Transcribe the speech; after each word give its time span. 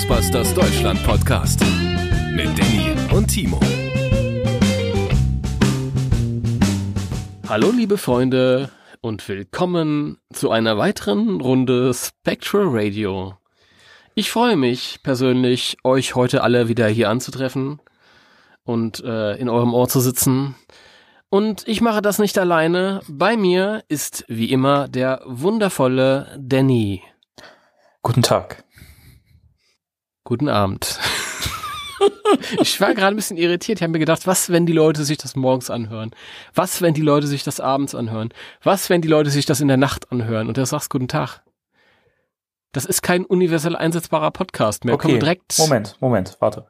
Ghostbusters 0.00 0.54
Deutschland 0.54 1.02
Podcast 1.04 1.60
mit 2.32 2.46
Danny 2.58 2.96
und 3.14 3.26
Timo. 3.26 3.60
Hallo 7.46 7.70
liebe 7.70 7.98
Freunde 7.98 8.70
und 9.02 9.28
willkommen 9.28 10.16
zu 10.32 10.50
einer 10.50 10.78
weiteren 10.78 11.42
Runde 11.42 11.92
Spectral 11.92 12.68
Radio. 12.68 13.34
Ich 14.14 14.30
freue 14.30 14.56
mich 14.56 15.00
persönlich, 15.02 15.76
euch 15.84 16.14
heute 16.14 16.42
alle 16.44 16.68
wieder 16.68 16.88
hier 16.88 17.10
anzutreffen 17.10 17.82
und 18.64 19.04
äh, 19.04 19.36
in 19.36 19.50
eurem 19.50 19.74
Ohr 19.74 19.88
zu 19.88 20.00
sitzen. 20.00 20.54
Und 21.28 21.68
ich 21.68 21.82
mache 21.82 22.00
das 22.00 22.18
nicht 22.18 22.38
alleine. 22.38 23.02
Bei 23.06 23.36
mir 23.36 23.84
ist 23.88 24.24
wie 24.28 24.50
immer 24.50 24.88
der 24.88 25.20
wundervolle 25.26 26.38
Danny. 26.38 27.02
Guten 28.00 28.22
Tag. 28.22 28.64
Guten 30.30 30.48
Abend. 30.48 30.96
ich 32.60 32.80
war 32.80 32.94
gerade 32.94 33.12
ein 33.12 33.16
bisschen 33.16 33.36
irritiert. 33.36 33.78
Ich 33.78 33.82
habe 33.82 33.90
mir 33.90 33.98
gedacht, 33.98 34.28
was, 34.28 34.48
wenn 34.48 34.64
die 34.64 34.72
Leute 34.72 35.02
sich 35.02 35.18
das 35.18 35.34
morgens 35.34 35.70
anhören? 35.70 36.12
Was, 36.54 36.80
wenn 36.80 36.94
die 36.94 37.00
Leute 37.00 37.26
sich 37.26 37.42
das 37.42 37.58
abends 37.58 37.96
anhören? 37.96 38.32
Was, 38.62 38.88
wenn 38.90 39.02
die 39.02 39.08
Leute 39.08 39.28
sich 39.30 39.44
das 39.44 39.60
in 39.60 39.66
der 39.66 39.76
Nacht 39.76 40.12
anhören? 40.12 40.46
Und 40.46 40.56
du 40.56 40.64
sagst 40.64 40.88
Guten 40.88 41.08
Tag. 41.08 41.40
Das 42.70 42.84
ist 42.84 43.02
kein 43.02 43.24
universell 43.24 43.74
einsetzbarer 43.74 44.30
Podcast 44.30 44.84
mehr. 44.84 44.94
Okay, 44.94 45.18
direkt 45.18 45.58
Moment, 45.58 45.96
Moment, 45.98 46.36
warte. 46.38 46.68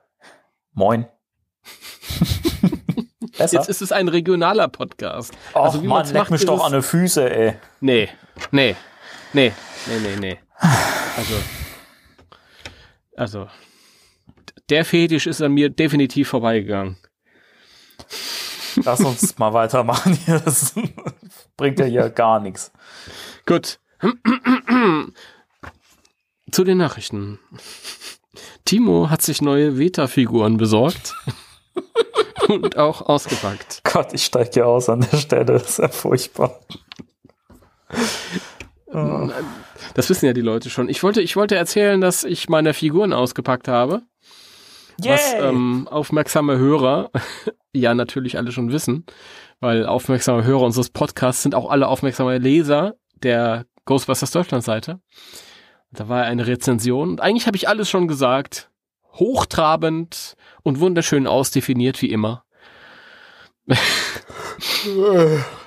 Moin. 0.73 1.05
Besser? 3.37 3.59
Jetzt 3.59 3.69
ist 3.69 3.83
es 3.83 3.93
ein 3.93 4.09
regionaler 4.09 4.69
Podcast. 4.69 5.35
Ach 5.53 5.65
also, 5.65 5.83
wie 5.83 5.87
Mann, 5.87 6.07
leck 6.07 6.15
macht, 6.15 6.31
mich 6.31 6.47
doch 6.47 6.65
an 6.65 6.73
die 6.73 6.81
Füße, 6.81 7.31
ey. 7.31 7.57
Nee, 7.81 8.09
nee, 8.53 8.75
nee, 9.35 9.53
nee, 9.85 9.99
nee, 10.01 10.17
nee. 10.19 10.39
Also, 11.19 11.35
also, 13.21 13.49
der 14.71 14.87
Fetisch 14.87 15.27
ist 15.27 15.43
an 15.43 15.53
mir 15.53 15.69
definitiv 15.69 16.31
vorbeigegangen. 16.31 16.97
Lass 18.83 19.01
uns 19.01 19.37
mal 19.39 19.53
weitermachen 19.53 20.15
hier. 20.15 20.39
Das 20.39 20.75
bringt 21.59 21.79
ja 21.79 21.85
hier 21.85 22.09
gar 22.09 22.41
nichts. 22.41 22.73
Gut. 23.45 23.79
Zu 26.51 26.65
den 26.65 26.79
Nachrichten. 26.79 27.39
Timo 28.65 29.11
hat 29.11 29.21
sich 29.21 29.43
neue 29.43 29.77
Veta-Figuren 29.77 30.57
besorgt 30.57 31.15
und 32.49 32.79
auch 32.79 33.03
ausgepackt. 33.03 33.83
Gott, 33.85 34.15
ich 34.15 34.25
steige 34.25 34.51
hier 34.55 34.67
aus 34.67 34.89
an 34.89 35.07
der 35.13 35.19
Stelle. 35.19 35.45
Das 35.45 35.69
ist 35.69 35.79
ja 35.79 35.89
furchtbar. 35.89 36.59
Oh. 38.93 39.31
Das 39.95 40.11
wissen 40.11 40.27
ja 40.27 40.33
die 40.33 40.41
Leute 40.41 40.69
schon. 40.71 40.89
Ich 40.89 41.03
wollte, 41.03 41.21
ich 41.23 41.37
wollte 41.37 41.55
erzählen, 41.57 42.01
dass 42.01 42.25
ich 42.25 42.49
meine 42.49 42.75
Figuren 42.75 43.13
ausgepackt 43.13 43.69
habe. 43.69 44.03
Yay. 45.01 45.13
Was 45.13 45.35
ähm, 45.35 45.89
aufmerksame 45.89 46.59
Hörer 46.59 47.11
ja 47.73 47.95
natürlich 47.95 48.37
alle 48.37 48.53
schon 48.53 48.73
wissen, 48.73 49.07
weil 49.61 49.87
aufmerksame 49.87 50.45
Hörer 50.45 50.63
unseres 50.63 50.91
Podcasts 50.91 51.43
sind 51.43 51.55
auch 51.55 51.71
alle 51.71 51.89
aufmerksame 51.89 52.39
Leser 52.39 52.97
der 53.23 53.67
Ghostbusters 53.85 54.33
Deutschland 54.33 54.65
Seite. 54.65 55.01
Da 55.93 56.09
war 56.09 56.25
eine 56.25 56.47
Rezension 56.47 57.11
und 57.11 57.21
eigentlich 57.21 57.47
habe 57.47 57.57
ich 57.57 57.69
alles 57.69 57.89
schon 57.89 58.09
gesagt. 58.09 58.71
Hochtrabend 59.15 60.37
und 60.63 60.81
wunderschön 60.81 61.27
ausdefiniert 61.27 62.01
wie 62.03 62.11
immer. 62.11 62.45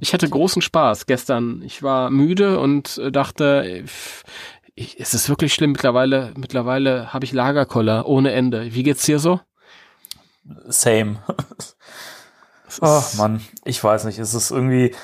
Ich 0.00 0.12
hatte 0.12 0.28
großen 0.28 0.62
Spaß 0.62 1.06
gestern. 1.06 1.62
Ich 1.62 1.82
war 1.82 2.10
müde 2.10 2.58
und 2.58 3.00
dachte, 3.12 3.84
ich, 4.74 5.00
es 5.00 5.14
ist 5.14 5.28
wirklich 5.28 5.54
schlimm 5.54 5.72
mittlerweile. 5.72 6.32
Mittlerweile 6.36 7.12
habe 7.12 7.24
ich 7.24 7.32
Lagerkoller 7.32 8.06
ohne 8.06 8.32
Ende. 8.32 8.74
Wie 8.74 8.82
geht's 8.82 9.04
dir 9.04 9.18
so? 9.18 9.40
Same. 10.66 11.22
Ach 12.80 13.14
Mann, 13.14 13.40
ich 13.64 13.82
weiß 13.82 14.04
nicht. 14.04 14.18
Es 14.18 14.34
ist 14.34 14.50
irgendwie, 14.50 14.94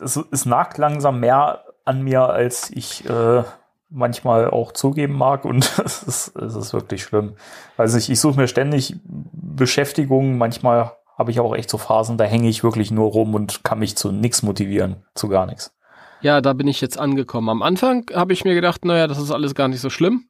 es, 0.00 0.18
es 0.30 0.46
nagt 0.46 0.78
langsam 0.78 1.20
mehr 1.20 1.64
an 1.84 2.02
mir, 2.02 2.22
als 2.22 2.70
ich 2.70 3.08
äh, 3.08 3.44
manchmal 3.88 4.50
auch 4.50 4.72
zugeben 4.72 5.14
mag 5.14 5.44
und 5.44 5.78
es 5.84 6.02
ist, 6.02 6.36
es 6.36 6.54
ist 6.54 6.72
wirklich 6.72 7.02
schlimm. 7.02 7.34
Also 7.76 7.98
ich, 7.98 8.10
ich 8.10 8.20
suche 8.20 8.40
mir 8.40 8.48
ständig 8.48 8.96
Beschäftigung, 9.04 10.38
manchmal 10.38 10.92
habe 11.20 11.30
ich 11.30 11.38
auch 11.38 11.54
echt 11.54 11.68
so 11.68 11.76
Phasen, 11.76 12.16
da 12.16 12.24
hänge 12.24 12.48
ich 12.48 12.64
wirklich 12.64 12.90
nur 12.90 13.10
rum 13.10 13.34
und 13.34 13.62
kann 13.62 13.78
mich 13.78 13.94
zu 13.94 14.10
nichts 14.10 14.42
motivieren, 14.42 15.04
zu 15.14 15.28
gar 15.28 15.44
nichts. 15.44 15.76
Ja, 16.22 16.40
da 16.40 16.54
bin 16.54 16.66
ich 16.66 16.80
jetzt 16.80 16.98
angekommen. 16.98 17.50
Am 17.50 17.60
Anfang 17.60 18.06
habe 18.14 18.32
ich 18.32 18.46
mir 18.46 18.54
gedacht, 18.54 18.86
naja, 18.86 19.06
das 19.06 19.18
ist 19.18 19.30
alles 19.30 19.54
gar 19.54 19.68
nicht 19.68 19.82
so 19.82 19.90
schlimm. 19.90 20.24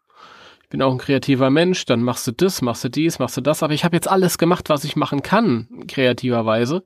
Ich 0.64 0.68
bin 0.68 0.82
auch 0.82 0.90
ein 0.90 0.98
kreativer 0.98 1.48
Mensch, 1.48 1.84
dann 1.84 2.02
machst 2.02 2.26
du 2.26 2.32
das, 2.32 2.60
machst 2.60 2.82
du 2.82 2.88
dies, 2.88 3.20
machst 3.20 3.36
du 3.36 3.40
das, 3.40 3.62
aber 3.62 3.72
ich 3.72 3.84
habe 3.84 3.94
jetzt 3.94 4.10
alles 4.10 4.36
gemacht, 4.36 4.68
was 4.68 4.82
ich 4.82 4.96
machen 4.96 5.22
kann, 5.22 5.68
kreativerweise. 5.86 6.82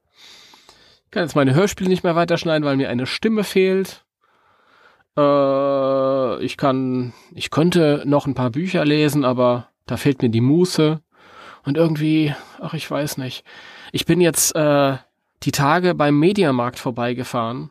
Ich 1.07 1.11
kann 1.11 1.23
jetzt 1.23 1.35
meine 1.35 1.55
Hörspiele 1.55 1.89
nicht 1.89 2.05
mehr 2.05 2.15
weiterschneiden, 2.15 2.67
weil 2.67 2.77
mir 2.77 2.91
eine 2.91 3.07
Stimme 3.07 3.43
fehlt. 3.43 4.05
Äh, 5.17 6.45
ich 6.45 6.59
kann, 6.59 7.15
ich 7.35 7.51
könnte 7.51 8.03
noch 8.05 8.27
ein 8.27 8.35
paar 8.35 8.51
Bücher 8.51 8.85
lesen, 8.85 9.25
aber 9.25 9.69
da 9.87 9.97
fehlt 9.97 10.21
mir 10.21 10.29
die 10.29 10.43
Muße. 10.43 11.01
Und 11.65 11.79
irgendwie, 11.79 12.35
ach, 12.61 12.75
ich 12.75 12.91
weiß 12.91 13.17
nicht. 13.17 13.45
Ich 13.95 14.07
bin 14.07 14.21
jetzt 14.21 14.57
äh, 14.57 14.97
die 15.45 15.53
Tage 15.53 15.95
beim 15.95 16.19
Mediamarkt 16.19 16.81
vorbeigefahren. 16.81 17.71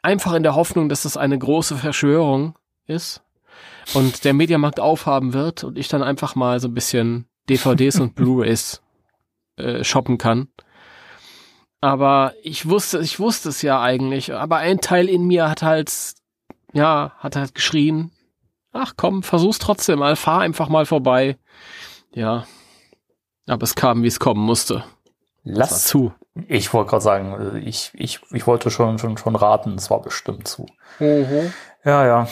Einfach 0.00 0.32
in 0.32 0.42
der 0.42 0.54
Hoffnung, 0.54 0.88
dass 0.88 1.02
das 1.02 1.18
eine 1.18 1.38
große 1.38 1.76
Verschwörung 1.76 2.56
ist 2.86 3.22
und 3.92 4.24
der 4.24 4.32
Mediamarkt 4.32 4.80
aufhaben 4.80 5.34
wird 5.34 5.62
und 5.62 5.76
ich 5.76 5.88
dann 5.88 6.02
einfach 6.02 6.36
mal 6.36 6.58
so 6.58 6.68
ein 6.68 6.74
bisschen 6.74 7.26
DVDs 7.50 8.00
und 8.00 8.14
Blu-rays 8.14 8.80
äh, 9.56 9.84
shoppen 9.84 10.16
kann. 10.16 10.48
Aber 11.82 12.32
ich 12.42 12.66
wusste, 12.66 13.00
ich 13.00 13.20
wusste 13.20 13.50
es 13.50 13.60
ja 13.60 13.82
eigentlich. 13.82 14.32
Aber 14.32 14.56
ein 14.56 14.80
Teil 14.80 15.06
in 15.06 15.26
mir 15.26 15.50
hat 15.50 15.60
halt, 15.60 15.92
ja, 16.72 17.12
hat 17.18 17.36
halt 17.36 17.54
geschrien. 17.54 18.10
Ach 18.72 18.94
komm, 18.96 19.22
versuch's 19.22 19.58
trotzdem 19.58 19.98
mal, 19.98 20.16
fahr 20.16 20.40
einfach 20.40 20.70
mal 20.70 20.86
vorbei. 20.86 21.36
Ja. 22.14 22.46
Aber 23.46 23.64
es 23.64 23.74
kam, 23.74 24.02
wie 24.02 24.08
es 24.08 24.18
kommen 24.18 24.40
musste. 24.40 24.82
Lass 25.44 25.86
zu. 25.86 26.12
Ich 26.48 26.72
wollte 26.72 26.90
gerade 26.90 27.02
sagen, 27.02 27.62
ich, 27.64 27.90
ich, 27.94 28.20
ich 28.30 28.46
wollte 28.46 28.70
schon, 28.70 28.98
schon, 28.98 29.16
schon 29.18 29.36
raten, 29.36 29.74
es 29.74 29.90
war 29.90 30.00
bestimmt 30.00 30.48
zu. 30.48 30.66
Mhm. 30.98 31.52
Ja, 31.84 32.06
ja. 32.06 32.28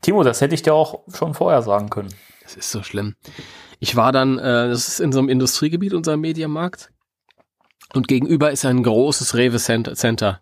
Timo, 0.00 0.22
das 0.22 0.40
hätte 0.40 0.54
ich 0.54 0.62
dir 0.62 0.74
auch 0.74 1.00
schon 1.12 1.34
vorher 1.34 1.62
sagen 1.62 1.90
können. 1.90 2.14
Das 2.42 2.56
ist 2.56 2.70
so 2.70 2.82
schlimm. 2.82 3.14
Ich 3.80 3.96
war 3.96 4.12
dann, 4.12 4.38
äh, 4.38 4.68
das 4.68 4.88
ist 4.88 5.00
in 5.00 5.12
so 5.12 5.18
einem 5.18 5.28
Industriegebiet, 5.28 5.94
unser 5.94 6.16
Mediamarkt. 6.16 6.90
Und 7.94 8.08
gegenüber 8.08 8.50
ist 8.50 8.64
ein 8.64 8.82
großes 8.82 9.34
Rewe 9.34 9.58
Center. 9.58 10.40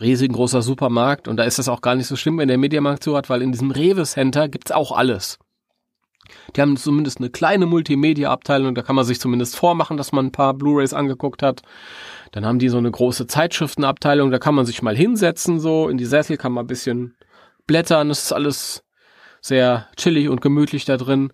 Riesengroßer 0.00 0.62
Supermarkt. 0.62 1.28
Und 1.28 1.38
da 1.38 1.44
ist 1.44 1.58
das 1.58 1.68
auch 1.68 1.80
gar 1.80 1.94
nicht 1.94 2.06
so 2.06 2.16
schlimm, 2.16 2.38
wenn 2.38 2.48
der 2.48 2.58
Mediamarkt 2.58 3.02
so 3.02 3.16
hat, 3.16 3.30
weil 3.30 3.42
in 3.42 3.52
diesem 3.52 3.70
Rewe 3.70 4.04
Center 4.04 4.48
gibt's 4.48 4.72
auch 4.72 4.92
alles. 4.92 5.38
Die 6.54 6.60
haben 6.60 6.76
zumindest 6.76 7.18
eine 7.18 7.30
kleine 7.30 7.66
Multimedia-Abteilung, 7.66 8.74
da 8.74 8.82
kann 8.82 8.96
man 8.96 9.04
sich 9.04 9.20
zumindest 9.20 9.56
vormachen, 9.56 9.96
dass 9.96 10.12
man 10.12 10.26
ein 10.26 10.32
paar 10.32 10.54
Blu-rays 10.54 10.92
angeguckt 10.92 11.42
hat. 11.42 11.62
Dann 12.32 12.46
haben 12.46 12.58
die 12.58 12.68
so 12.68 12.78
eine 12.78 12.90
große 12.90 13.26
Zeitschriftenabteilung, 13.26 14.30
da 14.30 14.38
kann 14.38 14.54
man 14.54 14.66
sich 14.66 14.82
mal 14.82 14.96
hinsetzen, 14.96 15.58
so 15.58 15.88
in 15.88 15.98
die 15.98 16.04
Sessel 16.04 16.36
kann 16.36 16.52
man 16.52 16.64
ein 16.64 16.68
bisschen 16.68 17.16
blättern, 17.66 18.08
das 18.08 18.24
ist 18.24 18.32
alles 18.32 18.84
sehr 19.40 19.88
chillig 19.96 20.28
und 20.28 20.40
gemütlich 20.40 20.84
da 20.84 20.96
drin. 20.96 21.32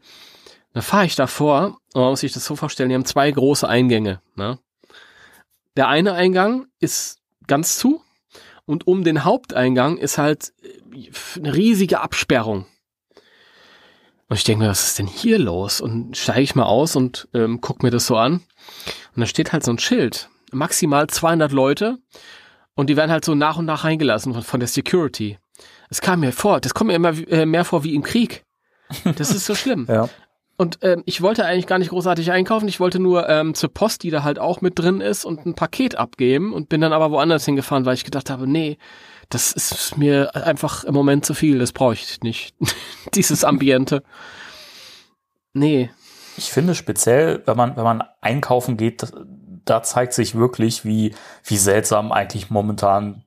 Dann 0.72 0.82
fahre 0.82 1.06
ich 1.06 1.16
davor 1.16 1.78
und 1.94 2.00
man 2.00 2.10
muss 2.10 2.20
sich 2.20 2.32
das 2.32 2.44
so 2.44 2.56
vorstellen, 2.56 2.88
die 2.88 2.94
haben 2.94 3.04
zwei 3.04 3.30
große 3.30 3.68
Eingänge. 3.68 4.20
Ne? 4.36 4.58
Der 5.76 5.88
eine 5.88 6.14
Eingang 6.14 6.66
ist 6.80 7.18
ganz 7.46 7.78
zu 7.78 8.02
und 8.64 8.86
um 8.86 9.04
den 9.04 9.24
Haupteingang 9.24 9.98
ist 9.98 10.18
halt 10.18 10.52
eine 11.36 11.54
riesige 11.54 12.00
Absperrung. 12.00 12.66
Und 14.32 14.38
ich 14.38 14.44
denke 14.44 14.64
mir, 14.64 14.70
was 14.70 14.86
ist 14.86 14.98
denn 14.98 15.06
hier 15.06 15.38
los? 15.38 15.82
Und 15.82 16.16
steige 16.16 16.40
ich 16.40 16.54
mal 16.54 16.64
aus 16.64 16.96
und 16.96 17.28
ähm, 17.34 17.60
guck 17.60 17.82
mir 17.82 17.90
das 17.90 18.06
so 18.06 18.16
an. 18.16 18.40
Und 19.14 19.20
da 19.20 19.26
steht 19.26 19.52
halt 19.52 19.62
so 19.62 19.70
ein 19.70 19.78
Schild. 19.78 20.30
Maximal 20.52 21.06
200 21.06 21.52
Leute. 21.52 21.98
Und 22.74 22.88
die 22.88 22.96
werden 22.96 23.10
halt 23.10 23.26
so 23.26 23.34
nach 23.34 23.58
und 23.58 23.66
nach 23.66 23.84
reingelassen 23.84 24.32
von, 24.32 24.40
von 24.40 24.58
der 24.58 24.70
Security. 24.70 25.38
Es 25.90 26.00
kam 26.00 26.20
mir 26.20 26.32
vor, 26.32 26.60
das 26.60 26.72
kommt 26.72 26.88
mir 26.88 26.94
immer 26.94 27.12
äh, 27.28 27.44
mehr 27.44 27.66
vor 27.66 27.84
wie 27.84 27.94
im 27.94 28.02
Krieg. 28.02 28.46
Das 29.18 29.32
ist 29.32 29.44
so 29.44 29.54
schlimm. 29.54 29.84
ja. 29.90 30.08
Und 30.56 30.78
ähm, 30.80 31.02
ich 31.04 31.20
wollte 31.20 31.44
eigentlich 31.44 31.66
gar 31.66 31.78
nicht 31.78 31.90
großartig 31.90 32.32
einkaufen. 32.32 32.68
Ich 32.68 32.80
wollte 32.80 33.00
nur 33.00 33.28
ähm, 33.28 33.52
zur 33.52 33.74
Post, 33.74 34.02
die 34.02 34.10
da 34.10 34.22
halt 34.22 34.38
auch 34.38 34.62
mit 34.62 34.78
drin 34.78 35.02
ist, 35.02 35.26
und 35.26 35.44
ein 35.44 35.52
Paket 35.54 35.96
abgeben 35.96 36.54
und 36.54 36.70
bin 36.70 36.80
dann 36.80 36.94
aber 36.94 37.10
woanders 37.10 37.44
hingefahren, 37.44 37.84
weil 37.84 37.96
ich 37.96 38.04
gedacht 38.04 38.30
habe, 38.30 38.46
nee, 38.46 38.78
das 39.34 39.52
ist 39.52 39.96
mir 39.96 40.34
einfach 40.36 40.84
im 40.84 40.94
Moment 40.94 41.24
zu 41.24 41.34
viel, 41.34 41.58
das 41.58 41.72
brauche 41.72 41.94
ich 41.94 42.20
nicht. 42.22 42.54
Dieses 43.14 43.44
Ambiente. 43.44 44.02
Nee. 45.54 45.90
Ich 46.36 46.50
finde 46.50 46.74
speziell, 46.74 47.42
wenn 47.46 47.56
man, 47.56 47.76
wenn 47.76 47.84
man 47.84 48.02
einkaufen 48.20 48.76
geht, 48.76 49.02
das, 49.02 49.12
da 49.64 49.82
zeigt 49.82 50.12
sich 50.14 50.34
wirklich, 50.34 50.84
wie, 50.84 51.14
wie 51.44 51.56
seltsam 51.56 52.10
eigentlich 52.12 52.50
momentan 52.50 53.24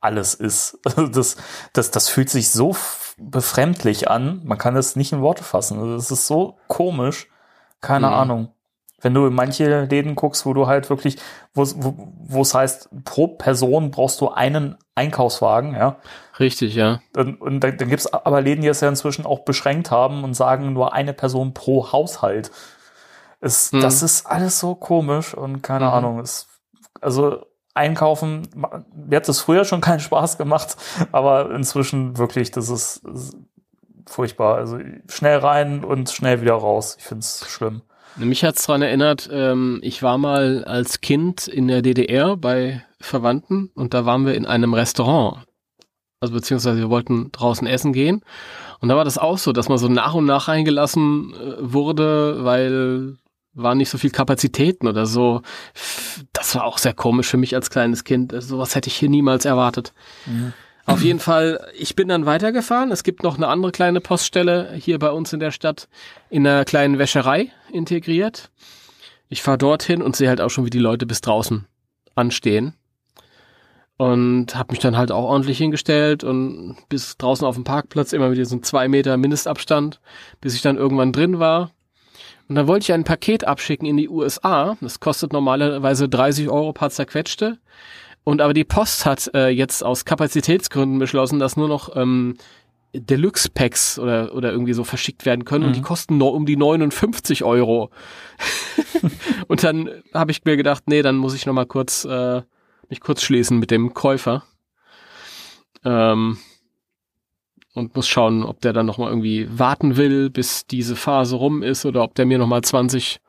alles 0.00 0.34
ist. 0.34 0.78
Das, 1.12 1.36
das, 1.72 1.90
das 1.90 2.08
fühlt 2.08 2.30
sich 2.30 2.50
so 2.50 2.76
befremdlich 3.18 4.10
an. 4.10 4.42
Man 4.44 4.58
kann 4.58 4.76
es 4.76 4.96
nicht 4.96 5.12
in 5.12 5.22
Worte 5.22 5.44
fassen. 5.44 5.78
Also 5.78 5.94
es 5.96 6.10
ist 6.10 6.26
so 6.26 6.58
komisch. 6.68 7.28
Keine 7.80 8.08
Mhm. 8.08 8.12
Ahnung. 8.12 8.52
Wenn 9.00 9.12
du 9.14 9.26
in 9.26 9.34
manche 9.34 9.84
Läden 9.84 10.14
guckst, 10.14 10.46
wo 10.46 10.54
du 10.54 10.66
halt 10.66 10.88
wirklich, 10.88 11.18
wo 11.54 11.62
es 11.62 11.76
wo, 11.78 11.94
wo 12.24 12.40
es 12.42 12.54
heißt, 12.54 12.88
pro 13.04 13.28
Person 13.28 13.90
brauchst 13.90 14.20
du 14.22 14.30
einen 14.30 14.76
Einkaufswagen, 14.94 15.74
ja. 15.74 15.96
Richtig, 16.40 16.74
ja. 16.74 17.00
Und, 17.14 17.40
und 17.40 17.60
dann, 17.60 17.76
dann 17.76 17.88
gibt 17.88 18.00
es 18.00 18.12
aber 18.12 18.40
Läden, 18.40 18.62
die 18.62 18.68
es 18.68 18.80
ja 18.80 18.88
inzwischen 18.88 19.26
auch 19.26 19.40
beschränkt 19.40 19.90
haben 19.90 20.24
und 20.24 20.34
sagen 20.34 20.72
nur 20.72 20.92
eine 20.94 21.12
Person 21.12 21.52
pro 21.54 21.92
Haushalt. 21.92 22.50
Es, 23.40 23.70
Mhm. 23.72 23.80
Das 23.80 24.02
ist 24.02 24.26
alles 24.26 24.58
so 24.58 24.74
komisch 24.74 25.34
und 25.34 25.62
keine 25.62 25.86
Mhm. 25.86 25.92
Ahnung. 25.92 26.20
Es, 26.20 26.48
also 27.02 27.44
einkaufen, 27.74 28.48
mir 28.94 29.16
hat 29.16 29.28
es 29.28 29.40
früher 29.40 29.66
schon 29.66 29.82
keinen 29.82 30.00
Spaß 30.00 30.38
gemacht, 30.38 30.76
aber 31.12 31.50
inzwischen 31.54 32.16
wirklich, 32.16 32.50
das 32.50 32.70
ist, 32.70 33.02
das 33.04 33.24
ist 33.28 33.36
furchtbar. 34.08 34.56
Also 34.56 34.78
schnell 35.08 35.38
rein 35.38 35.84
und 35.84 36.08
schnell 36.10 36.40
wieder 36.40 36.54
raus. 36.54 36.96
Ich 36.98 37.04
finde 37.04 37.20
es 37.20 37.44
schlimm. 37.48 37.82
Mich 38.18 38.44
hat's 38.44 38.64
dran 38.64 38.82
erinnert, 38.82 39.28
ähm, 39.30 39.78
ich 39.82 40.02
war 40.02 40.16
mal 40.16 40.64
als 40.64 41.00
Kind 41.00 41.48
in 41.48 41.68
der 41.68 41.82
DDR 41.82 42.36
bei 42.36 42.82
Verwandten 42.98 43.70
und 43.74 43.92
da 43.92 44.06
waren 44.06 44.24
wir 44.24 44.34
in 44.34 44.46
einem 44.46 44.72
Restaurant. 44.72 45.44
Also 46.20 46.32
beziehungsweise 46.32 46.78
wir 46.78 46.88
wollten 46.88 47.30
draußen 47.30 47.66
essen 47.66 47.92
gehen. 47.92 48.22
Und 48.80 48.88
da 48.88 48.96
war 48.96 49.04
das 49.04 49.18
auch 49.18 49.36
so, 49.36 49.52
dass 49.52 49.68
man 49.68 49.78
so 49.78 49.88
nach 49.88 50.14
und 50.14 50.24
nach 50.24 50.48
reingelassen 50.48 51.34
äh, 51.34 51.56
wurde, 51.60 52.44
weil 52.44 53.18
waren 53.56 53.78
nicht 53.78 53.88
so 53.88 53.98
viel 53.98 54.10
Kapazitäten 54.10 54.86
oder 54.86 55.06
so. 55.06 55.42
Das 56.32 56.54
war 56.54 56.64
auch 56.64 56.78
sehr 56.78 56.92
komisch 56.92 57.26
für 57.26 57.38
mich 57.38 57.54
als 57.54 57.70
kleines 57.70 58.04
Kind. 58.04 58.32
Also 58.34 58.48
sowas 58.48 58.74
hätte 58.74 58.88
ich 58.88 58.96
hier 58.96 59.08
niemals 59.08 59.44
erwartet. 59.46 59.94
Auf 60.86 61.02
jeden 61.02 61.18
Fall, 61.18 61.66
ich 61.76 61.96
bin 61.96 62.06
dann 62.08 62.26
weitergefahren. 62.26 62.92
Es 62.92 63.02
gibt 63.02 63.24
noch 63.24 63.36
eine 63.36 63.48
andere 63.48 63.72
kleine 63.72 64.00
Poststelle 64.00 64.72
hier 64.74 65.00
bei 65.00 65.10
uns 65.10 65.32
in 65.32 65.40
der 65.40 65.50
Stadt 65.50 65.88
in 66.30 66.46
einer 66.46 66.64
kleinen 66.64 66.98
Wäscherei 66.98 67.50
integriert. 67.72 68.50
Ich 69.28 69.42
fahre 69.42 69.58
dorthin 69.58 70.00
und 70.00 70.14
sehe 70.14 70.28
halt 70.28 70.40
auch 70.40 70.48
schon, 70.48 70.64
wie 70.64 70.70
die 70.70 70.78
Leute 70.78 71.04
bis 71.04 71.20
draußen 71.20 71.66
anstehen. 72.14 72.74
Und 73.96 74.54
habe 74.54 74.72
mich 74.72 74.78
dann 74.78 74.96
halt 74.96 75.10
auch 75.10 75.24
ordentlich 75.24 75.58
hingestellt 75.58 76.22
und 76.22 76.76
bis 76.88 77.16
draußen 77.16 77.46
auf 77.46 77.56
dem 77.56 77.64
Parkplatz 77.64 78.12
immer 78.12 78.32
so 78.44 78.56
ein 78.56 78.62
zwei 78.62 78.88
Meter 78.88 79.16
Mindestabstand, 79.16 80.00
bis 80.40 80.54
ich 80.54 80.62
dann 80.62 80.76
irgendwann 80.76 81.12
drin 81.12 81.40
war. 81.40 81.72
Und 82.48 82.54
dann 82.54 82.68
wollte 82.68 82.84
ich 82.84 82.92
ein 82.92 83.04
Paket 83.04 83.44
abschicken 83.44 83.88
in 83.88 83.96
die 83.96 84.08
USA. 84.08 84.76
Das 84.80 85.00
kostet 85.00 85.32
normalerweise 85.32 86.08
30 86.08 86.48
Euro 86.48 86.72
paar 86.72 86.90
zerquetschte. 86.90 87.58
Und 88.26 88.40
aber 88.40 88.54
die 88.54 88.64
Post 88.64 89.06
hat 89.06 89.30
äh, 89.34 89.50
jetzt 89.50 89.84
aus 89.84 90.04
Kapazitätsgründen 90.04 90.98
beschlossen, 90.98 91.38
dass 91.38 91.56
nur 91.56 91.68
noch 91.68 91.94
ähm, 91.94 92.34
Deluxe-Packs 92.92 94.00
oder, 94.00 94.34
oder 94.34 94.50
irgendwie 94.50 94.72
so 94.72 94.82
verschickt 94.82 95.24
werden 95.24 95.44
können 95.44 95.62
und 95.62 95.76
die 95.76 95.80
kosten 95.80 96.18
nur 96.18 96.34
um 96.34 96.44
die 96.44 96.56
59 96.56 97.44
Euro. 97.44 97.90
und 99.46 99.62
dann 99.62 99.90
habe 100.12 100.32
ich 100.32 100.44
mir 100.44 100.56
gedacht, 100.56 100.88
nee, 100.88 101.02
dann 101.02 101.18
muss 101.18 101.34
ich 101.34 101.46
noch 101.46 101.52
mal 101.52 101.66
kurz 101.66 102.04
äh, 102.04 102.42
mich 102.88 103.00
kurz 103.00 103.22
schließen 103.22 103.60
mit 103.60 103.70
dem 103.70 103.94
Käufer. 103.94 104.42
Ähm, 105.84 106.38
und 107.74 107.94
muss 107.94 108.08
schauen, 108.08 108.42
ob 108.42 108.60
der 108.60 108.72
dann 108.72 108.86
noch 108.86 108.98
mal 108.98 109.08
irgendwie 109.08 109.46
warten 109.56 109.96
will, 109.96 110.30
bis 110.30 110.66
diese 110.66 110.96
Phase 110.96 111.36
rum 111.36 111.62
ist 111.62 111.86
oder 111.86 112.02
ob 112.02 112.16
der 112.16 112.26
mir 112.26 112.38
noch 112.38 112.48
mal 112.48 112.62
20 112.62 113.20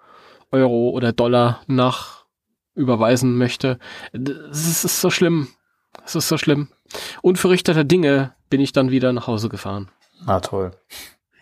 Euro 0.51 0.89
oder 0.89 1.13
Dollar 1.13 1.61
nach 1.67 2.16
überweisen 2.77 3.37
möchte. 3.37 3.79
Das 4.13 4.83
ist 4.85 5.01
so 5.01 5.09
schlimm. 5.09 5.49
Das 6.03 6.15
ist 6.15 6.27
so 6.29 6.37
schlimm. 6.37 6.69
Unverrichteter 7.21 7.83
Dinge 7.83 8.33
bin 8.49 8.61
ich 8.61 8.71
dann 8.71 8.91
wieder 8.91 9.11
nach 9.11 9.27
Hause 9.27 9.49
gefahren. 9.49 9.89
Na 10.25 10.39
toll. 10.39 10.71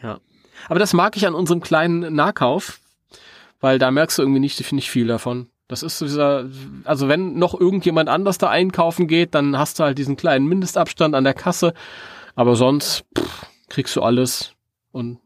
Ja. 0.02 0.20
Aber 0.68 0.80
das 0.80 0.94
mag 0.94 1.16
ich 1.18 1.28
an 1.28 1.36
unserem 1.36 1.62
kleinen 1.62 2.16
Nahkauf, 2.16 2.80
weil 3.60 3.78
da 3.78 3.92
merkst 3.92 4.18
du 4.18 4.24
irgendwie 4.24 4.40
nicht, 4.40 4.72
nicht 4.72 4.90
viel 4.90 5.08
davon. 5.08 5.50
Das 5.68 5.84
ist 5.84 5.98
so 5.98 6.06
dieser, 6.06 6.46
also 6.84 7.08
wenn 7.08 7.38
noch 7.38 7.60
irgendjemand 7.60 8.10
anders 8.10 8.38
da 8.38 8.50
einkaufen 8.50 9.08
geht, 9.08 9.34
dann 9.34 9.58
hast 9.58 9.80
du 9.80 9.84
halt 9.84 9.98
diesen 9.98 10.16
kleinen 10.16 10.48
Mindestabstand 10.48 11.16
an 11.16 11.24
der 11.24 11.34
Kasse. 11.34 11.74
Aber 12.36 12.56
sonst 12.56 13.06
pff, 13.18 13.46
kriegst 13.70 13.96
du 13.96 14.02
alles 14.04 14.54
und 14.92 15.20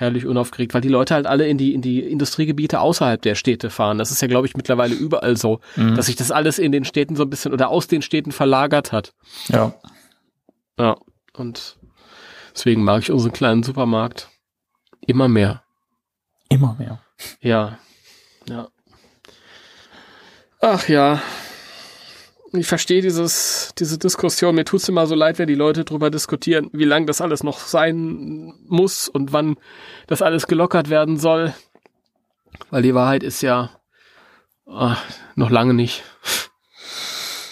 herrlich 0.00 0.26
unaufgeregt, 0.26 0.74
weil 0.74 0.80
die 0.80 0.88
Leute 0.88 1.14
halt 1.14 1.26
alle 1.26 1.46
in 1.46 1.58
die, 1.58 1.74
in 1.74 1.82
die 1.82 2.00
Industriegebiete 2.00 2.80
außerhalb 2.80 3.20
der 3.22 3.34
Städte 3.34 3.70
fahren. 3.70 3.98
Das 3.98 4.10
ist 4.10 4.20
ja, 4.22 4.28
glaube 4.28 4.46
ich, 4.46 4.56
mittlerweile 4.56 4.94
überall 4.94 5.36
so, 5.36 5.60
Mhm. 5.76 5.94
dass 5.94 6.06
sich 6.06 6.16
das 6.16 6.30
alles 6.30 6.58
in 6.58 6.72
den 6.72 6.84
Städten 6.84 7.16
so 7.16 7.22
ein 7.24 7.30
bisschen 7.30 7.52
oder 7.52 7.68
aus 7.68 7.86
den 7.86 8.02
Städten 8.02 8.32
verlagert 8.32 8.92
hat. 8.92 9.12
Ja. 9.48 9.74
Ja, 10.78 10.96
und 11.34 11.76
deswegen 12.54 12.82
mag 12.82 13.02
ich 13.02 13.10
unseren 13.12 13.32
kleinen 13.32 13.62
Supermarkt 13.62 14.28
immer 15.06 15.28
mehr. 15.28 15.62
Immer 16.48 16.74
mehr. 16.78 17.00
Ja, 17.40 17.78
ja. 18.48 18.68
Ach 20.60 20.88
ja. 20.88 21.20
Ich 22.52 22.66
verstehe 22.66 23.00
dieses, 23.00 23.72
diese 23.78 23.98
Diskussion. 23.98 24.54
Mir 24.54 24.64
tut's 24.64 24.88
immer 24.88 25.06
so 25.06 25.14
leid, 25.14 25.38
wenn 25.38 25.46
die 25.46 25.54
Leute 25.54 25.84
drüber 25.84 26.10
diskutieren, 26.10 26.68
wie 26.72 26.84
lang 26.84 27.06
das 27.06 27.20
alles 27.20 27.44
noch 27.44 27.60
sein 27.60 28.52
muss 28.66 29.08
und 29.08 29.32
wann 29.32 29.56
das 30.08 30.20
alles 30.22 30.46
gelockert 30.46 30.90
werden 30.90 31.16
soll. 31.16 31.54
Weil 32.70 32.82
die 32.82 32.94
Wahrheit 32.94 33.22
ist 33.22 33.40
ja 33.42 33.70
ah, 34.66 34.96
noch 35.36 35.50
lange 35.50 35.74
nicht. 35.74 36.02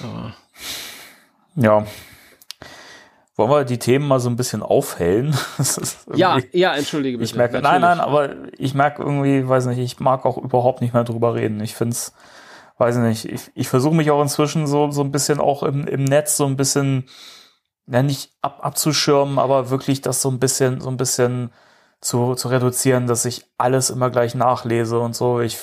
Aber 0.02 0.34
Ja. 1.54 1.86
Wollen 3.36 3.50
wir 3.50 3.64
die 3.64 3.78
Themen 3.78 4.08
mal 4.08 4.18
so 4.18 4.28
ein 4.28 4.34
bisschen 4.34 4.62
aufhellen? 4.62 5.36
Ja, 6.14 6.38
ja, 6.52 6.74
entschuldige 6.74 7.18
bitte. 7.18 7.30
Ich 7.30 7.36
merke, 7.36 7.60
nein, 7.60 7.82
nein, 7.82 8.00
aber 8.00 8.30
ich 8.58 8.74
merke 8.74 9.02
irgendwie, 9.02 9.46
weiß 9.46 9.66
nicht, 9.66 9.78
ich 9.78 10.00
mag 10.00 10.24
auch 10.24 10.38
überhaupt 10.38 10.80
nicht 10.80 10.92
mehr 10.92 11.04
drüber 11.04 11.34
reden. 11.36 11.60
Ich 11.60 11.76
finde 11.76 11.92
es, 11.92 12.12
weiß 12.78 12.96
nicht, 12.98 13.24
ich, 13.24 13.50
ich 13.54 13.68
versuche 13.68 13.94
mich 13.94 14.10
auch 14.10 14.22
inzwischen 14.22 14.66
so, 14.66 14.90
so 14.90 15.02
ein 15.02 15.12
bisschen 15.12 15.40
auch 15.40 15.62
im, 15.62 15.86
im 15.86 16.04
Netz 16.04 16.36
so 16.36 16.46
ein 16.46 16.56
bisschen, 16.56 17.08
ja, 17.86 18.02
nicht 18.02 18.32
ab, 18.42 18.60
abzuschirmen, 18.62 19.38
aber 19.38 19.70
wirklich 19.70 20.00
das 20.00 20.22
so 20.22 20.30
ein 20.30 20.38
bisschen, 20.38 20.80
so 20.80 20.88
ein 20.90 20.96
bisschen 20.96 21.50
zu, 22.00 22.34
zu 22.34 22.48
reduzieren, 22.48 23.06
dass 23.06 23.24
ich 23.24 23.44
alles 23.58 23.90
immer 23.90 24.10
gleich 24.10 24.34
nachlese 24.34 25.00
und 25.00 25.16
so. 25.16 25.40
Ich 25.40 25.58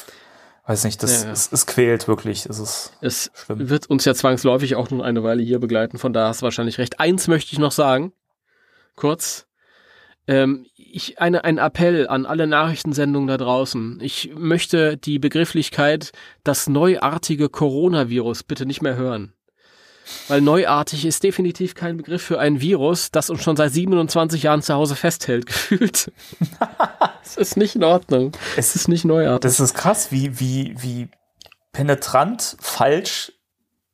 weiß 0.68 0.84
nicht, 0.84 1.02
das, 1.04 1.22
Ja, 1.22 1.28
ja. 1.28 1.34
Es, 1.34 1.52
es 1.52 1.66
quält 1.66 2.08
wirklich. 2.08 2.46
Es 2.48 2.60
ist 2.60 2.94
Es 3.02 3.32
schlimm. 3.34 3.70
wird 3.70 3.88
uns 3.90 4.04
ja 4.06 4.14
zwangsläufig 4.14 4.76
auch 4.76 4.90
noch 4.90 5.04
eine 5.04 5.24
Weile 5.24 5.44
hier 5.44 5.60
begleiten, 5.60 5.98
von 5.98 6.12
da 6.12 6.28
hast 6.28 6.42
du 6.42 6.44
wahrscheinlich 6.46 6.78
recht. 6.78 7.00
Eins 7.00 7.28
möchte 7.28 7.54
ich 7.54 7.60
noch 7.60 7.72
sagen, 7.72 8.12
kurz. 8.96 9.48
Ähm, 10.28 10.66
ich, 10.76 11.20
eine, 11.20 11.44
ein 11.44 11.58
Appell 11.58 12.08
an 12.08 12.26
alle 12.26 12.48
Nachrichtensendungen 12.48 13.28
da 13.28 13.38
draußen. 13.38 14.00
Ich 14.02 14.32
möchte 14.36 14.98
die 14.98 15.20
Begrifflichkeit 15.20 16.12
das 16.44 16.68
neuartige 16.68 17.50
Coronavirus 17.50 18.44
bitte 18.44 18.66
nicht 18.66 18.82
mehr 18.82 18.96
hören. 18.96 19.34
Weil 20.28 20.42
neuartig 20.42 21.06
ist 21.06 21.24
definitiv 21.24 21.74
kein 21.74 21.98
Begriff 21.98 22.22
für 22.22 22.40
ein 22.40 22.62
Virus, 22.62 23.12
das 23.12 23.30
uns 23.30 23.42
schon 23.42 23.56
seit 23.56 23.74
27 23.74 24.44
Jahren 24.44 24.62
zu 24.62 24.74
Hause 24.74 24.96
festhält, 24.96 25.46
gefühlt. 25.48 26.12
Es 27.24 27.38
ist 27.38 27.58
nicht 27.58 27.76
in 27.76 27.84
Ordnung. 27.84 28.32
Es 28.56 28.76
ist 28.76 28.88
nicht 28.88 29.06
neuartig. 29.06 29.42
Das 29.42 29.60
ist 29.60 29.74
krass, 29.74 30.12
wie, 30.12 30.40
wie, 30.40 30.76
wie 30.78 31.10
penetrant 31.72 32.56
falsch 32.60 33.34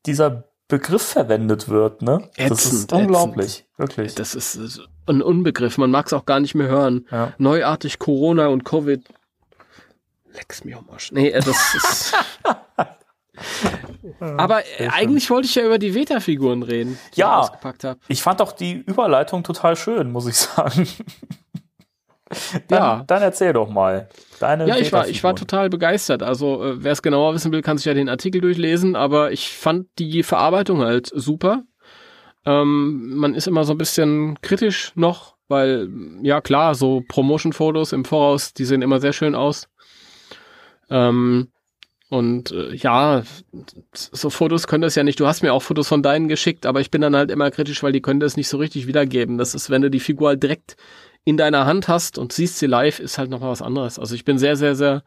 dieser 0.06 0.50
Begriff 0.72 1.01
verwendet 1.01 1.68
wird, 1.70 2.01
ne? 2.01 2.30
das 2.38 2.66
ist 2.66 2.86
Ätzend, 2.86 2.94
unglaublich, 2.94 3.66
wirklich. 3.78 4.16
Das 4.16 4.34
ist 4.36 4.56
äh, 4.56 4.82
ein 5.12 5.22
Unbegriff. 5.22 5.78
Man 5.78 5.92
mag 5.92 6.08
es 6.08 6.13
auch 6.13 6.25
gar 6.25 6.40
nicht 6.40 6.56
mehr 6.56 6.68
hören. 6.70 7.06
Ja. 7.12 7.34
Neuartig 7.38 8.00
Corona 8.00 8.48
und 8.48 8.63
Covid. 8.63 9.04
Lex 10.34 10.63
mir 10.63 10.78
am 10.78 10.90
Arsch. 10.90 11.12
Nee, 11.12 11.30
äh, 11.30 11.42
das 11.42 11.75
ist. 11.75 12.13
Aber 14.20 14.63
äh, 14.80 14.88
eigentlich 14.90 15.30
wollte 15.30 15.48
ich 15.48 15.56
ja 15.56 15.66
über 15.66 15.78
die 15.78 15.94
Veta-Figuren 15.94 16.63
reden, 16.63 16.98
die 17.16 17.20
Ja. 17.20 17.40
ich 17.40 17.50
ausgepackt 17.50 17.84
habe. 17.84 18.00
Ich 18.08 18.22
fand 18.22 18.42
auch 18.42 18.54
die 18.54 18.74
Überleitung 18.74 19.44
total 19.44 19.75
schön, 19.75 20.12
muss 20.12 20.28
ich 20.28 20.38
sagen. 20.38 20.88
Dann, 22.68 22.80
Ja. 22.80 23.04
dann 23.08 23.22
erzähl 23.22 23.54
doch 23.54 23.70
mal. 23.70 24.10
Deine 24.40 24.68
Ja, 24.68 24.78
ich 24.78 24.92
war, 24.92 25.08
ich 25.08 25.24
war 25.24 25.36
total 25.36 25.70
begeistert. 25.70 26.24
Also, 26.24 26.64
äh, 26.64 26.84
wer 26.84 26.92
es 26.92 27.02
genauer 27.02 27.34
wissen 27.34 27.52
will, 27.52 27.62
kann 27.62 27.78
sich 27.78 27.86
ja 27.86 27.94
den 27.94 28.10
Artikel 28.10 28.42
durchlesen, 28.42 28.96
aber 28.96 29.32
ich 29.32 29.50
fand 29.50 29.88
die 30.00 30.24
Verarbeitung 30.24 30.82
halt 30.82 31.12
super. 31.14 31.64
Ähm, 32.46 33.16
man 33.16 33.36
ist 33.36 33.48
immer 33.48 33.64
so 33.64 33.74
ein 33.74 33.78
bisschen 33.78 34.40
kritisch 34.42 34.94
noch, 34.96 35.36
weil, 35.48 35.90
ja 36.24 36.42
klar, 36.42 36.74
so 36.76 37.04
Promotion-Fotos 37.08 37.92
im 37.94 38.06
Voraus, 38.06 38.54
die 38.54 38.66
sehen 38.66 38.82
immer 38.82 39.00
sehr 39.00 39.14
schön 39.14 39.36
aus. 39.36 39.68
Ähm, 40.90 41.50
und 42.10 42.52
äh, 42.52 42.74
ja, 42.76 43.24
so 43.94 44.30
Fotos 44.30 44.68
können 44.68 44.82
das 44.82 44.96
ja 44.96 45.04
nicht. 45.04 45.20
Du 45.20 45.28
hast 45.28 45.44
mir 45.44 45.54
auch 45.54 45.62
Fotos 45.62 45.88
von 45.88 46.04
deinen 46.04 46.28
geschickt, 46.28 46.66
aber 46.66 46.82
ich 46.82 46.92
bin 46.92 47.00
dann 47.02 47.16
halt 47.16 47.32
immer 47.32 47.50
kritisch, 47.52 47.82
weil 47.84 47.94
die 47.94 48.02
können 48.02 48.20
das 48.20 48.36
nicht 48.36 48.50
so 48.50 48.58
richtig 48.58 48.86
wiedergeben. 48.86 49.38
Das 49.38 49.56
ist, 49.56 49.70
wenn 49.70 49.82
du 49.82 49.90
die 49.90 50.02
Figur 50.02 50.30
halt 50.30 50.44
direkt 50.44 50.76
in 51.24 51.38
deiner 51.38 51.66
Hand 51.66 51.88
hast 51.88 52.18
und 52.18 52.34
siehst 52.34 52.58
sie 52.58 52.68
live, 52.68 53.00
ist 53.00 53.18
halt 53.18 53.30
nochmal 53.30 53.51
was 53.51 53.62
anderes. 53.62 54.00
Also 54.00 54.16
ich 54.16 54.25
bin 54.25 54.38
sehr, 54.38 54.56
sehr, 54.56 54.75
sehr 54.75 55.04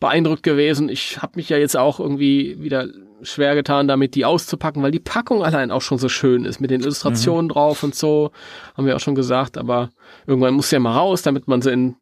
beeindruckt 0.00 0.42
gewesen. 0.42 0.88
Ich 0.88 1.22
habe 1.22 1.34
mich 1.36 1.48
ja 1.48 1.56
jetzt 1.56 1.76
auch 1.76 2.00
irgendwie 2.00 2.60
wieder 2.60 2.88
schwer 3.22 3.54
getan, 3.54 3.86
damit 3.86 4.16
die 4.16 4.24
auszupacken, 4.24 4.82
weil 4.82 4.90
die 4.90 4.98
Packung 4.98 5.44
allein 5.44 5.70
auch 5.70 5.80
schon 5.80 5.98
so 5.98 6.08
schön 6.08 6.44
ist, 6.44 6.60
mit 6.60 6.72
den 6.72 6.80
Illustrationen 6.80 7.46
mhm. 7.46 7.50
drauf 7.50 7.84
und 7.84 7.94
so, 7.94 8.32
haben 8.76 8.86
wir 8.86 8.96
auch 8.96 9.00
schon 9.00 9.14
gesagt, 9.14 9.56
aber 9.56 9.90
irgendwann 10.26 10.54
muss 10.54 10.70
sie 10.70 10.76
ja 10.76 10.80
mal 10.80 10.96
raus, 10.96 11.22
damit 11.22 11.46
man 11.46 11.62
sie 11.62 11.70
in 11.70 11.96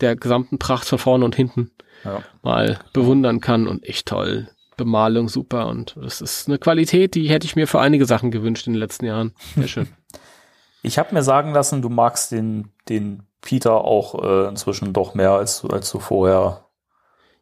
der 0.00 0.14
gesamten 0.14 0.58
Pracht 0.58 0.86
von 0.86 0.98
vorne 0.98 1.24
und 1.24 1.34
hinten 1.34 1.72
ja. 2.04 2.22
mal 2.42 2.78
bewundern 2.92 3.40
kann 3.40 3.66
und 3.66 3.84
echt 3.84 4.06
toll. 4.06 4.48
Bemalung 4.76 5.28
super 5.28 5.66
und 5.66 5.96
das 6.00 6.20
ist 6.20 6.48
eine 6.48 6.58
Qualität, 6.58 7.14
die 7.14 7.28
hätte 7.28 7.46
ich 7.46 7.56
mir 7.56 7.66
für 7.66 7.80
einige 7.80 8.06
Sachen 8.06 8.30
gewünscht 8.30 8.66
in 8.68 8.74
den 8.74 8.80
letzten 8.80 9.06
Jahren. 9.06 9.34
Sehr 9.56 9.68
schön. 9.68 9.88
Ich 10.82 10.98
habe 10.98 11.14
mir 11.14 11.22
sagen 11.22 11.52
lassen, 11.52 11.82
du 11.82 11.88
magst 11.88 12.32
den, 12.32 12.72
den 12.88 13.22
Peter 13.40 13.84
auch 13.84 14.22
äh, 14.22 14.48
inzwischen 14.48 14.92
doch 14.92 15.14
mehr, 15.14 15.32
als, 15.32 15.64
als 15.64 15.90
du 15.90 15.98
vorher 15.98 16.64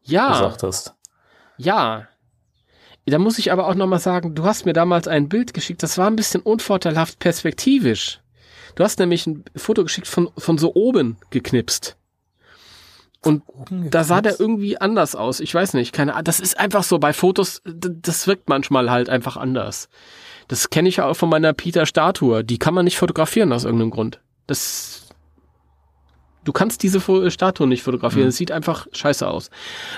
ja. 0.03 0.29
gesagt 0.33 0.63
hast. 0.63 0.95
Ja. 1.57 2.09
Da 3.07 3.19
muss 3.19 3.39
ich 3.39 3.53
aber 3.53 3.67
auch 3.67 3.75
nochmal 3.75 4.01
sagen, 4.01 4.35
du 4.35 4.45
hast 4.45 4.67
mir 4.67 4.75
damals 4.75 5.09
ein 5.09 5.29
Bild 5.29 5.55
geschickt, 5.55 5.83
das 5.83 5.97
war 5.97 6.09
ein 6.09 6.17
bisschen 6.17 6.43
unvorteilhaft 6.43 7.19
perspektivisch. 7.19 8.21
Du 8.75 8.85
hast 8.85 8.99
nämlich 8.99 9.27
ein 9.27 9.45
Foto 9.57 9.83
geschickt 9.83 10.07
von, 10.07 10.31
von 10.37 10.59
so 10.59 10.75
oben 10.75 11.17
geknipst. 11.31 11.97
Und 13.21 13.43
da 13.71 14.05
sah 14.05 14.21
der 14.21 14.39
irgendwie 14.39 14.81
anders 14.81 15.17
aus. 15.17 15.41
Ich 15.41 15.53
weiß 15.53 15.75
nicht, 15.75 15.93
keine 15.93 16.13
Ahnung. 16.13 16.25
Das 16.25 16.39
ist 16.39 16.59
einfach 16.59 16.85
so 16.85 16.99
bei 16.99 17.13
Fotos, 17.13 17.63
das 17.65 18.27
wirkt 18.27 18.49
manchmal 18.49 18.91
halt 18.91 19.09
einfach 19.09 19.37
anders. 19.37 19.89
Das 20.49 20.71
kenne 20.71 20.89
ich 20.89 20.97
ja 20.97 21.07
auch 21.07 21.15
von 21.15 21.29
meiner 21.29 21.53
Peter-Statue. 21.53 22.43
Die 22.43 22.59
kann 22.59 22.75
man 22.75 22.85
nicht 22.85 22.99
fotografieren 22.99 23.53
aus 23.53 23.65
irgendeinem 23.65 23.91
Grund. 23.91 24.21
Das, 24.47 25.09
du 26.45 26.53
kannst 26.53 26.83
diese 26.83 27.01
Statue 27.31 27.67
nicht 27.67 27.83
fotografieren. 27.83 28.25
Mhm. 28.25 28.31
Es 28.31 28.37
sieht 28.39 28.51
einfach 28.51 28.87
scheiße 28.93 29.29
aus. 29.29 29.51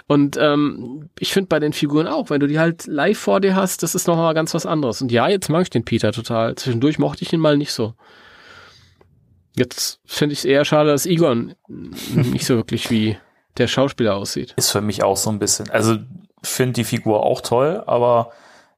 Und 0.08 0.36
ähm, 0.40 1.08
ich 1.18 1.32
finde 1.32 1.46
bei 1.46 1.60
den 1.60 1.72
Figuren 1.72 2.08
auch, 2.08 2.30
wenn 2.30 2.40
du 2.40 2.48
die 2.48 2.58
halt 2.58 2.86
live 2.86 3.18
vor 3.18 3.40
dir 3.40 3.54
hast, 3.54 3.84
das 3.84 3.94
ist 3.94 4.08
nochmal 4.08 4.34
ganz 4.34 4.52
was 4.52 4.66
anderes. 4.66 5.00
Und 5.00 5.12
ja, 5.12 5.28
jetzt 5.28 5.48
mag 5.48 5.62
ich 5.62 5.70
den 5.70 5.84
Peter 5.84 6.10
total. 6.10 6.56
Zwischendurch 6.56 6.98
mochte 6.98 7.22
ich 7.22 7.32
ihn 7.32 7.40
mal 7.40 7.56
nicht 7.56 7.72
so. 7.72 7.94
Jetzt 9.56 10.00
finde 10.04 10.32
ich 10.32 10.40
es 10.40 10.44
eher 10.44 10.64
schade, 10.64 10.90
dass 10.90 11.06
Egon 11.06 11.54
nicht 11.68 12.44
so 12.44 12.56
wirklich 12.56 12.90
wie 12.90 13.16
der 13.56 13.68
Schauspieler 13.68 14.16
aussieht. 14.16 14.54
Ist 14.56 14.70
für 14.70 14.80
mich 14.80 15.02
auch 15.02 15.16
so 15.16 15.30
ein 15.30 15.38
bisschen. 15.38 15.70
Also 15.70 15.98
finde 16.42 16.74
die 16.74 16.84
Figur 16.84 17.24
auch 17.24 17.40
toll, 17.40 17.82
aber 17.86 18.32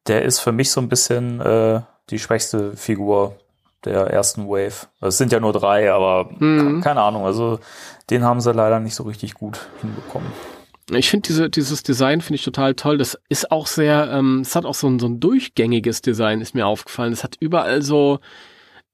der 0.06 0.22
ist 0.22 0.40
für 0.40 0.52
mich 0.52 0.70
so 0.70 0.80
ein 0.80 0.88
bisschen 0.88 1.40
äh, 1.40 1.80
die 2.10 2.18
schwächste 2.18 2.76
Figur 2.76 3.36
der 3.84 4.08
ersten 4.08 4.46
Wave. 4.48 4.86
Es 5.00 5.18
sind 5.18 5.32
ja 5.32 5.40
nur 5.40 5.52
drei, 5.52 5.92
aber 5.92 6.30
mhm. 6.38 6.80
keine 6.82 7.02
Ahnung. 7.02 7.24
Also 7.24 7.58
den 8.10 8.24
haben 8.24 8.40
sie 8.40 8.52
leider 8.52 8.80
nicht 8.80 8.94
so 8.94 9.04
richtig 9.04 9.34
gut 9.34 9.60
hinbekommen. 9.80 10.28
Ich 10.90 11.10
finde 11.10 11.26
diese, 11.28 11.48
dieses 11.48 11.82
Design 11.82 12.20
finde 12.20 12.36
ich 12.36 12.44
total 12.44 12.74
toll. 12.74 12.98
Das 12.98 13.18
ist 13.28 13.50
auch 13.50 13.66
sehr, 13.66 14.10
ähm, 14.12 14.40
es 14.40 14.54
hat 14.54 14.64
auch 14.64 14.74
so 14.74 14.88
ein, 14.88 14.98
so 14.98 15.06
ein 15.06 15.20
durchgängiges 15.20 16.02
Design, 16.02 16.40
ist 16.40 16.54
mir 16.54 16.66
aufgefallen. 16.66 17.12
Es 17.12 17.24
hat 17.24 17.36
überall 17.40 17.82
so 17.82 18.20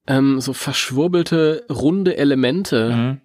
ähm, 0.07 0.41
so 0.41 0.53
verschwurbelte, 0.53 1.65
runde 1.69 2.17
Elemente. 2.17 2.89
Mhm. 2.89 3.21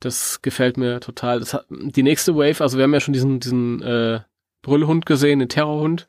Das 0.00 0.42
gefällt 0.42 0.76
mir 0.76 1.00
total. 1.00 1.40
Das 1.40 1.54
hat, 1.54 1.66
die 1.70 2.02
nächste 2.02 2.36
Wave, 2.36 2.62
also 2.62 2.78
wir 2.78 2.84
haben 2.84 2.94
ja 2.94 3.00
schon 3.00 3.14
diesen, 3.14 3.40
diesen 3.40 3.82
äh, 3.82 4.20
Brüllhund 4.66 5.06
gesehen, 5.06 5.38
den 5.38 5.48
Terrorhund. 5.48 6.08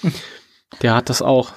Der 0.82 0.94
hat 0.94 1.10
das 1.10 1.20
auch. 1.20 1.52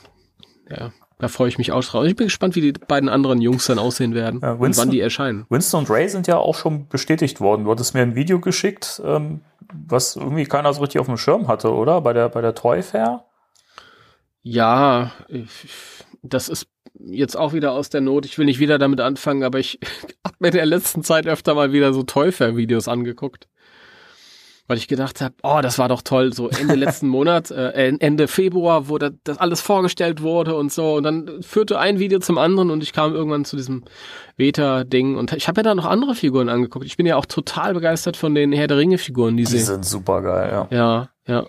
Ja, 0.70 0.92
da 1.18 1.30
freue 1.30 1.48
ich 1.48 1.58
mich 1.58 1.72
auch 1.72 1.84
drauf. 1.84 2.04
Ich 2.06 2.16
bin 2.18 2.28
gespannt, 2.28 2.56
wie 2.56 2.62
die 2.62 2.74
beiden 2.74 3.08
anderen 3.08 3.42
Jungs 3.42 3.68
dann 3.68 3.80
aussehen 3.80 4.14
werden 4.14 4.42
ja, 4.42 4.60
Winston, 4.60 4.66
und 4.66 4.78
wann 4.78 4.92
die 4.92 5.00
erscheinen. 5.00 5.46
Winston 5.50 5.80
und 5.80 5.90
Ray 5.90 6.10
sind 6.10 6.28
ja 6.28 6.38
auch 6.38 6.56
schon 6.56 6.90
bestätigt 6.90 7.40
worden. 7.40 7.64
Du 7.64 7.72
hattest 7.72 7.94
mir 7.94 8.02
ein 8.02 8.16
Video 8.16 8.40
geschickt, 8.40 9.02
ähm, 9.06 9.42
was 9.88 10.18
irgendwie 10.18 10.44
keiner 10.44 10.74
so 10.74 10.82
richtig 10.82 11.00
auf 11.00 11.08
dem 11.08 11.16
Schirm 11.16 11.48
hatte, 11.48 11.74
oder? 11.74 12.02
Bei 12.02 12.12
der, 12.12 12.28
bei 12.28 12.42
der 12.42 12.54
Toy 12.54 12.82
Fair? 12.82 13.24
Ja, 14.42 15.12
das 16.22 16.50
ist 16.50 16.68
jetzt 17.00 17.38
auch 17.38 17.54
wieder 17.54 17.72
aus 17.72 17.90
der 17.90 18.02
Not. 18.02 18.26
Ich 18.26 18.38
will 18.38 18.46
nicht 18.46 18.60
wieder 18.60 18.78
damit 18.78 19.00
anfangen, 19.00 19.44
aber 19.44 19.60
ich 19.60 19.80
habe 20.26 20.36
mir 20.40 20.50
in 20.50 20.56
der 20.56 20.66
letzten 20.66 21.02
Zeit 21.02 21.28
öfter 21.28 21.56
mal 21.56 21.72
wieder 21.72 21.94
so 21.94 22.04
Teufel-Videos 22.04 22.90
angeguckt. 22.90 23.48
Weil 24.70 24.78
ich 24.78 24.88
gedacht 24.88 25.20
habe, 25.20 25.34
oh, 25.42 25.62
das 25.64 25.80
war 25.80 25.88
doch 25.90 26.04
toll, 26.04 26.32
so 26.32 26.48
Ende 26.48 26.76
letzten 26.76 27.08
Monat, 27.08 27.50
äh, 27.50 27.90
Ende 27.98 28.28
Februar, 28.28 28.88
wo 28.88 29.00
das, 29.00 29.14
das 29.24 29.40
alles 29.40 29.62
vorgestellt 29.62 30.22
wurde 30.22 30.54
und 30.54 30.72
so. 30.72 30.94
Und 30.94 31.04
dann 31.04 31.42
führte 31.42 31.80
ein 31.80 31.98
Video 31.98 32.20
zum 32.20 32.38
anderen 32.38 32.70
und 32.70 32.84
ich 32.84 32.94
kam 32.94 33.16
irgendwann 33.16 33.46
zu 33.46 33.56
diesem 33.56 33.84
Veta-Ding. 34.38 35.18
Und 35.18 35.34
ich 35.34 35.48
habe 35.48 35.60
mir 35.60 35.64
da 35.64 35.74
noch 35.74 35.88
andere 35.88 36.14
Figuren 36.14 36.50
angeguckt. 36.50 36.86
Ich 36.86 36.98
bin 36.98 37.08
ja 37.08 37.16
auch 37.16 37.26
total 37.26 37.74
begeistert 37.74 38.16
von 38.16 38.36
den 38.36 38.52
Herr 38.52 38.68
der 38.68 38.78
Ringe-Figuren. 38.78 39.36
Die, 39.38 39.44
die 39.44 39.58
sind 39.58 39.84
super 39.84 40.22
geil, 40.22 40.50
ja. 40.52 40.68
Ja, 40.70 41.10
ja. 41.26 41.48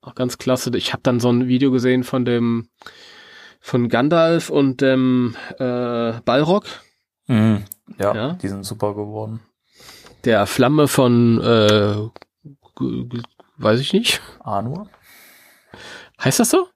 Auch 0.00 0.14
ganz 0.14 0.38
klasse. 0.38 0.74
Ich 0.76 0.94
habe 0.94 1.02
dann 1.02 1.20
so 1.20 1.30
ein 1.30 1.48
Video 1.48 1.70
gesehen 1.70 2.02
von 2.02 2.24
dem 2.24 2.68
von 3.60 3.88
Gandalf 3.88 4.48
und 4.48 4.80
dem 4.80 5.36
äh, 5.58 6.12
Balrog. 6.24 6.64
Mhm. 7.28 7.64
Ja, 7.98 8.14
ja, 8.14 8.32
die 8.34 8.48
sind 8.48 8.64
super 8.64 8.94
geworden. 8.94 9.40
Der 10.24 10.46
Flamme 10.46 10.88
von, 10.88 11.40
äh, 11.40 11.94
weiß 13.56 13.80
ich 13.80 13.92
nicht. 13.92 14.20
Anur? 14.40 14.88
Heißt 16.22 16.40
das 16.40 16.50
so? 16.50 16.68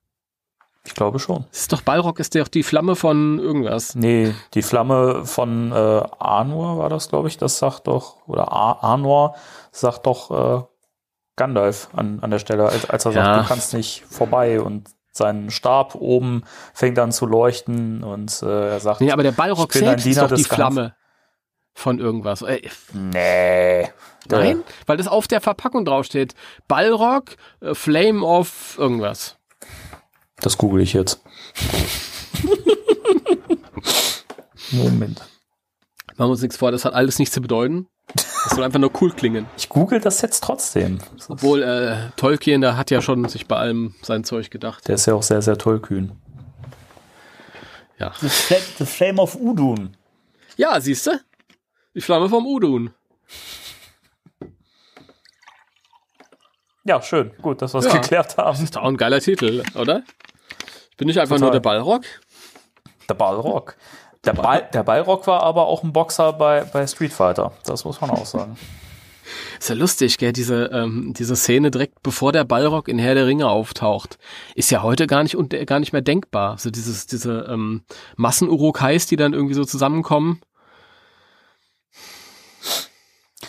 Ich 0.85 0.95
glaube 0.95 1.19
schon. 1.19 1.45
Das 1.51 1.63
ist 1.63 1.73
doch 1.73 1.83
Balrog, 1.83 2.21
ist 2.21 2.35
doch 2.35 2.49
die 2.49 2.63
Flamme 2.63 2.95
von 2.95 3.39
irgendwas. 3.39 3.95
Nee, 3.97 4.35
die 4.55 4.63
Flamme 4.63 5.25
von 5.25 5.73
äh, 5.73 6.03
Anur 6.19 6.79
war 6.79 6.89
das, 6.89 7.09
glaube 7.09 7.29
ich. 7.29 7.39
Das 7.39 7.59
sagt 7.59 7.89
doch, 7.89 8.27
oder 8.27 8.53
Anur 8.85 9.35
sagt 9.73 10.07
doch 10.07 10.31
äh, 10.31 10.65
Gandalf 11.35 11.89
an, 11.95 12.21
an 12.21 12.31
der 12.31 12.39
Stelle, 12.39 12.67
als, 12.69 12.89
als 12.89 13.05
er 13.05 13.13
ja. 13.13 13.25
sagt, 13.25 13.45
du 13.45 13.49
kannst 13.49 13.75
nicht 13.75 14.05
vorbei 14.09 14.61
und 14.61 14.89
sein 15.13 15.51
Stab 15.51 15.95
oben 15.95 16.45
fängt 16.73 16.99
an 16.99 17.13
zu 17.13 17.27
leuchten 17.27 18.05
und 18.05 18.43
äh, 18.43 18.71
er 18.71 18.81
sagt, 18.81 19.01
nee, 19.01 19.11
aber 19.11 19.23
der 19.23 19.33
Balrog 19.33 19.73
selbst 19.73 20.07
ist 20.07 20.21
doch 20.21 20.33
die 20.33 20.45
Flamme 20.45 20.95
von 21.77 22.01
irgendwas. 22.01 22.45
Nee. 22.93 23.89
Nein, 24.29 24.65
weil 24.87 24.97
das 24.97 25.07
auf 25.07 25.29
der 25.29 25.41
Verpackung 25.41 25.85
draufsteht. 25.85 26.35
Balrog, 26.67 27.37
äh, 27.61 27.75
Flame 27.75 28.25
of 28.25 28.77
irgendwas. 28.79 29.37
Das 30.41 30.59
google 30.59 30.83
ich 30.83 30.95
jetzt. 30.95 31.23
Moment. 34.73 35.21
Machen 36.17 36.29
wir 36.29 36.31
uns 36.31 36.43
nichts 36.43 36.57
vor, 36.57 36.73
das 36.73 36.85
hat 36.85 36.95
alles 36.95 37.21
nichts 37.21 37.35
zu 37.35 37.41
bedeuten. 37.41 37.87
Das 38.15 38.55
soll 38.55 38.65
einfach 38.65 38.81
nur 38.81 38.91
cool 39.01 39.13
klingen. 39.13 39.47
Ich 39.57 39.69
google 39.69 40.01
das 40.01 40.23
jetzt 40.23 40.43
trotzdem. 40.43 40.99
Obwohl 41.29 41.63
äh, 41.63 42.11
Tolkien, 42.17 42.63
der 42.63 42.77
hat 42.77 42.91
ja 42.91 43.03
schon 43.03 43.29
sich 43.29 43.47
bei 43.47 43.57
allem 43.57 43.95
sein 44.03 44.25
Zeug 44.25 44.51
gedacht. 44.51 44.89
Der 44.89 44.95
ist 44.95 45.07
ja 45.07 45.15
auch 45.15 45.23
sehr, 45.23 45.43
sehr 45.43 45.59
tollkühn. 45.59 46.13
Ja. 47.99 48.13
The, 48.21 48.29
Flame, 48.29 48.63
the 48.79 48.87
Flame 48.87 49.21
of 49.21 49.37
Udun. 49.37 49.97
Ja, 50.57 50.81
siehst 50.81 51.07
du? 51.07 51.21
Die 51.97 52.03
Flamme 52.03 52.29
vom 52.29 52.47
Udun. 52.47 52.91
Ja, 56.85 57.01
schön. 57.01 57.33
Gut, 57.41 57.63
dass 57.63 57.73
wir 57.73 57.79
es 57.79 57.87
ja, 57.87 57.95
geklärt 57.95 58.37
haben. 58.37 58.51
Das 58.51 58.61
ist 58.61 58.77
auch 58.77 58.85
ein 58.85 58.99
geiler 58.99 59.19
Titel, 59.19 59.63
oder? 59.75 60.03
Ich 60.91 60.97
bin 60.99 61.09
nicht 61.09 61.19
einfach 61.19 61.37
Total. 61.37 61.47
nur 61.47 61.53
der 61.53 61.61
Ballrock. 61.61 62.03
Der 63.09 63.15
Ballrock. 63.15 63.77
Der, 64.27 64.35
Ball, 64.35 64.69
der 64.75 64.83
Ballrock 64.83 65.27
war 65.27 65.43
aber 65.43 65.67
auch 65.67 65.83
ein 65.85 65.93
Boxer 65.95 66.35
bei, 66.35 66.65
bei 66.65 66.87
Street 66.87 67.15
Fighter. 67.15 67.53
Das 67.65 67.87
muss 67.87 67.99
man 68.03 68.11
auch 68.11 68.27
sagen. 68.27 68.59
Ist 69.59 69.71
ja 69.71 69.75
lustig, 69.75 70.19
gell? 70.19 70.35
Diese, 70.35 70.67
ähm, 70.67 71.15
diese 71.17 71.35
Szene 71.35 71.71
direkt 71.71 72.03
bevor 72.03 72.31
der 72.31 72.45
Ballrock 72.45 72.89
in 72.89 72.99
Herr 72.99 73.15
der 73.15 73.27
Ringe 73.27 73.49
auftaucht, 73.49 74.19
ist 74.55 74.71
ja 74.71 74.83
heute 74.83 75.07
gar 75.07 75.23
nicht 75.23 75.35
und 75.35 75.51
gar 75.67 75.81
nicht 75.81 75.95
mehr 75.95 76.03
denkbar. 76.03 76.51
So 76.51 76.53
also 76.53 76.71
dieses, 76.71 77.07
diese 77.07 77.47
ähm, 77.49 77.85
Massen-Urokais, 78.17 79.07
die 79.07 79.17
dann 79.17 79.33
irgendwie 79.33 79.55
so 79.55 79.65
zusammenkommen. 79.65 80.43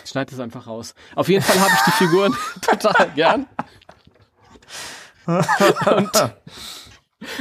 Ich 0.08 0.12
schneide 0.12 0.30
das 0.30 0.40
einfach 0.40 0.66
raus. 0.66 0.94
Auf 1.16 1.28
jeden 1.28 1.44
Fall 1.44 1.60
habe 1.60 1.70
ich 1.70 1.82
die 1.84 1.90
Figuren 1.90 2.34
total 2.62 3.10
gern. 3.14 3.46
und, 5.26 6.34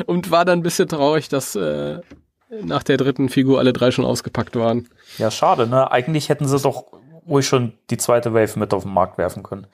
und 0.05 0.31
war 0.31 0.43
dann 0.43 0.59
ein 0.59 0.63
bisschen 0.63 0.89
traurig, 0.89 1.29
dass 1.29 1.55
äh, 1.55 2.01
nach 2.49 2.83
der 2.83 2.97
dritten 2.97 3.29
Figur 3.29 3.59
alle 3.59 3.71
drei 3.71 3.91
schon 3.91 4.03
ausgepackt 4.03 4.57
waren. 4.57 4.89
Ja, 5.17 5.31
schade, 5.31 5.65
ne? 5.65 5.89
Eigentlich 5.89 6.27
hätten 6.27 6.45
sie 6.45 6.59
doch 6.59 6.87
ruhig 7.25 7.47
schon 7.47 7.71
die 7.89 7.95
zweite 7.95 8.33
Wave 8.33 8.59
mit 8.59 8.73
auf 8.73 8.83
den 8.83 8.93
Markt 8.93 9.17
werfen 9.17 9.43
können. 9.43 9.67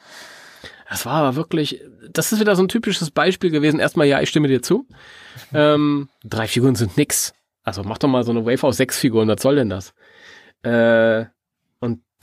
Das 0.87 1.07
war 1.07 1.15
aber 1.15 1.35
wirklich, 1.35 1.81
das 2.11 2.31
ist 2.31 2.39
wieder 2.39 2.55
so 2.55 2.61
ein 2.61 2.69
typisches 2.69 3.09
Beispiel 3.09 3.49
gewesen. 3.49 3.79
Erstmal, 3.79 4.05
ja, 4.05 4.21
ich 4.21 4.29
stimme 4.29 4.49
dir 4.49 4.61
zu. 4.61 4.87
Ähm, 5.51 6.09
drei 6.23 6.47
Figuren 6.47 6.75
sind 6.75 6.95
nix. 6.95 7.33
Also 7.63 7.81
mach 7.81 7.97
doch 7.97 8.07
mal 8.07 8.23
so 8.23 8.29
eine 8.29 8.45
Wave 8.45 8.67
aus 8.67 8.77
sechs 8.77 8.99
Figuren, 8.99 9.29
was 9.29 9.41
soll 9.41 9.55
denn 9.55 9.71
das? 9.71 9.95
Äh, 10.61 11.25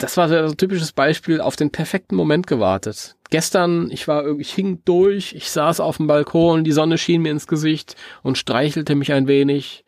das 0.01 0.17
war 0.17 0.29
so 0.29 0.35
ein 0.35 0.57
typisches 0.57 0.91
Beispiel 0.91 1.41
auf 1.41 1.55
den 1.55 1.71
perfekten 1.71 2.15
Moment 2.15 2.47
gewartet. 2.47 3.15
Gestern, 3.29 3.89
ich 3.91 4.07
war 4.07 4.23
irgendwie, 4.23 4.41
ich 4.41 4.53
hing 4.53 4.81
durch, 4.85 5.33
ich 5.33 5.49
saß 5.51 5.79
auf 5.79 5.97
dem 5.97 6.07
Balkon, 6.07 6.63
die 6.63 6.71
Sonne 6.71 6.97
schien 6.97 7.21
mir 7.21 7.31
ins 7.31 7.47
Gesicht 7.47 7.95
und 8.23 8.37
streichelte 8.37 8.95
mich 8.95 9.13
ein 9.13 9.27
wenig 9.27 9.85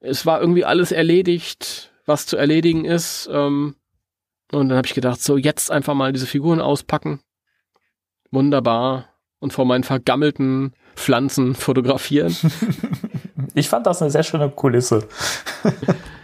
es 0.00 0.26
war 0.26 0.40
irgendwie 0.40 0.64
alles 0.64 0.92
erledigt 0.92 1.90
was 2.06 2.26
zu 2.26 2.36
erledigen 2.36 2.84
ist. 2.84 3.28
Ähm, 3.30 3.74
und 4.52 4.68
dann 4.68 4.78
habe 4.78 4.86
ich 4.86 4.94
gedacht, 4.94 5.20
so 5.20 5.36
jetzt 5.36 5.70
einfach 5.70 5.94
mal 5.94 6.12
diese 6.12 6.26
Figuren 6.26 6.60
auspacken. 6.60 7.20
Wunderbar. 8.30 9.06
Und 9.38 9.52
vor 9.52 9.66
meinen 9.66 9.84
vergammelten 9.84 10.72
Pflanzen 10.94 11.54
fotografieren. 11.54 12.34
ich 13.54 13.68
fand 13.68 13.86
das 13.86 14.00
eine 14.00 14.10
sehr 14.10 14.22
schöne 14.22 14.48
Kulisse. 14.48 15.06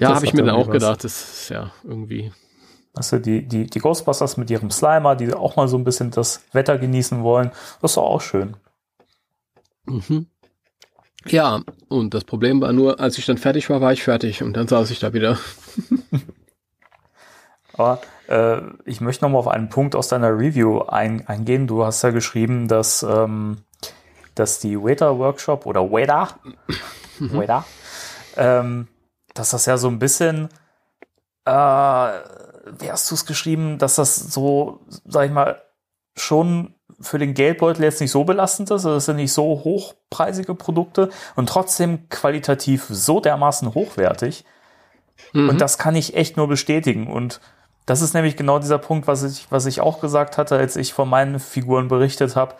ja, 0.00 0.14
habe 0.14 0.26
ich 0.26 0.32
mir 0.32 0.42
dann 0.42 0.54
auch 0.54 0.68
was. 0.68 0.72
gedacht, 0.72 1.04
das 1.04 1.42
ist 1.42 1.48
ja 1.50 1.70
irgendwie. 1.84 2.32
Also 2.94 3.18
die, 3.18 3.46
die, 3.46 3.66
die 3.66 3.78
Ghostbusters 3.78 4.36
mit 4.36 4.50
ihrem 4.50 4.70
Slimer, 4.70 5.14
die 5.14 5.32
auch 5.32 5.56
mal 5.56 5.68
so 5.68 5.78
ein 5.78 5.84
bisschen 5.84 6.10
das 6.10 6.42
Wetter 6.52 6.76
genießen 6.76 7.22
wollen, 7.22 7.50
das 7.80 7.92
ist 7.92 7.96
doch 7.96 8.02
auch 8.02 8.20
schön. 8.20 8.56
Mhm. 9.86 10.26
Ja, 11.26 11.60
und 11.88 12.14
das 12.14 12.24
Problem 12.24 12.60
war 12.60 12.72
nur, 12.72 12.98
als 12.98 13.18
ich 13.18 13.26
dann 13.26 13.38
fertig 13.38 13.68
war, 13.70 13.80
war 13.80 13.92
ich 13.92 14.02
fertig 14.02 14.42
und 14.42 14.56
dann 14.56 14.66
saß 14.66 14.90
ich 14.90 14.98
da 14.98 15.12
wieder. 15.12 15.38
Aber 17.74 18.00
äh, 18.28 18.60
ich 18.84 19.00
möchte 19.00 19.24
noch 19.24 19.30
mal 19.30 19.38
auf 19.38 19.48
einen 19.48 19.68
Punkt 19.68 19.94
aus 19.94 20.08
deiner 20.08 20.36
Review 20.36 20.80
ein, 20.80 21.26
eingehen. 21.28 21.66
Du 21.66 21.84
hast 21.84 22.02
ja 22.02 22.10
geschrieben, 22.10 22.68
dass, 22.68 23.02
ähm, 23.02 23.58
dass 24.34 24.58
die 24.60 24.80
Waiter 24.80 25.18
Workshop 25.18 25.66
oder 25.66 25.90
Waiter, 25.90 26.28
mhm. 27.18 27.34
Waiter 27.34 27.64
ähm, 28.36 28.88
dass 29.40 29.50
das 29.50 29.66
ja 29.66 29.78
so 29.78 29.88
ein 29.88 29.98
bisschen, 29.98 30.48
äh, 31.46 31.50
wie 31.50 32.90
hast 32.90 33.10
du 33.10 33.14
es 33.14 33.26
geschrieben, 33.26 33.78
dass 33.78 33.96
das 33.96 34.16
so, 34.16 34.80
sag 35.06 35.26
ich 35.26 35.32
mal, 35.32 35.62
schon 36.14 36.74
für 37.00 37.18
den 37.18 37.32
Geldbeutel 37.32 37.82
jetzt 37.82 38.00
nicht 38.00 38.10
so 38.10 38.24
belastend 38.24 38.68
ist. 38.68 38.84
Also 38.84 38.94
das 38.94 39.06
sind 39.06 39.16
nicht 39.16 39.32
so 39.32 39.44
hochpreisige 39.64 40.54
Produkte 40.54 41.08
und 41.34 41.48
trotzdem 41.48 42.08
qualitativ 42.10 42.86
so 42.90 43.20
dermaßen 43.20 43.74
hochwertig. 43.74 44.44
Mhm. 45.32 45.48
Und 45.48 45.60
das 45.60 45.78
kann 45.78 45.96
ich 45.96 46.14
echt 46.14 46.36
nur 46.36 46.46
bestätigen. 46.46 47.10
Und 47.10 47.40
das 47.86 48.02
ist 48.02 48.12
nämlich 48.12 48.36
genau 48.36 48.58
dieser 48.58 48.78
Punkt, 48.78 49.06
was 49.06 49.22
ich, 49.22 49.46
was 49.50 49.64
ich 49.64 49.80
auch 49.80 50.00
gesagt 50.00 50.36
hatte, 50.36 50.56
als 50.56 50.76
ich 50.76 50.92
von 50.92 51.08
meinen 51.08 51.40
Figuren 51.40 51.88
berichtet 51.88 52.36
habe, 52.36 52.56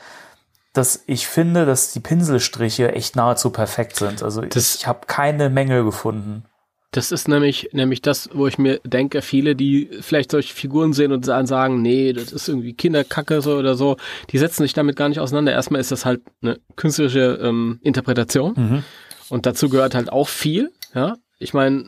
dass 0.73 1.03
ich 1.07 1.27
finde, 1.27 1.67
dass 1.67 1.93
die 1.93 2.01
Pinselstriche 2.01 2.95
echt 2.95 3.17
nahezu 3.17 3.51
perfekt 3.51 3.97
sind. 3.97 4.23
Also 4.23 4.41
das, 4.43 4.77
ich 4.77 4.87
habe 4.87 5.01
keine 5.07 5.51
Mängel 5.51 5.85
gefunden. 5.85 6.45
Das 6.93 7.13
ist 7.13 7.29
nämlich, 7.29 7.71
nämlich 7.73 8.03
das, 8.03 8.31
wo 8.33 8.49
ich 8.49 8.59
mir 8.59 8.81
denke, 8.85 9.23
viele, 9.23 9.55
die 9.55 9.89
vielleicht 10.01 10.33
solche 10.33 10.53
Figuren 10.53 10.93
sehen 10.93 11.13
und 11.13 11.25
sagen, 11.25 11.83
nee, 11.83 12.13
das 12.13 12.33
ist 12.33 12.49
irgendwie 12.49 12.73
Kinderkacke 12.73 13.41
so 13.43 13.57
oder 13.57 13.77
so, 13.77 13.97
die 14.31 14.39
setzen 14.39 14.65
sich 14.65 14.73
damit 14.73 14.97
gar 14.97 15.09
nicht 15.09 15.21
auseinander. 15.21 15.53
Erstmal 15.53 15.81
ist 15.81 15.93
das 15.93 16.05
halt 16.05 16.21
eine 16.43 16.59
künstlerische 16.75 17.39
ähm, 17.43 17.79
Interpretation 17.83 18.55
mhm. 18.57 18.83
und 19.29 19.47
dazu 19.47 19.69
gehört 19.69 19.95
halt 19.95 20.11
auch 20.11 20.29
viel, 20.29 20.73
ja. 20.95 21.17
Ich 21.39 21.55
meine, 21.55 21.85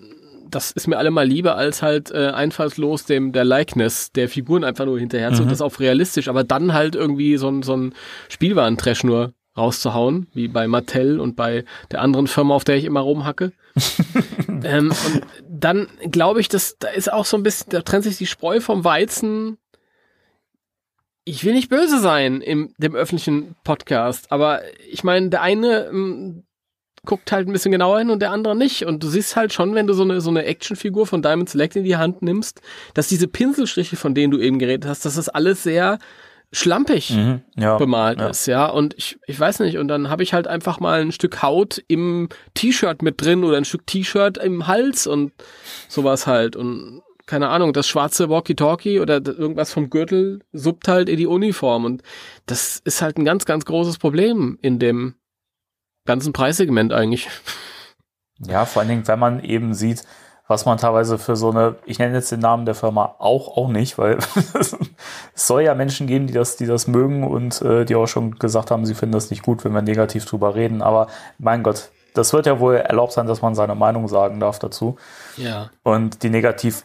das 0.49 0.71
ist 0.71 0.87
mir 0.87 0.99
allemal 0.99 1.27
lieber 1.27 1.57
als 1.57 1.83
halt 1.83 2.11
äh, 2.13 2.29
einfallslos 2.29 3.05
dem 3.05 3.33
der 3.33 3.45
Likeness 3.45 4.13
der 4.13 4.29
Figuren 4.29 4.65
einfach 4.65 4.85
nur 4.85 4.99
hinterher 4.99 5.33
zu, 5.33 5.43
mhm. 5.43 5.49
das 5.49 5.61
auf 5.61 5.81
realistisch, 5.81 6.29
aber 6.29 6.45
dann 6.45 6.73
halt 6.73 6.95
irgendwie 6.95 7.37
so 7.39 7.49
ein 7.49 7.63
so 7.63 7.77
ein 7.77 7.95
Spielwarentrash 8.29 9.03
nur 9.03 9.33
rauszuhauen, 9.57 10.29
wie 10.33 10.49
bei 10.49 10.67
Mattel 10.67 11.21
und 11.21 11.37
bei 11.37 11.65
der 11.91 12.01
anderen 12.01 12.27
Firma, 12.27 12.55
auf 12.55 12.65
der 12.65 12.77
ich 12.77 12.85
immer 12.85 13.01
rumhacke. 13.01 13.53
ähm, 14.65 14.93
und 15.07 15.25
dann 15.49 15.89
glaube 16.11 16.41
ich, 16.41 16.49
dass 16.49 16.79
da 16.79 16.89
ist 16.89 17.13
auch 17.13 17.25
so 17.25 17.37
ein 17.37 17.43
bisschen, 17.43 17.71
da 17.71 17.83
trennt 17.83 18.05
sich 18.05 18.17
die 18.17 18.27
Spreu 18.27 18.61
vom 18.61 18.85
Weizen. 18.85 19.59
Ich 21.25 21.45
will 21.45 21.53
nicht 21.53 21.69
böse 21.69 22.01
sein 22.01 22.41
im 22.41 22.75
dem 22.79 22.95
öffentlichen 22.95 23.55
Podcast, 23.63 24.33
aber 24.33 24.63
ich 24.91 25.05
meine, 25.05 25.29
der 25.29 25.43
eine 25.43 25.87
ähm, 25.87 26.45
guckt 27.05 27.33
halt 27.33 27.49
ein 27.49 27.53
bisschen 27.53 27.73
genauer 27.73 27.99
hin 27.99 28.11
und 28.11 28.21
der 28.21 28.31
andere 28.31 28.57
nicht. 28.57 28.87
Und 28.87 29.03
du 29.03 29.09
siehst 29.09 29.37
halt 29.37 29.53
schon, 29.53 29.75
wenn 29.75 29.87
du 29.87 29.93
so 29.93 30.03
eine, 30.03 30.21
so 30.21 30.31
eine 30.31 30.45
Actionfigur 30.45 31.07
von 31.07 31.23
Diamond 31.23 31.51
Select 31.51 31.77
in 31.77 31.85
die 31.85 31.97
Hand 31.97 32.23
nimmst, 32.23 32.61
dass 32.95 33.09
diese 33.09 33.29
Pinselstriche, 33.29 33.97
von 33.97 34.15
denen 34.15 34.31
du 34.31 34.39
eben 34.39 34.59
geredet 34.59 34.89
hast, 34.89 35.05
dass 35.05 35.17
das 35.17 35.29
alles 35.29 35.63
sehr 35.63 35.99
schlampig 36.53 37.11
mhm, 37.11 37.43
ja, 37.57 37.79
bemalt 37.79 38.21
ja. 38.21 38.29
ist, 38.29 38.47
ja. 38.47 38.67
Und 38.67 38.95
ich, 38.99 39.19
ich 39.27 39.41
weiß 39.41 39.61
nicht, 39.61 39.79
und 39.79 39.89
dann 39.89 40.11
habe 40.11 40.23
ich 40.23 40.35
halt 40.35 40.47
einfach 40.47 40.81
mal 40.81 41.01
ein 41.01 41.13
Stück 41.13 41.43
Haut 41.43 41.83
im 41.89 42.29
T-Shirt 42.55 43.03
mit 43.03 43.21
drin 43.21 43.43
oder 43.43 43.57
ein 43.57 43.65
Stück 43.65 43.87
T-Shirt 43.87 44.39
im 44.39 44.67
Hals 44.67 45.07
und 45.07 45.33
sowas 45.89 46.27
halt. 46.27 46.55
Und 46.55 47.03
keine 47.27 47.49
Ahnung, 47.49 47.73
das 47.73 47.89
schwarze 47.89 48.29
Walkie-Talkie 48.29 49.01
oder 49.01 49.25
irgendwas 49.25 49.73
vom 49.73 49.89
Gürtel 49.89 50.41
suppt 50.53 50.89
halt 50.89 51.09
in 51.09 51.17
die 51.17 51.27
Uniform. 51.27 51.87
Und 51.87 52.03
das 52.47 52.81
ist 52.85 53.01
halt 53.01 53.17
ein 53.17 53.25
ganz, 53.25 53.47
ganz 53.47 53.65
großes 53.65 53.99
Problem 53.99 54.59
in 54.61 54.79
dem 54.79 55.15
ganzen 56.05 56.33
Preissegment 56.33 56.93
eigentlich. 56.93 57.29
Ja, 58.39 58.67
vor 58.67 58.81
allen 58.81 58.89
Dingen, 58.89 59.09
wenn 59.09 59.19
man 59.19 59.43
eben 59.43 59.73
sieht, 59.73 60.03
was 60.53 60.67
man 60.67 60.77
teilweise 60.77 61.17
für 61.17 61.35
so 61.35 61.51
eine, 61.51 61.77
ich 61.87 61.99
nenne 61.99 62.15
jetzt 62.15 62.31
den 62.31 62.41
Namen 62.41 62.67
der 62.67 62.75
Firma 62.75 63.15
auch, 63.19 63.57
auch 63.57 63.69
nicht, 63.69 63.97
weil 63.97 64.19
es 64.55 64.77
soll 65.35 65.63
ja 65.63 65.75
Menschen 65.75 66.07
geben, 66.07 66.27
die 66.27 66.35
das, 66.35 66.57
die 66.57 66.67
das 66.67 66.87
mögen 66.87 67.25
und 67.25 67.63
äh, 67.63 67.87
die 67.87 67.95
auch 67.95 68.07
schon 68.07 68.39
gesagt 68.39 68.71
haben, 68.71 68.85
sie 68.85 68.95
finden 68.95 69.15
das 69.15 69.31
nicht 69.31 69.43
gut, 69.43 69.65
wenn 69.65 69.73
wir 69.73 69.81
negativ 69.81 70.27
drüber 70.27 70.55
reden. 70.55 70.83
Aber 70.83 71.07
mein 71.39 71.63
Gott, 71.63 71.89
das 72.13 72.35
wird 72.35 72.45
ja 72.45 72.61
wohl 72.61 72.77
erlaubt 72.77 73.13
sein, 73.13 73.27
dass 73.27 73.41
man 73.41 73.55
seine 73.55 73.75
Meinung 73.75 74.09
sagen 74.09 74.41
darf 74.41 74.59
dazu. 74.59 74.97
Ja. 75.39 75.71
Und 75.83 76.23
die 76.23 76.29
negativ 76.29 76.85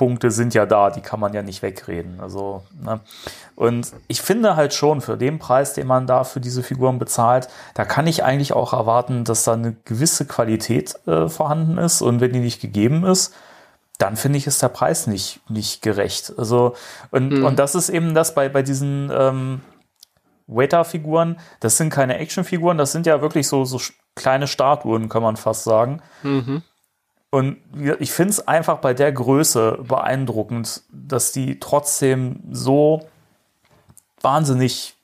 Punkte 0.00 0.30
sind 0.30 0.54
ja 0.54 0.64
da, 0.64 0.88
die 0.88 1.02
kann 1.02 1.20
man 1.20 1.34
ja 1.34 1.42
nicht 1.42 1.60
wegreden. 1.60 2.20
Also, 2.22 2.62
ne? 2.82 3.00
Und 3.54 3.92
ich 4.08 4.22
finde 4.22 4.56
halt 4.56 4.72
schon, 4.72 5.02
für 5.02 5.18
den 5.18 5.38
Preis, 5.38 5.74
den 5.74 5.86
man 5.86 6.06
da 6.06 6.24
für 6.24 6.40
diese 6.40 6.62
Figuren 6.62 6.98
bezahlt, 6.98 7.48
da 7.74 7.84
kann 7.84 8.06
ich 8.06 8.24
eigentlich 8.24 8.54
auch 8.54 8.72
erwarten, 8.72 9.24
dass 9.24 9.44
da 9.44 9.52
eine 9.52 9.76
gewisse 9.84 10.24
Qualität 10.24 10.94
äh, 11.06 11.28
vorhanden 11.28 11.76
ist. 11.76 12.00
Und 12.00 12.22
wenn 12.22 12.32
die 12.32 12.40
nicht 12.40 12.62
gegeben 12.62 13.04
ist, 13.04 13.34
dann 13.98 14.16
finde 14.16 14.38
ich, 14.38 14.46
ist 14.46 14.62
der 14.62 14.70
Preis 14.70 15.06
nicht, 15.06 15.42
nicht 15.50 15.82
gerecht. 15.82 16.32
Also, 16.38 16.74
und, 17.10 17.32
mhm. 17.32 17.44
und 17.44 17.58
das 17.58 17.74
ist 17.74 17.90
eben 17.90 18.14
das 18.14 18.34
bei, 18.34 18.48
bei 18.48 18.62
diesen 18.62 19.10
ähm, 19.12 19.60
Waiter-Figuren, 20.46 21.38
das 21.60 21.76
sind 21.76 21.90
keine 21.90 22.16
Action-Figuren, 22.16 22.78
das 22.78 22.92
sind 22.92 23.04
ja 23.04 23.20
wirklich 23.20 23.46
so, 23.48 23.66
so 23.66 23.78
kleine 24.14 24.46
Statuen, 24.46 25.10
kann 25.10 25.22
man 25.22 25.36
fast 25.36 25.64
sagen. 25.64 26.00
Mhm. 26.22 26.62
Und 27.30 27.58
ich 28.00 28.12
finde 28.12 28.32
es 28.32 28.48
einfach 28.48 28.78
bei 28.78 28.92
der 28.92 29.12
Größe 29.12 29.78
beeindruckend, 29.86 30.82
dass 30.90 31.30
die 31.30 31.60
trotzdem 31.60 32.40
so 32.50 33.08
wahnsinnig 34.20 34.94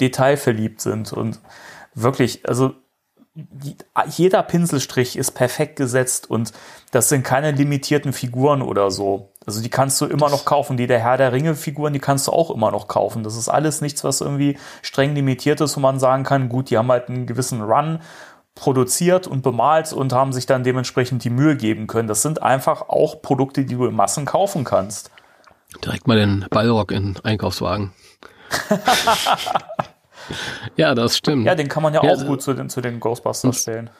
detailverliebt 0.00 0.80
sind 0.80 1.12
und 1.12 1.40
wirklich, 1.94 2.48
also 2.48 2.74
jeder 4.08 4.42
Pinselstrich 4.42 5.16
ist 5.16 5.30
perfekt 5.32 5.76
gesetzt 5.76 6.28
und 6.28 6.52
das 6.90 7.08
sind 7.08 7.24
keine 7.24 7.52
limitierten 7.52 8.12
Figuren 8.12 8.60
oder 8.60 8.90
so. 8.90 9.30
Also 9.46 9.62
die 9.62 9.70
kannst 9.70 9.98
du 10.02 10.06
immer 10.06 10.28
noch 10.28 10.44
kaufen. 10.44 10.76
Die 10.76 10.86
der 10.86 11.00
Herr 11.00 11.16
der 11.16 11.32
Ringe 11.32 11.54
Figuren, 11.54 11.94
die 11.94 11.98
kannst 11.98 12.26
du 12.26 12.32
auch 12.32 12.50
immer 12.50 12.70
noch 12.70 12.88
kaufen. 12.88 13.22
Das 13.22 13.36
ist 13.36 13.48
alles 13.48 13.80
nichts, 13.80 14.04
was 14.04 14.20
irgendwie 14.20 14.58
streng 14.82 15.14
limitiert 15.14 15.62
ist, 15.62 15.76
wo 15.76 15.80
man 15.80 15.98
sagen 15.98 16.24
kann, 16.24 16.50
gut, 16.50 16.68
die 16.68 16.76
haben 16.76 16.90
halt 16.90 17.08
einen 17.08 17.26
gewissen 17.26 17.62
Run 17.62 18.00
produziert 18.54 19.26
und 19.26 19.42
bemalt 19.42 19.92
und 19.92 20.12
haben 20.12 20.32
sich 20.32 20.46
dann 20.46 20.62
dementsprechend 20.62 21.24
die 21.24 21.30
Mühe 21.30 21.56
geben 21.56 21.86
können. 21.86 22.08
Das 22.08 22.22
sind 22.22 22.42
einfach 22.42 22.88
auch 22.88 23.22
Produkte, 23.22 23.64
die 23.64 23.74
du 23.74 23.86
in 23.86 23.94
Massen 23.94 24.24
kaufen 24.24 24.64
kannst. 24.64 25.10
Direkt 25.84 26.06
mal 26.06 26.18
den 26.18 26.46
Ballrock 26.50 26.92
in 26.92 27.18
Einkaufswagen. 27.22 27.92
ja, 30.76 30.94
das 30.94 31.16
stimmt. 31.16 31.46
Ja, 31.46 31.54
den 31.54 31.68
kann 31.68 31.82
man 31.82 31.94
ja, 31.94 32.04
ja 32.04 32.12
auch 32.12 32.26
gut 32.26 32.42
zu 32.42 32.52
den, 32.52 32.68
zu 32.68 32.82
den 32.82 33.00
Ghostbusters 33.00 33.62
stellen. 33.62 33.90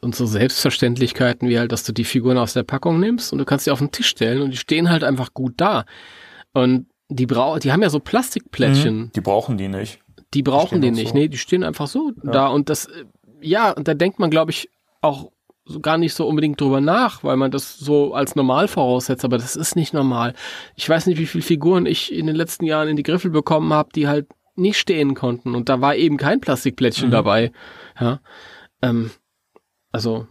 Und 0.00 0.14
so 0.14 0.26
Selbstverständlichkeiten 0.26 1.48
wie 1.48 1.58
halt, 1.58 1.72
dass 1.72 1.84
du 1.84 1.92
die 1.92 2.04
Figuren 2.04 2.38
aus 2.38 2.52
der 2.52 2.62
Packung 2.62 3.00
nimmst 3.00 3.32
und 3.32 3.38
du 3.38 3.44
kannst 3.44 3.64
sie 3.64 3.70
auf 3.70 3.78
den 3.78 3.90
Tisch 3.90 4.08
stellen 4.08 4.42
und 4.42 4.50
die 4.50 4.56
stehen 4.56 4.90
halt 4.90 5.04
einfach 5.04 5.34
gut 5.34 5.54
da. 5.56 5.84
Und 6.52 6.86
die 7.08 7.26
brau 7.26 7.58
die 7.58 7.72
haben 7.72 7.82
ja 7.82 7.90
so 7.90 8.00
Plastikplättchen. 8.00 8.96
Mhm, 8.96 9.12
die 9.14 9.20
brauchen 9.20 9.56
die 9.56 9.68
nicht. 9.68 10.00
Die 10.32 10.42
brauchen 10.42 10.80
die, 10.80 10.90
die 10.90 10.96
nicht, 10.96 11.08
so. 11.10 11.14
nee, 11.14 11.28
die 11.28 11.38
stehen 11.38 11.62
einfach 11.62 11.86
so 11.86 12.12
ja. 12.22 12.32
da 12.32 12.46
und 12.48 12.68
das 12.68 12.88
ja, 13.44 13.70
und 13.70 13.88
da 13.88 13.94
denkt 13.94 14.18
man, 14.18 14.30
glaube 14.30 14.50
ich, 14.50 14.70
auch 15.00 15.30
so 15.66 15.80
gar 15.80 15.96
nicht 15.96 16.14
so 16.14 16.26
unbedingt 16.26 16.60
drüber 16.60 16.80
nach, 16.80 17.24
weil 17.24 17.36
man 17.36 17.50
das 17.50 17.78
so 17.78 18.14
als 18.14 18.36
normal 18.36 18.68
voraussetzt, 18.68 19.24
aber 19.24 19.38
das 19.38 19.56
ist 19.56 19.76
nicht 19.76 19.94
normal. 19.94 20.34
Ich 20.76 20.88
weiß 20.88 21.06
nicht, 21.06 21.18
wie 21.18 21.26
viele 21.26 21.42
Figuren 21.42 21.86
ich 21.86 22.12
in 22.12 22.26
den 22.26 22.36
letzten 22.36 22.66
Jahren 22.66 22.88
in 22.88 22.96
die 22.96 23.02
Griffel 23.02 23.30
bekommen 23.30 23.72
habe, 23.72 23.88
die 23.94 24.06
halt 24.06 24.26
nicht 24.56 24.78
stehen 24.78 25.14
konnten 25.14 25.54
und 25.54 25.68
da 25.68 25.80
war 25.80 25.96
eben 25.96 26.16
kein 26.16 26.40
Plastikplättchen 26.40 27.08
mhm. 27.08 27.12
dabei. 27.12 27.52
Ja, 27.98 28.20
ähm, 28.82 29.10
also 29.90 30.26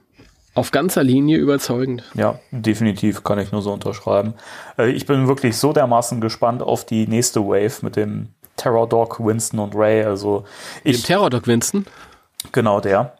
auf 0.55 0.69
ganzer 0.69 1.03
Linie 1.03 1.37
überzeugend. 1.37 2.03
Ja, 2.13 2.39
definitiv 2.51 3.23
kann 3.23 3.39
ich 3.39 3.51
nur 3.51 3.63
so 3.63 3.73
unterschreiben. 3.73 4.35
Äh, 4.77 4.91
ich 4.91 5.07
bin 5.07 5.27
wirklich 5.27 5.57
so 5.57 5.73
dermaßen 5.73 6.21
gespannt 6.21 6.61
auf 6.61 6.85
die 6.85 7.07
nächste 7.07 7.41
Wave 7.41 7.83
mit 7.83 7.95
dem 7.95 8.29
Terror 8.55 8.87
Dog, 8.87 9.19
Winston 9.19 9.59
und 9.59 9.75
Ray. 9.75 10.03
Also 10.03 10.45
ich, 10.83 11.01
dem 11.01 11.05
Terror 11.07 11.29
Dog 11.31 11.47
Winston? 11.47 11.85
Genau 12.51 12.79
der. 12.79 13.15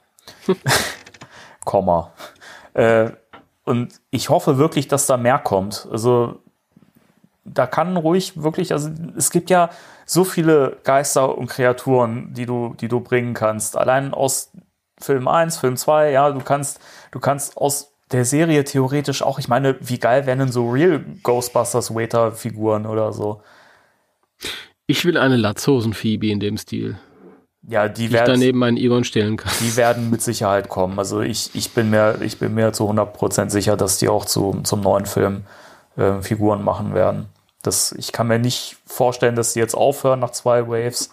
Komma. 1.65 2.11
Äh, 2.73 3.11
und 3.63 4.01
ich 4.11 4.29
hoffe 4.29 4.57
wirklich, 4.57 4.87
dass 4.87 5.05
da 5.05 5.17
mehr 5.17 5.39
kommt. 5.39 5.87
Also 5.91 6.39
da 7.45 7.67
kann 7.67 7.97
ruhig 7.97 8.41
wirklich, 8.41 8.71
also 8.71 8.89
es 9.17 9.29
gibt 9.29 9.49
ja 9.49 9.69
so 10.05 10.23
viele 10.23 10.77
Geister 10.83 11.37
und 11.37 11.47
Kreaturen, 11.47 12.33
die 12.33 12.45
du, 12.45 12.75
die 12.79 12.87
du 12.87 12.99
bringen 12.99 13.33
kannst. 13.33 13.77
Allein 13.77 14.13
aus 14.13 14.51
Film 14.99 15.27
1, 15.27 15.57
Film 15.57 15.77
2, 15.77 16.11
ja, 16.11 16.31
du 16.31 16.41
kannst, 16.41 16.79
du 17.11 17.19
kannst 17.19 17.57
aus 17.57 17.93
der 18.11 18.25
Serie 18.25 18.63
theoretisch 18.63 19.21
auch. 19.23 19.39
Ich 19.39 19.47
meine, 19.47 19.75
wie 19.81 19.99
geil 19.99 20.25
wären 20.25 20.39
denn 20.39 20.51
so 20.51 20.69
Real 20.69 21.03
Ghostbusters 21.23 21.93
Waiter-Figuren 21.93 22.85
oder 22.85 23.11
so? 23.11 23.41
Ich 24.85 25.05
will 25.05 25.17
eine 25.17 25.37
Latzhosen-Phoebe 25.37 26.27
in 26.27 26.39
dem 26.39 26.57
Stil. 26.57 26.97
Ja, 27.67 27.87
die 27.87 28.01
Die 28.01 28.05
ich 28.07 28.11
werden, 28.11 28.33
daneben 28.33 28.59
meinen 28.59 28.77
Egon 28.77 29.03
stellen 29.03 29.37
kann. 29.37 29.51
die 29.61 29.75
werden 29.77 30.09
mit 30.09 30.21
Sicherheit 30.21 30.67
kommen. 30.69 30.99
Also 30.99 31.21
ich, 31.21 31.51
ich 31.55 31.71
bin 31.71 31.89
mir, 31.89 32.17
ich 32.21 32.37
bin 32.39 32.53
mir 32.53 32.73
zu 32.73 32.89
100% 32.89 33.49
sicher, 33.49 33.77
dass 33.77 33.97
die 33.97 34.09
auch 34.09 34.25
zu, 34.25 34.59
zum 34.63 34.81
neuen 34.81 35.05
Film 35.05 35.43
äh, 35.95 36.21
Figuren 36.21 36.63
machen 36.63 36.93
werden. 36.93 37.27
Das, 37.61 37.93
ich 37.93 38.11
kann 38.11 38.27
mir 38.27 38.39
nicht 38.39 38.75
vorstellen, 38.85 39.35
dass 39.35 39.53
die 39.53 39.59
jetzt 39.59 39.75
aufhören 39.75 40.19
nach 40.19 40.31
zwei 40.31 40.67
Waves, 40.67 41.09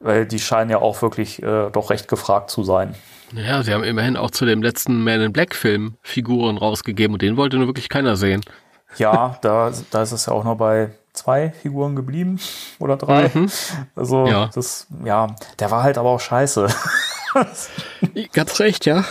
weil 0.00 0.26
die 0.26 0.38
scheinen 0.38 0.70
ja 0.70 0.78
auch 0.78 1.00
wirklich 1.00 1.42
äh, 1.42 1.70
doch 1.70 1.88
recht 1.88 2.08
gefragt 2.08 2.50
zu 2.50 2.62
sein. 2.62 2.94
Ja, 3.32 3.62
sie 3.62 3.72
haben 3.72 3.84
immerhin 3.84 4.16
auch 4.16 4.30
zu 4.32 4.44
dem 4.44 4.62
letzten 4.62 5.02
Man 5.02 5.20
in 5.22 5.32
Black 5.32 5.54
Film 5.54 5.94
Figuren 6.02 6.58
rausgegeben 6.58 7.14
und 7.14 7.22
den 7.22 7.36
wollte 7.38 7.56
nur 7.56 7.68
wirklich 7.68 7.88
keiner 7.88 8.16
sehen. 8.16 8.42
Ja, 8.98 9.38
da, 9.40 9.72
da 9.90 10.02
ist 10.02 10.12
es 10.12 10.26
ja 10.26 10.32
auch 10.32 10.44
noch 10.44 10.56
bei 10.56 10.90
zwei 11.12 11.50
Figuren 11.50 11.96
geblieben 11.96 12.38
oder 12.78 12.96
drei. 12.96 13.30
Mhm. 13.32 13.50
Also 13.96 14.26
Ja. 14.26 14.50
das, 14.54 14.86
ja, 15.04 15.34
der 15.58 15.70
war 15.70 15.82
halt 15.82 15.98
aber 15.98 16.10
auch 16.10 16.20
scheiße. 16.20 16.68
Ganz 18.32 18.58
recht, 18.60 18.86
ja. 18.86 19.04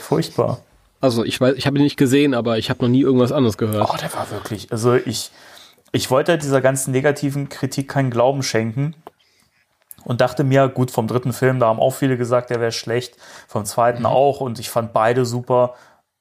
Furchtbar. 0.00 0.60
Also 1.00 1.24
ich 1.24 1.40
weiß, 1.40 1.54
ich 1.56 1.66
habe 1.66 1.78
ihn 1.78 1.84
nicht 1.84 1.96
gesehen, 1.96 2.34
aber 2.34 2.58
ich 2.58 2.70
habe 2.70 2.82
noch 2.82 2.88
nie 2.88 3.00
irgendwas 3.02 3.32
anderes 3.32 3.58
gehört. 3.58 3.88
Oh, 3.92 3.96
der 3.96 4.12
war 4.14 4.30
wirklich. 4.30 4.70
Also 4.72 4.94
ich, 4.94 5.30
ich 5.92 6.10
wollte 6.10 6.38
dieser 6.38 6.60
ganzen 6.60 6.92
negativen 6.92 7.48
Kritik 7.48 7.88
keinen 7.88 8.10
Glauben 8.10 8.42
schenken 8.42 8.94
und 10.04 10.20
dachte 10.20 10.44
mir, 10.44 10.68
gut, 10.68 10.90
vom 10.90 11.06
dritten 11.08 11.32
Film, 11.32 11.58
da 11.60 11.66
haben 11.66 11.80
auch 11.80 11.90
viele 11.94 12.16
gesagt, 12.16 12.50
der 12.50 12.60
wäre 12.60 12.72
schlecht, 12.72 13.16
vom 13.48 13.64
zweiten 13.64 14.06
auch 14.06 14.40
und 14.40 14.58
ich 14.58 14.70
fand 14.70 14.92
beide 14.92 15.24
super. 15.24 15.74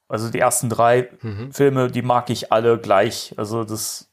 Also 0.07 0.29
die 0.29 0.39
ersten 0.39 0.69
drei 0.69 1.09
Filme, 1.51 1.89
die 1.89 2.01
mag 2.01 2.29
ich 2.29 2.51
alle 2.51 2.77
gleich. 2.77 3.33
Also 3.37 3.63
das, 3.63 4.09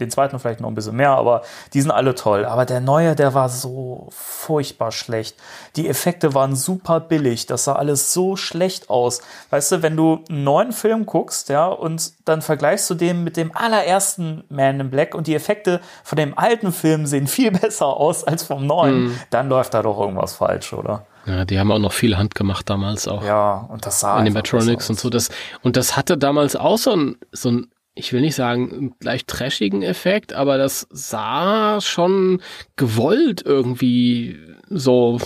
den 0.00 0.10
zweiten 0.10 0.38
vielleicht 0.38 0.60
noch 0.60 0.68
ein 0.68 0.74
bisschen 0.74 0.96
mehr, 0.96 1.10
aber 1.10 1.42
die 1.74 1.80
sind 1.80 1.90
alle 1.90 2.14
toll. 2.14 2.44
Aber 2.44 2.64
der 2.64 2.80
neue, 2.80 3.14
der 3.14 3.34
war 3.34 3.48
so 3.48 4.08
furchtbar 4.10 4.92
schlecht. 4.92 5.36
Die 5.76 5.88
Effekte 5.88 6.34
waren 6.34 6.56
super 6.56 7.00
billig. 7.00 7.46
Das 7.46 7.64
sah 7.64 7.74
alles 7.74 8.12
so 8.12 8.36
schlecht 8.36 8.90
aus. 8.90 9.20
Weißt 9.50 9.72
du, 9.72 9.82
wenn 9.82 9.96
du 9.96 10.24
einen 10.28 10.44
neuen 10.44 10.72
Film 10.72 11.06
guckst, 11.06 11.48
ja, 11.48 11.66
und 11.66 12.12
dann 12.24 12.42
vergleichst 12.42 12.88
du 12.90 12.94
den 12.94 13.24
mit 13.24 13.36
dem 13.36 13.50
allerersten 13.54 14.44
Man 14.48 14.80
in 14.80 14.90
Black 14.90 15.14
und 15.14 15.26
die 15.26 15.34
Effekte 15.34 15.80
von 16.04 16.16
dem 16.16 16.36
alten 16.38 16.72
Film 16.72 17.06
sehen 17.06 17.26
viel 17.26 17.50
besser 17.58 17.86
aus 17.86 18.24
als 18.24 18.42
vom 18.42 18.66
neuen, 18.66 19.18
dann 19.30 19.48
läuft 19.48 19.74
da 19.74 19.82
doch 19.82 19.98
irgendwas 19.98 20.34
falsch, 20.34 20.72
oder? 20.72 21.06
Ja, 21.28 21.44
die 21.44 21.58
haben 21.58 21.70
auch 21.70 21.78
noch 21.78 21.92
viel 21.92 22.16
Hand 22.16 22.34
gemacht 22.34 22.70
damals 22.70 23.06
auch. 23.06 23.22
Ja, 23.22 23.66
und 23.68 23.84
das 23.84 24.00
sah 24.00 24.16
Animatronics 24.16 24.88
und 24.88 24.98
so. 24.98 25.10
Das, 25.10 25.28
und 25.62 25.76
das 25.76 25.96
hatte 25.96 26.16
damals 26.16 26.56
auch 26.56 26.78
so 26.78 26.92
ein, 26.96 27.16
so 27.32 27.50
ein, 27.50 27.66
ich 27.98 28.12
will 28.12 28.20
nicht 28.20 28.34
sagen, 28.36 28.94
leicht 29.02 29.26
trashigen 29.28 29.82
Effekt, 29.82 30.32
aber 30.32 30.56
das 30.56 30.86
sah 30.90 31.80
schon 31.80 32.40
gewollt 32.76 33.42
irgendwie 33.44 34.38
so. 34.70 35.18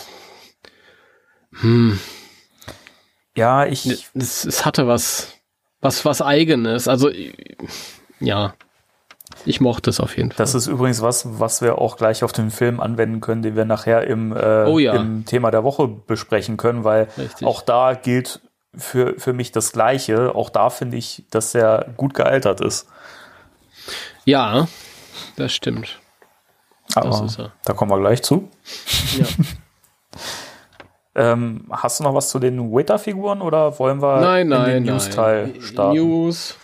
Hm, 1.61 1.99
Ja, 3.37 3.67
ich, 3.67 3.87
es, 4.15 4.45
es 4.45 4.65
hatte 4.65 4.87
was, 4.87 5.33
was, 5.81 6.05
was 6.05 6.23
eigenes. 6.23 6.89
Also, 6.89 7.11
ja. 8.21 8.55
Ich 9.45 9.61
mochte 9.61 9.91
es 9.91 9.99
auf 9.99 10.17
jeden 10.17 10.31
Fall. 10.31 10.37
Das 10.39 10.55
ist 10.55 10.67
übrigens 10.67 11.01
was, 11.01 11.41
was 11.41 11.63
wir 11.63 11.79
auch 11.79 11.97
gleich 11.97 12.23
auf 12.23 12.33
den 12.33 12.51
Film 12.51 12.81
anwenden 12.81 13.21
können, 13.21 13.43
den 13.43 13.57
wir 13.57 13.65
nachher 13.65 14.07
im, 14.07 14.37
äh, 14.37 14.65
Oh 14.67 14.79
ja. 14.79 14.95
im 14.95 15.25
Thema 15.25 15.51
der 15.51 15.65
Woche 15.65 15.89
besprechen 15.89 16.57
können, 16.59 16.85
weil 16.85 17.09
Richtig. 17.19 17.47
auch 17.47 17.63
da 17.63 17.95
gilt 17.95 18.41
für, 18.77 19.19
für 19.19 19.33
mich 19.33 19.53
das 19.53 19.73
Gleiche. 19.73 20.35
Auch 20.35 20.51
da 20.51 20.71
finde 20.71 20.97
ich, 20.97 21.25
dass 21.31 21.55
er 21.55 21.93
gut 21.97 22.15
gealtert 22.15 22.61
ist. 22.61 22.87
Ja, 24.25 24.69
das 25.37 25.53
stimmt. 25.53 25.99
Aber 26.95 27.25
ist 27.25 27.39
er. 27.39 27.53
da 27.65 27.73
kommen 27.73 27.91
wir 27.91 27.99
gleich 28.01 28.23
zu. 28.23 28.49
Ja. 29.19 29.27
Ähm, 31.15 31.67
hast 31.71 32.01
du 32.01 32.05
noch 32.05 32.15
was 32.15 32.31
zu 32.31 32.39
den 32.39 32.73
Waiter-Figuren 32.73 33.43
oder 33.43 33.79
wollen 33.79 34.01
wir 34.01 34.19
Nein, 34.23 34.43
in 34.43 34.49
nein, 34.49 34.65
den 34.65 34.85
nein. 34.85 34.95
News-Teil 34.95 35.61
starten? 35.61 35.99
News. 35.99 36.57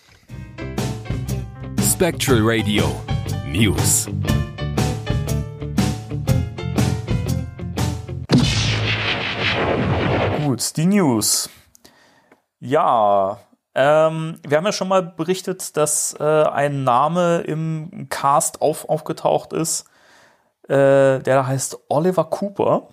Spectral 1.82 2.38
Radio 2.40 2.84
News. 3.46 4.08
Gut, 10.46 10.76
die 10.78 10.86
News. 10.86 11.50
Ja, 12.60 13.38
ähm, 13.74 14.40
wir 14.46 14.56
haben 14.56 14.64
ja 14.66 14.72
schon 14.72 14.88
mal 14.88 15.02
berichtet, 15.02 15.76
dass 15.76 16.14
äh, 16.18 16.24
ein 16.24 16.82
Name 16.84 17.38
im 17.40 18.08
Cast 18.10 18.60
auf, 18.60 18.88
aufgetaucht 18.88 19.52
ist, 19.52 19.86
äh, 20.64 21.20
der 21.20 21.20
da 21.20 21.46
heißt 21.46 21.78
Oliver 21.88 22.24
Cooper. 22.24 22.88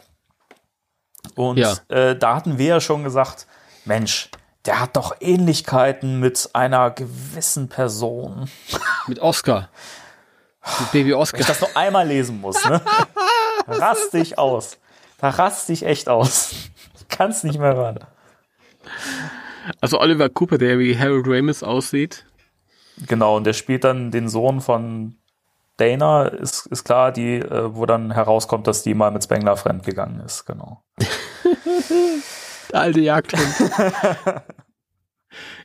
Und 1.35 1.57
Ja. 1.57 1.73
äh, 1.89 2.15
da 2.15 2.35
hatten 2.35 2.57
wir 2.59 2.67
ja 2.67 2.79
schon 2.81 3.03
gesagt, 3.03 3.47
Mensch, 3.85 4.29
der 4.65 4.79
hat 4.79 4.95
doch 4.95 5.15
Ähnlichkeiten 5.19 6.19
mit 6.19 6.49
einer 6.53 6.91
gewissen 6.91 7.67
Person. 7.69 8.49
Mit 9.07 9.19
Oscar. 9.19 9.69
Mit 10.79 10.91
Baby 10.91 11.03
Wenn 11.03 11.09
ich 11.09 11.15
Oscar. 11.15 11.39
das 11.45 11.61
noch 11.61 11.75
einmal 11.75 12.07
lesen 12.07 12.41
muss, 12.41 12.63
ne? 12.65 12.81
Rast 13.67 14.13
dich 14.13 14.37
aus. 14.39 14.77
Da 15.19 15.29
rast 15.29 15.69
dich 15.69 15.85
echt 15.85 16.09
aus. 16.09 16.51
Ich 16.99 17.07
kann 17.07 17.29
es 17.31 17.43
nicht 17.43 17.59
mehr 17.59 17.75
hören. 17.75 17.99
Also 19.81 19.99
Oliver 19.99 20.29
Cooper, 20.29 20.57
der 20.57 20.79
wie 20.79 20.97
Harold 20.97 21.27
Ramis 21.27 21.63
aussieht. 21.63 22.25
Genau, 23.07 23.37
und 23.37 23.45
der 23.45 23.53
spielt 23.53 23.83
dann 23.83 24.11
den 24.11 24.29
Sohn 24.29 24.61
von 24.61 25.17
Dana, 25.77 26.27
ist, 26.27 26.67
ist 26.67 26.85
klar, 26.85 27.11
die, 27.11 27.35
äh, 27.35 27.75
wo 27.75 27.85
dann 27.85 28.11
herauskommt, 28.11 28.67
dass 28.67 28.83
die 28.83 28.93
mal 28.93 29.11
mit 29.11 29.23
Spengler 29.23 29.57
fremdgegangen 29.57 30.21
ist, 30.21 30.45
genau. 30.45 30.83
Der 32.71 32.79
alte 32.79 33.01
Jagdhund. 33.01 33.43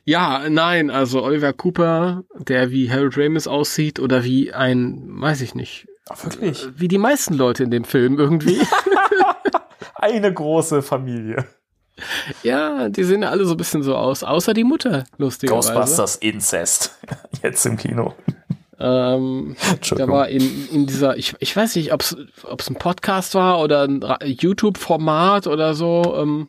ja, 0.03 0.49
nein, 0.49 0.89
also 0.89 1.23
Oliver 1.23 1.53
Cooper, 1.53 2.23
der 2.37 2.71
wie 2.71 2.91
Harold 2.91 3.17
Ramis 3.17 3.47
aussieht 3.47 3.99
oder 3.99 4.25
wie 4.25 4.53
ein, 4.53 5.21
weiß 5.21 5.41
ich 5.41 5.55
nicht, 5.55 5.87
Ach, 6.09 6.21
wirklich? 6.25 6.67
wie 6.75 6.89
die 6.89 6.97
meisten 6.97 7.35
Leute 7.35 7.63
in 7.63 7.71
dem 7.71 7.85
Film 7.85 8.19
irgendwie. 8.19 8.59
Eine 9.95 10.33
große 10.33 10.81
Familie. 10.81 11.45
Ja, 12.43 12.89
die 12.89 13.03
sehen 13.03 13.23
ja 13.23 13.29
alle 13.29 13.45
so 13.45 13.53
ein 13.53 13.57
bisschen 13.57 13.83
so 13.83 13.95
aus, 13.95 14.23
außer 14.23 14.53
die 14.53 14.63
Mutter, 14.63 15.05
lustigerweise. 15.17 15.73
Ghostbusters 15.73 16.15
Incest. 16.17 16.97
Jetzt 17.43 17.65
im 17.65 17.77
Kino. 17.77 18.13
Ähm, 18.79 19.55
Entschuldigung. 19.71 20.15
war 20.15 20.27
in, 20.29 20.69
in 20.71 20.87
dieser, 20.87 21.15
ich, 21.15 21.35
ich 21.39 21.55
weiß 21.55 21.75
nicht, 21.75 21.93
ob 21.93 22.01
es 22.01 22.15
ein 22.69 22.75
Podcast 22.75 23.35
war 23.35 23.59
oder 23.61 23.83
ein 23.83 24.03
YouTube-Format 24.23 25.45
oder 25.47 25.75
so. 25.75 26.15
Ähm, 26.17 26.47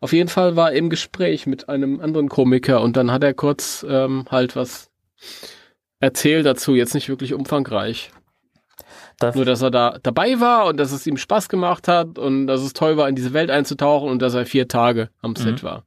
auf 0.00 0.12
jeden 0.12 0.28
Fall 0.28 0.56
war 0.56 0.72
er 0.72 0.76
im 0.76 0.90
Gespräch 0.90 1.46
mit 1.46 1.70
einem 1.70 2.00
anderen 2.00 2.28
Komiker 2.28 2.82
und 2.82 2.96
dann 2.98 3.10
hat 3.10 3.24
er 3.24 3.32
kurz 3.32 3.86
ähm, 3.88 4.26
halt 4.30 4.56
was 4.56 4.90
erzählt 6.00 6.44
dazu, 6.44 6.74
jetzt 6.74 6.94
nicht 6.94 7.08
wirklich 7.08 7.32
umfangreich. 7.32 8.10
Darf, 9.18 9.34
Nur, 9.36 9.44
dass 9.44 9.62
er 9.62 9.70
da 9.70 9.98
dabei 10.02 10.40
war 10.40 10.66
und 10.66 10.76
dass 10.76 10.90
es 10.92 11.06
ihm 11.06 11.16
Spaß 11.16 11.48
gemacht 11.48 11.86
hat 11.88 12.18
und 12.18 12.46
dass 12.48 12.60
es 12.62 12.72
toll 12.72 12.96
war, 12.96 13.08
in 13.08 13.14
diese 13.14 13.32
Welt 13.32 13.50
einzutauchen 13.50 14.08
und 14.10 14.20
dass 14.20 14.34
er 14.34 14.44
vier 14.44 14.66
Tage 14.68 15.08
am 15.22 15.36
Set 15.36 15.62
war. 15.62 15.84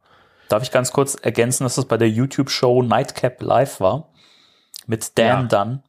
darf 0.50 0.64
ich 0.64 0.72
ganz 0.72 0.92
kurz 0.94 1.16
ergänzen, 1.16 1.64
dass 1.64 1.78
es 1.78 1.86
bei 1.86 1.98
der 1.98 2.10
YouTube-Show 2.10 2.84
Nightcap 2.84 3.42
Live 3.42 3.80
war? 3.82 4.10
Mit 4.86 5.18
Dan 5.18 5.50
Ja. 5.50 5.64
Dunn. 5.64 5.84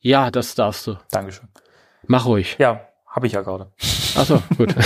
Ja, 0.00 0.30
das 0.30 0.54
darfst 0.54 0.86
du. 0.86 0.96
Dankeschön. 1.10 1.48
Mach 2.06 2.26
ruhig. 2.26 2.56
Ja, 2.58 2.86
habe 3.06 3.26
ich 3.26 3.32
ja 3.32 3.40
gerade. 3.40 3.72
Achso, 4.16 4.42
gut. 4.58 4.74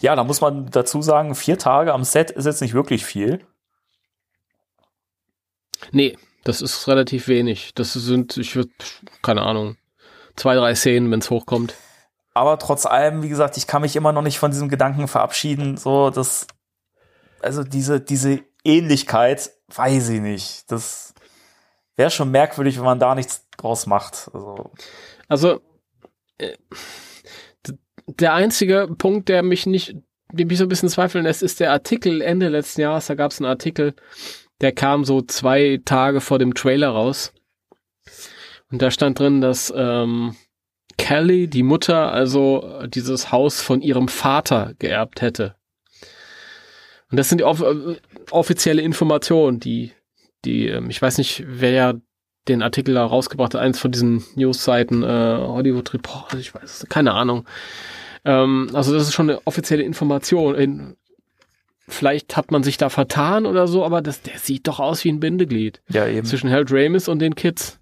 Ja, 0.00 0.14
da 0.14 0.22
muss 0.22 0.40
man 0.40 0.66
dazu 0.70 1.02
sagen, 1.02 1.34
vier 1.34 1.58
Tage 1.58 1.92
am 1.92 2.04
Set 2.04 2.30
ist 2.30 2.44
jetzt 2.44 2.60
nicht 2.62 2.72
wirklich 2.72 3.04
viel. 3.04 3.44
Nee, 5.90 6.16
das 6.48 6.62
ist 6.62 6.88
relativ 6.88 7.28
wenig. 7.28 7.74
Das 7.74 7.92
sind, 7.92 8.38
ich 8.38 8.56
würde, 8.56 8.70
keine 9.22 9.42
Ahnung, 9.42 9.76
zwei, 10.34 10.54
drei 10.54 10.74
Szenen, 10.74 11.10
wenn 11.10 11.20
es 11.20 11.28
hochkommt. 11.28 11.74
Aber 12.32 12.58
trotz 12.58 12.86
allem, 12.86 13.22
wie 13.22 13.28
gesagt, 13.28 13.58
ich 13.58 13.66
kann 13.66 13.82
mich 13.82 13.96
immer 13.96 14.12
noch 14.12 14.22
nicht 14.22 14.38
von 14.38 14.50
diesem 14.50 14.70
Gedanken 14.70 15.08
verabschieden, 15.08 15.76
so 15.76 16.08
dass, 16.08 16.46
also 17.42 17.64
diese, 17.64 18.00
diese 18.00 18.40
Ähnlichkeit, 18.64 19.50
weiß 19.74 20.08
ich 20.08 20.20
nicht. 20.22 20.72
Das 20.72 21.12
wäre 21.96 22.10
schon 22.10 22.30
merkwürdig, 22.30 22.78
wenn 22.78 22.84
man 22.84 22.98
da 22.98 23.14
nichts 23.14 23.46
draus 23.58 23.86
macht. 23.86 24.30
Also, 24.32 24.70
Also, 25.28 25.60
äh, 26.38 26.56
der 28.06 28.32
einzige 28.32 28.88
Punkt, 28.96 29.28
der 29.28 29.42
mich 29.42 29.66
nicht, 29.66 29.96
der 30.32 30.46
mich 30.46 30.56
so 30.56 30.64
ein 30.64 30.68
bisschen 30.68 30.88
zweifeln 30.88 31.24
lässt, 31.24 31.42
ist 31.42 31.60
der 31.60 31.72
Artikel 31.72 32.22
Ende 32.22 32.48
letzten 32.48 32.80
Jahres. 32.80 33.06
Da 33.06 33.14
gab 33.16 33.32
es 33.32 33.40
einen 33.40 33.50
Artikel, 33.50 33.94
der 34.60 34.72
kam 34.72 35.04
so 35.04 35.22
zwei 35.22 35.80
Tage 35.84 36.20
vor 36.20 36.38
dem 36.38 36.54
Trailer 36.54 36.88
raus. 36.88 37.32
Und 38.70 38.82
da 38.82 38.90
stand 38.90 39.18
drin, 39.18 39.40
dass 39.40 39.72
ähm, 39.74 40.36
Kelly, 40.98 41.48
die 41.48 41.62
Mutter, 41.62 42.12
also 42.12 42.82
dieses 42.86 43.32
Haus 43.32 43.62
von 43.62 43.80
ihrem 43.80 44.08
Vater 44.08 44.74
geerbt 44.78 45.22
hätte. 45.22 45.54
Und 47.10 47.16
das 47.16 47.28
sind 47.28 47.38
die 47.38 47.44
off 47.44 47.62
äh, 47.62 47.96
offizielle 48.30 48.82
Informationen, 48.82 49.60
die, 49.60 49.92
die, 50.44 50.68
ähm, 50.68 50.90
ich 50.90 51.00
weiß 51.00 51.18
nicht, 51.18 51.44
wer 51.46 51.70
ja 51.70 51.94
den 52.48 52.62
Artikel 52.62 52.94
da 52.94 53.04
rausgebracht 53.04 53.54
hat, 53.54 53.60
eins 53.60 53.78
von 53.78 53.92
diesen 53.92 54.24
News-Seiten, 54.34 55.02
äh, 55.02 55.06
Hollywood 55.06 55.94
Report, 55.94 56.34
ich 56.34 56.54
weiß, 56.54 56.86
keine 56.88 57.12
Ahnung. 57.14 57.46
Ähm, 58.24 58.70
also 58.74 58.92
das 58.92 59.04
ist 59.04 59.14
schon 59.14 59.30
eine 59.30 59.46
offizielle 59.46 59.82
Information. 59.82 60.54
In, 60.54 60.96
vielleicht 61.88 62.36
hat 62.36 62.50
man 62.50 62.62
sich 62.62 62.76
da 62.76 62.88
vertan 62.88 63.46
oder 63.46 63.66
so, 63.66 63.84
aber 63.84 64.02
das, 64.02 64.22
der 64.22 64.38
sieht 64.38 64.68
doch 64.68 64.80
aus 64.80 65.04
wie 65.04 65.10
ein 65.10 65.20
Bindeglied. 65.20 65.80
Ja, 65.88 66.06
eben. 66.06 66.26
Zwischen 66.26 66.50
Harold 66.50 66.70
Ramis 66.70 67.08
und 67.08 67.18
den 67.18 67.34
Kids. 67.34 67.78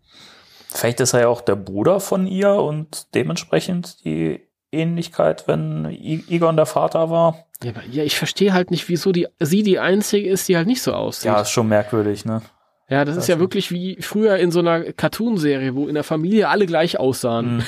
Vielleicht 0.69 1.01
ist 1.01 1.13
er 1.13 1.21
ja 1.21 1.29
auch 1.29 1.41
der 1.41 1.57
Bruder 1.57 2.01
von 2.01 2.27
ihr 2.27 2.53
und 2.53 3.15
dementsprechend 3.15 4.05
die 4.05 4.41
Ähnlichkeit, 4.73 5.49
wenn 5.49 5.87
I 5.91 6.25
Egon 6.29 6.57
der 6.57 6.67
Vater 6.67 7.11
war. 7.11 7.47
Ja, 7.63 7.71
aber, 7.71 7.83
ja 7.91 8.05
ich 8.05 8.17
verstehe 8.17 8.53
halt 8.53 8.71
nicht, 8.71 8.89
wieso 8.89 9.13
die, 9.13 9.27
sie 9.41 9.63
die 9.63 9.79
einzige 9.79 10.29
ist, 10.29 10.49
die 10.49 10.57
halt 10.57 10.67
nicht 10.67 10.83
so 10.83 10.93
aussieht. 10.93 11.27
Ja, 11.27 11.41
ist 11.41 11.51
schon 11.51 11.69
merkwürdig, 11.69 12.25
ne? 12.25 12.43
Ja, 12.89 13.05
das, 13.05 13.17
das 13.17 13.25
ist 13.25 13.29
ja 13.29 13.41
wirklich 13.41 13.73
wie 13.73 13.97
früher 14.01 14.37
in 14.37 14.53
so 14.53 14.61
einer 14.61 14.93
Cartoon-Serie, 14.93 15.75
wo 15.75 15.89
in 15.89 15.95
der 15.95 16.05
Familie 16.05 16.49
alle 16.49 16.67
gleich 16.67 16.99
aussahen. 16.99 17.57
Mhm. 17.57 17.65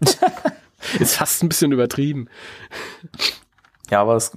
ist 1.00 1.16
fast 1.16 1.42
ein 1.42 1.48
bisschen 1.48 1.72
übertrieben. 1.72 2.28
Ja, 3.90 4.00
aber 4.00 4.16
es, 4.16 4.32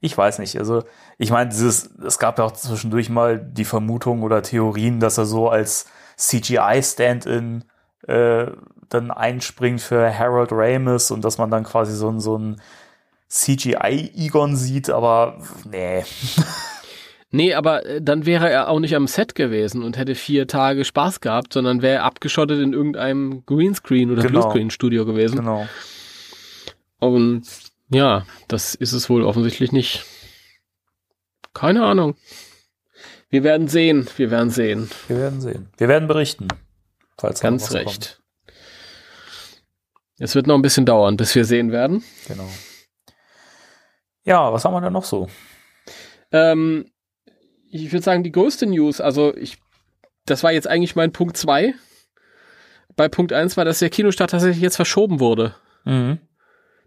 ich 0.00 0.16
weiß 0.16 0.38
nicht. 0.38 0.56
Also, 0.58 0.84
ich 1.18 1.30
meine, 1.30 1.50
dieses, 1.50 1.90
es 2.04 2.18
gab 2.18 2.38
ja 2.38 2.44
auch 2.44 2.52
zwischendurch 2.52 3.10
mal 3.10 3.38
die 3.38 3.64
Vermutung 3.64 4.22
oder 4.22 4.42
Theorien, 4.42 5.00
dass 5.00 5.18
er 5.18 5.26
so 5.26 5.48
als 5.48 5.86
CGI-Stand-in 6.16 7.64
äh, 8.06 8.46
dann 8.88 9.10
einspringt 9.10 9.80
für 9.80 10.16
Harold 10.16 10.50
Ramis 10.52 11.10
und 11.10 11.24
dass 11.24 11.38
man 11.38 11.50
dann 11.50 11.64
quasi 11.64 11.94
so, 11.94 12.18
so 12.18 12.38
ein 12.38 12.60
CGI-Egon 13.28 14.56
sieht, 14.56 14.90
aber 14.90 15.38
nee. 15.64 16.04
Nee, 17.32 17.54
aber 17.54 17.86
äh, 17.86 18.02
dann 18.02 18.26
wäre 18.26 18.50
er 18.50 18.68
auch 18.68 18.80
nicht 18.80 18.96
am 18.96 19.06
Set 19.06 19.34
gewesen 19.34 19.82
und 19.84 19.96
hätte 19.96 20.14
vier 20.14 20.48
Tage 20.48 20.84
Spaß 20.84 21.20
gehabt, 21.20 21.52
sondern 21.52 21.80
wäre 21.80 22.02
abgeschottet 22.02 22.60
in 22.60 22.72
irgendeinem 22.72 23.44
Greenscreen 23.46 24.10
oder 24.10 24.22
genau. 24.22 24.40
Bluescreen-Studio 24.40 25.04
gewesen. 25.06 25.36
Genau. 25.36 25.68
Und 26.98 27.44
ja, 27.90 28.26
das 28.48 28.74
ist 28.74 28.92
es 28.92 29.10
wohl 29.10 29.22
offensichtlich 29.22 29.72
nicht. 29.72 30.04
Keine 31.52 31.84
Ahnung. 31.84 32.16
Wir 33.28 33.44
werden 33.44 33.68
sehen, 33.68 34.08
wir 34.16 34.30
werden 34.30 34.50
sehen. 34.50 34.90
Wir 35.08 35.18
werden 35.18 35.40
sehen. 35.40 35.68
Wir 35.76 35.88
werden 35.88 36.08
berichten. 36.08 36.48
Falls 37.18 37.40
Ganz 37.40 37.72
recht. 37.72 37.86
Kommt. 37.86 38.20
Es 40.18 40.34
wird 40.34 40.46
noch 40.46 40.54
ein 40.54 40.62
bisschen 40.62 40.86
dauern, 40.86 41.16
bis 41.16 41.34
wir 41.34 41.44
sehen 41.44 41.72
werden. 41.72 42.04
Genau. 42.28 42.48
Ja, 44.24 44.52
was 44.52 44.64
haben 44.64 44.74
wir 44.74 44.80
denn 44.80 44.92
noch 44.92 45.04
so? 45.04 45.28
Ähm, 46.30 46.90
ich 47.70 47.92
würde 47.92 48.04
sagen, 48.04 48.22
die 48.22 48.32
größte 48.32 48.66
News, 48.66 49.00
also 49.00 49.34
ich, 49.34 49.58
das 50.26 50.42
war 50.42 50.52
jetzt 50.52 50.66
eigentlich 50.66 50.96
mein 50.96 51.12
Punkt 51.12 51.36
2. 51.36 51.74
Bei 52.96 53.08
Punkt 53.08 53.32
1 53.32 53.56
war, 53.56 53.64
dass 53.64 53.78
der 53.78 53.90
Kinostart 53.90 54.30
tatsächlich 54.30 54.60
jetzt 54.60 54.76
verschoben 54.76 55.20
wurde. 55.20 55.54
Mhm. 55.84 56.18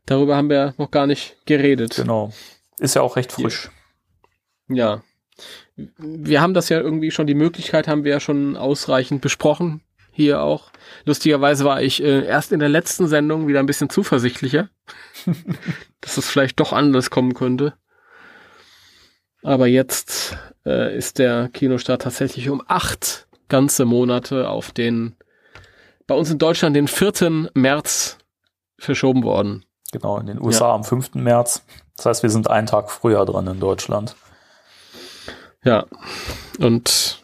Darüber 0.06 0.36
haben 0.36 0.50
wir 0.50 0.74
noch 0.78 0.92
gar 0.92 1.08
nicht 1.08 1.38
geredet. 1.46 1.96
Genau. 1.96 2.34
Ist 2.80 2.96
ja 2.96 3.02
auch 3.02 3.16
recht 3.16 3.32
frisch. 3.32 3.70
Ja. 4.68 5.04
Wir 5.98 6.42
haben 6.42 6.54
das 6.54 6.70
ja 6.70 6.80
irgendwie 6.80 7.12
schon, 7.12 7.28
die 7.28 7.34
Möglichkeit 7.34 7.88
haben 7.88 8.04
wir 8.04 8.12
ja 8.12 8.20
schon 8.20 8.56
ausreichend 8.56 9.22
besprochen. 9.22 9.82
Hier 10.12 10.42
auch. 10.42 10.72
Lustigerweise 11.06 11.66
war 11.66 11.82
ich 11.82 12.04
äh, 12.04 12.26
erst 12.26 12.52
in 12.52 12.60
der 12.60 12.70
letzten 12.70 13.08
Sendung 13.08 13.48
wieder 13.48 13.60
ein 13.60 13.66
bisschen 13.66 13.90
zuversichtlicher, 13.90 14.70
dass 16.02 16.18
es 16.18 16.30
vielleicht 16.30 16.60
doch 16.60 16.72
anders 16.72 17.10
kommen 17.10 17.34
könnte. 17.34 17.74
Aber 19.42 19.66
jetzt 19.66 20.38
äh, 20.66 20.96
ist 20.96 21.18
der 21.18 21.50
Kinostart 21.52 22.04
tatsächlich 22.04 22.50
um 22.50 22.62
acht 22.68 23.28
ganze 23.50 23.86
Monate 23.86 24.50
auf 24.50 24.72
den, 24.72 25.16
bei 26.06 26.16
uns 26.16 26.30
in 26.30 26.38
Deutschland 26.38 26.76
den 26.76 26.88
4. 26.88 27.50
März 27.56 28.20
verschoben 28.78 29.24
worden. 29.24 29.66
Genau, 29.94 30.18
in 30.18 30.26
den 30.26 30.42
USA 30.42 30.70
ja. 30.70 30.74
am 30.74 30.84
5. 30.84 31.14
März. 31.14 31.64
Das 31.96 32.08
heißt, 32.08 32.24
wir 32.24 32.32
sind 32.32 32.50
einen 32.50 32.66
Tag 32.66 32.90
früher 32.90 33.26
dran 33.26 33.46
in 33.46 33.60
Deutschland. 33.60 34.16
Ja, 35.64 35.86
und 36.60 37.24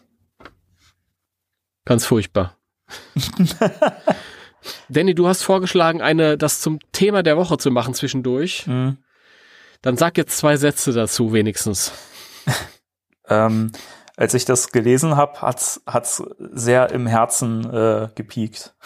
ganz 1.84 2.06
furchtbar. 2.06 2.56
Danny, 4.88 5.16
du 5.16 5.26
hast 5.26 5.42
vorgeschlagen, 5.42 6.00
eine, 6.00 6.38
das 6.38 6.60
zum 6.60 6.78
Thema 6.92 7.24
der 7.24 7.36
Woche 7.36 7.58
zu 7.58 7.72
machen 7.72 7.92
zwischendurch. 7.92 8.68
Mhm. 8.68 8.98
Dann 9.82 9.96
sag 9.96 10.16
jetzt 10.16 10.38
zwei 10.38 10.56
Sätze 10.56 10.92
dazu 10.92 11.32
wenigstens. 11.32 11.92
ähm, 13.28 13.72
als 14.16 14.34
ich 14.34 14.44
das 14.44 14.70
gelesen 14.70 15.16
habe, 15.16 15.42
hat's 15.42 15.82
hat's 15.86 16.22
sehr 16.38 16.90
im 16.92 17.08
Herzen 17.08 17.68
äh, 17.68 18.08
gepiekt. 18.14 18.76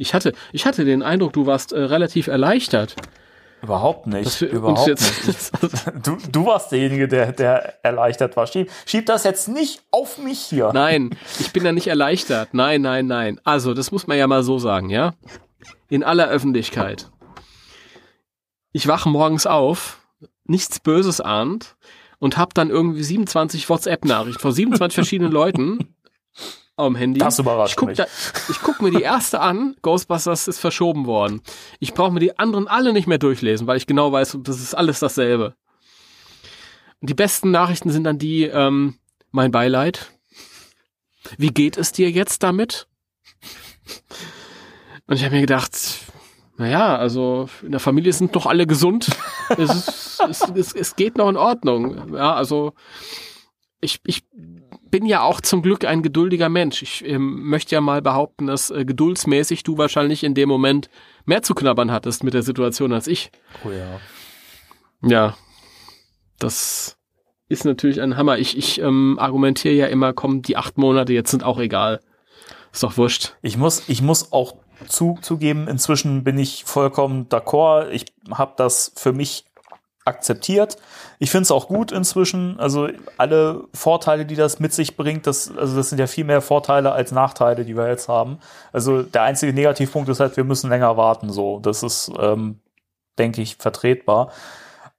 Ich 0.00 0.14
hatte, 0.14 0.32
ich 0.50 0.64
hatte 0.64 0.86
den 0.86 1.02
Eindruck, 1.02 1.34
du 1.34 1.44
warst 1.44 1.72
äh, 1.72 1.78
relativ 1.78 2.26
erleichtert. 2.26 2.96
Überhaupt 3.62 4.06
nicht. 4.06 4.40
Überhaupt 4.40 4.88
nicht. 4.88 5.50
Du, 6.02 6.16
du 6.32 6.46
warst 6.46 6.72
derjenige, 6.72 7.06
der, 7.06 7.32
der 7.32 7.84
erleichtert 7.84 8.34
war. 8.34 8.46
Schieb, 8.46 8.70
schieb 8.86 9.04
das 9.04 9.24
jetzt 9.24 9.48
nicht 9.48 9.82
auf 9.90 10.16
mich 10.16 10.38
hier. 10.38 10.70
Nein, 10.72 11.10
ich 11.38 11.52
bin 11.52 11.66
ja 11.66 11.72
nicht 11.72 11.86
erleichtert. 11.86 12.48
Nein, 12.52 12.80
nein, 12.80 13.06
nein. 13.08 13.40
Also, 13.44 13.74
das 13.74 13.92
muss 13.92 14.06
man 14.06 14.16
ja 14.16 14.26
mal 14.26 14.42
so 14.42 14.58
sagen, 14.58 14.88
ja? 14.88 15.12
In 15.90 16.02
aller 16.02 16.28
Öffentlichkeit. 16.28 17.10
Ich 18.72 18.86
wache 18.86 19.10
morgens 19.10 19.46
auf, 19.46 20.00
nichts 20.44 20.80
Böses 20.80 21.20
ahnt 21.20 21.76
und 22.18 22.38
habe 22.38 22.54
dann 22.54 22.70
irgendwie 22.70 23.02
27 23.02 23.68
WhatsApp-Nachrichten 23.68 24.40
von 24.40 24.52
27 24.52 24.94
verschiedenen 24.94 25.32
Leuten 25.32 25.94
am 26.86 26.96
Handy. 26.96 27.18
Das 27.18 27.38
überrascht 27.38 27.72
ich 27.72 27.76
guck 27.76 27.88
mich. 27.88 27.98
Da, 27.98 28.06
ich 28.48 28.60
gucke 28.60 28.82
mir 28.82 28.90
die 28.90 29.02
erste 29.02 29.40
an, 29.40 29.76
Ghostbusters 29.82 30.48
ist 30.48 30.58
verschoben 30.58 31.06
worden. 31.06 31.42
Ich 31.78 31.94
brauche 31.94 32.12
mir 32.12 32.20
die 32.20 32.38
anderen 32.38 32.68
alle 32.68 32.92
nicht 32.92 33.06
mehr 33.06 33.18
durchlesen, 33.18 33.66
weil 33.66 33.76
ich 33.76 33.86
genau 33.86 34.12
weiß, 34.12 34.38
das 34.42 34.60
ist 34.60 34.74
alles 34.74 35.00
dasselbe. 35.00 35.54
Und 37.00 37.08
die 37.08 37.14
besten 37.14 37.50
Nachrichten 37.50 37.90
sind 37.90 38.04
dann 38.04 38.18
die, 38.18 38.44
ähm, 38.44 38.98
mein 39.30 39.50
Beileid. 39.50 40.12
Wie 41.38 41.50
geht 41.50 41.76
es 41.76 41.92
dir 41.92 42.10
jetzt 42.10 42.42
damit? 42.42 42.86
Und 45.06 45.16
ich 45.16 45.24
habe 45.24 45.34
mir 45.34 45.40
gedacht, 45.40 45.72
naja, 46.56 46.96
also 46.96 47.48
in 47.62 47.70
der 47.70 47.80
Familie 47.80 48.12
sind 48.12 48.36
doch 48.36 48.46
alle 48.46 48.66
gesund. 48.66 49.08
es, 49.48 49.70
ist, 49.70 50.20
es, 50.28 50.42
es, 50.54 50.72
es 50.74 50.96
geht 50.96 51.16
noch 51.16 51.28
in 51.28 51.36
Ordnung. 51.36 52.14
Ja, 52.14 52.34
also 52.34 52.74
ich, 53.80 54.00
ich 54.04 54.24
bin 54.90 55.06
ja 55.06 55.22
auch 55.22 55.40
zum 55.40 55.62
Glück 55.62 55.84
ein 55.84 56.02
geduldiger 56.02 56.48
Mensch. 56.48 56.82
Ich 56.82 57.04
ähm, 57.06 57.48
möchte 57.48 57.74
ja 57.74 57.80
mal 57.80 58.02
behaupten, 58.02 58.46
dass 58.46 58.70
äh, 58.70 58.84
geduldsmäßig 58.84 59.62
du 59.62 59.78
wahrscheinlich 59.78 60.24
in 60.24 60.34
dem 60.34 60.48
Moment 60.48 60.90
mehr 61.24 61.42
zu 61.42 61.54
knabbern 61.54 61.90
hattest 61.90 62.24
mit 62.24 62.34
der 62.34 62.42
Situation 62.42 62.92
als 62.92 63.06
ich. 63.06 63.30
Oh 63.64 63.70
ja. 63.70 64.00
Ja. 65.08 65.36
Das 66.38 66.96
ist 67.48 67.64
natürlich 67.64 68.00
ein 68.00 68.16
Hammer. 68.16 68.38
Ich, 68.38 68.56
ich 68.56 68.80
ähm, 68.80 69.18
argumentiere 69.18 69.74
ja 69.74 69.86
immer, 69.86 70.12
komm, 70.12 70.42
die 70.42 70.56
acht 70.56 70.78
Monate 70.78 71.12
jetzt 71.12 71.30
sind 71.30 71.44
auch 71.44 71.58
egal. 71.58 72.00
Ist 72.72 72.82
doch 72.82 72.96
wurscht. 72.96 73.36
Ich 73.42 73.56
muss, 73.56 73.88
ich 73.88 74.02
muss 74.02 74.32
auch 74.32 74.54
zu, 74.86 75.18
zugeben, 75.20 75.68
inzwischen 75.68 76.24
bin 76.24 76.38
ich 76.38 76.64
vollkommen 76.64 77.28
d'accord. 77.28 77.90
Ich 77.90 78.06
habe 78.30 78.54
das 78.56 78.92
für 78.96 79.12
mich 79.12 79.44
akzeptiert. 80.04 80.78
Ich 81.18 81.30
finde 81.30 81.42
es 81.42 81.50
auch 81.50 81.68
gut 81.68 81.92
inzwischen. 81.92 82.58
Also 82.58 82.88
alle 83.18 83.64
Vorteile, 83.74 84.24
die 84.26 84.36
das 84.36 84.60
mit 84.60 84.72
sich 84.72 84.96
bringt, 84.96 85.26
das, 85.26 85.54
also 85.56 85.76
das 85.76 85.90
sind 85.90 85.98
ja 85.98 86.06
viel 86.06 86.24
mehr 86.24 86.40
Vorteile 86.40 86.92
als 86.92 87.12
Nachteile, 87.12 87.64
die 87.64 87.76
wir 87.76 87.88
jetzt 87.88 88.08
haben. 88.08 88.38
Also 88.72 89.02
der 89.02 89.22
einzige 89.22 89.52
Negativpunkt 89.52 90.08
ist 90.08 90.20
halt, 90.20 90.36
wir 90.36 90.44
müssen 90.44 90.70
länger 90.70 90.96
warten. 90.96 91.30
So, 91.30 91.60
das 91.60 91.82
ist, 91.82 92.10
ähm, 92.18 92.60
denke 93.18 93.42
ich, 93.42 93.56
vertretbar. 93.56 94.32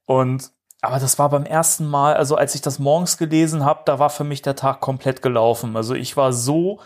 Und 0.06 0.50
aber 0.84 0.98
das 0.98 1.16
war 1.18 1.28
beim 1.30 1.44
ersten 1.44 1.86
Mal, 1.86 2.14
also 2.14 2.34
als 2.34 2.56
ich 2.56 2.60
das 2.60 2.80
morgens 2.80 3.16
gelesen 3.16 3.64
habe, 3.64 3.82
da 3.84 4.00
war 4.00 4.10
für 4.10 4.24
mich 4.24 4.42
der 4.42 4.56
Tag 4.56 4.80
komplett 4.80 5.22
gelaufen. 5.22 5.76
Also 5.76 5.94
ich 5.94 6.16
war 6.16 6.32
so 6.32 6.80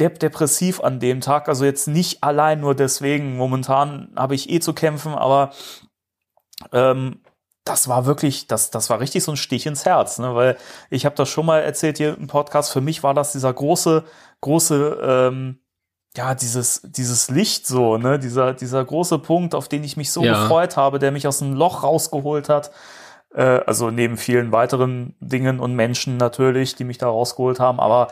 depressiv 0.00 0.80
an 0.80 0.98
dem 0.98 1.20
Tag. 1.20 1.48
Also 1.48 1.64
jetzt 1.66 1.88
nicht 1.88 2.22
allein 2.22 2.60
nur 2.60 2.74
deswegen. 2.74 3.36
Momentan 3.36 4.08
habe 4.16 4.34
ich 4.34 4.50
eh 4.50 4.60
zu 4.60 4.72
kämpfen, 4.72 5.14
aber 5.14 5.50
ähm, 6.72 7.20
das 7.64 7.88
war 7.88 8.06
wirklich, 8.06 8.46
das, 8.46 8.70
das 8.70 8.90
war 8.90 9.00
richtig 9.00 9.24
so 9.24 9.32
ein 9.32 9.36
Stich 9.36 9.66
ins 9.66 9.84
Herz, 9.84 10.18
ne? 10.18 10.34
weil 10.34 10.56
ich 10.88 11.04
habe 11.04 11.16
das 11.16 11.28
schon 11.28 11.46
mal 11.46 11.60
erzählt 11.60 11.98
hier 11.98 12.16
im 12.16 12.28
Podcast. 12.28 12.72
Für 12.72 12.80
mich 12.80 13.02
war 13.02 13.12
das 13.12 13.32
dieser 13.32 13.52
große, 13.52 14.04
große, 14.40 14.98
ähm, 15.02 15.58
ja, 16.16 16.34
dieses, 16.34 16.80
dieses 16.82 17.28
Licht 17.28 17.66
so, 17.66 17.98
ne, 17.98 18.18
dieser, 18.18 18.54
dieser 18.54 18.84
große 18.84 19.18
Punkt, 19.18 19.54
auf 19.54 19.68
den 19.68 19.84
ich 19.84 19.96
mich 19.96 20.10
so 20.12 20.22
ja. 20.22 20.40
gefreut 20.40 20.76
habe, 20.76 20.98
der 20.98 21.10
mich 21.10 21.26
aus 21.26 21.40
dem 21.40 21.54
Loch 21.54 21.82
rausgeholt 21.82 22.48
hat. 22.48 22.70
Äh, 23.34 23.60
also 23.66 23.90
neben 23.90 24.16
vielen 24.16 24.52
weiteren 24.52 25.14
Dingen 25.20 25.60
und 25.60 25.74
Menschen 25.74 26.16
natürlich, 26.16 26.74
die 26.76 26.84
mich 26.84 26.98
da 26.98 27.08
rausgeholt 27.08 27.60
haben, 27.60 27.80
aber 27.80 28.08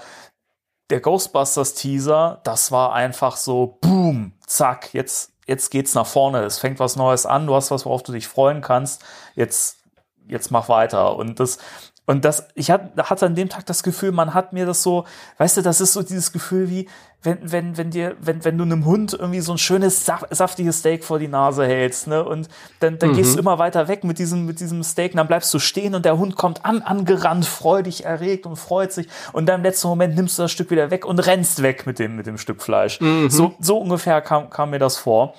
der 0.91 1.01
Ghostbusters 1.01 1.75
Teaser, 1.75 2.41
das 2.45 2.71
war 2.71 2.93
einfach 2.93 3.37
so, 3.37 3.79
boom, 3.81 4.33
zack, 4.47 4.93
jetzt 4.93 5.34
jetzt 5.47 5.71
geht's 5.71 5.95
nach 5.95 6.07
vorne. 6.07 6.43
Es 6.45 6.59
fängt 6.59 6.79
was 6.81 6.97
Neues 6.97 7.27
an. 7.27 7.47
Du 7.47 7.55
hast 7.55 7.71
was, 7.71 7.87
worauf 7.87 8.03
du 8.03 8.13
dich 8.13 8.29
freuen 8.29 8.61
kannst. 8.61 9.05
Jetzt 9.35 9.85
jetzt 10.27 10.51
mach 10.51 10.69
weiter. 10.69 11.17
Und 11.17 11.41
das, 11.41 11.59
und 12.07 12.25
das, 12.25 12.49
ich 12.55 12.71
hatte, 12.71 13.27
an 13.27 13.35
dem 13.35 13.49
Tag 13.49 13.65
das 13.67 13.83
Gefühl, 13.83 14.13
man 14.13 14.35
hat 14.35 14.53
mir 14.53 14.67
das 14.67 14.83
so, 14.83 15.05
weißt 15.39 15.57
du, 15.57 15.63
das 15.63 15.81
ist 15.81 15.95
so 15.95 16.03
dieses 16.03 16.33
Gefühl 16.33 16.69
wie, 16.69 16.89
wenn, 17.23 17.39
wenn, 17.51 17.77
wenn 17.79 17.91
dir, 17.91 18.17
wenn, 18.21 18.45
wenn 18.45 18.59
du 18.59 18.65
einem 18.65 18.85
Hund 18.85 19.15
irgendwie 19.15 19.41
so 19.41 19.53
ein 19.53 19.59
schönes, 19.59 20.05
saftiges 20.05 20.81
Steak 20.81 21.03
vor 21.03 21.19
die 21.19 21.29
Nase 21.29 21.65
hältst, 21.65 22.07
ne, 22.07 22.23
und 22.23 22.49
dann, 22.81 22.99
dann 22.99 23.13
mhm. 23.13 23.17
gehst 23.17 23.35
du 23.35 23.39
immer 23.39 23.59
weiter 23.59 23.89
weg 23.89 24.05
mit 24.05 24.19
diesem, 24.19 24.45
mit 24.45 24.61
diesem 24.61 24.83
Steak, 24.83 25.13
und 25.13 25.17
dann 25.17 25.27
bleibst 25.27 25.53
du 25.55 25.59
stehen 25.59 25.95
und 25.95 26.05
der 26.05 26.19
Hund 26.19 26.37
kommt 26.37 26.67
an, 26.67 26.83
angerannt, 26.83 27.47
freudig 27.47 28.05
erregt 28.05 28.45
und 28.45 28.57
freut 28.57 28.93
sich, 28.93 29.09
und 29.33 29.47
dann 29.47 29.61
im 29.61 29.65
letzten 29.65 29.89
Moment 29.89 30.15
nimmst 30.15 30.39
du 30.39 30.43
das 30.43 30.53
Stück 30.53 30.71
wieder 30.71 30.91
weg 30.91 31.07
und 31.07 31.19
rennst 31.21 31.63
weg 31.63 31.87
mit 31.87 31.99
dem, 31.99 32.17
mit 32.17 32.27
dem 32.27 32.37
Stück 32.37 32.63
Fleisch. 32.63 33.01
Mhm. 33.01 33.31
So, 33.31 33.55
so 33.61 33.79
ungefähr 33.79 34.21
kam, 34.21 34.51
kam 34.51 34.71
mir 34.71 34.79
das 34.79 34.99
vor. 34.99 35.35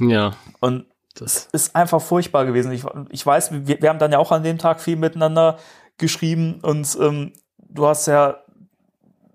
Ja. 0.00 0.32
Und 0.60 0.86
das 1.16 1.48
ist 1.52 1.74
einfach 1.74 2.00
furchtbar 2.00 2.46
gewesen. 2.46 2.72
Ich, 2.72 2.84
ich 3.10 3.26
weiß, 3.26 3.66
wir, 3.66 3.82
wir 3.82 3.88
haben 3.88 3.98
dann 3.98 4.12
ja 4.12 4.18
auch 4.18 4.32
an 4.32 4.42
dem 4.42 4.58
Tag 4.58 4.80
viel 4.80 4.96
miteinander 4.96 5.58
geschrieben 5.98 6.60
und 6.62 6.96
ähm, 7.00 7.32
du 7.58 7.86
hast 7.86 8.06
ja 8.06 8.38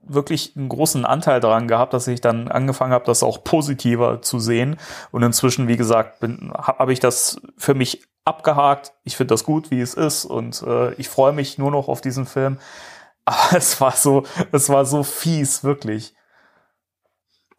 wirklich 0.06 0.54
einen 0.56 0.70
großen 0.70 1.06
Anteil 1.06 1.40
daran 1.40 1.68
gehabt, 1.68 1.94
dass 1.94 2.08
ich 2.08 2.22
dann 2.22 2.48
angefangen 2.48 2.94
habe, 2.94 3.06
das 3.06 3.24
auch 3.24 3.44
positiver 3.44 4.22
zu 4.22 4.40
sehen. 4.40 4.78
Und 5.12 5.24
inzwischen, 5.24 5.68
wie 5.68 5.78
gesagt, 5.78 6.22
habe 6.22 6.78
hab 6.80 6.90
ich 6.90 7.00
das 7.00 7.40
für 7.58 7.74
mich 7.74 8.04
abgehakt. 8.26 8.94
Ich 9.04 9.16
finde 9.18 9.34
das 9.34 9.44
gut, 9.44 9.72
wie 9.72 9.82
es 9.82 9.94
ist, 9.94 10.26
und 10.26 10.62
äh, 10.64 10.94
ich 10.96 11.10
freue 11.10 11.34
mich 11.34 11.58
nur 11.58 11.72
noch 11.72 11.88
auf 11.88 12.02
diesen 12.02 12.26
Film. 12.26 12.58
Aber 13.26 13.58
es 13.58 13.80
war 13.80 13.94
so, 13.94 14.24
es 14.52 14.70
war 14.70 14.86
so 14.86 15.04
fies, 15.04 15.64
wirklich. 15.64 16.14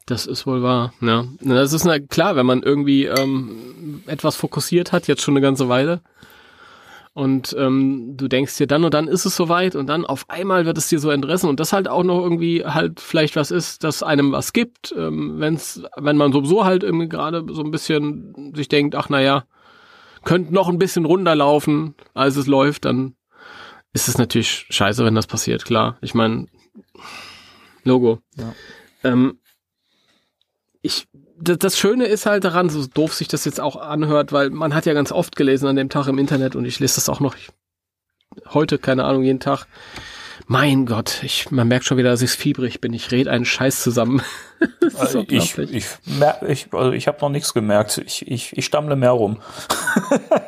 Das 0.07 0.27
ist 0.27 0.47
wohl 0.47 0.63
wahr, 0.63 0.93
ja. 1.01 1.25
Das 1.41 1.73
ist 1.73 1.85
na 1.85 1.99
klar, 1.99 2.37
wenn 2.37 2.45
man 2.45 2.63
irgendwie 2.63 3.07
ähm, 3.07 4.03
etwas 4.07 4.37
fokussiert 4.37 4.93
hat, 4.93 5.07
jetzt 5.07 5.23
schon 5.23 5.33
eine 5.33 5.41
ganze 5.41 5.71
Weile, 5.71 6.03
und 7.15 7.55
ähm, 7.59 8.17
du 8.17 8.29
denkst 8.29 8.59
dir 8.59 8.67
dann 8.67 8.85
und 8.85 8.93
dann 8.93 9.09
ist 9.09 9.25
es 9.25 9.37
soweit 9.37 9.77
und 9.77 9.87
dann 9.87 10.05
auf 10.05 10.29
einmal 10.29 10.67
wird 10.67 10.77
es 10.77 10.89
dir 10.89 10.99
so 10.99 11.11
entrissen 11.11 11.49
und 11.49 11.61
das 11.61 11.73
halt 11.73 11.89
auch 11.89 12.03
noch 12.03 12.21
irgendwie 12.21 12.65
halt 12.65 13.01
vielleicht 13.01 13.37
was 13.37 13.51
ist, 13.51 13.85
dass 13.85 14.03
einem 14.03 14.33
was 14.33 14.53
gibt, 14.53 14.95
ähm, 14.97 15.37
wenn's, 15.39 15.83
wenn 15.97 16.17
man 16.17 16.33
sowieso 16.33 16.65
halt 16.65 16.83
irgendwie 16.83 17.09
gerade 17.09 17.45
so 17.51 17.63
ein 17.63 17.71
bisschen 17.71 18.53
sich 18.55 18.69
denkt, 18.69 18.97
ach 18.97 19.09
naja, 19.09 19.45
könnte 20.25 20.53
noch 20.53 20.69
ein 20.69 20.79
bisschen 20.79 21.05
runterlaufen, 21.05 21.95
als 22.15 22.37
es 22.37 22.47
läuft, 22.47 22.85
dann 22.85 23.15
ist 23.93 24.09
es 24.09 24.19
natürlich 24.19 24.67
scheiße, 24.69 25.05
wenn 25.05 25.15
das 25.15 25.29
passiert, 25.29 25.65
klar. 25.65 25.97
Ich 26.01 26.15
meine, 26.15 26.49
Logo. 27.85 28.21
Ja. 28.37 28.55
Ähm, 29.05 29.39
ich 30.81 31.07
das 31.45 31.79
Schöne 31.79 32.07
ist 32.07 32.27
halt 32.27 32.45
daran, 32.45 32.71
so 32.71 32.87
doof 32.87 33.15
sich 33.15 33.29
das 33.29 33.45
jetzt 33.45 33.61
auch 33.61 33.77
anhört, 33.77 34.33
weil 34.33 34.51
man 34.51 34.75
hat 34.75 34.87
ja 34.87 34.93
ganz 34.95 35.13
oft 35.13 35.37
gelesen 35.37 35.67
an 35.69 35.77
dem 35.77 35.89
Tag 35.89 36.07
im 36.09 36.19
Internet 36.19 36.57
und 36.57 36.65
ich 36.65 36.81
lese 36.81 36.97
das 36.97 37.09
auch 37.09 37.21
noch 37.21 37.37
heute, 38.53 38.79
keine 38.79 39.05
Ahnung, 39.05 39.23
jeden 39.23 39.41
Tag. 39.41 39.67
Mein 40.47 40.85
Gott, 40.85 41.23
ich, 41.23 41.51
man 41.51 41.69
merkt 41.69 41.85
schon 41.85 41.97
wieder, 41.97 42.11
dass 42.11 42.21
ich 42.21 42.31
fiebrig 42.31 42.81
bin. 42.81 42.93
Ich 42.93 43.11
rede 43.13 43.31
einen 43.31 43.45
Scheiß 43.45 43.83
zusammen. 43.83 44.21
also 44.99 45.25
ich 45.29 45.57
ich, 45.59 45.87
mer 46.07 46.41
ich, 46.47 46.69
also 46.73 46.93
ich 46.93 47.07
habe 47.07 47.19
noch 47.21 47.31
nichts 47.31 47.55
gemerkt. 47.55 47.99
Ich, 48.05 48.27
ich, 48.27 48.57
ich 48.57 48.65
stammle 48.67 48.97
mehr 48.97 49.13
rum. 49.13 49.41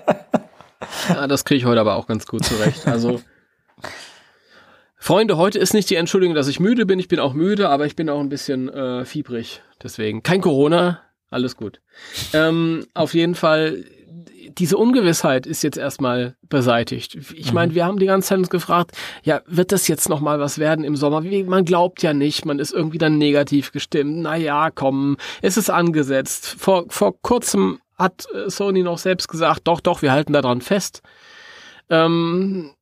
ja, 1.09 1.27
das 1.29 1.45
kriege 1.45 1.59
ich 1.59 1.65
heute 1.65 1.81
aber 1.81 1.95
auch 1.95 2.07
ganz 2.07 2.27
gut 2.27 2.45
zurecht. 2.45 2.87
Also 2.87 3.21
Freunde, 5.07 5.37
heute 5.37 5.61
ist 5.61 5.73
nicht 5.73 5.88
die 5.88 5.95
Entschuldigung, 5.95 6.35
dass 6.35 6.49
ich 6.49 6.59
müde 6.59 6.85
bin. 6.85 6.99
Ich 6.99 7.07
bin 7.07 7.21
auch 7.21 7.33
müde, 7.33 7.69
aber 7.69 7.87
ich 7.87 7.95
bin 7.95 8.11
auch 8.11 8.19
ein 8.19 8.29
bisschen 8.29 8.69
äh, 8.69 9.05
fiebrig. 9.05 9.62
Deswegen 9.81 10.25
kein 10.25 10.40
Corona, 10.40 11.01
alles 11.31 11.57
gut. 11.57 11.81
Ähm, 12.33 12.85
auf 12.92 13.14
jeden 13.14 13.37
Fall, 13.37 13.85
diese 14.59 14.77
Ungewissheit 14.77 15.47
ist 15.47 15.62
jetzt 15.62 15.79
erstmal 15.79 16.35
beseitigt. 16.49 17.16
Ich 17.37 17.53
meine, 17.53 17.71
mhm. 17.71 17.77
wir 17.77 17.85
haben 17.87 18.01
die 18.01 18.07
ganze 18.07 18.31
Zeit 18.31 18.38
uns 18.38 18.51
gefragt, 18.51 18.97
ja, 19.23 19.42
wird 19.47 19.71
das 19.71 19.87
jetzt 19.87 20.09
noch 20.09 20.21
mal 20.21 20.40
was 20.40 20.59
werden 20.59 20.85
im 20.85 20.97
Sommer? 20.97 21.21
Man 21.21 21.64
glaubt 21.64 22.03
ja 22.03 22.12
nicht, 22.12 22.45
man 22.45 22.59
ist 22.59 22.73
irgendwie 22.73 22.99
dann 22.99 23.16
negativ 23.16 23.71
gestimmt. 23.71 24.23
Na 24.23 24.35
ja, 24.35 24.73
komm, 24.73 25.19
es 25.40 25.57
ist 25.57 25.71
angesetzt. 25.71 26.57
Vor, 26.59 26.87
vor 26.88 27.14
kurzem 27.23 27.79
hat 27.97 28.27
äh, 28.35 28.51
Sony 28.51 28.83
noch 28.83 28.99
selbst 28.99 29.29
gesagt, 29.29 29.69
doch, 29.69 29.79
doch, 29.79 30.03
wir 30.03 30.11
halten 30.11 30.33
daran 30.33 30.62
fest. 30.62 31.01
Ähm, 31.90 32.73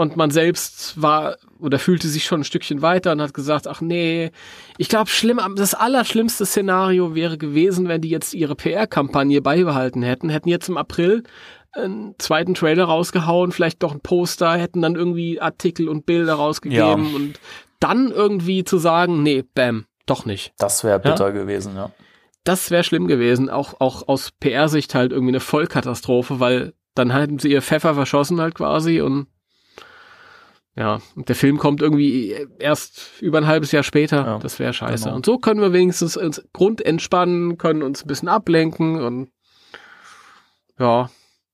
und 0.00 0.16
man 0.16 0.30
selbst 0.30 1.00
war 1.00 1.36
oder 1.58 1.78
fühlte 1.78 2.08
sich 2.08 2.24
schon 2.24 2.40
ein 2.40 2.44
Stückchen 2.44 2.80
weiter 2.80 3.12
und 3.12 3.20
hat 3.20 3.34
gesagt, 3.34 3.68
ach 3.68 3.82
nee, 3.82 4.30
ich 4.78 4.88
glaube, 4.88 5.10
schlimm, 5.10 5.38
das 5.56 5.74
allerschlimmste 5.74 6.46
Szenario 6.46 7.14
wäre 7.14 7.36
gewesen, 7.36 7.86
wenn 7.86 8.00
die 8.00 8.08
jetzt 8.08 8.32
ihre 8.32 8.54
PR-Kampagne 8.54 9.42
beibehalten 9.42 10.02
hätten, 10.02 10.30
hätten 10.30 10.48
jetzt 10.48 10.70
im 10.70 10.78
April 10.78 11.22
einen 11.72 12.14
zweiten 12.18 12.54
Trailer 12.54 12.84
rausgehauen, 12.84 13.52
vielleicht 13.52 13.82
doch 13.82 13.92
ein 13.92 14.00
Poster, 14.00 14.54
hätten 14.54 14.80
dann 14.80 14.94
irgendwie 14.94 15.38
Artikel 15.38 15.86
und 15.86 16.06
Bilder 16.06 16.32
rausgegeben 16.32 16.80
ja. 17.10 17.16
und 17.16 17.34
dann 17.78 18.10
irgendwie 18.10 18.64
zu 18.64 18.78
sagen, 18.78 19.22
nee, 19.22 19.44
bam, 19.54 19.84
doch 20.06 20.24
nicht. 20.24 20.54
Das 20.56 20.82
wäre 20.82 20.98
bitter 20.98 21.26
ja? 21.26 21.32
gewesen, 21.32 21.76
ja. 21.76 21.90
Das 22.44 22.70
wäre 22.70 22.84
schlimm 22.84 23.06
gewesen, 23.06 23.50
auch, 23.50 23.82
auch 23.82 24.08
aus 24.08 24.30
PR-Sicht 24.40 24.94
halt 24.94 25.12
irgendwie 25.12 25.32
eine 25.32 25.40
Vollkatastrophe, 25.40 26.40
weil 26.40 26.72
dann 26.94 27.10
hätten 27.10 27.38
sie 27.38 27.52
ihr 27.52 27.60
Pfeffer 27.60 27.94
verschossen 27.94 28.40
halt 28.40 28.54
quasi 28.54 29.02
und 29.02 29.26
ja, 30.76 31.00
und 31.16 31.28
der 31.28 31.36
Film 31.36 31.58
kommt 31.58 31.82
irgendwie 31.82 32.34
erst 32.58 33.20
über 33.20 33.38
ein 33.38 33.46
halbes 33.46 33.72
Jahr 33.72 33.82
später. 33.82 34.24
Ja, 34.24 34.38
das 34.38 34.58
wäre 34.58 34.72
scheiße. 34.72 35.04
Genau. 35.04 35.16
Und 35.16 35.26
so 35.26 35.38
können 35.38 35.60
wir 35.60 35.72
wenigstens 35.72 36.16
uns 36.16 36.42
grundentspannen, 36.52 37.58
können 37.58 37.82
uns 37.82 38.04
ein 38.04 38.08
bisschen 38.08 38.28
ablenken 38.28 39.02
und 39.02 39.30
ja, 40.78 41.10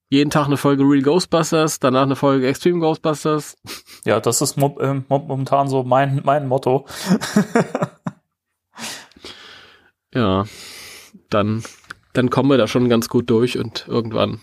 jeden 0.09 0.31
Tag 0.31 0.47
eine 0.47 0.57
Folge 0.57 0.85
Real 0.85 1.03
Ghostbusters, 1.03 1.81
danach 1.81 2.03
eine 2.03 2.15
Folge 2.15 2.47
Extreme 2.47 2.79
Ghostbusters. 2.79 3.57
Ja, 4.05 4.21
das 4.21 4.41
ist 4.41 4.57
mo 4.57 4.79
äh, 4.79 5.03
momentan 5.09 5.69
so 5.69 5.83
mein, 5.83 6.21
mein 6.25 6.47
Motto. 6.47 6.87
ja, 10.15 10.45
dann, 11.29 11.65
dann 12.13 12.31
kommen 12.31 12.51
wir 12.51 12.59
da 12.59 12.69
schon 12.69 12.89
ganz 12.89 13.09
gut 13.09 13.31
durch 13.31 13.59
und 13.59 13.87
irgendwann. 13.89 14.41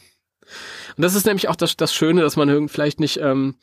Und 0.98 1.02
das 1.02 1.16
ist 1.16 1.26
nämlich 1.26 1.48
auch 1.48 1.56
das, 1.56 1.78
das 1.78 1.94
Schöne, 1.94 2.22
dass 2.22 2.36
man 2.36 2.68
vielleicht 2.68 3.00
nicht 3.00 3.22
ähm, 3.22 3.56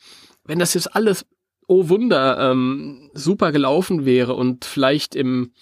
wenn 0.51 0.59
das 0.59 0.73
jetzt 0.73 0.93
alles, 0.93 1.25
oh 1.65 1.87
Wunder, 1.87 2.51
ähm, 2.51 3.09
super 3.13 3.53
gelaufen 3.53 4.03
wäre 4.03 4.33
und 4.33 4.65
vielleicht 4.65 5.15
im, 5.15 5.53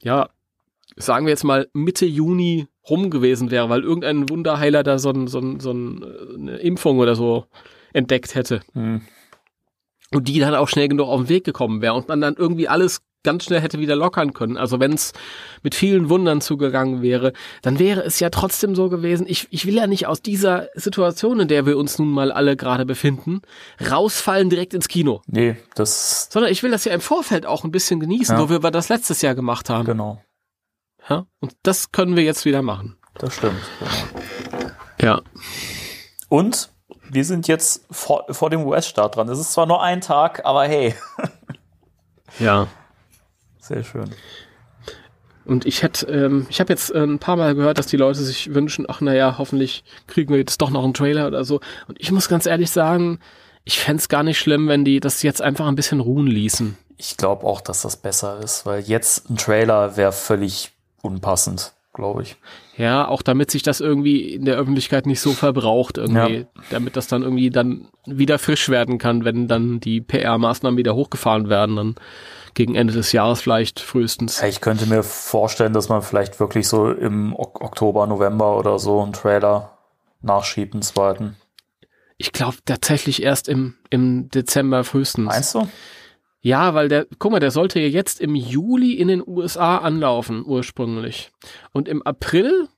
ja, 0.00 0.28
sagen 0.94 1.26
wir 1.26 1.30
jetzt 1.30 1.42
mal 1.42 1.68
Mitte 1.72 2.06
Juni 2.06 2.68
rum 2.88 3.10
gewesen 3.10 3.50
wäre, 3.50 3.70
weil 3.70 3.82
irgendein 3.82 4.28
Wunderheiler 4.28 4.84
da 4.84 5.00
so, 5.00 5.10
ein, 5.10 5.26
so, 5.26 5.40
ein, 5.40 5.58
so 5.58 5.70
eine 5.70 6.58
Impfung 6.58 7.00
oder 7.00 7.16
so 7.16 7.46
entdeckt 7.92 8.36
hätte. 8.36 8.60
Hm. 8.74 9.00
Und 10.14 10.28
die 10.28 10.38
dann 10.38 10.54
auch 10.54 10.68
schnell 10.68 10.88
genug 10.88 11.08
auf 11.08 11.22
den 11.22 11.28
Weg 11.28 11.44
gekommen 11.44 11.82
wäre 11.82 11.94
und 11.94 12.08
man 12.08 12.20
dann 12.20 12.34
irgendwie 12.36 12.68
alles 12.68 13.02
ganz 13.24 13.44
schnell 13.44 13.60
hätte 13.60 13.80
wieder 13.80 13.96
lockern 13.96 14.32
können. 14.34 14.56
Also 14.56 14.78
wenn 14.78 14.92
es 14.92 15.12
mit 15.62 15.74
vielen 15.74 16.08
Wundern 16.10 16.40
zugegangen 16.40 17.02
wäre, 17.02 17.32
dann 17.62 17.78
wäre 17.80 18.02
es 18.02 18.20
ja 18.20 18.30
trotzdem 18.30 18.76
so 18.76 18.88
gewesen. 18.88 19.26
Ich, 19.26 19.48
ich 19.50 19.66
will 19.66 19.74
ja 19.74 19.86
nicht 19.88 20.06
aus 20.06 20.22
dieser 20.22 20.68
Situation, 20.74 21.40
in 21.40 21.48
der 21.48 21.66
wir 21.66 21.76
uns 21.76 21.98
nun 21.98 22.12
mal 22.12 22.30
alle 22.30 22.56
gerade 22.56 22.84
befinden, 22.84 23.40
rausfallen 23.90 24.50
direkt 24.50 24.74
ins 24.74 24.88
Kino. 24.88 25.22
Nee, 25.26 25.56
das. 25.74 26.28
Sondern 26.30 26.52
ich 26.52 26.62
will 26.62 26.70
das 26.70 26.84
ja 26.84 26.92
im 26.92 27.00
Vorfeld 27.00 27.46
auch 27.46 27.64
ein 27.64 27.72
bisschen 27.72 27.98
genießen, 27.98 28.36
ja. 28.36 28.40
so 28.40 28.50
wie 28.50 28.62
wir 28.62 28.70
das 28.70 28.90
letztes 28.90 29.22
Jahr 29.22 29.34
gemacht 29.34 29.70
haben. 29.70 29.86
Genau. 29.86 30.22
Ja, 31.08 31.26
und 31.40 31.54
das 31.62 31.92
können 31.92 32.16
wir 32.16 32.22
jetzt 32.22 32.44
wieder 32.44 32.62
machen. 32.62 32.96
Das 33.18 33.34
stimmt. 33.34 33.60
Genau. 33.80 34.72
Ja. 35.00 35.22
Und 36.28 36.73
wir 37.10 37.24
sind 37.24 37.48
jetzt 37.48 37.84
vor, 37.90 38.24
vor 38.30 38.50
dem 38.50 38.66
US-Start 38.66 39.16
dran. 39.16 39.28
Es 39.28 39.38
ist 39.38 39.52
zwar 39.52 39.66
nur 39.66 39.82
ein 39.82 40.00
Tag, 40.00 40.44
aber 40.44 40.64
hey. 40.64 40.94
ja. 42.38 42.66
Sehr 43.60 43.82
schön. 43.82 44.10
Und 45.44 45.66
ich 45.66 45.82
hätte, 45.82 46.06
ähm, 46.06 46.46
ich 46.48 46.60
habe 46.60 46.72
jetzt 46.72 46.90
äh, 46.90 47.02
ein 47.02 47.18
paar 47.18 47.36
Mal 47.36 47.54
gehört, 47.54 47.78
dass 47.78 47.86
die 47.86 47.96
Leute 47.96 48.20
sich 48.20 48.54
wünschen, 48.54 48.86
ach 48.88 49.00
naja, 49.00 49.36
hoffentlich 49.38 49.84
kriegen 50.06 50.30
wir 50.30 50.38
jetzt 50.38 50.60
doch 50.60 50.70
noch 50.70 50.84
einen 50.84 50.94
Trailer 50.94 51.26
oder 51.26 51.44
so. 51.44 51.60
Und 51.86 52.00
ich 52.00 52.10
muss 52.12 52.28
ganz 52.28 52.46
ehrlich 52.46 52.70
sagen, 52.70 53.20
ich 53.64 53.78
fände 53.78 54.02
gar 54.08 54.22
nicht 54.22 54.38
schlimm, 54.38 54.68
wenn 54.68 54.84
die 54.84 55.00
das 55.00 55.22
jetzt 55.22 55.42
einfach 55.42 55.66
ein 55.66 55.74
bisschen 55.74 56.00
ruhen 56.00 56.26
ließen. 56.26 56.76
Ich 56.96 57.16
glaube 57.16 57.46
auch, 57.46 57.60
dass 57.60 57.82
das 57.82 57.96
besser 57.96 58.40
ist, 58.42 58.66
weil 58.66 58.82
jetzt 58.82 59.28
ein 59.28 59.36
Trailer 59.36 59.96
wäre 59.96 60.12
völlig 60.12 60.72
unpassend, 61.02 61.72
glaube 61.92 62.22
ich. 62.22 62.36
Ja, 62.76 63.06
auch 63.06 63.22
damit 63.22 63.50
sich 63.50 63.62
das 63.62 63.80
irgendwie 63.80 64.34
in 64.34 64.44
der 64.44 64.56
Öffentlichkeit 64.56 65.06
nicht 65.06 65.20
so 65.20 65.32
verbraucht 65.32 65.96
irgendwie, 65.98 66.38
ja. 66.38 66.44
damit 66.70 66.96
das 66.96 67.06
dann 67.06 67.22
irgendwie 67.22 67.50
dann 67.50 67.88
wieder 68.04 68.38
frisch 68.38 68.68
werden 68.68 68.98
kann, 68.98 69.24
wenn 69.24 69.46
dann 69.46 69.78
die 69.78 70.00
PR-Maßnahmen 70.00 70.76
wieder 70.76 70.94
hochgefahren 70.94 71.48
werden, 71.48 71.76
dann 71.76 71.94
gegen 72.54 72.74
Ende 72.74 72.92
des 72.92 73.12
Jahres 73.12 73.40
vielleicht 73.40 73.80
frühestens. 73.80 74.42
Ich 74.42 74.60
könnte 74.60 74.86
mir 74.86 75.02
vorstellen, 75.02 75.72
dass 75.72 75.88
man 75.88 76.02
vielleicht 76.02 76.40
wirklich 76.40 76.68
so 76.68 76.90
im 76.90 77.34
Oktober, 77.34 78.06
November 78.06 78.56
oder 78.56 78.78
so 78.78 79.02
einen 79.02 79.12
Trailer 79.12 79.78
nachschiebt, 80.22 80.74
einen 80.74 80.82
zweiten. 80.82 81.36
Ich 82.16 82.32
glaube 82.32 82.56
tatsächlich 82.64 83.22
erst 83.22 83.48
im, 83.48 83.74
im 83.90 84.30
Dezember 84.30 84.84
frühestens. 84.84 85.26
Meinst 85.26 85.54
du? 85.54 85.68
Ja, 86.44 86.74
weil 86.74 86.88
der, 86.90 87.06
guck 87.18 87.32
mal, 87.32 87.40
der 87.40 87.50
sollte 87.50 87.80
ja 87.80 87.86
jetzt 87.86 88.20
im 88.20 88.34
Juli 88.34 88.92
in 88.92 89.08
den 89.08 89.26
USA 89.26 89.78
anlaufen, 89.78 90.44
ursprünglich. 90.44 91.32
Und 91.72 91.88
im 91.88 92.02
April 92.02 92.68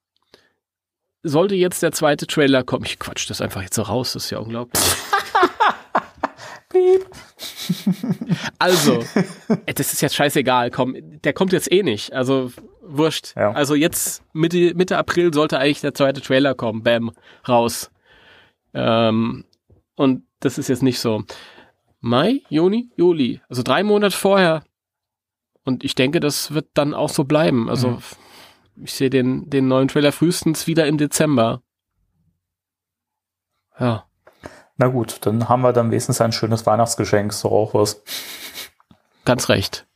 sollte 1.24 1.56
jetzt 1.56 1.82
der 1.82 1.90
zweite 1.90 2.28
Trailer 2.28 2.62
kommen. 2.62 2.84
Ich 2.84 3.00
quatsch 3.00 3.28
das 3.28 3.40
einfach 3.40 3.62
jetzt 3.62 3.74
so 3.74 3.82
raus, 3.82 4.12
das 4.12 4.26
ist 4.26 4.30
ja 4.30 4.38
unglaublich. 4.38 4.80
Piep. 6.68 7.06
Also, 8.60 9.02
äh, 9.66 9.74
das 9.74 9.92
ist 9.92 10.00
jetzt 10.00 10.14
scheißegal, 10.14 10.70
komm, 10.70 10.94
der 11.22 11.32
kommt 11.32 11.52
jetzt 11.52 11.70
eh 11.72 11.82
nicht. 11.82 12.12
Also, 12.12 12.52
wurscht. 12.82 13.34
Ja. 13.34 13.50
Also 13.50 13.74
jetzt 13.74 14.22
Mitte, 14.32 14.74
Mitte 14.76 14.96
April 14.96 15.34
sollte 15.34 15.58
eigentlich 15.58 15.80
der 15.80 15.94
zweite 15.94 16.20
Trailer 16.20 16.54
kommen. 16.54 16.84
Bam, 16.84 17.10
raus. 17.48 17.90
Ähm, 18.74 19.44
und 19.96 20.22
das 20.38 20.56
ist 20.56 20.68
jetzt 20.68 20.84
nicht 20.84 21.00
so. 21.00 21.24
Mai, 22.06 22.42
Juni, 22.48 22.88
Juli. 22.96 23.40
Also 23.48 23.64
drei 23.64 23.82
Monate 23.82 24.16
vorher. 24.16 24.62
Und 25.64 25.82
ich 25.82 25.96
denke, 25.96 26.20
das 26.20 26.54
wird 26.54 26.68
dann 26.74 26.94
auch 26.94 27.08
so 27.08 27.24
bleiben. 27.24 27.68
Also 27.68 27.90
mhm. 27.90 28.02
ich 28.84 28.94
sehe 28.94 29.10
den, 29.10 29.50
den 29.50 29.66
neuen 29.66 29.88
Trailer 29.88 30.12
frühestens 30.12 30.68
wieder 30.68 30.86
im 30.86 30.98
Dezember. 30.98 31.62
Ja. 33.80 34.04
Na 34.76 34.86
gut, 34.86 35.18
dann 35.22 35.48
haben 35.48 35.62
wir 35.62 35.72
dann 35.72 35.90
wenigstens 35.90 36.20
ein 36.20 36.30
schönes 36.30 36.64
Weihnachtsgeschenk, 36.64 37.32
so 37.32 37.50
auch 37.50 37.74
was. 37.74 38.02
Ganz 39.24 39.48
recht. 39.48 39.88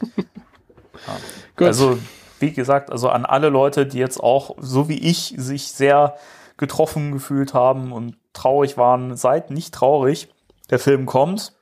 ja. 0.16 1.66
Also, 1.66 1.98
wie 2.38 2.52
gesagt, 2.52 2.92
also 2.92 3.08
an 3.08 3.24
alle 3.24 3.48
Leute, 3.48 3.86
die 3.86 3.98
jetzt 3.98 4.20
auch, 4.20 4.56
so 4.58 4.90
wie 4.90 4.98
ich, 4.98 5.34
sich 5.38 5.72
sehr 5.72 6.16
getroffen 6.58 7.12
gefühlt 7.12 7.54
haben 7.54 7.92
und 7.92 8.18
traurig 8.34 8.76
waren, 8.76 9.16
seid 9.16 9.50
nicht 9.50 9.72
traurig. 9.72 10.28
Der 10.70 10.78
Film 10.78 11.06
kommt 11.06 11.52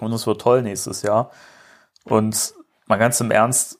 und 0.00 0.12
es 0.12 0.26
wird 0.26 0.40
toll 0.40 0.62
nächstes 0.62 1.02
Jahr. 1.02 1.30
Und 2.04 2.54
mal 2.86 2.96
ganz 2.96 3.20
im 3.20 3.30
Ernst, 3.30 3.78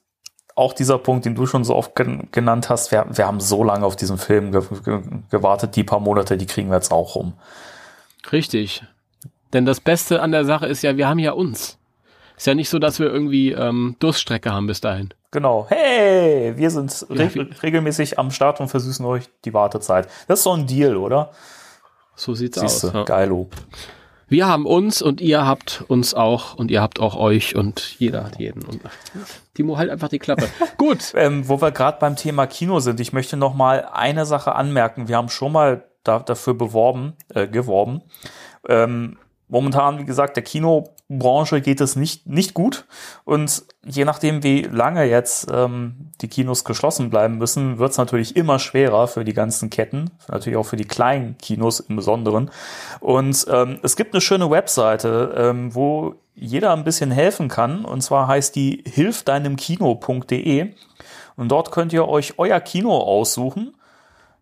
auch 0.55 0.72
dieser 0.72 0.99
Punkt, 0.99 1.24
den 1.24 1.35
du 1.35 1.47
schon 1.47 1.64
so 1.64 1.74
oft 1.74 1.95
gen 1.95 2.29
genannt 2.33 2.68
hast, 2.68 2.91
wir, 2.91 3.07
wir, 3.11 3.26
haben 3.26 3.41
so 3.41 3.62
lange 3.62 3.87
auf 3.87 3.97
diesen 3.97 4.18
Film 4.18 4.51
ge 4.51 4.62
ge 4.85 5.01
gewartet, 5.31 5.76
die 5.76 5.85
paar 5.85 6.01
Monate, 6.01 6.37
die 6.37 6.47
kriegen 6.47 6.68
wir 6.68 6.76
jetzt 6.76 6.93
auch 6.93 7.14
rum. 7.14 7.35
Richtig. 8.33 8.85
Denn 9.53 9.64
das 9.64 9.81
Beste 9.81 10.20
an 10.20 10.33
der 10.33 10.45
Sache 10.45 10.66
ist 10.66 10.83
ja, 10.83 10.97
wir 10.97 11.09
haben 11.09 11.20
ja 11.20 11.33
uns. 11.33 11.79
Ist 12.37 12.47
ja 12.47 12.55
nicht 12.55 12.68
so, 12.68 12.79
dass 12.79 12.99
wir 12.99 13.07
irgendwie 13.07 13.53
ähm, 13.53 13.97
Durststrecke 13.99 14.53
haben 14.53 14.66
bis 14.66 14.81
dahin. 14.81 15.14
Genau. 15.31 15.66
Hey, 15.68 16.57
wir 16.57 16.70
sind 16.70 17.07
re 17.11 17.49
regelmäßig 17.62 18.18
am 18.18 18.31
Start 18.31 18.61
und 18.61 18.68
versüßen 18.68 19.05
euch 19.05 19.29
die 19.45 19.55
Wartezeit. 19.55 20.09
Das 20.26 20.41
ist 20.41 20.45
so 20.45 20.53
ein 20.53 20.66
Deal, 20.66 20.97
oder? 20.97 21.31
So 22.14 22.35
sieht's 22.35 22.59
Siehste, 22.59 22.89
aus. 22.89 22.95
Ja. 22.95 23.05
Geilo. 23.05 23.49
Wir 24.29 24.47
haben 24.47 24.66
uns 24.66 25.01
und 25.01 25.20
ihr 25.20 25.47
habt 25.47 25.85
uns 25.89 26.12
auch 26.12 26.55
und 26.55 26.70
ihr 26.70 26.83
habt 26.83 27.01
auch 27.01 27.16
euch 27.16 27.57
und 27.57 27.99
jeder 27.99 28.24
hat 28.24 28.39
jeden. 28.39 28.62
Und 28.62 28.81
Timo 29.55 29.79
halt 29.79 29.91
einfach 29.91 30.09
die 30.09 30.18
Klappe. 30.18 30.49
Gut. 30.76 31.12
Ähm, 31.14 31.49
wo 31.49 31.61
wir 31.62 31.70
gerade 31.70 31.99
beim 31.99 32.14
Thema 32.14 32.47
Kino 32.47 32.81
sind, 32.81 33.01
ich 33.01 33.12
möchte 33.12 33.37
noch 33.37 33.55
mal 33.55 33.89
eine 33.93 34.26
Sache 34.26 34.55
anmerken. 34.55 35.09
Wir 35.09 35.16
haben 35.16 35.31
schon 35.31 35.53
mal 35.53 35.89
da, 36.05 36.18
dafür 36.18 36.55
beworben, 36.55 37.14
äh, 37.35 37.49
geworben. 37.49 38.03
Ähm, 38.68 39.16
momentan, 39.49 39.99
wie 39.99 40.05
gesagt, 40.05 40.37
der 40.37 40.45
Kinobranche 40.45 41.61
geht 41.61 41.81
es 41.81 41.97
nicht, 41.97 42.27
nicht 42.27 42.55
gut. 42.55 42.87
Und 43.25 43.65
je 43.85 44.05
nachdem, 44.05 44.43
wie 44.43 44.63
lange 44.63 45.05
jetzt 45.05 45.49
ähm, 45.53 46.11
die 46.21 46.29
Kinos 46.29 46.65
geschlossen 46.65 47.11
bleiben 47.11 47.39
müssen, 47.39 47.79
wird 47.79 47.93
es 47.93 47.99
natürlich 47.99 48.37
immer 48.37 48.59
schwerer 48.59 49.09
für 49.09 49.25
die 49.25 49.35
ganzen 49.35 49.71
Ketten, 49.71 50.11
natürlich 50.29 50.57
auch 50.57 50.67
für 50.67 50.77
die 50.77 50.85
kleinen 50.85 51.39
Kinos 51.39 51.81
im 51.81 51.97
Besonderen. 51.97 52.51
Und 53.01 53.47
ähm, 53.51 53.79
es 53.83 53.97
gibt 53.97 54.15
eine 54.15 54.21
schöne 54.21 54.51
Webseite, 54.51 55.35
ähm, 55.37 55.75
wo 55.75 56.15
jeder 56.35 56.73
ein 56.73 56.85
bisschen 56.85 57.11
helfen 57.11 57.49
kann. 57.49 57.85
Und 57.85 58.03
zwar 58.03 58.29
heißt 58.29 58.55
die 58.55 58.85
hilfdeinemkino.de. 58.87 60.75
Und 61.37 61.49
dort 61.49 61.71
könnt 61.71 61.93
ihr 61.93 62.09
euch 62.09 62.39
euer 62.39 62.61
Kino 62.61 62.97
aussuchen 62.97 63.75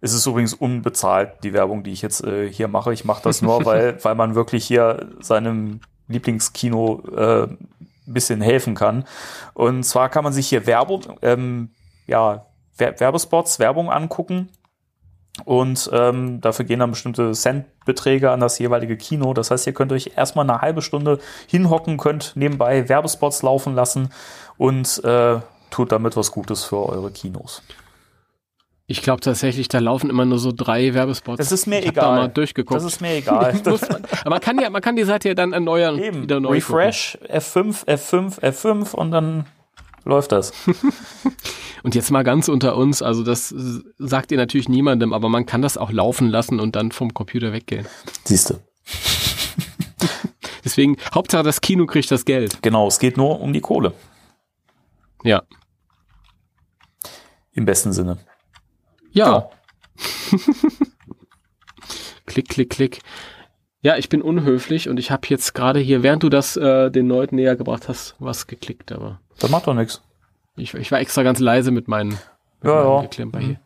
es 0.01 0.13
ist 0.13 0.27
übrigens 0.27 0.55
unbezahlt, 0.55 1.43
die 1.43 1.53
Werbung, 1.53 1.83
die 1.83 1.93
ich 1.93 2.03
jetzt 2.03 2.23
äh, 2.25 2.51
hier 2.51 2.69
mache. 2.69 2.93
Ich 2.93 3.05
mache 3.05 3.23
das 3.23 3.43
nur, 3.43 3.65
weil, 3.65 3.99
weil 4.05 4.15
man 4.15 4.35
wirklich 4.35 4.65
hier 4.65 5.11
seinem 5.21 5.81
Lieblingskino 6.09 7.03
äh, 7.17 7.43
ein 7.45 7.59
bisschen 8.07 8.41
helfen 8.41 8.75
kann. 8.75 9.05
Und 9.55 9.85
zwar 9.85 10.09
kann 10.09 10.25
man 10.25 10.33
sich 10.33 10.49
hier 10.49 10.67
Werbung, 10.67 11.03
ähm, 11.23 11.71
ja, 12.07 12.47
Werbespots, 12.77 13.59
Werbung 13.59 13.91
angucken. 13.91 14.51
Und 15.45 15.91
ähm, 15.93 16.41
dafür 16.41 16.65
gehen 16.65 16.81
dann 16.81 16.91
bestimmte 16.91 17.33
Centbeträge 17.33 18.31
an 18.31 18.41
das 18.41 18.59
jeweilige 18.59 18.97
Kino. 18.97 19.35
Das 19.35 19.51
heißt, 19.51 19.67
ihr 19.67 19.75
könnt 19.75 19.93
euch 19.93 20.13
erstmal 20.17 20.49
eine 20.49 20.63
halbe 20.63 20.81
Stunde 20.81 21.19
hinhocken, 21.47 21.99
könnt 21.99 22.33
nebenbei 22.37 22.89
Werbespots 22.89 23.43
laufen 23.43 23.75
lassen 23.75 24.11
und 24.57 25.03
äh, 25.05 25.41
tut 25.71 25.93
damit 25.93 26.17
was 26.17 26.33
Gutes 26.33 26.65
für 26.65 26.89
eure 26.89 27.11
Kinos. 27.11 27.63
Ich 28.89 29.03
glaube 29.03 29.21
tatsächlich, 29.21 29.67
da 29.67 29.81
laufen 29.81 30.11
immer 30.11 30.25
nur 30.25 30.39
so 30.39 30.53
drei 30.53 30.95
Werbespots. 30.95 31.39
Das 31.39 31.51
ist 31.51 31.67
mir 31.67 31.81
ich 31.81 31.89
egal. 31.89 32.05
Da 32.05 32.23
mal 32.23 32.29
durchgeguckt. 32.29 32.81
Das 32.81 32.85
ist 32.85 33.01
mir 33.01 33.17
egal. 33.17 33.61
man, 33.65 33.79
aber 34.21 34.31
man 34.31 34.41
kann 34.41 34.61
ja, 34.61 34.71
man 34.71 34.81
kann 34.81 34.95
die 34.95 35.05
Seite 35.05 35.29
ja 35.29 35.35
dann 35.35 35.53
erneuern. 35.53 35.99
Eben. 35.99 36.23
Wieder 36.23 36.39
neu 36.39 36.51
Refresh, 36.51 37.19
gucken. 37.21 37.37
F5, 37.37 37.85
F5, 37.87 38.41
F5 38.41 38.95
und 38.95 39.11
dann 39.11 39.47
läuft 40.05 40.31
das. 40.31 40.53
und 41.83 41.97
jetzt 41.97 42.13
mal 42.13 42.23
ganz 42.23 42.49
unter 42.49 42.77
uns, 42.77 43.03
also 43.03 43.25
das 43.25 43.53
sagt 43.99 44.31
ihr 44.31 44.39
natürlich 44.39 44.69
niemandem, 44.69 45.13
aber 45.13 45.29
man 45.29 45.47
kann 45.47 45.63
das 45.63 45.77
auch 45.77 45.91
laufen 45.91 46.29
lassen 46.29 46.61
und 46.61 46.77
dann 46.77 46.93
vom 46.93 47.13
Computer 47.13 47.53
weggehen. 47.53 47.87
Siehst 48.23 48.51
du. 48.51 48.55
Deswegen, 50.65 50.97
Hauptsache 51.13 51.43
das 51.43 51.61
Kino 51.61 51.87
kriegt 51.87 52.11
das 52.13 52.25
Geld. 52.25 52.63
Genau, 52.63 52.87
es 52.87 53.01
geht 53.01 53.17
nur 53.17 53.41
um 53.41 53.53
die 53.53 53.61
Kohle. 53.61 53.95
Ja. 55.25 55.43
Im 57.53 57.65
besten 57.65 57.93
Sinne. 57.93 58.19
Ja. 59.17 59.49
klick, 62.27 62.51
klick, 62.51 62.69
klick. 62.69 63.01
Ja, 63.81 63.97
ich 63.97 64.11
bin 64.11 64.21
unhöflich 64.21 64.91
und 64.91 64.99
ich 64.99 65.11
habe 65.11 65.23
jetzt 65.29 65.55
gerade 65.55 65.81
hier, 65.81 66.03
während 66.03 66.23
du 66.23 66.29
das 66.29 66.59
äh, 66.59 66.91
den 66.91 67.09
Leuten 67.09 67.37
näher 67.37 67.57
gebracht 67.57 67.89
hast, 67.89 68.15
was 68.19 68.47
geklickt, 68.47 68.93
aber. 68.93 69.19
Das 69.39 69.49
macht 69.49 69.67
doch 69.69 69.75
nichts. 69.75 70.03
Ich, 70.57 70.75
ich 70.75 70.93
war 70.93 71.01
extra 71.01 71.23
ganz 71.23 71.39
leise 71.39 71.71
mit 71.71 71.89
meinen, 71.89 72.11
mit 72.11 72.19
ja, 72.65 72.75
meinen 72.75 72.93
ja. 72.93 73.03
Geklimper 73.03 73.39
hier. 73.39 73.61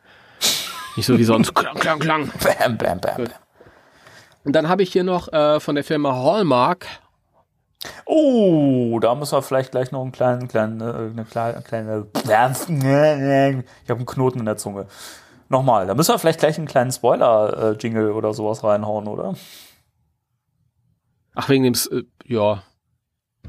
Nicht 0.95 1.07
so 1.07 1.19
wie 1.19 1.25
sonst. 1.25 1.53
klang, 1.53 1.75
klang, 1.75 1.99
klang. 1.99 2.31
Bam, 2.59 2.79
bam, 2.79 3.01
bam. 3.01 3.17
Gut. 3.17 3.31
Und 4.45 4.53
dann 4.53 4.69
habe 4.69 4.85
ich 4.85 4.93
hier 4.93 5.05
noch 5.05 5.33
äh, 5.33 5.59
von 5.59 5.75
der 5.75 5.83
Firma 5.83 6.15
Hallmark. 6.15 6.87
Oh, 8.05 9.01
da 9.01 9.17
müssen 9.17 9.33
wir 9.33 9.43
vielleicht 9.43 9.73
gleich 9.73 9.91
noch 9.91 10.03
einen 10.03 10.13
kleinen, 10.13 10.47
kleinen, 10.47 10.81
äh, 10.81 11.11
eine 11.11 11.25
kleine, 11.25 11.61
kleine. 11.63 12.07
Ich 13.85 13.91
habe 13.91 13.99
einen 13.99 14.07
Knoten 14.07 14.39
in 14.39 14.45
der 14.45 14.57
Zunge. 14.57 14.87
Nochmal, 15.51 15.89
da 15.89 15.95
müssen 15.95 16.15
wir 16.15 16.19
vielleicht 16.21 16.39
gleich 16.39 16.57
einen 16.59 16.69
kleinen 16.69 16.93
Spoiler-Jingle 16.93 18.13
oder 18.13 18.33
sowas 18.33 18.63
reinhauen, 18.63 19.09
oder? 19.09 19.35
Ach, 21.35 21.49
wegen 21.49 21.65
dem, 21.65 21.75
äh, 21.91 22.05
ja. 22.25 22.63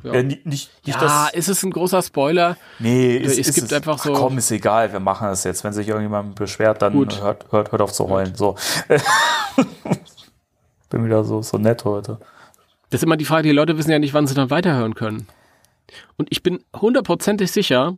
Ja, 0.01 0.15
ja 0.15 0.23
nicht, 0.23 0.47
nicht 0.47 0.71
ja 0.83 0.99
das, 0.99 1.33
ist 1.33 1.47
es 1.47 1.61
ein 1.61 1.69
großer 1.69 2.01
Spoiler? 2.01 2.57
Nee, 2.79 3.17
es, 3.17 3.37
es 3.37 3.53
gibt 3.53 3.67
es, 3.67 3.73
einfach 3.73 3.99
so. 3.99 4.15
Ach 4.15 4.19
komm, 4.19 4.39
ist 4.39 4.49
egal, 4.49 4.91
wir 4.91 4.99
machen 4.99 5.27
es 5.29 5.43
jetzt. 5.43 5.63
Wenn 5.63 5.73
sich 5.73 5.87
irgendjemand 5.87 6.33
beschwert, 6.33 6.81
dann 6.81 6.93
hört, 6.93 7.51
hört, 7.51 7.71
hört 7.71 7.81
auf 7.83 7.93
zu 7.93 8.09
heulen. 8.09 8.29
Gut. 8.29 8.37
So. 8.37 8.55
Bin 10.89 11.05
wieder 11.05 11.23
so, 11.23 11.43
so 11.43 11.59
nett 11.59 11.85
heute. 11.85 12.17
Das 12.89 12.99
ist 12.99 13.03
immer 13.03 13.15
die 13.15 13.25
Frage, 13.25 13.47
die 13.47 13.53
Leute 13.53 13.77
wissen 13.77 13.91
ja 13.91 13.99
nicht, 13.99 14.15
wann 14.15 14.25
sie 14.25 14.33
dann 14.33 14.49
weiterhören 14.49 14.95
können. 14.95 15.27
Und 16.17 16.29
ich 16.31 16.41
bin 16.41 16.63
hundertprozentig 16.75 17.51
sicher, 17.51 17.95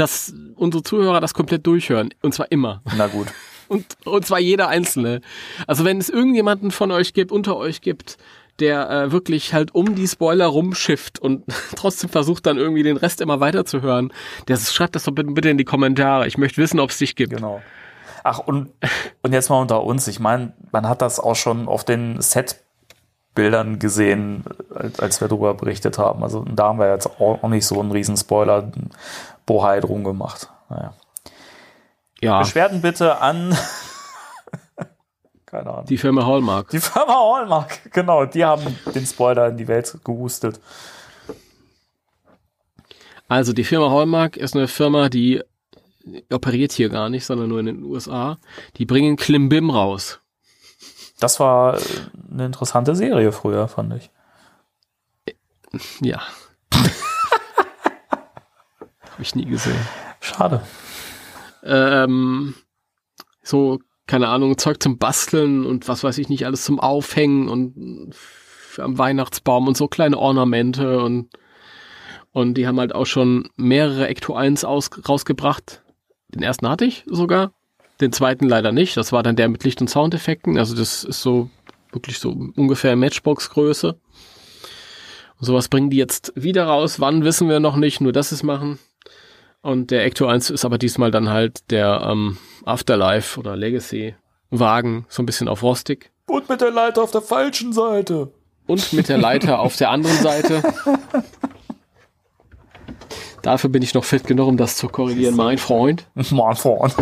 dass 0.00 0.32
unsere 0.56 0.82
Zuhörer 0.82 1.20
das 1.20 1.34
komplett 1.34 1.66
durchhören. 1.66 2.14
Und 2.22 2.34
zwar 2.34 2.50
immer. 2.50 2.82
Na 2.96 3.06
gut. 3.06 3.28
Und, 3.68 3.86
und 4.04 4.26
zwar 4.26 4.40
jeder 4.40 4.66
Einzelne. 4.66 5.20
Also 5.68 5.84
wenn 5.84 5.98
es 5.98 6.08
irgendjemanden 6.08 6.72
von 6.72 6.90
euch 6.90 7.14
gibt, 7.14 7.30
unter 7.30 7.56
euch 7.56 7.82
gibt, 7.82 8.18
der 8.58 8.90
äh, 8.90 9.12
wirklich 9.12 9.54
halt 9.54 9.76
um 9.76 9.94
die 9.94 10.08
Spoiler 10.08 10.46
rumschifft 10.46 11.20
und 11.20 11.44
trotzdem 11.76 12.10
versucht 12.10 12.46
dann 12.46 12.56
irgendwie 12.58 12.82
den 12.82 12.96
Rest 12.96 13.20
immer 13.20 13.38
weiterzuhören, 13.38 14.12
der 14.48 14.56
schreibt 14.56 14.96
das 14.96 15.04
doch 15.04 15.12
bitte, 15.12 15.30
bitte 15.30 15.50
in 15.50 15.56
die 15.56 15.64
Kommentare. 15.64 16.26
Ich 16.26 16.36
möchte 16.36 16.60
wissen, 16.60 16.80
ob 16.80 16.90
es 16.90 16.98
dich 16.98 17.14
gibt. 17.14 17.32
Genau. 17.32 17.62
Ach, 18.24 18.40
und, 18.40 18.70
und 19.22 19.32
jetzt 19.32 19.50
mal 19.50 19.60
unter 19.60 19.84
uns. 19.84 20.08
Ich 20.08 20.18
meine, 20.18 20.52
man 20.72 20.88
hat 20.88 21.00
das 21.00 21.20
auch 21.20 21.36
schon 21.36 21.68
auf 21.68 21.84
den 21.84 22.20
Set-Bildern 22.20 23.78
gesehen, 23.78 24.44
als, 24.74 24.98
als 24.98 25.20
wir 25.20 25.28
darüber 25.28 25.54
berichtet 25.54 25.96
haben. 25.96 26.24
Also 26.24 26.44
da 26.44 26.64
haben 26.64 26.80
wir 26.80 26.92
jetzt 26.92 27.06
auch, 27.06 27.42
auch 27.44 27.48
nicht 27.48 27.66
so 27.66 27.78
einen 27.78 27.92
riesen 27.92 28.16
Spoiler 28.16 28.72
Bohai 29.50 29.80
drum 29.80 30.04
gemacht. 30.04 30.48
Naja. 30.68 30.94
Ja. 32.20 32.38
Beschwerden 32.38 32.82
bitte 32.82 33.18
an. 33.20 33.52
Keine 35.46 35.70
Ahnung. 35.70 35.86
Die 35.86 35.98
Firma 35.98 36.24
Hallmark. 36.24 36.68
Die 36.68 36.78
Firma 36.78 37.14
Hallmark, 37.14 37.90
genau. 37.92 38.26
Die 38.26 38.44
haben 38.44 38.78
den 38.94 39.04
Spoiler 39.04 39.48
in 39.48 39.56
die 39.56 39.66
Welt 39.66 39.98
gehustet. 40.04 40.60
Also 43.26 43.52
die 43.52 43.64
Firma 43.64 43.90
Hallmark 43.90 44.36
ist 44.36 44.54
eine 44.54 44.68
Firma, 44.68 45.08
die 45.08 45.42
operiert 46.30 46.70
hier 46.70 46.88
gar 46.88 47.08
nicht, 47.08 47.26
sondern 47.26 47.48
nur 47.48 47.58
in 47.58 47.66
den 47.66 47.82
USA. 47.82 48.38
Die 48.76 48.86
bringen 48.86 49.16
Klimbim 49.16 49.68
raus. 49.68 50.20
Das 51.18 51.40
war 51.40 51.76
eine 52.30 52.46
interessante 52.46 52.94
Serie 52.94 53.32
früher, 53.32 53.66
fand 53.66 53.94
ich. 53.94 54.10
Ja. 56.00 56.22
Habe 59.20 59.26
ich 59.26 59.34
nie 59.34 59.44
gesehen. 59.44 59.76
Schade. 60.20 60.62
Ähm, 61.62 62.54
so, 63.42 63.78
keine 64.06 64.28
Ahnung, 64.28 64.56
Zeug 64.56 64.82
zum 64.82 64.96
Basteln 64.96 65.66
und 65.66 65.88
was 65.88 66.02
weiß 66.02 66.16
ich 66.16 66.30
nicht, 66.30 66.46
alles 66.46 66.64
zum 66.64 66.80
Aufhängen 66.80 67.50
und 67.50 68.14
am 68.78 68.96
Weihnachtsbaum 68.96 69.68
und 69.68 69.76
so 69.76 69.88
kleine 69.88 70.16
Ornamente 70.16 71.02
und, 71.02 71.28
und 72.32 72.54
die 72.54 72.66
haben 72.66 72.80
halt 72.80 72.94
auch 72.94 73.04
schon 73.04 73.50
mehrere 73.56 74.08
Ecto 74.08 74.36
1 74.36 74.64
aus, 74.64 74.88
rausgebracht. 75.06 75.82
Den 76.28 76.42
ersten 76.42 76.66
hatte 76.66 76.86
ich 76.86 77.04
sogar, 77.06 77.52
den 78.00 78.12
zweiten 78.12 78.48
leider 78.48 78.72
nicht. 78.72 78.96
Das 78.96 79.12
war 79.12 79.22
dann 79.22 79.36
der 79.36 79.50
mit 79.50 79.64
Licht- 79.64 79.82
und 79.82 79.90
Soundeffekten. 79.90 80.56
Also 80.56 80.74
das 80.74 81.04
ist 81.04 81.20
so 81.20 81.50
wirklich 81.92 82.20
so 82.20 82.30
ungefähr 82.56 82.96
Matchbox-Größe. 82.96 83.98
Und 85.40 85.44
sowas 85.44 85.68
bringen 85.68 85.90
die 85.90 85.98
jetzt 85.98 86.32
wieder 86.36 86.64
raus. 86.64 87.00
Wann 87.00 87.22
wissen 87.22 87.50
wir 87.50 87.60
noch 87.60 87.76
nicht, 87.76 88.00
nur 88.00 88.12
dass 88.12 88.30
sie 88.30 88.36
es 88.36 88.42
machen. 88.42 88.78
Und 89.62 89.90
der 89.90 90.04
Ecto 90.04 90.26
1 90.26 90.50
ist 90.50 90.64
aber 90.64 90.78
diesmal 90.78 91.10
dann 91.10 91.28
halt 91.28 91.70
der 91.70 92.02
ähm, 92.08 92.38
Afterlife 92.64 93.38
oder 93.38 93.56
Legacy 93.56 94.14
Wagen, 94.50 95.06
so 95.08 95.22
ein 95.22 95.26
bisschen 95.26 95.48
auf 95.48 95.62
rostig. 95.62 96.10
Und 96.26 96.48
mit 96.48 96.60
der 96.60 96.70
Leiter 96.70 97.02
auf 97.02 97.10
der 97.10 97.22
falschen 97.22 97.72
Seite. 97.72 98.32
Und 98.66 98.92
mit 98.92 99.08
der 99.08 99.18
Leiter 99.18 99.60
auf 99.60 99.76
der 99.76 99.90
anderen 99.90 100.16
Seite. 100.18 100.62
Dafür 103.42 103.70
bin 103.70 103.82
ich 103.82 103.94
noch 103.94 104.04
fit 104.04 104.26
genug, 104.26 104.48
um 104.48 104.56
das 104.56 104.76
zu 104.76 104.88
korrigieren, 104.88 105.34
mein 105.34 105.58
Freund. 105.58 106.06
Mein 106.30 106.56
Freund. 106.56 106.94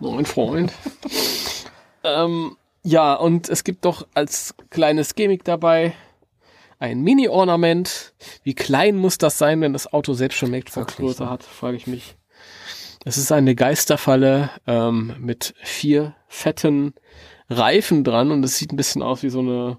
Mein 0.00 0.26
Freund. 0.26 0.72
ähm, 2.04 2.56
ja, 2.82 3.14
und 3.14 3.48
es 3.48 3.64
gibt 3.64 3.84
doch 3.84 4.06
als 4.14 4.54
kleines 4.70 5.14
Gimmick 5.14 5.44
dabei 5.44 5.94
ein 6.78 7.00
Mini-Ornament. 7.02 8.14
Wie 8.42 8.54
klein 8.54 8.96
muss 8.96 9.18
das 9.18 9.38
sein, 9.38 9.60
wenn 9.60 9.72
das 9.72 9.92
Auto 9.92 10.14
selbst 10.14 10.36
schon 10.38 10.50
Matchbox-Größe 10.50 11.28
hat, 11.30 11.42
frage 11.42 11.76
ich 11.76 11.86
mich. 11.86 12.16
Es 13.04 13.18
ist 13.18 13.32
eine 13.32 13.54
Geisterfalle 13.54 14.50
ähm, 14.66 15.14
mit 15.18 15.54
vier 15.62 16.14
fetten 16.26 16.94
Reifen 17.50 18.02
dran 18.04 18.30
und 18.30 18.42
es 18.44 18.56
sieht 18.56 18.72
ein 18.72 18.76
bisschen 18.76 19.02
aus 19.02 19.22
wie 19.22 19.28
so 19.28 19.40
eine 19.40 19.78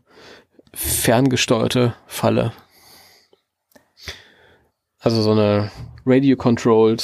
ferngesteuerte 0.73 1.95
Falle. 2.05 2.53
Also 4.99 5.21
so 5.21 5.31
eine 5.31 5.71
radio-controlled 6.05 7.03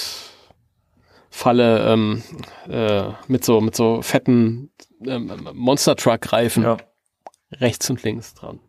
Falle 1.30 1.92
ähm, 1.92 2.24
äh, 2.70 3.10
mit 3.28 3.46
so 3.46 3.62
mit 3.62 3.76
so 3.76 4.02
fetten 4.02 4.72
ähm, 5.08 5.50
Monster 5.54 5.96
Truck 5.96 6.32
Reifen 6.34 6.64
Ja. 6.64 6.78
rechts 7.54 7.90
und 7.90 8.04
links 8.04 8.34
dran. 8.34 8.60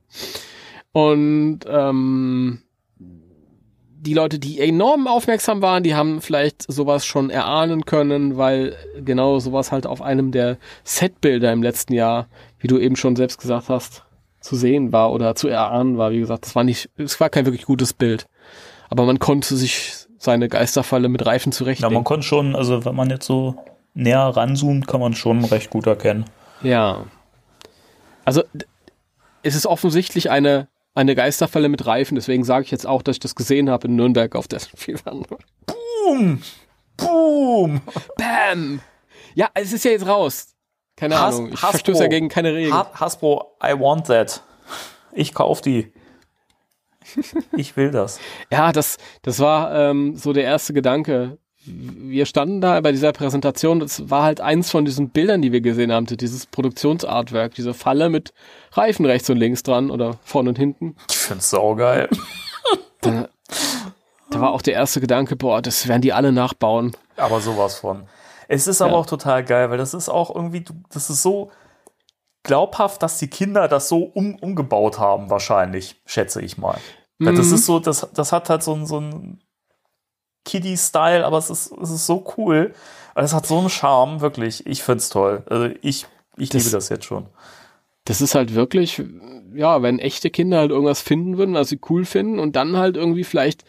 Und 0.92 1.60
ähm, 1.66 2.62
die 2.98 4.14
Leute, 4.14 4.38
die 4.38 4.60
enorm 4.60 5.06
aufmerksam 5.06 5.62
waren, 5.62 5.82
die 5.82 5.94
haben 5.94 6.20
vielleicht 6.20 6.70
sowas 6.70 7.06
schon 7.06 7.30
erahnen 7.30 7.84
können, 7.84 8.36
weil 8.36 8.76
genau 9.04 9.38
sowas 9.38 9.70
halt 9.72 9.86
auf 9.86 10.02
einem 10.02 10.32
der 10.32 10.58
Setbilder 10.84 11.52
im 11.52 11.62
letzten 11.62 11.92
Jahr, 11.94 12.26
wie 12.58 12.66
du 12.66 12.78
eben 12.78 12.96
schon 12.96 13.14
selbst 13.16 13.38
gesagt 13.40 13.68
hast, 13.68 14.04
zu 14.40 14.56
sehen 14.56 14.92
war 14.92 15.12
oder 15.12 15.34
zu 15.36 15.46
erahnen 15.48 15.98
war. 15.98 16.10
Wie 16.10 16.18
gesagt, 16.18 16.46
das 16.46 16.56
war 16.56 16.64
nicht, 16.64 16.90
es 16.96 17.20
war 17.20 17.30
kein 17.30 17.46
wirklich 17.46 17.64
gutes 17.64 17.92
Bild. 17.92 18.26
Aber 18.90 19.06
man 19.06 19.20
konnte 19.20 19.56
sich 19.56 19.92
seine 20.18 20.48
Geisterfalle 20.48 21.08
mit 21.08 21.24
Reifen 21.24 21.50
Ja, 21.52 21.56
zurechtlegen. 21.58 21.94
man 21.94 22.04
konnte 22.04 22.26
schon, 22.26 22.54
also 22.56 22.84
wenn 22.84 22.94
man 22.94 23.08
jetzt 23.08 23.26
so 23.26 23.54
näher 23.94 24.20
ranzoomt, 24.20 24.86
kann 24.88 25.00
man 25.00 25.14
schon 25.14 25.44
recht 25.44 25.70
gut 25.70 25.86
erkennen. 25.86 26.24
Ja. 26.62 27.04
Also 28.24 28.42
es 29.42 29.54
ist 29.54 29.66
offensichtlich 29.66 30.30
eine, 30.30 30.68
eine 30.94 31.14
Geisterfalle 31.14 31.68
mit 31.68 31.86
Reifen, 31.86 32.14
deswegen 32.16 32.44
sage 32.44 32.64
ich 32.64 32.70
jetzt 32.70 32.86
auch, 32.86 33.02
dass 33.02 33.16
ich 33.16 33.20
das 33.20 33.34
gesehen 33.34 33.70
habe 33.70 33.88
in 33.88 33.96
Nürnberg 33.96 34.34
auf 34.36 34.48
der 34.48 34.60
Spielbahn. 34.76 35.24
Boom! 35.66 36.42
Boom! 36.96 37.80
Bam! 38.16 38.80
Ja, 39.34 39.48
es 39.54 39.72
ist 39.72 39.84
ja 39.84 39.92
jetzt 39.92 40.06
raus. 40.06 40.54
Keine 40.96 41.18
Has- 41.18 41.36
Ahnung. 41.36 41.46
Ich 41.48 41.54
Hasbro. 41.54 41.70
verstöße 41.70 42.02
ja 42.02 42.08
gegen 42.08 42.28
keine 42.28 42.52
Regeln. 42.52 42.74
Ha- 42.74 42.90
Hasbro, 42.94 43.56
I 43.64 43.72
want 43.78 44.06
that. 44.08 44.42
Ich 45.12 45.32
kauf 45.34 45.60
die. 45.62 45.92
Ich 47.56 47.76
will 47.76 47.90
das. 47.90 48.20
Ja, 48.50 48.72
das, 48.72 48.98
das 49.22 49.40
war 49.40 49.74
ähm, 49.74 50.16
so 50.16 50.32
der 50.32 50.44
erste 50.44 50.72
Gedanke. 50.72 51.38
Wir 51.64 52.26
standen 52.26 52.60
da 52.60 52.80
bei 52.80 52.90
dieser 52.92 53.12
Präsentation, 53.12 53.78
das 53.80 54.10
war 54.10 54.24
halt 54.24 54.40
eins 54.40 54.70
von 54.70 54.84
diesen 54.84 55.10
Bildern, 55.10 55.42
die 55.42 55.52
wir 55.52 55.60
gesehen 55.60 55.92
haben, 55.92 56.06
dieses 56.06 56.46
Produktionsartwork, 56.46 57.54
diese 57.54 57.72
Falle 57.72 58.08
mit 58.08 58.32
Reifen 58.72 59.06
rechts 59.06 59.30
und 59.30 59.36
links 59.36 59.62
dran 59.62 59.90
oder 59.90 60.18
vorne 60.24 60.48
und 60.50 60.58
hinten. 60.58 60.96
Ich 61.08 61.16
find's 61.16 61.50
saugeil. 61.50 62.08
Da, 63.00 63.28
da 64.30 64.40
war 64.40 64.52
auch 64.52 64.62
der 64.62 64.74
erste 64.74 65.00
Gedanke, 65.00 65.36
boah, 65.36 65.62
das 65.62 65.86
werden 65.86 66.02
die 66.02 66.12
alle 66.12 66.32
nachbauen. 66.32 66.96
Aber 67.16 67.40
sowas 67.40 67.76
von. 67.76 68.06
Es 68.48 68.66
ist 68.66 68.82
aber 68.82 68.92
Ja. 68.94 68.98
auch 68.98 69.06
total 69.06 69.44
geil, 69.44 69.70
weil 69.70 69.78
das 69.78 69.94
ist 69.94 70.08
auch 70.08 70.34
irgendwie, 70.34 70.64
das 70.92 71.10
ist 71.10 71.22
so 71.22 71.50
glaubhaft, 72.42 73.02
dass 73.02 73.18
die 73.18 73.28
Kinder 73.28 73.68
das 73.68 73.88
so 73.88 73.98
um, 74.02 74.34
umgebaut 74.36 74.98
haben, 74.98 75.30
wahrscheinlich, 75.30 76.00
schätze 76.06 76.42
ich 76.42 76.58
mal. 76.58 76.78
Weil 77.20 77.34
Das 77.34 77.48
Mhm. 77.48 77.54
ist 77.54 77.66
so, 77.66 77.78
das, 77.78 78.08
das 78.14 78.32
hat 78.32 78.50
halt 78.50 78.62
so 78.64 78.74
ein, 78.74 78.84
so 78.86 78.98
ein 79.00 79.40
Kiddie-Style, 80.44 81.24
aber 81.24 81.38
es 81.38 81.50
ist, 81.50 81.72
es 81.80 81.90
ist 81.90 82.06
so 82.06 82.24
cool. 82.36 82.74
Es 83.14 83.32
hat 83.34 83.46
so 83.46 83.58
einen 83.58 83.68
Charme, 83.70 84.20
wirklich. 84.20 84.66
Ich 84.66 84.82
find's 84.82 85.08
toll. 85.10 85.42
Also 85.48 85.66
ich, 85.82 86.06
ich 86.36 86.48
Das- 86.48 86.62
liebe 86.64 86.72
das 86.76 86.88
jetzt 86.88 87.04
schon. 87.04 87.26
Das 88.04 88.20
ist 88.20 88.34
halt 88.34 88.54
wirklich, 88.54 89.00
ja, 89.54 89.80
wenn 89.82 90.00
echte 90.00 90.30
Kinder 90.30 90.58
halt 90.58 90.72
irgendwas 90.72 91.00
finden 91.00 91.38
würden, 91.38 91.54
was 91.54 91.68
sie 91.68 91.78
cool 91.88 92.04
finden 92.04 92.40
und 92.40 92.56
dann 92.56 92.76
halt 92.76 92.96
irgendwie 92.96 93.22
vielleicht 93.22 93.64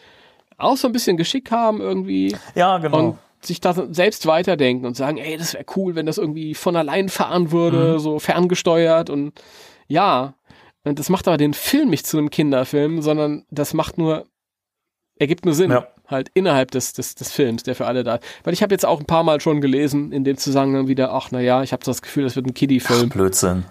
auch 0.58 0.76
so 0.76 0.88
ein 0.88 0.92
bisschen 0.92 1.16
Geschick 1.16 1.52
haben 1.52 1.80
irgendwie 1.80 2.34
Ja, 2.56 2.78
genau. 2.78 2.98
und 2.98 3.18
sich 3.42 3.60
da 3.60 3.74
selbst 3.92 4.26
weiterdenken 4.26 4.86
und 4.86 4.96
sagen, 4.96 5.18
ey, 5.18 5.36
das 5.36 5.54
wäre 5.54 5.64
cool, 5.76 5.94
wenn 5.94 6.06
das 6.06 6.18
irgendwie 6.18 6.54
von 6.54 6.74
allein 6.74 7.08
fahren 7.10 7.52
würde, 7.52 8.00
so 8.00 8.18
ferngesteuert 8.18 9.08
und 9.08 9.40
ja, 9.86 10.34
und 10.82 10.98
das 10.98 11.10
macht 11.10 11.28
aber 11.28 11.36
den 11.36 11.54
Film 11.54 11.90
nicht 11.90 12.06
zu 12.06 12.18
einem 12.18 12.30
Kinderfilm, 12.30 13.02
sondern 13.02 13.44
das 13.50 13.72
macht 13.74 13.98
nur, 13.98 14.26
ergibt 15.16 15.44
nur 15.44 15.54
Sinn, 15.54 15.70
Ja. 15.70 15.86
Halt 16.06 16.30
innerhalb 16.34 16.70
des, 16.70 16.92
des, 16.92 17.14
des 17.14 17.30
Films, 17.32 17.62
der 17.62 17.74
für 17.74 17.86
alle 17.86 18.04
da 18.04 18.16
ist. 18.16 18.24
Weil 18.44 18.52
ich 18.52 18.62
habe 18.62 18.74
jetzt 18.74 18.84
auch 18.84 19.00
ein 19.00 19.06
paar 19.06 19.22
Mal 19.22 19.40
schon 19.40 19.60
gelesen, 19.60 20.12
in 20.12 20.24
dem 20.24 20.36
Zusammenhang 20.36 20.86
wieder, 20.86 21.12
ach 21.12 21.30
naja, 21.30 21.62
ich 21.62 21.72
habe 21.72 21.82
das 21.84 22.02
Gefühl, 22.02 22.24
das 22.24 22.36
wird 22.36 22.46
ein 22.46 22.54
Kiddie-Film. 22.54 23.08
Blödsinn. 23.08 23.64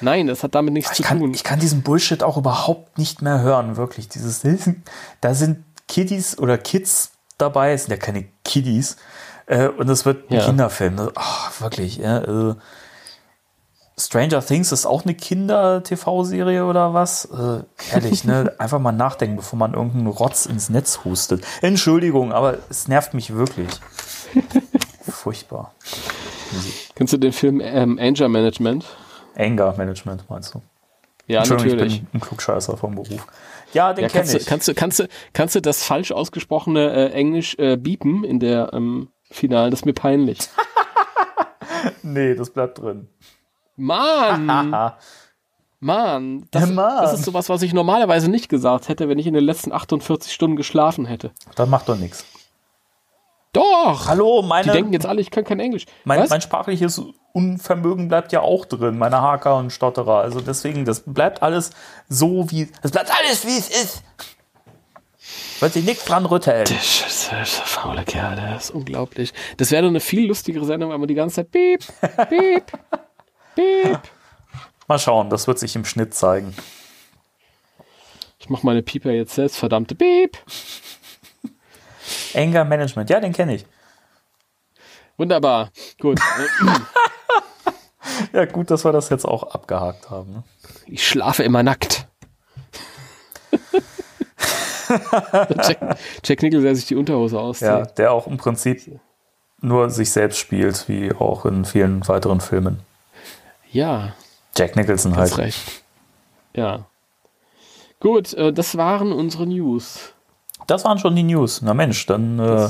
Nein, 0.00 0.26
das 0.28 0.42
hat 0.42 0.54
damit 0.54 0.72
nichts 0.74 0.90
Ich 0.92 0.96
zu 0.98 1.02
kann, 1.02 1.18
tun. 1.18 1.34
ich 1.34 1.44
kann 1.44 1.58
diesen 1.58 1.82
Bullshit 1.82 2.22
auch 2.22 2.36
überhaupt 2.36 2.98
nicht 2.98 3.22
mehr 3.22 3.40
hören, 3.40 3.76
wirklich. 3.76 4.08
Dieses, 4.08 4.42
da 5.20 5.34
sind 5.34 5.64
Kiddies 5.88 6.38
oder 6.38 6.56
Kids 6.58 7.12
dabei, 7.38 7.72
es 7.72 7.84
sind 7.84 7.90
ja 7.92 7.96
keine 7.98 8.26
Kiddies, 8.44 8.96
äh, 9.46 9.66
und 9.68 9.88
es 9.88 10.04
wird 10.06 10.30
ein 10.30 10.34
Ja. 10.36 10.46
Kinderfilm. 10.46 10.96
Das- 10.96 11.10
Ach, 11.16 11.60
wirklich. 11.60 11.96
Ja, 11.96 12.18
äh, 12.50 12.54
Stranger 14.06 14.44
Things 14.44 14.72
ist 14.72 14.86
auch 14.86 15.04
eine 15.04 15.14
Kinder-TV-Serie 15.14 16.64
oder 16.66 16.94
was? 16.94 17.26
Äh, 17.26 17.62
ehrlich, 17.92 18.24
ne? 18.24 18.54
Einfach 18.58 18.78
mal 18.78 18.92
nachdenken, 18.92 19.36
bevor 19.36 19.58
man 19.58 19.74
irgendeinen 19.74 20.06
Rotz 20.08 20.46
ins 20.46 20.68
Netz 20.70 21.00
hustet. 21.04 21.44
Entschuldigung, 21.60 22.32
aber 22.32 22.58
es 22.68 22.88
nervt 22.88 23.14
mich 23.14 23.34
wirklich. 23.34 23.68
Furchtbar. 25.08 25.74
Kennst 26.94 27.12
du 27.12 27.18
den 27.18 27.32
Film 27.32 27.60
ähm, 27.60 27.98
Anger 28.00 28.28
Management? 28.28 28.84
Anger 29.36 29.74
Management, 29.76 30.24
meinst 30.28 30.54
du? 30.54 30.62
Ja, 31.26 31.40
Entschuldigung, 31.40 31.72
natürlich. 31.78 31.94
ich 31.94 32.04
bin 32.04 32.20
ein 32.20 32.20
Klugscheißer 32.20 32.76
vom 32.76 32.94
Beruf. 32.94 33.26
Ja, 33.72 33.92
den 33.94 34.02
Ja, 34.02 34.08
kenne 34.08 34.36
ich. 34.36 34.44
kannst, 34.44 34.68
du, 34.68 34.74
kannst, 34.74 34.98
du, 34.98 35.08
kannst 35.32 35.54
du 35.54 35.62
das 35.62 35.82
falsch 35.82 36.12
ausgesprochene 36.12 36.92
äh, 36.92 37.12
Englisch 37.12 37.56
äh, 37.58 37.76
biepen 37.76 38.24
in 38.24 38.40
der 38.40 38.70
ähm, 38.72 39.08
Finale? 39.30 39.70
Das 39.70 39.80
ist 39.80 39.86
mir 39.86 39.94
peinlich. 39.94 40.38
Nee, 42.02 42.34
das 42.34 42.50
bleibt 42.50 42.78
drin. 42.78 43.08
Mann. 43.76 44.46
Mann, 45.84 46.46
das, 46.52 46.68
Ja, 46.68 46.74
Mann. 46.74 47.02
das 47.02 47.14
ist 47.14 47.24
sowas, 47.24 47.48
was 47.48 47.60
ich 47.62 47.72
normalerweise 47.72 48.30
nicht 48.30 48.48
gesagt 48.48 48.88
hätte, 48.88 49.08
wenn 49.08 49.18
ich 49.18 49.26
in 49.26 49.34
den 49.34 49.42
letzten 49.42 49.72
48 49.72 50.32
Stunden 50.32 50.54
geschlafen 50.56 51.06
hätte. 51.06 51.32
Das 51.56 51.68
macht 51.68 51.88
doch 51.88 51.96
nichts. 51.96 52.24
Doch! 53.52 54.06
Hallo, 54.06 54.42
Die 54.42 54.48
meine, 54.48 54.72
denken 54.72 54.92
jetzt 54.92 55.06
alle, 55.06 55.20
ich 55.20 55.30
kann 55.32 55.42
kein 55.44 55.58
Englisch. 55.58 55.86
mein, 56.04 56.24
mein 56.28 56.40
sprachliches 56.40 57.02
Unvermögen 57.32 58.06
bleibt 58.08 58.30
ja 58.32 58.40
auch 58.42 58.64
drin, 58.64 58.96
meine 58.96 59.20
Haker 59.20 59.56
und 59.56 59.70
Stotterer. 59.72 60.20
Also 60.20 60.40
deswegen, 60.40 60.84
das 60.84 61.02
bleibt 61.04 61.42
alles 61.42 61.70
so 62.08 62.48
wie, 62.50 62.70
das 62.82 62.92
bleibt 62.92 63.10
alles 63.10 63.44
wie 63.44 63.58
es 63.58 63.68
ist. 63.68 64.02
Wird 65.60 65.72
sich 65.72 65.84
nichts 65.84 66.04
dran 66.04 66.26
rütteln. 66.26 66.64
Der 66.64 67.44
faule 67.44 68.04
Kerl, 68.04 68.36
der 68.36 68.56
ist 68.56 68.70
unglaublich. 68.70 69.32
Das 69.56 69.70
wäre 69.70 69.82
doch 69.82 69.88
eine 69.90 70.00
viel 70.00 70.26
lustigere 70.28 70.64
Sendung, 70.64 70.90
wenn 70.92 71.00
man 71.00 71.08
die 71.08 71.14
ganze 71.14 71.36
Zeit 71.36 71.50
piep, 71.50 71.80
piep, 72.28 72.64
piep. 73.54 74.00
Mal 74.88 74.98
schauen, 74.98 75.30
das 75.30 75.46
wird 75.46 75.58
sich 75.58 75.76
im 75.76 75.84
Schnitt 75.84 76.14
zeigen. 76.14 76.54
Ich 78.38 78.48
mach 78.48 78.62
meine 78.62 78.82
Pieper 78.82 79.10
jetzt 79.10 79.34
selbst, 79.34 79.56
verdammte 79.56 79.94
Piep. 79.94 80.36
Anger 82.34 82.64
Management, 82.64 83.08
ja, 83.10 83.20
den 83.20 83.32
kenne 83.32 83.54
ich. 83.54 83.66
Wunderbar. 85.16 85.70
Gut. 86.00 86.18
Ja, 88.32 88.46
gut, 88.46 88.70
dass 88.70 88.84
wir 88.84 88.92
das 88.92 89.08
jetzt 89.10 89.24
auch 89.24 89.42
abgehakt 89.54 90.10
haben. 90.10 90.32
Ne? 90.32 90.42
Ich 90.86 91.06
schlafe 91.06 91.42
immer 91.42 91.62
nackt. 91.62 92.08
Jack, 94.88 95.96
Jack 96.24 96.42
Nicholson, 96.42 96.64
der 96.64 96.74
sich 96.74 96.86
die 96.86 96.96
Unterhose 96.96 97.38
auszieht. 97.38 97.68
Ja, 97.68 97.82
der 97.82 98.12
auch 98.12 98.26
im 98.26 98.36
Prinzip 98.38 99.00
nur 99.60 99.90
sich 99.90 100.10
selbst 100.10 100.38
spielt, 100.38 100.88
wie 100.88 101.12
auch 101.12 101.44
in 101.46 101.64
vielen 101.64 102.06
weiteren 102.08 102.40
Filmen. 102.40 102.80
Ja. 103.72 104.14
Jack 104.56 104.76
Nicholson 104.76 105.16
halt. 105.16 105.36
Recht. 105.38 105.82
Ja. 106.54 106.84
Gut, 108.00 108.34
äh, 108.34 108.52
das 108.52 108.76
waren 108.76 109.12
unsere 109.12 109.46
News. 109.46 110.12
Das 110.66 110.84
waren 110.84 110.98
schon 110.98 111.16
die 111.16 111.22
News. 111.22 111.62
Na 111.62 111.74
Mensch, 111.74 112.06
dann. 112.06 112.38
Äh, 112.38 112.68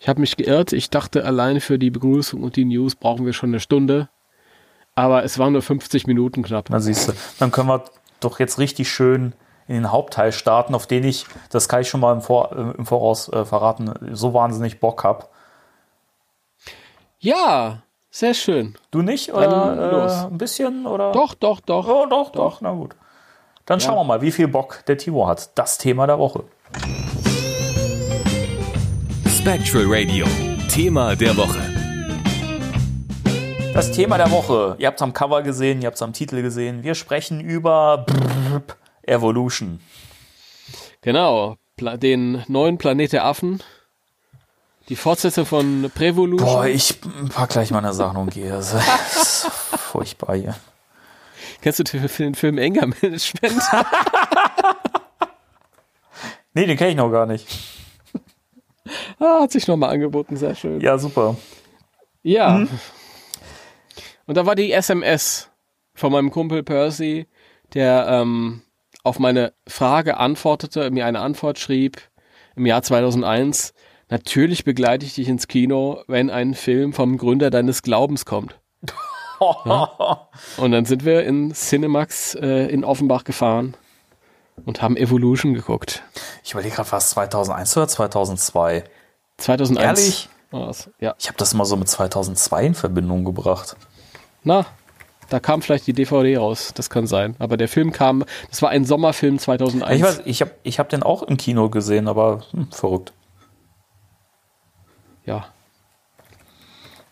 ich 0.00 0.08
habe 0.08 0.20
mich 0.20 0.36
geirrt. 0.36 0.72
Ich 0.72 0.90
dachte, 0.90 1.24
allein 1.24 1.60
für 1.60 1.78
die 1.78 1.90
Begrüßung 1.90 2.42
und 2.42 2.56
die 2.56 2.64
News 2.64 2.94
brauchen 2.94 3.26
wir 3.26 3.32
schon 3.32 3.50
eine 3.50 3.60
Stunde. 3.60 4.08
Aber 4.94 5.24
es 5.24 5.38
waren 5.38 5.52
nur 5.52 5.62
50 5.62 6.06
Minuten 6.06 6.42
knapp. 6.42 6.70
Na 6.70 6.80
siehst 6.80 7.08
du, 7.08 7.12
dann 7.38 7.50
können 7.50 7.68
wir 7.68 7.84
doch 8.20 8.38
jetzt 8.38 8.58
richtig 8.58 8.90
schön 8.90 9.34
in 9.66 9.74
den 9.74 9.90
Hauptteil 9.90 10.32
starten, 10.32 10.74
auf 10.74 10.86
den 10.86 11.04
ich, 11.04 11.26
das 11.50 11.68
kann 11.68 11.80
ich 11.80 11.88
schon 11.88 12.00
mal 12.00 12.12
im, 12.12 12.20
Vor, 12.20 12.52
äh, 12.52 12.78
im 12.78 12.86
Voraus 12.86 13.28
äh, 13.28 13.44
verraten, 13.44 13.92
so 14.12 14.34
wahnsinnig 14.34 14.78
Bock 14.78 15.04
habe. 15.04 15.26
Ja, 17.24 17.84
sehr 18.10 18.34
schön. 18.34 18.74
Du 18.90 19.00
nicht? 19.00 19.32
Oder 19.32 20.26
äh, 20.26 20.26
ein 20.26 20.36
bisschen? 20.36 20.84
Oder? 20.84 21.10
Doch, 21.12 21.32
doch, 21.32 21.60
doch. 21.60 21.88
Oh, 21.88 22.04
doch, 22.04 22.30
doch, 22.30 22.32
doch. 22.32 22.60
Na 22.60 22.72
gut. 22.72 22.96
Dann 23.64 23.78
ja. 23.78 23.86
schauen 23.86 23.96
wir 23.96 24.04
mal, 24.04 24.20
wie 24.20 24.30
viel 24.30 24.46
Bock 24.46 24.84
der 24.86 24.98
Timo 24.98 25.26
hat. 25.26 25.56
Das 25.56 25.78
Thema 25.78 26.06
der 26.06 26.18
Woche. 26.18 26.44
Spectral 29.26 29.86
Radio, 29.86 30.26
Thema 30.68 31.16
der 31.16 31.34
Woche. 31.34 31.60
Das 33.72 33.90
Thema 33.90 34.18
der 34.18 34.30
Woche. 34.30 34.76
Ihr 34.78 34.86
habt 34.86 34.98
es 34.98 35.02
am 35.02 35.14
Cover 35.14 35.40
gesehen, 35.40 35.80
ihr 35.80 35.86
habt 35.86 35.96
es 35.96 36.02
am 36.02 36.12
Titel 36.12 36.42
gesehen. 36.42 36.82
Wir 36.82 36.94
sprechen 36.94 37.40
über 37.40 38.04
Evolution. 39.00 39.80
Genau, 41.00 41.56
den 41.80 42.44
neuen 42.48 42.76
Planet 42.76 43.14
der 43.14 43.24
Affen. 43.24 43.62
Die 44.88 44.96
Fortsetzung 44.96 45.46
von 45.46 45.90
Prevolution. 45.94 46.46
Boah, 46.46 46.66
ich 46.66 47.00
pack 47.34 47.50
gleich 47.50 47.70
mal 47.70 47.78
eine 47.78 47.94
Sache 47.94 48.18
und 48.18 48.30
gehe. 48.32 48.50
Das 48.50 48.74
ist 48.74 49.46
furchtbar 49.78 50.36
hier. 50.36 50.54
Kennst 51.62 51.78
du 51.78 51.84
den 51.84 52.34
Film 52.34 52.58
Anger 52.58 52.86
Management? 52.86 53.62
nee, 56.54 56.66
den 56.66 56.76
kenne 56.76 56.90
ich 56.90 56.96
noch 56.96 57.10
gar 57.10 57.24
nicht. 57.24 57.46
Ah, 59.18 59.40
hat 59.40 59.52
sich 59.52 59.66
nochmal 59.66 59.90
angeboten, 59.90 60.36
sehr 60.36 60.54
schön. 60.54 60.80
Ja, 60.80 60.98
super. 60.98 61.36
Ja. 62.22 62.58
Mhm. 62.58 62.68
Und 64.26 64.36
da 64.36 64.44
war 64.44 64.54
die 64.54 64.72
SMS 64.72 65.50
von 65.94 66.12
meinem 66.12 66.30
Kumpel 66.30 66.62
Percy, 66.62 67.26
der 67.72 68.06
ähm, 68.08 68.62
auf 69.02 69.18
meine 69.18 69.54
Frage 69.66 70.18
antwortete, 70.18 70.90
mir 70.90 71.06
eine 71.06 71.20
Antwort 71.20 71.58
schrieb 71.58 72.00
im 72.56 72.66
Jahr 72.66 72.82
2001. 72.82 73.72
Natürlich 74.14 74.62
begleite 74.62 75.04
ich 75.04 75.14
dich 75.14 75.28
ins 75.28 75.48
Kino, 75.48 76.04
wenn 76.06 76.30
ein 76.30 76.54
Film 76.54 76.92
vom 76.92 77.18
Gründer 77.18 77.50
deines 77.50 77.82
Glaubens 77.82 78.24
kommt. 78.24 78.56
Ja? 79.40 80.28
Und 80.56 80.70
dann 80.70 80.84
sind 80.84 81.04
wir 81.04 81.24
in 81.24 81.52
Cinemax 81.52 82.36
äh, 82.36 82.66
in 82.68 82.84
Offenbach 82.84 83.24
gefahren 83.24 83.76
und 84.64 84.80
haben 84.80 84.96
Evolution 84.96 85.52
geguckt. 85.52 86.04
Ich 86.44 86.52
überlege 86.52 86.76
gerade, 86.76 86.90
war 86.92 86.98
es 86.98 87.10
2001 87.10 87.76
oder 87.76 87.88
2002? 87.88 88.84
2001. 89.38 89.84
Ehrlich? 89.84 90.28
Ja. 91.00 91.14
Ich 91.18 91.26
habe 91.26 91.36
das 91.36 91.52
immer 91.52 91.64
so 91.64 91.76
mit 91.76 91.88
2002 91.88 92.66
in 92.66 92.74
Verbindung 92.74 93.24
gebracht. 93.24 93.76
Na, 94.44 94.64
da 95.28 95.40
kam 95.40 95.60
vielleicht 95.60 95.88
die 95.88 95.92
DVD 95.92 96.36
raus, 96.36 96.70
das 96.72 96.88
kann 96.88 97.08
sein. 97.08 97.34
Aber 97.40 97.56
der 97.56 97.68
Film 97.68 97.90
kam, 97.90 98.24
das 98.48 98.62
war 98.62 98.70
ein 98.70 98.84
Sommerfilm 98.84 99.40
2001. 99.40 99.96
Ich 99.96 100.02
weiß, 100.02 100.22
ich 100.24 100.40
habe 100.40 100.52
ich 100.62 100.78
hab 100.78 100.88
den 100.88 101.02
auch 101.02 101.24
im 101.24 101.36
Kino 101.36 101.68
gesehen, 101.68 102.06
aber 102.06 102.44
hm, 102.52 102.70
verrückt. 102.70 103.12
Ja. 105.24 105.46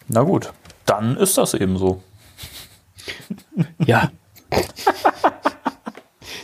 Na 0.09 0.23
gut, 0.23 0.53
dann 0.87 1.17
ist 1.17 1.39
das 1.39 1.55
eben 1.55 1.79
so. 1.79 2.03
Ja. 3.85 4.11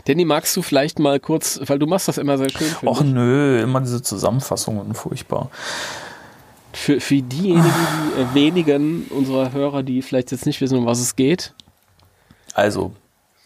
Danny, 0.06 0.24
magst 0.24 0.56
du 0.56 0.62
vielleicht 0.62 0.98
mal 0.98 1.20
kurz, 1.20 1.60
weil 1.66 1.78
du 1.78 1.86
machst 1.86 2.08
das 2.08 2.16
immer 2.16 2.38
sehr 2.38 2.48
schön. 2.48 2.74
Och 2.86 3.02
nö, 3.02 3.60
immer 3.60 3.80
diese 3.80 4.02
Zusammenfassungen, 4.02 4.94
furchtbar. 4.94 5.50
Für, 6.72 7.00
für 7.00 7.20
diejenigen, 7.20 7.64
die 8.16 8.20
äh, 8.20 8.34
wenigen 8.34 9.06
unserer 9.10 9.52
Hörer, 9.52 9.82
die 9.82 10.00
vielleicht 10.00 10.32
jetzt 10.32 10.46
nicht 10.46 10.60
wissen, 10.60 10.78
um 10.78 10.86
was 10.86 11.00
es 11.00 11.16
geht. 11.16 11.52
Also, 12.54 12.92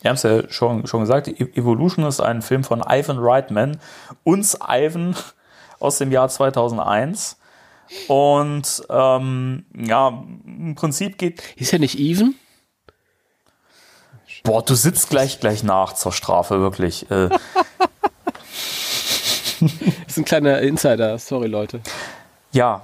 wir 0.02 0.10
haben 0.10 0.16
es 0.16 0.22
ja 0.22 0.48
schon, 0.50 0.86
schon 0.86 1.00
gesagt, 1.00 1.28
e- 1.28 1.50
Evolution 1.54 2.04
ist 2.04 2.20
ein 2.20 2.42
Film 2.42 2.62
von 2.62 2.82
Ivan 2.88 3.18
Reitman, 3.18 3.78
uns 4.22 4.56
Ivan 4.68 5.16
aus 5.80 5.98
dem 5.98 6.12
Jahr 6.12 6.28
2001. 6.28 7.38
Und 8.08 8.82
ähm, 8.88 9.66
ja, 9.74 10.24
im 10.44 10.74
Prinzip 10.74 11.18
geht. 11.18 11.42
Ist 11.56 11.72
ja 11.72 11.78
nicht 11.78 11.98
Even? 11.98 12.34
Boah, 14.44 14.64
du 14.64 14.74
sitzt 14.74 15.10
gleich 15.10 15.40
gleich 15.40 15.62
nach 15.62 15.92
zur 15.92 16.12
Strafe, 16.12 16.60
wirklich. 16.60 17.10
Äh. 17.10 17.28
ist 20.06 20.18
ein 20.18 20.24
kleiner 20.24 20.60
Insider, 20.60 21.18
sorry 21.18 21.46
Leute. 21.46 21.80
Ja, 22.50 22.82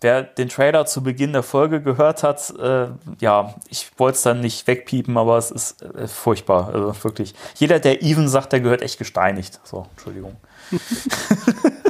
wer 0.00 0.22
den 0.22 0.48
Trailer 0.48 0.86
zu 0.86 1.02
Beginn 1.02 1.32
der 1.32 1.42
Folge 1.42 1.80
gehört 1.82 2.22
hat, 2.22 2.52
äh, 2.58 2.88
ja, 3.20 3.54
ich 3.68 3.90
wollte 3.96 4.16
es 4.16 4.22
dann 4.22 4.40
nicht 4.40 4.66
wegpiepen, 4.66 5.16
aber 5.16 5.38
es 5.38 5.50
ist 5.50 5.82
äh, 5.82 6.06
furchtbar. 6.06 6.72
Also 6.74 7.04
wirklich. 7.04 7.34
Jeder, 7.56 7.80
der 7.80 8.02
Even 8.02 8.28
sagt, 8.28 8.52
der 8.52 8.60
gehört 8.60 8.82
echt 8.82 8.98
gesteinigt. 8.98 9.60
So, 9.64 9.86
Entschuldigung. 9.92 10.36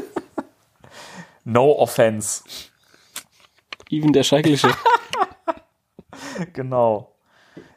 no 1.45 1.79
offense. 1.79 2.43
Even 3.91 4.13
der 4.13 4.23
Schreckliche. 4.23 4.71
genau. 6.53 7.17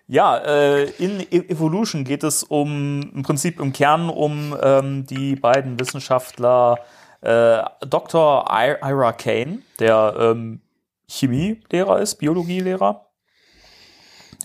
Ja, 0.08 0.38
äh, 0.38 0.84
in 0.98 1.22
e- 1.22 1.50
Evolution 1.50 2.04
geht 2.04 2.24
es 2.24 2.44
um 2.44 3.12
im 3.14 3.24
Prinzip 3.24 3.60
im 3.60 3.74
Kern 3.74 4.10
um 4.10 4.56
ähm, 4.62 5.06
die 5.06 5.36
beiden 5.36 5.80
Wissenschaftler 5.80 6.78
äh, 7.22 7.64
Dr. 7.88 8.46
Ira 8.52 9.14
Kane, 9.14 9.60
der 9.80 10.14
ähm, 10.20 10.62
Chemielehrer 11.08 12.00
ist, 12.02 12.16
Biologielehrer. 12.16 13.08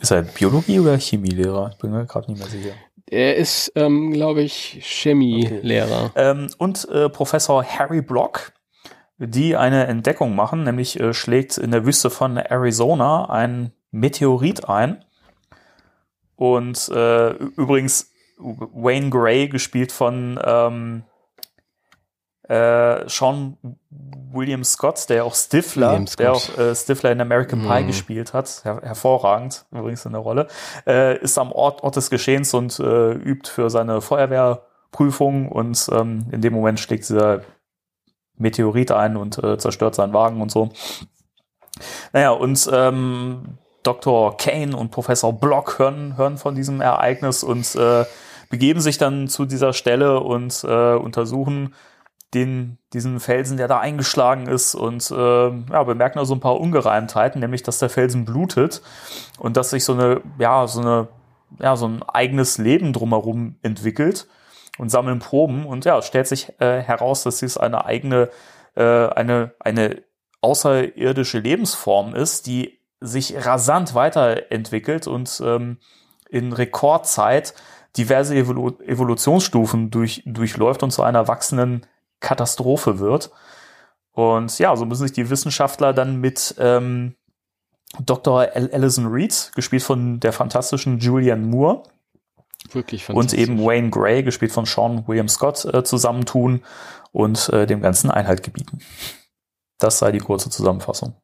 Ist 0.00 0.12
er 0.12 0.22
Biologie- 0.22 0.78
oder 0.78 0.96
Chemielehrer? 0.96 1.70
Ich 1.72 1.78
bin 1.78 1.90
mir 1.90 2.06
gerade 2.06 2.30
nicht 2.30 2.40
mehr 2.40 2.48
sicher. 2.48 2.74
Er 3.10 3.36
ist, 3.36 3.72
ähm, 3.74 4.12
glaube 4.12 4.42
ich, 4.42 4.78
Chemielehrer. 4.80 6.06
Okay. 6.06 6.30
Ähm, 6.30 6.50
und 6.58 6.88
äh, 6.88 7.08
Professor 7.08 7.64
Harry 7.64 8.02
Block, 8.02 8.52
die 9.18 9.56
eine 9.56 9.86
Entdeckung 9.86 10.34
machen, 10.34 10.62
nämlich 10.62 10.98
äh, 11.00 11.12
schlägt 11.12 11.58
in 11.58 11.70
der 11.70 11.84
Wüste 11.84 12.10
von 12.10 12.36
Arizona 12.36 13.28
ein 13.28 13.72
Meteorit 13.90 14.68
ein. 14.68 15.04
Und 16.36 16.88
äh, 16.90 17.30
übrigens 17.30 18.12
Wayne 18.38 19.10
Gray, 19.10 19.48
gespielt 19.48 19.90
von 19.90 20.38
ähm, 20.44 21.02
äh, 22.48 23.08
Sean 23.08 23.56
William 24.32 24.62
Scott, 24.62 25.08
der 25.08 25.24
auch 25.24 25.34
Stifler, 25.34 26.04
der 26.18 26.32
auch 26.32 26.56
äh, 26.56 26.74
Stifler 26.74 27.12
in 27.12 27.20
American 27.20 27.62
Pie 27.62 27.82
mm. 27.82 27.86
gespielt 27.88 28.32
hat, 28.32 28.62
her 28.64 28.80
hervorragend 28.82 29.66
übrigens 29.72 30.06
in 30.06 30.12
der 30.12 30.20
Rolle, 30.20 30.46
äh, 30.86 31.18
ist 31.18 31.38
am 31.38 31.50
Ort, 31.50 31.82
Ort 31.82 31.96
des 31.96 32.08
Geschehens 32.08 32.54
und 32.54 32.78
äh, 32.78 33.12
übt 33.12 33.50
für 33.50 33.68
seine 33.68 34.00
Feuerwehrprüfung 34.00 35.48
und 35.48 35.88
ähm, 35.92 36.26
in 36.30 36.40
dem 36.40 36.54
Moment 36.54 36.78
schlägt 36.78 37.08
dieser 37.08 37.42
Meteorit 38.38 38.90
ein 38.90 39.16
und 39.16 39.42
äh, 39.42 39.58
zerstört 39.58 39.94
seinen 39.94 40.12
Wagen 40.12 40.40
und 40.40 40.50
so. 40.50 40.70
Naja, 42.12 42.30
und 42.30 42.68
ähm, 42.72 43.58
Dr. 43.82 44.36
Kane 44.36 44.76
und 44.76 44.90
Professor 44.90 45.32
Block 45.32 45.78
hören, 45.78 46.16
hören 46.16 46.36
von 46.36 46.54
diesem 46.54 46.80
Ereignis 46.80 47.42
und 47.42 47.74
äh, 47.76 48.04
begeben 48.50 48.80
sich 48.80 48.98
dann 48.98 49.28
zu 49.28 49.44
dieser 49.44 49.72
Stelle 49.72 50.20
und 50.20 50.64
äh, 50.64 50.94
untersuchen 50.94 51.74
den, 52.34 52.78
diesen 52.92 53.20
Felsen, 53.20 53.56
der 53.56 53.68
da 53.68 53.78
eingeschlagen 53.78 54.48
ist 54.48 54.74
und 54.74 55.10
äh, 55.10 55.14
ja, 55.14 55.82
bemerken 55.84 56.18
da 56.18 56.24
so 56.24 56.34
ein 56.34 56.40
paar 56.40 56.60
Ungereimtheiten, 56.60 57.40
nämlich 57.40 57.62
dass 57.62 57.78
der 57.78 57.88
Felsen 57.88 58.24
blutet 58.24 58.82
und 59.38 59.56
dass 59.56 59.70
sich 59.70 59.84
so 59.84 59.94
eine, 59.94 60.20
ja, 60.38 60.66
so 60.66 60.80
eine, 60.80 61.08
ja, 61.58 61.76
so 61.76 61.88
ein 61.88 62.02
eigenes 62.02 62.58
Leben 62.58 62.92
drumherum 62.92 63.56
entwickelt 63.62 64.26
und 64.78 64.90
sammeln 64.90 65.18
Proben 65.18 65.66
und 65.66 65.84
ja, 65.84 66.00
stellt 66.02 66.26
sich 66.26 66.52
äh, 66.60 66.80
heraus, 66.80 67.24
dass 67.24 67.38
dies 67.38 67.56
eine 67.56 67.84
eigene, 67.84 68.30
äh, 68.74 69.08
eine, 69.08 69.54
eine 69.60 70.02
außerirdische 70.40 71.40
Lebensform 71.40 72.14
ist, 72.14 72.46
die 72.46 72.78
sich 73.00 73.44
rasant 73.44 73.94
weiterentwickelt 73.94 75.06
und 75.06 75.42
ähm, 75.44 75.78
in 76.30 76.52
Rekordzeit 76.52 77.54
diverse 77.96 78.34
Evolu 78.34 78.78
Evolutionsstufen 78.80 79.90
durch, 79.90 80.22
durchläuft 80.26 80.82
und 80.82 80.90
zu 80.90 81.02
einer 81.02 81.28
wachsenden 81.28 81.86
Katastrophe 82.20 82.98
wird. 82.98 83.30
Und 84.12 84.58
ja, 84.58 84.74
so 84.76 84.84
müssen 84.84 85.02
sich 85.02 85.12
die 85.12 85.30
Wissenschaftler 85.30 85.92
dann 85.92 86.16
mit 86.16 86.54
ähm, 86.58 87.14
Dr. 88.00 88.48
Alison 88.52 89.06
Reed, 89.06 89.52
gespielt 89.54 89.82
von 89.82 90.20
der 90.20 90.32
fantastischen 90.32 90.98
Julianne 90.98 91.46
Moore, 91.46 91.84
Wirklich 92.72 93.08
und 93.08 93.32
eben 93.34 93.64
Wayne 93.64 93.90
Gray, 93.90 94.22
gespielt 94.22 94.52
von 94.52 94.66
Sean 94.66 95.06
William 95.06 95.28
Scott, 95.28 95.64
äh, 95.64 95.84
zusammentun 95.84 96.62
und 97.12 97.48
äh, 97.50 97.66
dem 97.66 97.80
Ganzen 97.80 98.10
Einhalt 98.10 98.42
gebieten. 98.42 98.80
Das 99.78 99.98
sei 99.98 100.12
die 100.12 100.18
kurze 100.18 100.50
Zusammenfassung. 100.50 101.14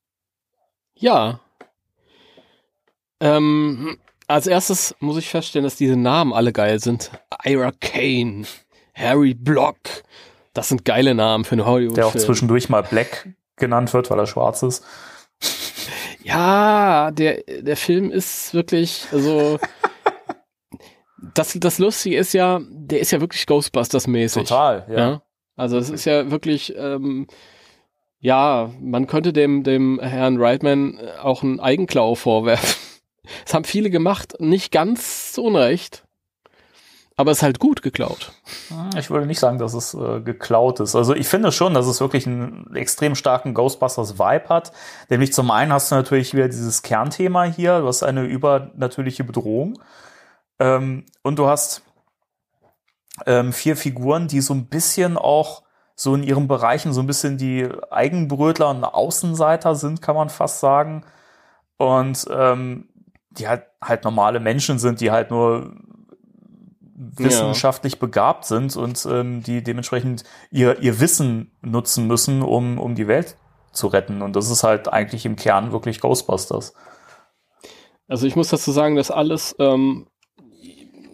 Ja. 0.94 1.40
Ähm, 3.20 3.98
als 4.26 4.46
erstes 4.46 4.94
muss 5.00 5.18
ich 5.18 5.28
feststellen, 5.28 5.64
dass 5.64 5.76
diese 5.76 5.96
Namen 5.96 6.32
alle 6.32 6.52
geil 6.52 6.80
sind. 6.80 7.10
Ira 7.44 7.72
Kane, 7.72 8.46
Harry 8.94 9.34
Block. 9.34 9.76
Das 10.52 10.68
sind 10.68 10.84
geile 10.84 11.14
Namen 11.14 11.44
für 11.44 11.56
eine 11.56 11.66
Hollywood. 11.66 11.96
Der 11.96 12.06
auch 12.06 12.14
zwischendurch 12.14 12.68
mal 12.68 12.82
Black 12.82 13.28
genannt 13.56 13.92
wird, 13.92 14.10
weil 14.10 14.18
er 14.18 14.26
schwarz 14.26 14.62
ist. 14.62 14.84
Ja, 16.22 17.10
der, 17.10 17.42
der 17.42 17.76
Film 17.76 18.10
ist 18.10 18.54
wirklich, 18.54 19.06
also 19.12 19.58
das, 21.34 21.56
das 21.58 21.78
Lustige 21.78 22.16
ist 22.16 22.34
ja, 22.34 22.60
der 22.68 23.00
ist 23.00 23.10
ja 23.10 23.20
wirklich 23.20 23.44
Ghostbusters-mäßig. 23.44 24.48
Total, 24.48 24.86
ja. 24.88 24.98
ja. 24.98 25.22
Also 25.56 25.78
es 25.78 25.90
ist 25.90 26.04
ja 26.04 26.30
wirklich, 26.30 26.74
ähm, 26.76 27.26
ja, 28.18 28.70
man 28.80 29.06
könnte 29.06 29.32
dem, 29.32 29.62
dem 29.62 30.00
Herrn 30.00 30.40
Reitman 30.40 30.98
auch 31.22 31.42
einen 31.42 31.60
Eigenklau 31.60 32.14
vorwerfen. 32.14 32.76
Das 33.46 33.54
haben 33.54 33.64
viele 33.64 33.88
gemacht, 33.88 34.34
nicht 34.38 34.70
ganz 34.70 35.32
zu 35.32 35.44
Unrecht. 35.44 36.04
Aber 37.16 37.30
es 37.30 37.38
ist 37.38 37.42
halt 37.42 37.58
gut 37.58 37.80
geklaut. 37.80 38.32
Ich 38.98 39.08
würde 39.08 39.26
nicht 39.26 39.38
sagen, 39.38 39.58
dass 39.58 39.72
es 39.72 39.94
äh, 39.94 40.20
geklaut 40.20 40.80
ist. 40.80 40.96
Also 40.96 41.14
ich 41.14 41.28
finde 41.28 41.52
schon, 41.52 41.72
dass 41.72 41.86
es 41.86 42.00
wirklich 42.00 42.26
einen 42.26 42.74
extrem 42.74 43.14
starken 43.14 43.54
Ghostbusters-Vibe 43.54 44.48
hat. 44.48 44.72
Nämlich 45.08 45.32
zum 45.32 45.50
einen 45.50 45.72
hast 45.72 45.90
du 45.90 45.94
natürlich 45.94 46.34
wieder 46.34 46.48
dieses 46.48 46.82
Kernthema 46.82 47.44
hier, 47.44 47.80
du 47.80 47.86
hast 47.86 48.02
eine 48.02 48.24
übernatürliche 48.24 49.22
Bedrohung. 49.22 49.78
Ähm, 50.58 51.06
und 51.22 51.38
du 51.38 51.46
hast 51.46 51.82
ähm, 53.26 53.52
vier 53.52 53.76
Figuren, 53.76 54.28
die 54.28 54.40
so 54.40 54.54
ein 54.54 54.66
bisschen 54.66 55.16
auch 55.16 55.62
so 55.96 56.14
in 56.14 56.22
ihren 56.22 56.48
Bereichen 56.48 56.92
so 56.92 57.00
ein 57.00 57.06
bisschen 57.06 57.38
die 57.38 57.68
Eigenbrötler 57.90 58.70
und 58.70 58.84
Außenseiter 58.84 59.74
sind, 59.76 60.02
kann 60.02 60.16
man 60.16 60.28
fast 60.28 60.60
sagen. 60.60 61.04
Und 61.76 62.26
ähm, 62.30 62.88
die 63.30 63.48
halt, 63.48 63.64
halt 63.82 64.04
normale 64.04 64.40
Menschen 64.40 64.78
sind, 64.78 65.00
die 65.00 65.10
halt 65.10 65.30
nur 65.30 65.74
wissenschaftlich 66.94 67.94
ja. 67.94 67.98
begabt 67.98 68.44
sind 68.44 68.76
und 68.76 69.06
ähm, 69.06 69.42
die 69.42 69.62
dementsprechend 69.62 70.24
ihr, 70.50 70.80
ihr 70.80 71.00
Wissen 71.00 71.52
nutzen 71.60 72.06
müssen, 72.06 72.42
um, 72.42 72.78
um 72.78 72.94
die 72.94 73.08
Welt 73.08 73.36
zu 73.72 73.88
retten. 73.88 74.22
Und 74.22 74.36
das 74.36 74.50
ist 74.50 74.62
halt 74.62 74.92
eigentlich 74.92 75.26
im 75.26 75.36
Kern 75.36 75.72
wirklich 75.72 76.00
Ghostbusters. 76.00 76.74
Also 78.06 78.26
ich 78.26 78.36
muss 78.36 78.48
dazu 78.48 78.70
sagen, 78.70 78.96
dass 78.96 79.10
alles 79.10 79.56
ähm, 79.58 80.06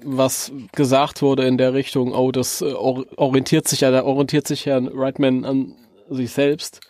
was 0.05 0.53
gesagt 0.72 1.22
wurde 1.22 1.46
in 1.46 1.59
der 1.59 1.74
Richtung, 1.74 2.12
oh, 2.14 2.32
das 2.32 2.62
äh, 2.62 2.72
orientiert 2.72 3.68
sich 3.68 3.80
ja, 3.80 3.90
da 3.90 4.05
orientiert 4.05 4.46
sich 4.46 4.64
ja 4.64 4.80
Reitman 4.82 5.44
an 5.44 5.74
sich 6.09 6.30
selbst. 6.30 6.80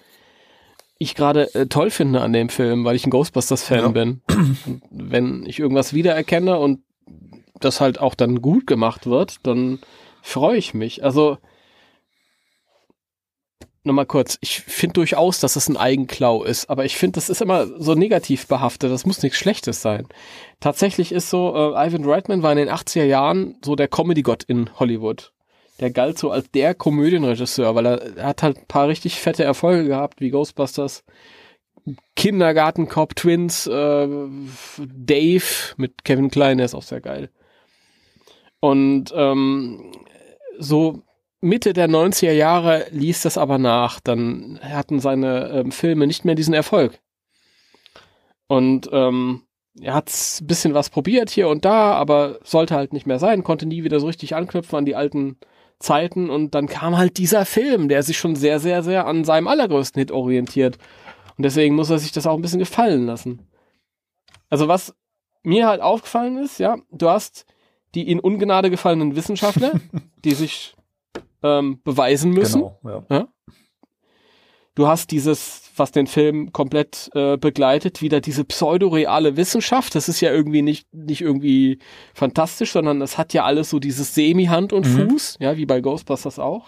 Ich 0.98 1.14
gerade 1.14 1.54
äh, 1.54 1.66
toll 1.66 1.90
finde 1.90 2.20
an 2.20 2.32
dem 2.32 2.48
Film, 2.48 2.84
weil 2.84 2.96
ich 2.96 3.06
ein 3.06 3.10
Ghostbusters-Fan 3.10 3.78
ja. 3.78 3.88
bin. 3.88 4.20
Und 4.28 4.80
wenn 4.90 5.46
ich 5.46 5.58
irgendwas 5.58 5.94
wiedererkenne 5.94 6.58
und 6.58 6.80
das 7.60 7.80
halt 7.80 8.00
auch 8.00 8.14
dann 8.14 8.42
gut 8.42 8.66
gemacht 8.66 9.06
wird, 9.06 9.36
dann 9.44 9.80
freue 10.22 10.56
ich 10.56 10.74
mich. 10.74 11.04
Also 11.04 11.38
nochmal 13.82 14.06
kurz, 14.06 14.38
ich 14.40 14.60
finde 14.60 14.94
durchaus, 14.94 15.40
dass 15.40 15.56
es 15.56 15.68
ein 15.68 15.76
Eigenklau 15.76 16.44
ist, 16.44 16.68
aber 16.68 16.84
ich 16.84 16.96
finde, 16.96 17.14
das 17.14 17.30
ist 17.30 17.40
immer 17.40 17.66
so 17.80 17.94
negativ 17.94 18.46
behaftet, 18.46 18.90
das 18.90 19.06
muss 19.06 19.22
nichts 19.22 19.38
Schlechtes 19.38 19.80
sein. 19.80 20.06
Tatsächlich 20.60 21.12
ist 21.12 21.30
so, 21.30 21.54
äh, 21.54 21.86
Ivan 21.86 22.04
Reitman 22.04 22.42
war 22.42 22.52
in 22.52 22.58
den 22.58 22.68
80er 22.68 23.04
Jahren 23.04 23.56
so 23.64 23.76
der 23.76 23.88
Comedy-Gott 23.88 24.42
in 24.44 24.70
Hollywood. 24.78 25.32
Der 25.80 25.90
galt 25.90 26.18
so 26.18 26.30
als 26.30 26.50
der 26.50 26.74
Komödienregisseur, 26.74 27.74
weil 27.74 27.86
er, 27.86 28.16
er 28.16 28.26
hat 28.26 28.42
halt 28.42 28.58
ein 28.58 28.66
paar 28.66 28.88
richtig 28.88 29.18
fette 29.18 29.44
Erfolge 29.44 29.88
gehabt, 29.88 30.20
wie 30.20 30.30
Ghostbusters, 30.30 31.04
Kindergarten 32.16 32.86
Cop 32.86 33.16
Twins, 33.16 33.66
äh, 33.66 34.06
Dave 34.76 35.44
mit 35.78 36.04
Kevin 36.04 36.30
Klein, 36.30 36.58
der 36.58 36.66
ist 36.66 36.74
auch 36.74 36.82
sehr 36.82 37.00
geil. 37.00 37.30
Und 38.60 39.10
ähm, 39.16 39.92
so 40.58 41.02
Mitte 41.40 41.72
der 41.72 41.88
90er 41.88 42.32
Jahre 42.32 42.86
ließ 42.90 43.22
das 43.22 43.38
aber 43.38 43.58
nach. 43.58 44.00
Dann 44.00 44.60
hatten 44.62 45.00
seine 45.00 45.48
ähm, 45.48 45.72
Filme 45.72 46.06
nicht 46.06 46.24
mehr 46.24 46.34
diesen 46.34 46.54
Erfolg. 46.54 46.98
Und 48.46 48.88
ähm, 48.92 49.42
er 49.80 49.94
hat 49.94 50.10
ein 50.10 50.46
bisschen 50.46 50.74
was 50.74 50.90
probiert 50.90 51.30
hier 51.30 51.48
und 51.48 51.64
da, 51.64 51.92
aber 51.92 52.38
sollte 52.42 52.74
halt 52.74 52.92
nicht 52.92 53.06
mehr 53.06 53.18
sein, 53.18 53.44
konnte 53.44 53.66
nie 53.66 53.84
wieder 53.84 54.00
so 54.00 54.06
richtig 54.06 54.34
anknüpfen 54.34 54.76
an 54.76 54.84
die 54.84 54.96
alten 54.96 55.38
Zeiten. 55.78 56.28
Und 56.28 56.54
dann 56.54 56.66
kam 56.66 56.98
halt 56.98 57.16
dieser 57.16 57.46
Film, 57.46 57.88
der 57.88 58.02
sich 58.02 58.18
schon 58.18 58.36
sehr, 58.36 58.60
sehr, 58.60 58.82
sehr 58.82 59.06
an 59.06 59.24
seinem 59.24 59.48
allergrößten 59.48 60.00
Hit 60.00 60.10
orientiert. 60.10 60.78
Und 61.36 61.44
deswegen 61.44 61.74
muss 61.74 61.90
er 61.90 61.98
sich 61.98 62.12
das 62.12 62.26
auch 62.26 62.34
ein 62.34 62.42
bisschen 62.42 62.58
gefallen 62.58 63.06
lassen. 63.06 63.48
Also 64.50 64.68
was 64.68 64.94
mir 65.42 65.66
halt 65.66 65.80
aufgefallen 65.80 66.36
ist, 66.38 66.58
ja, 66.58 66.76
du 66.90 67.08
hast 67.08 67.46
die 67.94 68.10
in 68.10 68.20
Ungnade 68.20 68.70
gefallenen 68.70 69.16
Wissenschaftler, 69.16 69.72
die 70.24 70.34
sich 70.34 70.74
ähm, 71.42 71.80
beweisen 71.82 72.32
müssen. 72.32 72.60
Genau, 72.82 73.04
ja. 73.10 73.16
ja. 73.16 73.28
Du 74.76 74.86
hast 74.86 75.10
dieses, 75.10 75.72
was 75.76 75.90
den 75.90 76.06
Film 76.06 76.52
komplett 76.52 77.10
äh, 77.14 77.36
begleitet, 77.36 78.00
wieder 78.00 78.20
diese 78.20 78.44
pseudoreale 78.44 79.36
Wissenschaft. 79.36 79.94
Das 79.94 80.08
ist 80.08 80.20
ja 80.20 80.32
irgendwie 80.32 80.62
nicht, 80.62 80.86
nicht 80.94 81.20
irgendwie 81.20 81.80
fantastisch, 82.14 82.72
sondern 82.72 83.00
das 83.00 83.18
hat 83.18 83.34
ja 83.34 83.44
alles 83.44 83.68
so 83.68 83.80
dieses 83.80 84.14
Semi-Hand 84.14 84.72
und 84.72 84.86
mhm. 84.86 85.10
Fuß, 85.10 85.38
ja, 85.40 85.56
wie 85.56 85.66
bei 85.66 85.80
Ghostbusters 85.80 86.38
auch. 86.38 86.66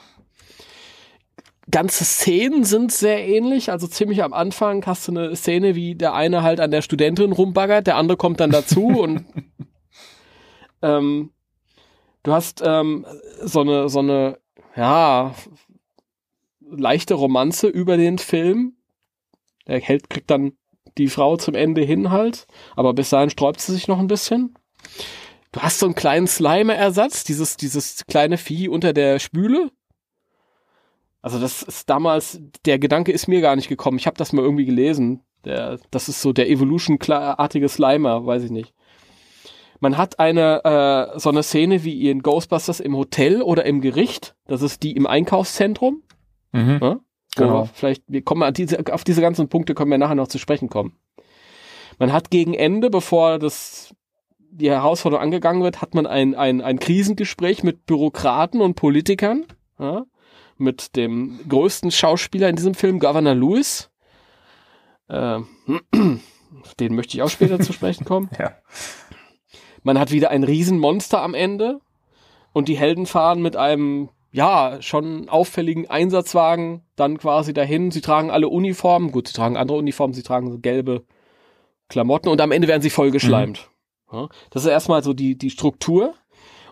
Ganze 1.70 2.04
Szenen 2.04 2.64
sind 2.64 2.90
sehr 2.90 3.26
ähnlich, 3.26 3.70
also 3.70 3.86
ziemlich 3.86 4.24
am 4.24 4.32
Anfang 4.32 4.84
hast 4.84 5.06
du 5.06 5.12
eine 5.12 5.36
Szene, 5.36 5.76
wie 5.76 5.94
der 5.94 6.12
eine 6.12 6.42
halt 6.42 6.58
an 6.58 6.72
der 6.72 6.82
Studentin 6.82 7.30
rumbaggert, 7.30 7.86
der 7.86 7.96
andere 7.96 8.18
kommt 8.18 8.40
dann 8.40 8.50
dazu 8.50 8.88
und 9.00 9.24
ähm, 10.82 11.30
du 12.24 12.32
hast 12.32 12.62
ähm, 12.62 13.06
so 13.42 13.60
eine 13.60 13.88
so 13.88 14.00
eine 14.00 14.41
ja, 14.76 15.34
leichte 16.60 17.14
Romanze 17.14 17.68
über 17.68 17.96
den 17.96 18.18
Film. 18.18 18.76
Der 19.66 19.80
Held 19.80 20.10
kriegt 20.10 20.30
dann 20.30 20.52
die 20.98 21.08
Frau 21.08 21.36
zum 21.36 21.54
Ende 21.54 21.82
hin 21.82 22.10
halt, 22.10 22.46
aber 22.76 22.92
bis 22.92 23.10
dahin 23.10 23.30
sträubt 23.30 23.60
sie 23.60 23.72
sich 23.72 23.88
noch 23.88 23.98
ein 23.98 24.08
bisschen. 24.08 24.54
Du 25.52 25.60
hast 25.60 25.78
so 25.78 25.86
einen 25.86 25.94
kleinen 25.94 26.26
Slime-Ersatz, 26.26 27.24
dieses, 27.24 27.56
dieses 27.56 28.06
kleine 28.06 28.38
Vieh 28.38 28.68
unter 28.68 28.92
der 28.92 29.18
Spüle. 29.18 29.70
Also 31.20 31.38
das 31.38 31.62
ist 31.62 31.88
damals, 31.88 32.40
der 32.64 32.78
Gedanke 32.78 33.12
ist 33.12 33.28
mir 33.28 33.40
gar 33.40 33.54
nicht 33.54 33.68
gekommen. 33.68 33.98
Ich 33.98 34.06
habe 34.06 34.16
das 34.16 34.32
mal 34.32 34.42
irgendwie 34.42 34.64
gelesen. 34.64 35.22
Der, 35.44 35.78
das 35.90 36.08
ist 36.08 36.22
so 36.22 36.32
der 36.32 36.48
Evolution-artige 36.48 37.68
Slimer, 37.68 38.26
weiß 38.26 38.44
ich 38.44 38.50
nicht. 38.50 38.74
Man 39.82 39.98
hat 39.98 40.20
eine 40.20 41.10
äh, 41.16 41.18
so 41.18 41.28
eine 41.28 41.42
Szene 41.42 41.82
wie 41.82 42.08
in 42.08 42.22
Ghostbusters 42.22 42.78
im 42.78 42.96
Hotel 42.96 43.42
oder 43.42 43.66
im 43.66 43.80
Gericht. 43.80 44.36
Das 44.46 44.62
ist 44.62 44.84
die 44.84 44.92
im 44.92 45.08
Einkaufszentrum. 45.08 46.04
Mhm. 46.52 46.78
Ja? 46.80 47.00
Genau. 47.34 47.68
vielleicht, 47.74 48.04
wir 48.06 48.22
kommen 48.22 48.44
an 48.44 48.54
diese, 48.54 48.78
auf 48.92 49.02
diese 49.02 49.20
ganzen 49.20 49.48
Punkte 49.48 49.74
können 49.74 49.90
wir 49.90 49.98
nachher 49.98 50.14
noch 50.14 50.28
zu 50.28 50.38
sprechen 50.38 50.68
kommen. 50.68 50.96
Man 51.98 52.12
hat 52.12 52.30
gegen 52.30 52.54
Ende, 52.54 52.90
bevor 52.90 53.40
das 53.40 53.92
die 54.38 54.70
Herausforderung 54.70 55.24
angegangen 55.24 55.64
wird, 55.64 55.82
hat 55.82 55.96
man 55.96 56.06
ein, 56.06 56.36
ein, 56.36 56.60
ein 56.60 56.78
Krisengespräch 56.78 57.64
mit 57.64 57.84
Bürokraten 57.84 58.60
und 58.60 58.76
Politikern, 58.76 59.46
ja? 59.80 60.04
mit 60.58 60.94
dem 60.94 61.40
größten 61.48 61.90
Schauspieler 61.90 62.48
in 62.48 62.54
diesem 62.54 62.74
Film, 62.74 63.00
Governor 63.00 63.34
Lewis. 63.34 63.90
Äh, 65.08 65.40
den 66.78 66.94
möchte 66.94 67.16
ich 67.16 67.22
auch 67.22 67.30
später 67.30 67.58
zu 67.58 67.72
sprechen 67.72 68.04
kommen. 68.04 68.30
Ja. 68.38 68.52
Man 69.82 69.98
hat 69.98 70.10
wieder 70.10 70.30
ein 70.30 70.44
Riesenmonster 70.44 71.22
am 71.22 71.34
Ende 71.34 71.80
und 72.52 72.68
die 72.68 72.76
Helden 72.76 73.06
fahren 73.06 73.42
mit 73.42 73.56
einem, 73.56 74.10
ja, 74.30 74.78
schon 74.80 75.28
auffälligen 75.28 75.90
Einsatzwagen 75.90 76.82
dann 76.96 77.18
quasi 77.18 77.52
dahin. 77.52 77.90
Sie 77.90 78.00
tragen 78.00 78.30
alle 78.30 78.48
Uniformen. 78.48 79.10
Gut, 79.12 79.28
sie 79.28 79.34
tragen 79.34 79.56
andere 79.56 79.78
Uniformen, 79.78 80.14
sie 80.14 80.22
tragen 80.22 80.50
so 80.50 80.58
gelbe 80.58 81.04
Klamotten 81.88 82.28
und 82.28 82.40
am 82.40 82.52
Ende 82.52 82.68
werden 82.68 82.82
sie 82.82 82.90
vollgeschleimt. 82.90 83.70
Mhm. 84.10 84.28
Das 84.50 84.64
ist 84.64 84.70
erstmal 84.70 85.02
so 85.02 85.12
die, 85.12 85.36
die 85.36 85.50
Struktur. 85.50 86.14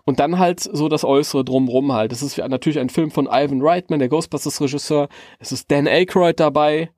Und 0.03 0.19
dann 0.19 0.39
halt 0.39 0.61
so 0.61 0.89
das 0.89 1.03
Äußere 1.03 1.45
drumrum 1.45 1.93
halt. 1.93 2.11
Das 2.11 2.23
ist 2.23 2.37
natürlich 2.37 2.79
ein 2.79 2.89
Film 2.89 3.11
von 3.11 3.27
Ivan 3.27 3.61
Reitman, 3.61 3.99
der 3.99 4.09
Ghostbusters-Regisseur. 4.09 5.09
Es 5.37 5.51
ist 5.51 5.69
Dan 5.69 5.87
Aykroyd 5.87 6.39
dabei. 6.39 6.89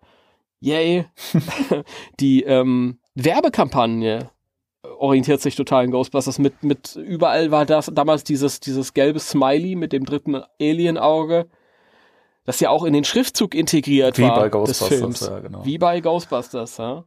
Yay. 0.61 1.05
die 2.21 2.43
ähm, 2.43 2.99
Werbekampagne 3.13 4.29
orientiert 4.83 5.41
sich 5.41 5.55
total 5.55 5.85
in 5.85 5.91
Ghostbusters 5.91 6.39
mit, 6.39 6.63
mit 6.63 6.95
überall 6.95 7.51
war 7.51 7.65
das 7.65 7.89
damals 7.93 8.23
dieses, 8.23 8.59
dieses 8.59 8.93
gelbe 8.93 9.19
Smiley 9.19 9.75
mit 9.75 9.93
dem 9.93 10.05
dritten 10.05 10.41
Alien-Auge, 10.59 11.47
das 12.45 12.59
ja 12.59 12.69
auch 12.69 12.83
in 12.83 12.93
den 12.93 13.03
Schriftzug 13.03 13.55
integriert 13.55 14.17
Wie 14.17 14.23
war. 14.23 14.35
Wie 14.35 14.39
bei 14.41 14.49
Ghostbusters, 14.49 15.27
ja, 15.27 15.39
genau. 15.39 15.65
Wie 15.65 15.77
bei 15.77 16.01
Ghostbusters, 16.01 16.77
ja. 16.77 17.05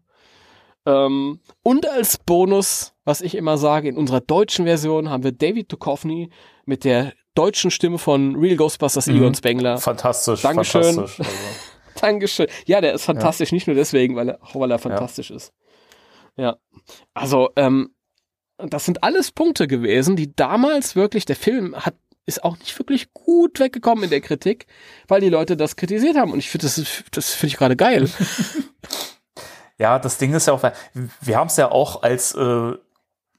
Ähm, 0.87 1.41
und 1.63 1.87
als 1.89 2.17
Bonus, 2.19 2.95
was 3.05 3.21
ich 3.21 3.35
immer 3.35 3.59
sage, 3.59 3.89
in 3.89 3.97
unserer 3.97 4.21
deutschen 4.21 4.65
Version 4.65 5.11
haben 5.11 5.25
wir 5.25 5.33
David 5.33 5.73
Duchovny 5.73 6.31
mit 6.65 6.85
der 6.85 7.13
deutschen 7.35 7.71
Stimme 7.71 7.99
von 7.99 8.37
Real 8.37 8.57
Ghostbusters 8.57 9.09
mhm. 9.09 9.17
Egon 9.17 9.35
Spengler. 9.35 9.79
Fantastisch, 9.79 10.43
Dankeschön. 10.43 10.83
fantastisch. 10.83 11.27
Also. 11.27 11.31
Dankeschön. 12.01 12.47
Ja, 12.67 12.81
der 12.81 12.95
ist 12.95 13.05
fantastisch, 13.05 13.51
ja. 13.51 13.57
nicht 13.57 13.67
nur 13.67 13.77
deswegen, 13.77 14.17
weil 14.17 14.31
er, 14.31 14.39
weil 14.55 14.71
er 14.71 14.79
fantastisch 14.79 15.31
ja. 15.31 15.37
ist. 15.37 15.53
Ja. 16.37 16.57
Also, 17.15 17.51
ähm, 17.57 17.95
das 18.59 18.85
sind 18.85 19.03
alles 19.03 19.33
Punkte 19.33 19.67
gewesen, 19.67 20.17
die 20.17 20.35
damals 20.35 20.97
wirklich, 20.97 21.25
der 21.25 21.37
Film 21.37 21.77
hat 21.77 21.95
ist 22.27 22.43
auch 22.43 22.59
nicht 22.59 22.77
wirklich 22.79 23.13
gut 23.15 23.61
weggekommen 23.61 24.05
in 24.05 24.11
der 24.11 24.21
Kritik, 24.21 24.67
weil 25.07 25.21
die 25.21 25.29
Leute 25.29 25.57
das 25.57 25.77
kritisiert 25.77 26.17
haben. 26.17 26.33
Und 26.33 26.41
ich 26.41 26.51
finde, 26.51 26.67
das, 26.67 27.05
das 27.13 27.33
finde 27.33 27.53
ich 27.53 27.57
gerade 27.57 27.77
geil. 27.77 28.11
ja, 29.79 29.99
das 29.99 30.19
Ding 30.19 30.35
ist 30.35 30.49
ja 30.49 30.53
auch, 30.53 30.63
wir 31.21 31.37
haben 31.37 31.47
es 31.47 31.57
ja 31.57 31.71
auch 31.71 32.03
als 32.03 32.35
äh, 32.35 32.73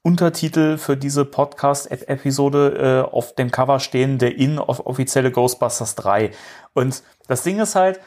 Untertitel 0.02 0.78
für 0.78 0.96
diese 0.96 1.26
Podcast-Episode 1.26 3.04
äh, 3.06 3.14
auf 3.14 3.34
dem 3.34 3.50
Cover 3.50 3.78
stehen, 3.78 4.18
der 4.18 4.36
inoffizielle 4.36 5.30
Ghostbusters 5.30 5.94
3. 5.96 6.30
Und 6.72 7.02
das 7.26 7.42
Ding 7.42 7.60
ist 7.60 7.74
halt, 7.74 8.00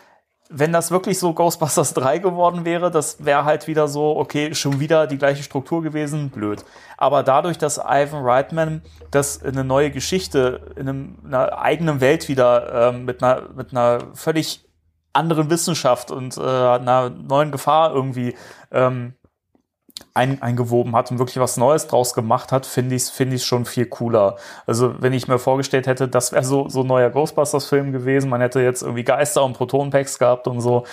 wenn 0.51 0.73
das 0.73 0.91
wirklich 0.91 1.17
so 1.17 1.33
Ghostbusters 1.33 1.93
3 1.95 2.19
geworden 2.19 2.65
wäre, 2.65 2.91
das 2.91 3.23
wäre 3.23 3.45
halt 3.45 3.67
wieder 3.67 3.87
so, 3.87 4.17
okay, 4.17 4.53
schon 4.53 4.79
wieder 4.79 5.07
die 5.07 5.17
gleiche 5.17 5.43
Struktur 5.43 5.81
gewesen, 5.81 6.29
blöd. 6.29 6.63
Aber 6.97 7.23
dadurch, 7.23 7.57
dass 7.57 7.77
Ivan 7.77 8.23
Reitman 8.23 8.81
das 9.09 9.43
eine 9.43 9.63
neue 9.63 9.91
Geschichte 9.91 10.73
in 10.75 10.89
einem, 10.89 11.17
einer 11.25 11.57
eigenen 11.57 12.01
Welt 12.01 12.27
wieder 12.27 12.89
ähm, 12.89 13.05
mit, 13.05 13.23
einer, 13.23 13.49
mit 13.55 13.71
einer 13.71 13.99
völlig 14.13 14.65
anderen 15.13 15.49
Wissenschaft 15.49 16.11
und 16.11 16.37
äh, 16.37 16.41
einer 16.41 17.09
neuen 17.09 17.51
Gefahr 17.51 17.93
irgendwie 17.93 18.35
ähm, 18.71 19.13
ein, 20.13 20.41
eingewoben 20.41 20.95
hat 20.95 21.11
und 21.11 21.19
wirklich 21.19 21.39
was 21.39 21.57
Neues 21.57 21.87
draus 21.87 22.13
gemacht 22.13 22.51
hat, 22.51 22.65
finde 22.65 22.95
ich 22.95 23.03
es 23.03 23.09
find 23.09 23.39
schon 23.41 23.65
viel 23.65 23.85
cooler. 23.85 24.37
Also 24.65 24.95
wenn 25.01 25.13
ich 25.13 25.27
mir 25.27 25.39
vorgestellt 25.39 25.87
hätte, 25.87 26.07
das 26.07 26.31
wäre 26.31 26.43
so, 26.43 26.69
so 26.69 26.81
ein 26.81 26.87
neuer 26.87 27.09
Ghostbusters-Film 27.09 27.91
gewesen, 27.91 28.29
man 28.29 28.41
hätte 28.41 28.61
jetzt 28.61 28.81
irgendwie 28.81 29.03
Geister 29.03 29.43
und 29.43 29.53
Protonenpacks 29.53 30.19
gehabt 30.19 30.47
und 30.47 30.61
so, 30.61 30.85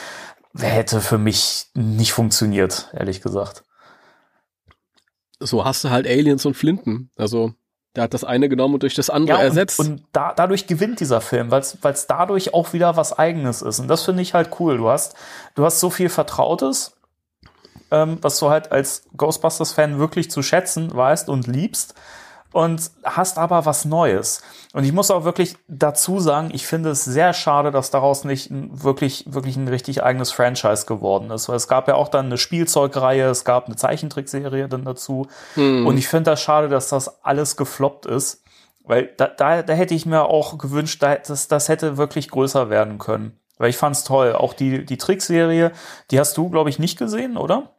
hätte 0.56 1.00
für 1.00 1.18
mich 1.18 1.66
nicht 1.74 2.12
funktioniert, 2.12 2.90
ehrlich 2.92 3.20
gesagt. 3.20 3.64
So 5.40 5.64
hast 5.64 5.84
du 5.84 5.90
halt 5.90 6.06
Aliens 6.06 6.44
und 6.46 6.54
Flinten. 6.54 7.10
Also 7.16 7.54
der 7.94 8.04
hat 8.04 8.14
das 8.14 8.24
eine 8.24 8.48
genommen 8.48 8.74
und 8.74 8.82
durch 8.82 8.94
das 8.94 9.10
andere 9.10 9.38
ja, 9.38 9.44
ersetzt. 9.44 9.80
Und, 9.80 9.88
und 9.88 10.02
da, 10.12 10.32
dadurch 10.34 10.66
gewinnt 10.66 11.00
dieser 11.00 11.20
Film, 11.20 11.50
weil 11.50 11.60
es 11.60 12.06
dadurch 12.06 12.54
auch 12.54 12.72
wieder 12.72 12.96
was 12.96 13.18
Eigenes 13.18 13.62
ist. 13.62 13.78
Und 13.80 13.88
das 13.88 14.04
finde 14.04 14.22
ich 14.22 14.34
halt 14.34 14.50
cool. 14.60 14.76
Du 14.76 14.88
hast, 14.88 15.16
du 15.54 15.64
hast 15.64 15.80
so 15.80 15.90
viel 15.90 16.08
Vertrautes 16.08 16.97
ähm, 17.90 18.18
was 18.20 18.38
du 18.38 18.50
halt 18.50 18.72
als 18.72 19.04
Ghostbusters-Fan 19.16 19.98
wirklich 19.98 20.30
zu 20.30 20.42
schätzen 20.42 20.94
weißt 20.94 21.28
und 21.28 21.46
liebst 21.46 21.94
und 22.52 22.90
hast 23.04 23.38
aber 23.38 23.66
was 23.66 23.84
Neues. 23.84 24.42
Und 24.72 24.84
ich 24.84 24.92
muss 24.92 25.10
auch 25.10 25.24
wirklich 25.24 25.56
dazu 25.68 26.18
sagen, 26.18 26.50
ich 26.52 26.66
finde 26.66 26.90
es 26.90 27.04
sehr 27.04 27.32
schade, 27.32 27.70
dass 27.70 27.90
daraus 27.90 28.24
nicht 28.24 28.48
wirklich, 28.50 29.24
wirklich 29.28 29.56
ein 29.56 29.68
richtig 29.68 30.02
eigenes 30.02 30.32
Franchise 30.32 30.86
geworden 30.86 31.30
ist. 31.30 31.48
Weil 31.48 31.56
es 31.56 31.68
gab 31.68 31.88
ja 31.88 31.94
auch 31.94 32.08
dann 32.08 32.26
eine 32.26 32.38
Spielzeugreihe, 32.38 33.28
es 33.28 33.44
gab 33.44 33.66
eine 33.66 33.76
Zeichentrickserie 33.76 34.68
dann 34.68 34.84
dazu. 34.84 35.26
Hm. 35.54 35.86
Und 35.86 35.98
ich 35.98 36.08
finde 36.08 36.30
das 36.30 36.40
schade, 36.40 36.68
dass 36.68 36.88
das 36.88 37.22
alles 37.24 37.56
gefloppt 37.56 38.06
ist. 38.06 38.42
Weil 38.84 39.10
da, 39.18 39.26
da, 39.28 39.62
da 39.62 39.72
hätte 39.74 39.94
ich 39.94 40.06
mir 40.06 40.24
auch 40.24 40.56
gewünscht, 40.56 41.02
dass 41.02 41.48
das 41.48 41.68
hätte 41.68 41.98
wirklich 41.98 42.30
größer 42.30 42.70
werden 42.70 42.98
können. 42.98 43.37
Weil 43.58 43.70
ich 43.70 43.76
fand's 43.76 44.04
toll. 44.04 44.32
Auch 44.32 44.54
die, 44.54 44.84
die 44.84 44.96
Trickserie, 44.96 45.72
die 46.10 46.18
hast 46.18 46.36
du, 46.36 46.48
glaube 46.48 46.70
ich, 46.70 46.78
nicht 46.78 46.98
gesehen, 46.98 47.36
oder? 47.36 47.74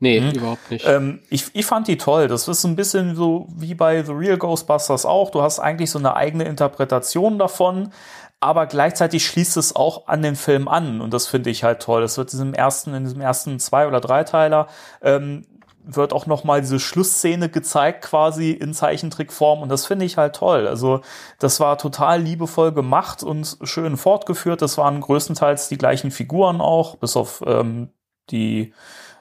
Nee, 0.00 0.20
hm. 0.20 0.30
überhaupt 0.32 0.70
nicht. 0.70 0.86
Ähm, 0.86 1.20
ich, 1.30 1.46
ich 1.54 1.66
fand 1.66 1.88
die 1.88 1.96
toll. 1.96 2.28
Das 2.28 2.48
ist 2.48 2.64
ein 2.64 2.76
bisschen 2.76 3.16
so 3.16 3.48
wie 3.56 3.74
bei 3.74 4.02
The 4.02 4.12
Real 4.12 4.36
Ghostbusters 4.38 5.04
auch. 5.06 5.30
Du 5.30 5.42
hast 5.42 5.58
eigentlich 5.58 5.90
so 5.90 5.98
eine 5.98 6.16
eigene 6.16 6.44
Interpretation 6.44 7.38
davon, 7.38 7.92
aber 8.40 8.66
gleichzeitig 8.66 9.26
schließt 9.26 9.56
es 9.56 9.74
auch 9.74 10.06
an 10.06 10.22
den 10.22 10.36
Film 10.36 10.68
an. 10.68 11.00
Und 11.00 11.12
das 11.14 11.26
finde 11.26 11.50
ich 11.50 11.64
halt 11.64 11.80
toll. 11.80 12.02
Das 12.02 12.18
wird 12.18 12.32
diesem 12.32 12.54
ersten, 12.54 12.94
in 12.94 13.04
diesem 13.04 13.20
ersten 13.20 13.58
zwei- 13.58 13.86
oder 13.86 14.00
dreiteiler 14.00 14.68
ähm, 15.02 15.46
wird 15.86 16.12
auch 16.12 16.26
noch 16.26 16.44
mal 16.44 16.60
diese 16.60 16.80
Schlussszene 16.80 17.48
gezeigt 17.48 18.02
quasi 18.02 18.50
in 18.50 18.72
Zeichentrickform 18.72 19.62
und 19.62 19.68
das 19.68 19.86
finde 19.86 20.06
ich 20.06 20.16
halt 20.16 20.36
toll. 20.36 20.66
Also 20.66 21.00
das 21.38 21.60
war 21.60 21.78
total 21.78 22.20
liebevoll 22.20 22.72
gemacht 22.72 23.22
und 23.22 23.58
schön 23.62 23.96
fortgeführt. 23.96 24.62
Das 24.62 24.78
waren 24.78 25.00
größtenteils 25.00 25.68
die 25.68 25.78
gleichen 25.78 26.10
Figuren 26.10 26.60
auch, 26.60 26.96
bis 26.96 27.16
auf 27.16 27.42
ähm, 27.46 27.90
die 28.30 28.72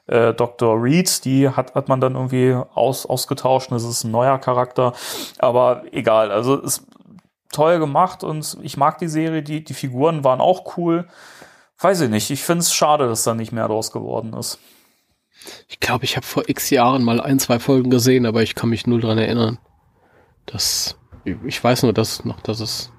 äh, 0.07 0.33
Dr. 0.33 0.81
Reed, 0.81 1.25
die 1.25 1.49
hat, 1.49 1.75
hat 1.75 1.89
man 1.89 2.01
dann 2.01 2.15
irgendwie 2.15 2.55
aus, 2.73 3.05
ausgetauscht. 3.05 3.71
Das 3.71 3.83
ist 3.83 4.03
ein 4.03 4.11
neuer 4.11 4.37
Charakter. 4.39 4.93
Aber 5.39 5.83
egal, 5.91 6.31
also 6.31 6.57
ist 6.57 6.85
toll 7.51 7.79
gemacht 7.79 8.23
und 8.23 8.57
ich 8.61 8.77
mag 8.77 8.97
die 8.97 9.07
Serie, 9.07 9.43
die, 9.43 9.63
die 9.63 9.73
Figuren 9.73 10.23
waren 10.23 10.41
auch 10.41 10.77
cool. 10.77 11.07
Weiß 11.79 12.01
ich 12.01 12.09
nicht, 12.09 12.29
ich 12.31 12.43
finde 12.43 12.61
es 12.61 12.73
schade, 12.73 13.07
dass 13.07 13.23
da 13.23 13.33
nicht 13.33 13.51
mehr 13.51 13.67
draus 13.67 13.91
geworden 13.91 14.33
ist. 14.33 14.59
Ich 15.67 15.79
glaube, 15.79 16.05
ich 16.05 16.15
habe 16.15 16.25
vor 16.25 16.47
x 16.47 16.69
Jahren 16.69 17.03
mal 17.03 17.19
ein, 17.19 17.39
zwei 17.39 17.59
Folgen 17.59 17.89
gesehen, 17.89 18.25
aber 18.25 18.43
ich 18.43 18.55
kann 18.55 18.69
mich 18.69 18.87
null 18.87 19.01
dran 19.01 19.17
erinnern. 19.17 19.59
Das, 20.45 20.97
ich 21.23 21.63
weiß 21.63 21.83
nur, 21.83 21.93
dass 21.93 22.25
noch, 22.25 22.41
dass 22.41 22.59
es 22.59 22.91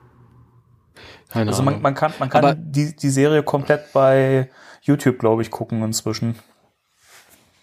keine 1.34 1.50
also 1.50 1.64
man, 1.64 1.82
man 1.82 1.94
kann, 1.94 2.12
man 2.20 2.28
kann 2.30 2.56
die, 2.70 2.94
die 2.94 3.10
Serie 3.10 3.42
komplett 3.42 3.92
bei 3.92 4.50
YouTube, 4.82 5.18
glaube 5.18 5.42
ich, 5.42 5.50
gucken 5.50 5.82
inzwischen. 5.82 6.36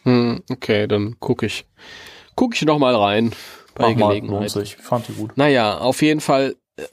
Hm, 0.03 0.43
okay, 0.49 0.87
dann 0.87 1.17
gucke 1.19 1.45
ich. 1.45 1.65
Gucke 2.35 2.55
ich 2.55 2.63
noch 2.63 2.79
mal 2.79 2.95
rein 2.95 3.31
bei 3.75 3.93
Mach 3.93 4.09
Gelegenheit. 4.09 4.55
Mal, 4.55 4.61
ich 4.61 4.75
fand 4.75 5.07
die 5.07 5.13
gut. 5.13 5.37
Naja, 5.37 5.77
auf 5.77 6.01
jeden 6.01 6.19
Fall, 6.19 6.57
äh, 6.75 6.83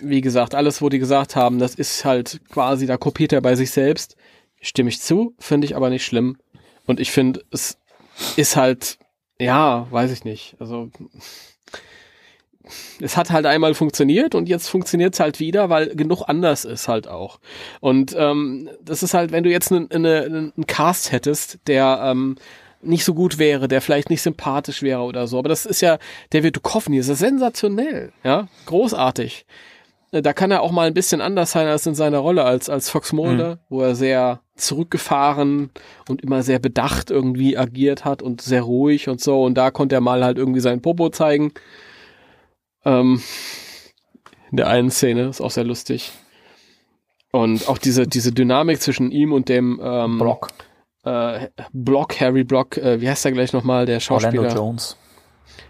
wie 0.00 0.20
gesagt, 0.20 0.56
alles, 0.56 0.82
wo 0.82 0.88
die 0.88 0.98
gesagt 0.98 1.36
haben, 1.36 1.60
das 1.60 1.76
ist 1.76 2.04
halt 2.04 2.40
quasi, 2.50 2.86
da 2.86 2.96
kopiert 2.96 3.32
er 3.32 3.40
bei 3.40 3.54
sich 3.54 3.70
selbst. 3.70 4.16
Stimme 4.60 4.88
ich 4.88 5.00
zu, 5.00 5.36
finde 5.38 5.66
ich 5.66 5.76
aber 5.76 5.90
nicht 5.90 6.04
schlimm. 6.04 6.38
Und 6.86 7.00
ich 7.00 7.10
finde, 7.10 7.44
es 7.50 7.78
ist 8.36 8.56
halt, 8.56 8.98
ja, 9.38 9.86
weiß 9.90 10.12
ich 10.12 10.24
nicht. 10.24 10.56
Also 10.58 10.90
es 13.00 13.16
hat 13.16 13.30
halt 13.30 13.46
einmal 13.46 13.74
funktioniert 13.74 14.34
und 14.34 14.48
jetzt 14.48 14.68
funktioniert 14.68 15.14
es 15.14 15.20
halt 15.20 15.40
wieder, 15.40 15.68
weil 15.68 15.94
genug 15.94 16.22
anders 16.26 16.64
ist 16.64 16.88
halt 16.88 17.08
auch. 17.08 17.38
Und 17.80 18.14
ähm, 18.18 18.70
das 18.82 19.02
ist 19.02 19.14
halt, 19.14 19.32
wenn 19.32 19.44
du 19.44 19.50
jetzt 19.50 19.70
einen 19.70 19.90
eine, 19.90 20.24
einen 20.24 20.66
Cast 20.66 21.12
hättest, 21.12 21.58
der 21.66 22.00
ähm, 22.02 22.36
nicht 22.80 23.04
so 23.04 23.14
gut 23.14 23.38
wäre, 23.38 23.68
der 23.68 23.80
vielleicht 23.80 24.10
nicht 24.10 24.22
sympathisch 24.22 24.82
wäre 24.82 25.02
oder 25.02 25.26
so, 25.26 25.38
aber 25.38 25.48
das 25.48 25.66
ist 25.66 25.80
ja, 25.80 25.98
David 26.30 26.56
Duchovny, 26.56 26.98
ist 26.98 27.08
ja 27.08 27.14
sensationell, 27.14 28.12
ja, 28.22 28.48
großartig. 28.66 29.46
Äh, 30.12 30.22
da 30.22 30.32
kann 30.32 30.50
er 30.50 30.62
auch 30.62 30.70
mal 30.70 30.86
ein 30.86 30.94
bisschen 30.94 31.20
anders 31.20 31.52
sein 31.52 31.66
als 31.66 31.86
in 31.86 31.94
seiner 31.94 32.18
Rolle 32.18 32.44
als, 32.44 32.68
als 32.70 32.90
Fox 32.90 33.12
Mulder, 33.12 33.56
mhm. 33.56 33.58
wo 33.68 33.82
er 33.82 33.94
sehr 33.94 34.40
zurückgefahren 34.56 35.70
und 36.08 36.22
immer 36.22 36.42
sehr 36.42 36.58
bedacht 36.58 37.10
irgendwie 37.10 37.58
agiert 37.58 38.04
hat 38.04 38.22
und 38.22 38.40
sehr 38.40 38.62
ruhig 38.62 39.08
und 39.08 39.20
so. 39.20 39.42
Und 39.42 39.54
da 39.54 39.70
konnte 39.70 39.96
er 39.96 40.00
mal 40.00 40.24
halt 40.24 40.38
irgendwie 40.38 40.60
seinen 40.60 40.82
Popo 40.82 41.10
zeigen. 41.10 41.52
Ähm, 42.84 43.20
in 44.50 44.56
der 44.56 44.68
einen 44.68 44.90
Szene 44.90 45.28
ist 45.28 45.40
auch 45.40 45.50
sehr 45.50 45.64
lustig. 45.64 46.12
Und 47.32 47.68
auch 47.68 47.78
diese, 47.78 48.06
diese 48.06 48.30
Dynamik 48.32 48.80
zwischen 48.80 49.10
ihm 49.10 49.32
und 49.32 49.48
dem 49.48 49.80
ähm, 49.82 50.18
Block. 50.18 50.50
Äh, 51.02 51.48
Block, 51.72 52.20
Harry 52.20 52.44
Block, 52.44 52.76
äh, 52.76 53.00
wie 53.00 53.08
heißt 53.08 53.24
er 53.24 53.32
gleich 53.32 53.52
nochmal, 53.52 53.86
der 53.86 53.98
Schauspieler? 53.98 54.42
Orlando 54.42 54.56
Jones. 54.56 54.96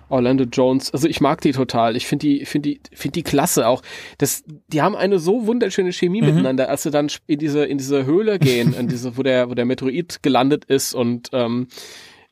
Orlando 0.08 0.44
Jones. 0.44 0.92
Also 0.92 1.08
ich 1.08 1.20
mag 1.20 1.40
die 1.40 1.52
total. 1.52 1.96
Ich 1.96 2.06
finde 2.06 2.26
die, 2.26 2.44
finde 2.44 2.70
die, 2.70 2.80
finde 2.92 3.12
die 3.12 3.22
klasse 3.22 3.66
auch. 3.66 3.82
Das, 4.18 4.44
die 4.68 4.82
haben 4.82 4.96
eine 4.96 5.18
so 5.18 5.46
wunderschöne 5.46 5.92
Chemie 5.92 6.20
mhm. 6.20 6.28
miteinander, 6.28 6.68
als 6.68 6.82
sie 6.82 6.90
dann 6.90 7.08
in 7.26 7.38
diese, 7.38 7.64
in 7.64 7.78
diese 7.78 8.06
Höhle 8.06 8.38
gehen, 8.38 8.74
in 8.74 8.88
diese, 8.88 9.16
wo 9.16 9.22
der, 9.22 9.50
wo 9.50 9.54
der 9.54 9.64
Meteorit 9.64 10.22
gelandet 10.22 10.64
ist 10.66 10.94
und 10.94 11.30
ähm, 11.32 11.68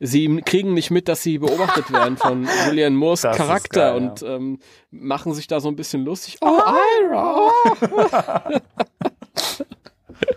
sie 0.00 0.42
kriegen 0.44 0.74
nicht 0.74 0.90
mit, 0.90 1.08
dass 1.08 1.22
sie 1.22 1.38
beobachtet 1.38 1.92
werden 1.92 2.16
von 2.16 2.46
Julian 2.66 2.94
Moores 2.94 3.22
das 3.22 3.36
Charakter 3.36 3.92
geil, 3.92 4.02
und 4.02 4.20
ja. 4.20 4.36
ähm, 4.36 4.58
machen 4.90 5.34
sich 5.34 5.46
da 5.46 5.60
so 5.60 5.68
ein 5.68 5.76
bisschen 5.76 6.04
lustig. 6.04 6.36
Oh, 6.40 6.58
Ira! 7.02 7.50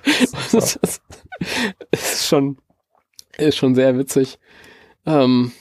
das 0.51 0.79
ist 1.91 2.27
schon, 2.27 2.57
ist 3.37 3.57
schon 3.57 3.75
sehr 3.75 3.97
witzig. 3.97 4.39
Ähm, 5.05 5.51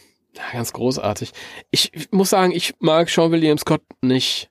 ganz 0.52 0.72
großartig. 0.72 1.32
Ich, 1.70 1.92
ich 1.94 2.10
muss 2.12 2.30
sagen, 2.30 2.52
ich 2.52 2.74
mag 2.80 3.08
Sean 3.08 3.30
William 3.32 3.58
Scott 3.58 3.82
nicht. 4.02 4.50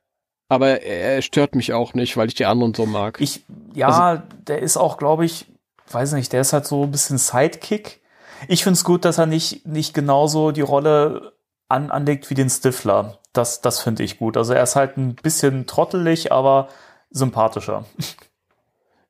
Aber 0.50 0.82
er 0.82 1.22
stört 1.22 1.56
mich 1.56 1.74
auch 1.74 1.94
nicht, 1.94 2.16
weil 2.16 2.28
ich 2.28 2.36
die 2.36 2.46
anderen 2.46 2.74
so 2.74 2.86
mag. 2.86 3.20
Ich, 3.20 3.44
ja, 3.74 3.88
also, 3.88 4.24
der 4.48 4.60
ist 4.60 4.78
auch, 4.78 4.98
glaube 4.98 5.26
ich, 5.26 5.46
weiß 5.90 6.14
nicht, 6.14 6.32
der 6.32 6.42
ist 6.42 6.54
halt 6.54 6.68
so 6.68 6.84
ein 6.84 6.92
bisschen 6.92 7.18
Sidekick 7.18 8.04
ich 8.48 8.64
finde 8.64 8.78
es 8.78 8.84
gut, 8.84 9.06
dass 9.06 9.18
er 9.18 9.26
nicht, 9.26 9.66
nicht 9.66 9.94
genauso 9.94 10.52
die 10.52 10.62
Rolle 10.62 11.34
an, 11.70 11.92
anlegt 11.92 12.30
wie 12.30 12.36
den 12.36 12.50
Stifler. 12.50 13.20
Das, 13.32 13.62
das 13.62 13.80
finde 13.80 14.04
ich 14.04 14.20
gut. 14.20 14.38
Also 14.38 14.54
er 14.54 14.64
ist 14.64 14.76
halt 14.76 14.98
ein 14.98 15.16
bisschen 15.16 15.66
trottelig, 15.66 16.32
aber 16.32 16.70
sympathischer. 17.10 17.86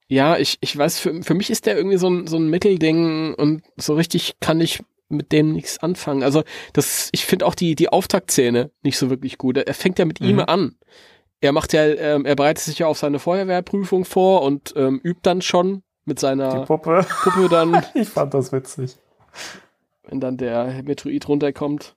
Ja, 0.07 0.37
ich, 0.37 0.57
ich 0.61 0.77
weiß, 0.77 0.99
für, 0.99 1.23
für 1.23 1.33
mich 1.33 1.49
ist 1.49 1.65
der 1.65 1.75
irgendwie 1.75 1.97
so 1.97 2.09
ein, 2.09 2.27
so 2.27 2.37
ein 2.37 2.49
Mittelding 2.49 3.33
und 3.33 3.63
so 3.77 3.95
richtig 3.95 4.35
kann 4.39 4.61
ich 4.61 4.83
mit 5.13 5.31
dem 5.31 5.53
nichts 5.53 5.79
anfangen. 5.79 6.23
Also 6.23 6.43
das, 6.73 7.09
ich 7.11 7.25
finde 7.25 7.45
auch 7.45 7.55
die, 7.55 7.75
die 7.75 7.89
Auftaktszene 7.89 8.71
nicht 8.81 8.97
so 8.97 9.09
wirklich 9.09 9.37
gut. 9.37 9.57
Er 9.57 9.73
fängt 9.73 9.99
ja 9.99 10.05
mit 10.05 10.21
mhm. 10.21 10.27
ihm 10.27 10.39
an. 10.39 10.75
Er 11.41 11.51
macht 11.51 11.73
ja, 11.73 11.85
ähm, 11.85 12.25
er 12.25 12.35
bereitet 12.35 12.63
sich 12.63 12.79
ja 12.79 12.87
auf 12.87 12.97
seine 12.97 13.19
Feuerwehrprüfung 13.19 14.05
vor 14.05 14.43
und 14.43 14.73
ähm, 14.77 15.01
übt 15.03 15.21
dann 15.23 15.41
schon 15.41 15.83
mit 16.05 16.19
seiner 16.19 16.61
die 16.61 16.65
Puppe. 16.65 17.05
Puppe 17.23 17.49
dann. 17.49 17.83
ich 17.93 18.09
fand 18.09 18.33
das 18.33 18.51
witzig. 18.51 18.97
Wenn 20.03 20.19
dann 20.19 20.37
der 20.37 20.83
Metroid 20.83 21.27
runterkommt. 21.27 21.95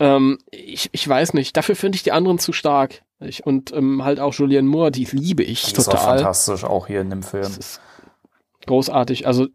Ähm, 0.00 0.38
ich, 0.50 0.88
ich 0.92 1.08
weiß 1.08 1.34
nicht. 1.34 1.56
Dafür 1.56 1.76
finde 1.76 1.96
ich 1.96 2.02
die 2.02 2.12
anderen 2.12 2.38
zu 2.38 2.52
stark. 2.52 3.02
Ich, 3.20 3.46
und 3.46 3.72
ähm, 3.72 4.04
halt 4.04 4.20
auch 4.20 4.34
Julianne 4.34 4.68
Moore, 4.68 4.90
die 4.90 5.04
liebe 5.04 5.42
ich 5.42 5.62
die 5.62 5.72
total. 5.72 5.94
Ist 5.94 6.00
auch 6.00 6.04
fantastisch, 6.04 6.64
auch 6.64 6.86
hier 6.86 7.00
in 7.00 7.10
dem 7.10 7.22
Film. 7.22 7.44
Das 7.44 7.56
ist 7.56 7.80
großartig. 8.66 9.26
Also 9.26 9.46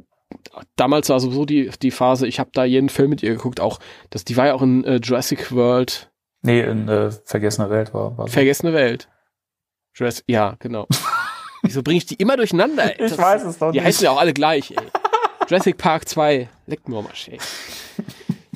damals 0.76 1.10
war 1.10 1.20
sowieso 1.20 1.46
die, 1.46 1.70
die 1.82 1.92
Phase, 1.92 2.28
ich 2.28 2.40
habe 2.40 2.50
da 2.54 2.64
jeden 2.64 2.90
Film 2.90 3.10
mit 3.10 3.24
ihr 3.24 3.32
geguckt, 3.32 3.60
auch, 3.60 3.80
das, 4.10 4.26
die 4.26 4.38
war 4.38 4.48
ja 4.48 4.54
auch 4.54 4.62
in 4.62 4.84
äh, 4.84 4.96
Jurassic 4.98 5.52
World. 5.52 6.12
Nee, 6.42 6.62
in 6.62 6.88
äh, 6.88 7.12
Vergessene 7.12 7.70
Welt 7.70 7.94
war, 7.94 8.18
war 8.18 8.28
Vergessene 8.28 8.74
Welt. 8.74 9.10
Jurassic, 9.96 10.26
ja, 10.28 10.56
genau. 10.60 10.88
Wieso 11.64 11.84
bringe 11.84 11.98
ich 11.98 12.06
die 12.06 12.16
immer 12.16 12.38
durcheinander? 12.38 12.98
Ey? 13.00 13.06
Ich 13.06 13.12
das, 13.12 13.18
weiß 13.18 13.44
es 13.44 13.58
doch 13.58 13.72
nicht. 13.72 13.82
Die 13.82 13.86
heißen 13.86 14.04
ja 14.04 14.12
auch 14.12 14.20
alle 14.20 14.34
gleich, 14.34 14.72
ey. 14.72 14.78
Jurassic 15.48 15.78
Park 15.78 16.08
2, 16.08 16.48
leckt 16.68 16.88
mir 16.88 17.02
mal, 17.02 17.12
ey. 17.28 17.40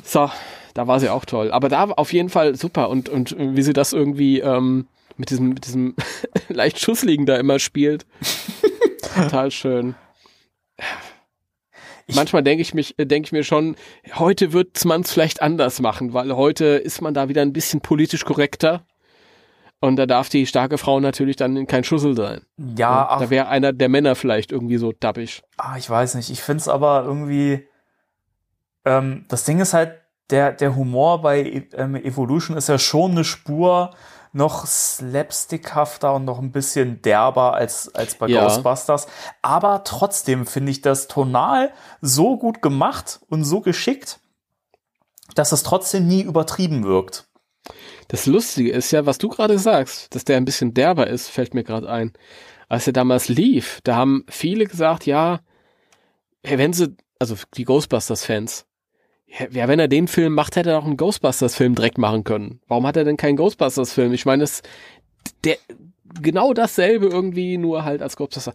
So, 0.03 0.29
da 0.73 0.87
war 0.87 0.99
sie 0.99 1.09
auch 1.09 1.25
toll. 1.25 1.51
Aber 1.51 1.69
da 1.69 1.85
auf 1.85 2.13
jeden 2.13 2.29
Fall 2.29 2.55
super 2.55 2.89
und, 2.89 3.09
und 3.09 3.35
wie 3.37 3.61
sie 3.61 3.73
das 3.73 3.93
irgendwie 3.93 4.39
ähm, 4.39 4.87
mit 5.17 5.29
diesem, 5.29 5.49
mit 5.49 5.65
diesem 5.65 5.95
leicht 6.49 6.79
Schussliegen 6.79 7.25
da 7.25 7.35
immer 7.37 7.59
spielt. 7.59 8.05
Total 9.15 9.51
schön. 9.51 9.95
Ich 12.05 12.15
Manchmal 12.15 12.43
denke 12.43 12.61
ich 12.61 12.73
mich, 12.73 12.95
denke 12.97 13.27
ich 13.27 13.31
mir 13.31 13.43
schon, 13.43 13.75
heute 14.15 14.51
wird 14.51 14.83
man 14.85 15.01
es 15.01 15.11
vielleicht 15.11 15.41
anders 15.41 15.79
machen, 15.79 16.13
weil 16.13 16.35
heute 16.35 16.65
ist 16.65 17.01
man 17.01 17.13
da 17.13 17.29
wieder 17.29 17.41
ein 17.41 17.53
bisschen 17.53 17.81
politisch 17.81 18.25
korrekter. 18.25 18.85
Und 19.79 19.97
da 19.97 20.05
darf 20.05 20.29
die 20.29 20.45
starke 20.45 20.77
Frau 20.77 21.01
natürlich 21.01 21.35
dann 21.35 21.67
kein 21.67 21.83
Schussel 21.83 22.15
sein. 22.15 22.41
Ja, 22.77 23.07
ach, 23.09 23.19
da 23.19 23.29
wäre 23.29 23.49
einer 23.49 23.73
der 23.73 23.89
Männer 23.89 24.15
vielleicht 24.15 24.53
irgendwie 24.53 24.77
so 24.77 24.93
dappig. 24.97 25.41
Ah, 25.57 25.75
ich 25.77 25.89
weiß 25.89 26.15
nicht. 26.15 26.29
Ich 26.29 26.41
finde 26.41 26.61
es 26.61 26.67
aber 26.69 27.03
irgendwie. 27.05 27.67
Ähm, 28.85 29.25
das 29.27 29.43
Ding 29.43 29.59
ist 29.59 29.73
halt, 29.73 29.99
der, 30.29 30.53
der 30.53 30.75
Humor 30.75 31.21
bei 31.21 31.67
ähm, 31.73 31.95
Evolution 31.95 32.55
ist 32.55 32.69
ja 32.69 32.79
schon 32.79 33.11
eine 33.11 33.25
Spur 33.25 33.91
noch 34.33 34.65
slapstickhafter 34.65 36.13
und 36.13 36.25
noch 36.25 36.39
ein 36.39 36.51
bisschen 36.51 37.01
derber 37.01 37.53
als, 37.53 37.93
als 37.93 38.15
bei 38.15 38.27
ja. 38.27 38.43
Ghostbusters. 38.43 39.07
Aber 39.41 39.83
trotzdem 39.83 40.45
finde 40.45 40.71
ich 40.71 40.81
das 40.81 41.07
tonal 41.07 41.71
so 42.01 42.37
gut 42.37 42.61
gemacht 42.61 43.19
und 43.29 43.43
so 43.43 43.61
geschickt, 43.61 44.19
dass 45.35 45.51
es 45.51 45.63
trotzdem 45.63 46.07
nie 46.07 46.21
übertrieben 46.21 46.83
wirkt. 46.83 47.27
Das 48.09 48.25
Lustige 48.25 48.71
ist 48.71 48.91
ja, 48.91 49.05
was 49.05 49.17
du 49.17 49.29
gerade 49.29 49.57
sagst, 49.57 50.13
dass 50.13 50.25
der 50.25 50.37
ein 50.37 50.45
bisschen 50.45 50.73
derber 50.73 51.07
ist, 51.07 51.29
fällt 51.29 51.53
mir 51.53 51.63
gerade 51.63 51.89
ein. 51.89 52.11
Als 52.67 52.87
er 52.87 52.93
damals 52.93 53.29
lief, 53.29 53.79
da 53.83 53.95
haben 53.95 54.25
viele 54.27 54.65
gesagt, 54.65 55.05
ja, 55.05 55.39
wenn 56.41 56.73
sie, 56.73 56.95
also 57.19 57.35
die 57.55 57.65
Ghostbusters-Fans, 57.65 58.65
ja, 59.51 59.67
wenn 59.67 59.79
er 59.79 59.87
den 59.87 60.07
Film 60.07 60.33
macht, 60.33 60.55
hätte 60.55 60.71
er 60.71 60.79
auch 60.79 60.85
einen 60.85 60.97
Ghostbusters-Film 60.97 61.75
direkt 61.75 61.97
machen 61.97 62.23
können. 62.23 62.59
Warum 62.67 62.85
hat 62.85 62.97
er 62.97 63.03
denn 63.03 63.17
keinen 63.17 63.37
Ghostbusters-Film? 63.37 64.13
Ich 64.13 64.25
meine, 64.25 64.43
es, 64.43 64.61
der, 65.43 65.57
genau 66.21 66.53
dasselbe 66.53 67.07
irgendwie, 67.07 67.57
nur 67.57 67.83
halt 67.83 68.01
als 68.01 68.15
Ghostbusters. 68.15 68.53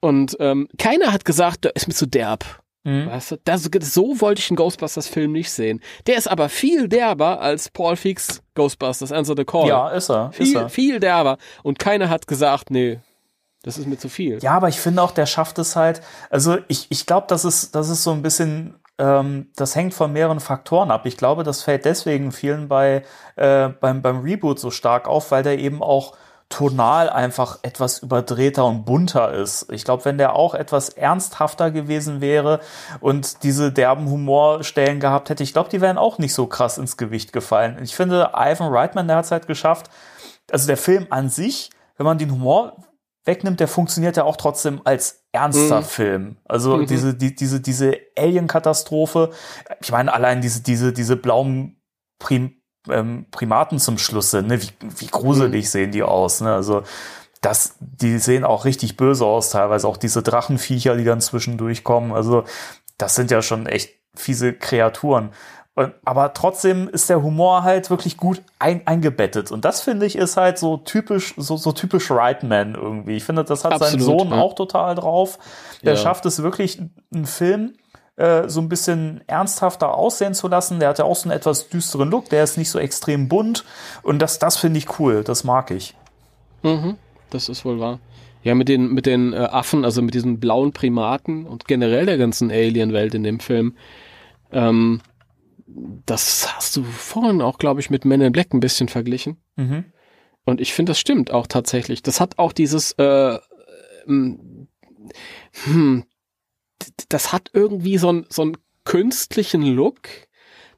Und 0.00 0.36
ähm, 0.40 0.68
keiner 0.78 1.12
hat 1.12 1.24
gesagt, 1.24 1.64
der 1.64 1.76
ist 1.76 1.88
mir 1.88 1.94
zu 1.94 2.06
derb. 2.06 2.44
Mhm. 2.84 3.06
Weißt 3.06 3.32
du? 3.32 3.36
Das, 3.44 3.68
so 3.80 4.20
wollte 4.20 4.40
ich 4.40 4.50
einen 4.50 4.56
Ghostbusters-Film 4.56 5.32
nicht 5.32 5.50
sehen. 5.50 5.80
Der 6.06 6.16
ist 6.16 6.28
aber 6.28 6.48
viel 6.48 6.88
derber 6.88 7.40
als 7.40 7.68
Paul 7.68 7.96
Feeks 7.96 8.42
Ghostbusters 8.54 9.12
Answer 9.12 9.34
the 9.36 9.44
Call. 9.44 9.68
Ja, 9.68 9.90
ist 9.90 10.08
er. 10.08 10.32
Viel, 10.32 10.46
ist 10.46 10.54
er. 10.54 10.68
viel 10.70 11.00
derber. 11.00 11.36
Und 11.62 11.78
keiner 11.78 12.08
hat 12.08 12.26
gesagt, 12.26 12.70
nee, 12.70 13.00
das 13.62 13.76
ist 13.76 13.86
mir 13.86 13.98
zu 13.98 14.08
viel. 14.08 14.38
Ja, 14.40 14.52
aber 14.52 14.68
ich 14.68 14.80
finde 14.80 15.02
auch, 15.02 15.10
der 15.10 15.26
schafft 15.26 15.58
es 15.58 15.76
halt. 15.76 16.00
Also 16.30 16.58
ich, 16.68 16.86
ich 16.90 17.06
glaube, 17.06 17.26
das 17.28 17.44
ist, 17.44 17.74
das 17.74 17.88
ist 17.88 18.04
so 18.04 18.12
ein 18.12 18.22
bisschen 18.22 18.76
das 18.98 19.76
hängt 19.76 19.94
von 19.94 20.12
mehreren 20.12 20.40
Faktoren 20.40 20.90
ab. 20.90 21.06
Ich 21.06 21.16
glaube, 21.16 21.44
das 21.44 21.62
fällt 21.62 21.84
deswegen 21.84 22.32
vielen 22.32 22.66
bei, 22.66 23.04
äh, 23.36 23.68
beim, 23.68 24.02
beim 24.02 24.20
Reboot 24.22 24.58
so 24.58 24.72
stark 24.72 25.06
auf, 25.06 25.30
weil 25.30 25.44
der 25.44 25.58
eben 25.58 25.82
auch 25.82 26.16
tonal 26.48 27.10
einfach 27.10 27.58
etwas 27.62 27.98
überdrehter 28.00 28.64
und 28.64 28.84
bunter 28.84 29.32
ist. 29.34 29.70
Ich 29.70 29.84
glaube, 29.84 30.04
wenn 30.06 30.18
der 30.18 30.34
auch 30.34 30.54
etwas 30.54 30.88
ernsthafter 30.88 31.70
gewesen 31.70 32.20
wäre 32.20 32.60
und 33.00 33.44
diese 33.44 33.70
derben 33.70 34.08
Humorstellen 34.08 34.98
gehabt 34.98 35.30
hätte, 35.30 35.42
ich 35.42 35.52
glaube, 35.52 35.68
die 35.68 35.80
wären 35.80 35.98
auch 35.98 36.18
nicht 36.18 36.34
so 36.34 36.46
krass 36.46 36.78
ins 36.78 36.96
Gewicht 36.96 37.32
gefallen. 37.32 37.78
Ich 37.82 37.94
finde, 37.94 38.30
Ivan 38.34 38.72
Reitman, 38.72 39.06
der 39.06 39.18
hat 39.18 39.26
es 39.26 39.30
halt 39.30 39.46
geschafft, 39.46 39.90
also 40.50 40.66
der 40.66 40.78
Film 40.78 41.06
an 41.10 41.28
sich, 41.28 41.70
wenn 41.98 42.06
man 42.06 42.18
den 42.18 42.32
Humor 42.32 42.76
wegnimmt, 43.24 43.60
der 43.60 43.68
funktioniert 43.68 44.16
ja 44.16 44.24
auch 44.24 44.36
trotzdem 44.36 44.80
als 44.84 45.27
ernster 45.38 45.80
mhm. 45.80 45.84
Film. 45.84 46.36
Also 46.44 46.76
mhm. 46.76 46.86
diese, 46.86 47.14
die, 47.14 47.34
diese, 47.34 47.60
diese 47.60 47.96
Alien-Katastrophe. 48.16 49.30
Ich 49.80 49.90
meine, 49.90 50.12
allein 50.12 50.40
diese, 50.40 50.62
diese, 50.62 50.92
diese 50.92 51.16
blauen 51.16 51.80
Prim, 52.18 52.56
ähm, 52.90 53.26
Primaten 53.30 53.78
zum 53.78 53.98
Schluss 53.98 54.30
sind, 54.30 54.48
ne? 54.48 54.62
wie, 54.62 54.70
wie 54.98 55.06
gruselig 55.06 55.64
mhm. 55.66 55.68
sehen 55.68 55.92
die 55.92 56.02
aus, 56.02 56.40
ne? 56.40 56.54
Also, 56.54 56.82
das, 57.40 57.76
die 57.78 58.18
sehen 58.18 58.42
auch 58.42 58.64
richtig 58.64 58.96
böse 58.96 59.24
aus, 59.24 59.50
teilweise 59.50 59.86
auch 59.86 59.96
diese 59.96 60.22
Drachenviecher, 60.22 60.96
die 60.96 61.04
dann 61.04 61.20
zwischendurch 61.20 61.84
kommen. 61.84 62.12
Also, 62.12 62.44
das 62.96 63.14
sind 63.14 63.30
ja 63.30 63.42
schon 63.42 63.66
echt 63.66 63.94
fiese 64.16 64.52
Kreaturen. 64.52 65.30
Aber 66.04 66.34
trotzdem 66.34 66.88
ist 66.88 67.08
der 67.08 67.22
Humor 67.22 67.62
halt 67.62 67.90
wirklich 67.90 68.16
gut 68.16 68.42
ein, 68.58 68.86
eingebettet. 68.86 69.52
Und 69.52 69.64
das 69.64 69.80
finde 69.80 70.06
ich 70.06 70.16
ist 70.16 70.36
halt 70.36 70.58
so 70.58 70.78
typisch, 70.78 71.34
so, 71.36 71.56
so 71.56 71.72
typisch 71.72 72.10
Rightman 72.10 72.74
irgendwie. 72.74 73.16
Ich 73.16 73.24
finde, 73.24 73.44
das 73.44 73.64
hat 73.64 73.72
Absolut, 73.72 73.92
sein 73.92 74.00
Sohn 74.00 74.30
ja. 74.30 74.40
auch 74.40 74.54
total 74.54 74.94
drauf. 74.94 75.38
Der 75.82 75.94
ja. 75.94 75.98
schafft 75.98 76.26
es 76.26 76.42
wirklich, 76.42 76.80
einen 77.14 77.26
Film 77.26 77.74
äh, 78.16 78.48
so 78.48 78.60
ein 78.60 78.68
bisschen 78.68 79.20
ernsthafter 79.28 79.94
aussehen 79.94 80.34
zu 80.34 80.48
lassen. 80.48 80.80
Der 80.80 80.88
hat 80.88 80.98
ja 80.98 81.04
auch 81.04 81.16
so 81.16 81.28
einen 81.28 81.38
etwas 81.38 81.68
düsteren 81.68 82.10
Look. 82.10 82.28
Der 82.30 82.42
ist 82.42 82.58
nicht 82.58 82.70
so 82.70 82.78
extrem 82.78 83.28
bunt. 83.28 83.64
Und 84.02 84.20
das, 84.20 84.38
das 84.38 84.56
finde 84.56 84.78
ich 84.78 84.98
cool. 84.98 85.22
Das 85.22 85.44
mag 85.44 85.70
ich. 85.70 85.94
Mhm, 86.62 86.96
das 87.30 87.48
ist 87.48 87.64
wohl 87.64 87.78
wahr. 87.78 88.00
Ja, 88.42 88.54
mit 88.54 88.68
den, 88.68 88.92
mit 88.92 89.06
den 89.06 89.32
äh, 89.32 89.36
Affen, 89.36 89.84
also 89.84 90.02
mit 90.02 90.14
diesen 90.14 90.40
blauen 90.40 90.72
Primaten 90.72 91.46
und 91.46 91.66
generell 91.66 92.06
der 92.06 92.18
ganzen 92.18 92.50
Alien-Welt 92.50 93.14
in 93.14 93.22
dem 93.22 93.38
Film. 93.38 93.76
Ähm, 94.50 95.00
das 96.06 96.56
hast 96.56 96.76
du 96.76 96.82
vorhin 96.82 97.42
auch, 97.42 97.58
glaube 97.58 97.80
ich, 97.80 97.90
mit 97.90 98.04
Men 98.04 98.20
in 98.20 98.32
Black 98.32 98.54
ein 98.54 98.60
bisschen 98.60 98.88
verglichen. 98.88 99.36
Mhm. 99.56 99.84
Und 100.44 100.60
ich 100.60 100.72
finde, 100.72 100.90
das 100.90 100.98
stimmt 100.98 101.30
auch 101.30 101.46
tatsächlich. 101.46 102.02
Das 102.02 102.20
hat 102.20 102.38
auch 102.38 102.52
dieses, 102.52 102.92
äh, 102.92 103.38
ähm, 104.06 104.68
hm, 105.64 106.04
das 107.08 107.32
hat 107.32 107.50
irgendwie 107.52 107.98
so, 107.98 108.12
ein, 108.12 108.26
so 108.30 108.42
einen 108.42 108.56
künstlichen 108.84 109.62
Look, 109.62 110.08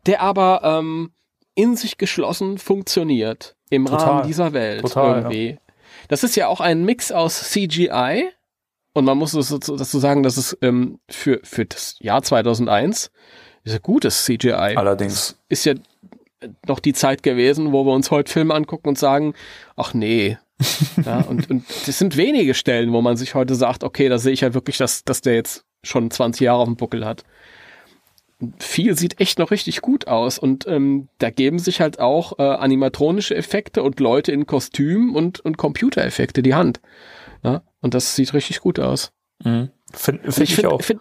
der 0.06 0.22
aber 0.22 0.62
ähm, 0.64 1.12
in 1.54 1.76
sich 1.76 1.98
geschlossen 1.98 2.58
funktioniert 2.58 3.56
im 3.68 3.86
Total. 3.86 4.08
Rahmen 4.08 4.26
dieser 4.26 4.52
Welt 4.52 4.82
Total, 4.82 5.18
irgendwie. 5.18 5.50
Ja. 5.50 5.58
Das 6.08 6.24
ist 6.24 6.34
ja 6.36 6.48
auch 6.48 6.60
ein 6.60 6.84
Mix 6.84 7.12
aus 7.12 7.50
CGI 7.50 8.30
und 8.92 9.04
man 9.04 9.18
muss 9.18 9.32
dazu 9.32 9.76
sagen, 9.76 10.22
dass 10.22 10.36
es 10.36 10.56
ähm, 10.62 10.98
für, 11.08 11.40
für 11.44 11.64
das 11.64 11.96
Jahr 12.00 12.22
2001 12.22 13.12
ja 13.64 13.78
gutes 13.78 14.24
CGI. 14.24 14.76
Allerdings. 14.76 15.36
Ist 15.48 15.64
ja 15.64 15.74
noch 16.66 16.80
die 16.80 16.92
Zeit 16.92 17.22
gewesen, 17.22 17.72
wo 17.72 17.84
wir 17.84 17.92
uns 17.92 18.10
heute 18.10 18.32
Filme 18.32 18.54
angucken 18.54 18.88
und 18.88 18.98
sagen, 18.98 19.34
ach 19.76 19.94
nee. 19.94 20.38
ja, 21.04 21.20
und, 21.22 21.50
und 21.50 21.64
das 21.86 21.98
sind 21.98 22.16
wenige 22.16 22.54
Stellen, 22.54 22.92
wo 22.92 23.00
man 23.00 23.16
sich 23.16 23.34
heute 23.34 23.54
sagt, 23.54 23.84
okay, 23.84 24.08
da 24.08 24.18
sehe 24.18 24.32
ich 24.32 24.42
halt 24.42 24.54
wirklich, 24.54 24.76
dass, 24.76 25.04
dass 25.04 25.20
der 25.20 25.34
jetzt 25.34 25.64
schon 25.82 26.10
20 26.10 26.42
Jahre 26.42 26.60
auf 26.60 26.68
dem 26.68 26.76
Buckel 26.76 27.04
hat. 27.04 27.24
Viel 28.58 28.96
sieht 28.96 29.20
echt 29.20 29.38
noch 29.38 29.50
richtig 29.50 29.82
gut 29.82 30.06
aus 30.08 30.38
und 30.38 30.66
ähm, 30.66 31.08
da 31.18 31.28
geben 31.28 31.58
sich 31.58 31.80
halt 31.80 32.00
auch 32.00 32.38
äh, 32.38 32.42
animatronische 32.42 33.34
Effekte 33.34 33.82
und 33.82 34.00
Leute 34.00 34.32
in 34.32 34.46
Kostümen 34.46 35.14
und, 35.14 35.40
und 35.40 35.58
Computereffekte 35.58 36.42
die 36.42 36.54
Hand. 36.54 36.80
Ja? 37.42 37.62
Und 37.80 37.92
das 37.92 38.16
sieht 38.16 38.32
richtig 38.32 38.60
gut 38.60 38.78
aus. 38.78 39.12
Mhm. 39.44 39.70
Find, 39.92 40.22
find 40.22 40.38
ich, 40.38 40.50
ich 40.50 40.54
finde 40.54 40.82
find, 40.82 41.00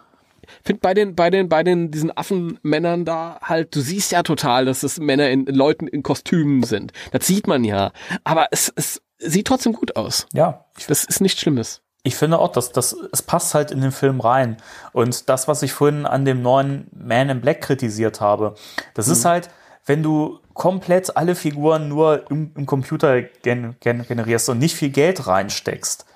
finde 0.64 0.80
bei 0.80 0.94
den, 0.94 1.14
bei 1.14 1.30
den, 1.30 1.48
bei 1.48 1.62
den, 1.62 1.90
diesen 1.90 2.16
Affenmännern 2.16 3.04
da 3.04 3.38
halt, 3.42 3.74
du 3.74 3.80
siehst 3.80 4.12
ja 4.12 4.22
total, 4.22 4.64
dass 4.64 4.82
es 4.82 4.98
Männer 4.98 5.30
in, 5.30 5.46
in 5.46 5.54
Leuten 5.54 5.86
in 5.86 6.02
Kostümen 6.02 6.62
sind. 6.62 6.92
Das 7.12 7.26
sieht 7.26 7.46
man 7.46 7.64
ja. 7.64 7.92
Aber 8.24 8.48
es, 8.50 8.72
es 8.76 9.00
sieht 9.18 9.46
trotzdem 9.46 9.72
gut 9.72 9.96
aus. 9.96 10.26
Ja. 10.32 10.64
Das 10.88 11.04
ist 11.04 11.20
nichts 11.20 11.40
Schlimmes. 11.40 11.82
Ich 12.02 12.16
finde 12.16 12.38
auch, 12.38 12.52
dass 12.52 12.72
das, 12.72 12.96
es 13.12 13.20
passt 13.20 13.52
halt 13.52 13.70
in 13.70 13.82
den 13.82 13.92
Film 13.92 14.20
rein. 14.20 14.56
Und 14.92 15.28
das, 15.28 15.48
was 15.48 15.62
ich 15.62 15.72
vorhin 15.72 16.06
an 16.06 16.24
dem 16.24 16.40
neuen 16.40 16.86
Man 16.92 17.28
in 17.28 17.40
Black 17.42 17.60
kritisiert 17.60 18.22
habe, 18.22 18.54
das 18.94 19.08
mhm. 19.08 19.12
ist 19.12 19.24
halt, 19.26 19.50
wenn 19.84 20.02
du 20.02 20.40
komplett 20.54 21.16
alle 21.16 21.34
Figuren 21.34 21.88
nur 21.88 22.30
im, 22.30 22.52
im 22.56 22.66
Computer 22.66 23.20
gen, 23.22 23.76
gen, 23.80 24.06
generierst 24.06 24.48
und 24.48 24.58
nicht 24.58 24.76
viel 24.76 24.90
Geld 24.90 25.26
reinsteckst, 25.26 26.06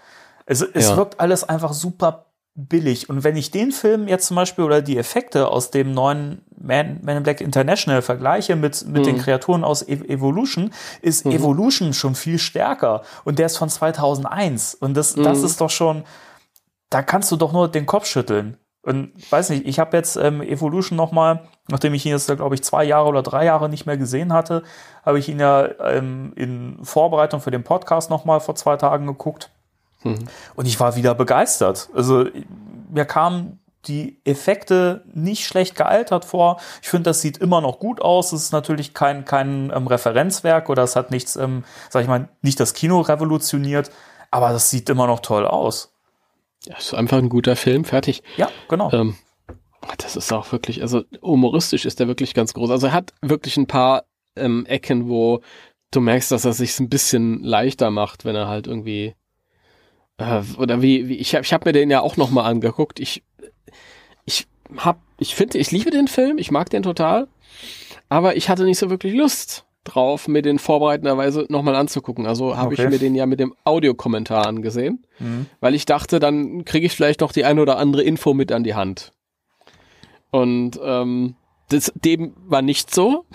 Es, 0.46 0.60
es 0.60 0.88
Ja. 0.88 0.96
wirkt 0.96 1.20
alles 1.20 1.44
einfach 1.44 1.72
super 1.72 2.26
billig. 2.54 3.08
Und 3.08 3.24
wenn 3.24 3.36
ich 3.36 3.50
den 3.50 3.72
Film 3.72 4.06
jetzt 4.06 4.28
zum 4.28 4.36
Beispiel 4.36 4.64
oder 4.64 4.80
die 4.80 4.96
Effekte 4.96 5.48
aus 5.48 5.70
dem 5.70 5.92
neuen 5.92 6.42
Man, 6.56 7.00
Man 7.02 7.16
in 7.16 7.22
Black 7.22 7.40
International 7.40 8.00
vergleiche 8.00 8.54
mit, 8.54 8.86
mit 8.86 9.06
den 9.06 9.18
Kreaturen 9.18 9.64
aus 9.64 9.82
e 9.82 9.92
Evolution, 9.92 10.70
ist 11.02 11.26
Evolution 11.26 11.92
schon 11.92 12.14
viel 12.14 12.38
stärker. 12.38 13.02
Und 13.24 13.38
der 13.38 13.46
ist 13.46 13.58
von 13.58 13.68
2001. 13.68 14.74
Und 14.74 14.96
das, 14.96 15.14
das 15.14 15.42
ist 15.42 15.60
doch 15.60 15.70
schon, 15.70 16.04
da 16.90 17.02
kannst 17.02 17.32
du 17.32 17.36
doch 17.36 17.52
nur 17.52 17.68
den 17.68 17.86
Kopf 17.86 18.06
schütteln. 18.06 18.56
Und 18.82 19.12
weiß 19.32 19.48
nicht, 19.50 19.66
ich 19.66 19.78
habe 19.78 19.96
jetzt 19.96 20.16
ähm, 20.16 20.42
Evolution 20.42 20.96
noch 20.96 21.10
mal, 21.10 21.48
nachdem 21.68 21.94
ich 21.94 22.04
ihn 22.04 22.12
jetzt, 22.12 22.26
glaube 22.36 22.54
ich, 22.54 22.62
zwei 22.62 22.84
Jahre 22.84 23.08
oder 23.08 23.22
drei 23.22 23.46
Jahre 23.46 23.70
nicht 23.70 23.86
mehr 23.86 23.96
gesehen 23.96 24.32
hatte, 24.32 24.62
habe 25.02 25.18
ich 25.18 25.28
ihn 25.28 25.40
ja 25.40 25.68
ähm, 25.80 26.34
in 26.36 26.78
Vorbereitung 26.82 27.40
für 27.40 27.50
den 27.50 27.64
Podcast 27.64 28.10
noch 28.10 28.26
mal 28.26 28.40
vor 28.40 28.54
zwei 28.56 28.76
Tagen 28.76 29.06
geguckt. 29.06 29.50
Und 30.54 30.66
ich 30.66 30.78
war 30.80 30.96
wieder 30.96 31.14
begeistert. 31.14 31.88
Also 31.94 32.26
mir 32.90 33.04
kamen 33.04 33.60
die 33.88 34.20
Effekte 34.24 35.04
nicht 35.12 35.46
schlecht 35.46 35.76
gealtert 35.76 36.24
vor. 36.24 36.60
Ich 36.82 36.88
finde, 36.88 37.10
das 37.10 37.20
sieht 37.20 37.38
immer 37.38 37.60
noch 37.60 37.78
gut 37.78 38.00
aus. 38.00 38.32
Es 38.32 38.44
ist 38.44 38.52
natürlich 38.52 38.94
kein, 38.94 39.24
kein 39.24 39.70
ähm, 39.74 39.86
Referenzwerk 39.86 40.68
oder 40.68 40.82
es 40.82 40.96
hat 40.96 41.10
nichts, 41.10 41.36
ähm, 41.36 41.64
sag 41.90 42.02
ich 42.02 42.08
mal, 42.08 42.28
nicht 42.42 42.60
das 42.60 42.74
Kino 42.74 43.00
revolutioniert, 43.00 43.90
aber 44.30 44.50
das 44.50 44.70
sieht 44.70 44.88
immer 44.88 45.06
noch 45.06 45.20
toll 45.20 45.46
aus. 45.46 45.92
Ja, 46.64 46.76
ist 46.78 46.94
einfach 46.94 47.18
ein 47.18 47.28
guter 47.28 47.56
Film, 47.56 47.84
fertig. 47.84 48.22
Ja, 48.36 48.48
genau. 48.68 48.90
Ähm, 48.92 49.16
das 49.98 50.16
ist 50.16 50.32
auch 50.32 50.50
wirklich, 50.50 50.80
also 50.80 51.02
humoristisch 51.20 51.84
ist 51.84 52.00
der 52.00 52.08
wirklich 52.08 52.32
ganz 52.32 52.54
groß. 52.54 52.70
Also 52.70 52.86
er 52.86 52.92
hat 52.94 53.12
wirklich 53.20 53.58
ein 53.58 53.66
paar 53.66 54.04
ähm, 54.34 54.64
Ecken, 54.66 55.08
wo 55.08 55.40
du 55.90 56.00
merkst, 56.00 56.32
dass 56.32 56.46
er 56.46 56.54
sich 56.54 56.78
ein 56.80 56.88
bisschen 56.88 57.42
leichter 57.42 57.90
macht, 57.90 58.24
wenn 58.24 58.34
er 58.34 58.48
halt 58.48 58.66
irgendwie 58.66 59.14
äh, 60.18 60.42
oder 60.58 60.82
wie, 60.82 61.08
wie 61.08 61.16
ich 61.16 61.34
habe 61.34 61.44
ich 61.44 61.52
hab 61.52 61.64
mir 61.64 61.72
den 61.72 61.90
ja 61.90 62.00
auch 62.00 62.16
noch 62.16 62.30
mal 62.30 62.44
angeguckt. 62.44 63.00
Ich 63.00 63.22
ich 64.24 64.46
hab 64.76 65.00
ich 65.18 65.34
finde, 65.34 65.58
ich 65.58 65.70
liebe 65.70 65.90
den 65.90 66.08
Film, 66.08 66.38
ich 66.38 66.50
mag 66.50 66.70
den 66.70 66.82
total, 66.82 67.28
aber 68.08 68.36
ich 68.36 68.48
hatte 68.48 68.64
nicht 68.64 68.78
so 68.78 68.90
wirklich 68.90 69.14
Lust 69.14 69.64
drauf, 69.84 70.28
mir 70.28 70.40
den 70.40 70.58
vorbereitenderweise 70.58 71.44
noch 71.50 71.62
mal 71.62 71.74
anzugucken. 71.76 72.26
Also 72.26 72.56
habe 72.56 72.72
Okay. 72.74 72.84
ich 72.84 72.90
mir 72.90 72.98
den 72.98 73.14
ja 73.14 73.26
mit 73.26 73.38
dem 73.38 73.54
Audiokommentar 73.64 74.46
angesehen 74.46 75.06
Mhm. 75.18 75.46
weil 75.60 75.74
ich 75.74 75.84
dachte, 75.86 76.18
dann 76.20 76.64
kriege 76.64 76.86
ich 76.86 76.92
vielleicht 76.92 77.20
noch 77.20 77.32
die 77.32 77.44
eine 77.44 77.60
oder 77.60 77.76
andere 77.78 78.02
Info 78.02 78.32
mit 78.34 78.50
an 78.50 78.64
die 78.64 78.74
Hand. 78.74 79.12
Und 80.30 80.80
ähm, 80.82 81.36
das, 81.68 81.92
dem 81.94 82.34
war 82.46 82.62
nicht 82.62 82.92
so, 82.94 83.26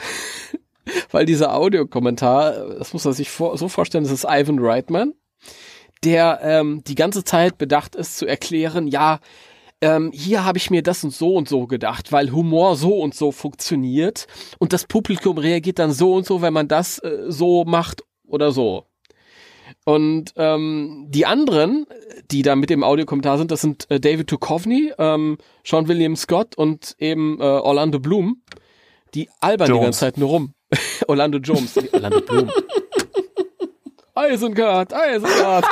weil 1.11 1.25
dieser 1.25 1.55
Audiokommentar, 1.55 2.51
das 2.80 2.93
muss 2.93 3.05
man 3.05 3.13
sich 3.13 3.30
vor, 3.30 3.57
so 3.57 3.69
vorstellen, 3.69 4.03
das 4.03 4.11
ist 4.13 4.25
Ivan 4.27 4.57
Reitman, 4.59 5.13
der 6.04 6.39
ähm, 6.43 6.84
die 6.86 6.95
ganze 6.95 7.24
Zeit 7.24 7.58
bedacht 7.58 7.95
ist 7.95 8.18
zu 8.18 8.26
erklären, 8.26 8.88
ja, 8.88 9.20
ähm, 9.82 10.12
hier 10.14 10.43
habe 10.43 10.58
ich 10.58 10.70
mir 10.70 10.84
das 10.84 11.04
und 11.04 11.14
so 11.14 11.36
und 11.36 11.47
so 11.47 11.66
gedacht, 11.66 12.12
weil 12.12 12.32
Humor 12.32 12.76
so 12.76 13.00
und 13.00 13.16
so 13.16 13.32
funktioniert 13.32 14.28
und 14.60 14.74
das 14.74 14.86
Publikum 14.86 15.38
reagiert 15.38 15.80
dann 15.80 15.91
so 15.91 16.14
und 16.14 16.26
so, 16.26 16.41
wenn 16.41 16.54
man 16.54 16.68
das 16.68 17.00
äh, 17.00 17.26
so 17.28 17.64
macht 17.64 18.04
oder 18.28 18.52
so. 18.52 18.86
Und 19.86 20.34
ähm, 20.36 21.06
die 21.10 21.26
anderen, 21.26 21.86
die 22.30 22.41
da 22.41 22.56
mit 22.56 22.70
dem 22.70 22.84
Audiokommentar 22.84 23.38
sind, 23.38 23.52
das 23.52 23.62
sind 23.62 23.89
äh, 23.89 24.00
David 24.00 24.32
Duchovny, 24.32 24.93
ähm, 24.97 25.38
Sean 25.66 25.88
William 25.88 26.16
Scott 26.16 26.58
und 26.58 26.95
eben 27.00 27.39
äh, 27.39 27.43
Orlando 27.43 28.00
Bloom. 28.00 28.41
Die 29.16 29.30
albern 29.39 29.68
die 29.68 29.72
Jones. 29.72 29.84
ganze 29.86 30.00
Zeit 30.00 30.18
nur 30.18 30.30
rum. 30.30 30.54
Orlando 31.08 31.39
Jones, 31.39 31.78
Orlando 31.93 32.22
Bloom. 32.22 32.52
Isengard, 34.28 34.93
Isengard. 34.93 35.65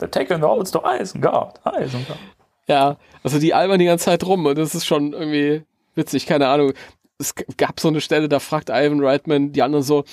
Der 0.00 0.10
Taken 0.10 0.42
Roberts 0.42 0.70
to 0.70 0.82
Isengard. 0.84 1.60
Isengard. 1.64 2.18
ja, 2.66 2.96
also 3.22 3.38
die 3.38 3.54
albern 3.54 3.78
die 3.78 3.86
ganze 3.86 4.06
Zeit 4.06 4.24
rum 4.24 4.46
und 4.46 4.58
das 4.58 4.74
ist 4.74 4.86
schon 4.86 5.12
irgendwie 5.12 5.62
witzig, 5.94 6.26
keine 6.26 6.48
Ahnung. 6.48 6.72
Es 7.18 7.34
gab 7.56 7.80
so 7.80 7.88
eine 7.88 8.00
Stelle, 8.00 8.28
da 8.28 8.40
fragt 8.40 8.70
Ivan 8.70 9.04
Reitman 9.04 9.52
die 9.52 9.62
anderen 9.62 9.84
so, 9.84 10.04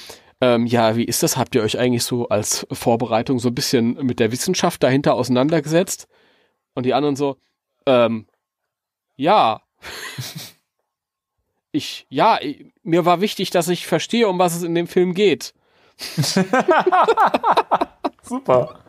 ähm, 0.41 0.65
ja, 0.65 0.95
wie 0.95 1.03
ist 1.03 1.21
das? 1.23 1.37
Habt 1.37 1.53
ihr 1.55 1.61
euch 1.61 1.77
eigentlich 1.77 2.03
so 2.03 2.27
als 2.27 2.65
Vorbereitung 2.71 3.37
so 3.37 3.49
ein 3.49 3.55
bisschen 3.55 3.93
mit 4.05 4.19
der 4.19 4.31
Wissenschaft 4.31 4.81
dahinter 4.81 5.13
auseinandergesetzt? 5.13 6.07
Und 6.73 6.85
die 6.85 6.93
anderen 6.93 7.15
so, 7.15 7.37
ähm, 7.85 8.27
ja. 9.15 9.61
Ich, 11.73 12.05
ja, 12.09 12.37
ich, 12.41 12.65
mir 12.83 13.05
war 13.05 13.21
wichtig, 13.21 13.49
dass 13.49 13.69
ich 13.69 13.87
verstehe, 13.87 14.27
um 14.27 14.37
was 14.37 14.57
es 14.57 14.63
in 14.63 14.75
dem 14.75 14.87
Film 14.87 15.13
geht. 15.13 15.53
Super. 18.23 18.79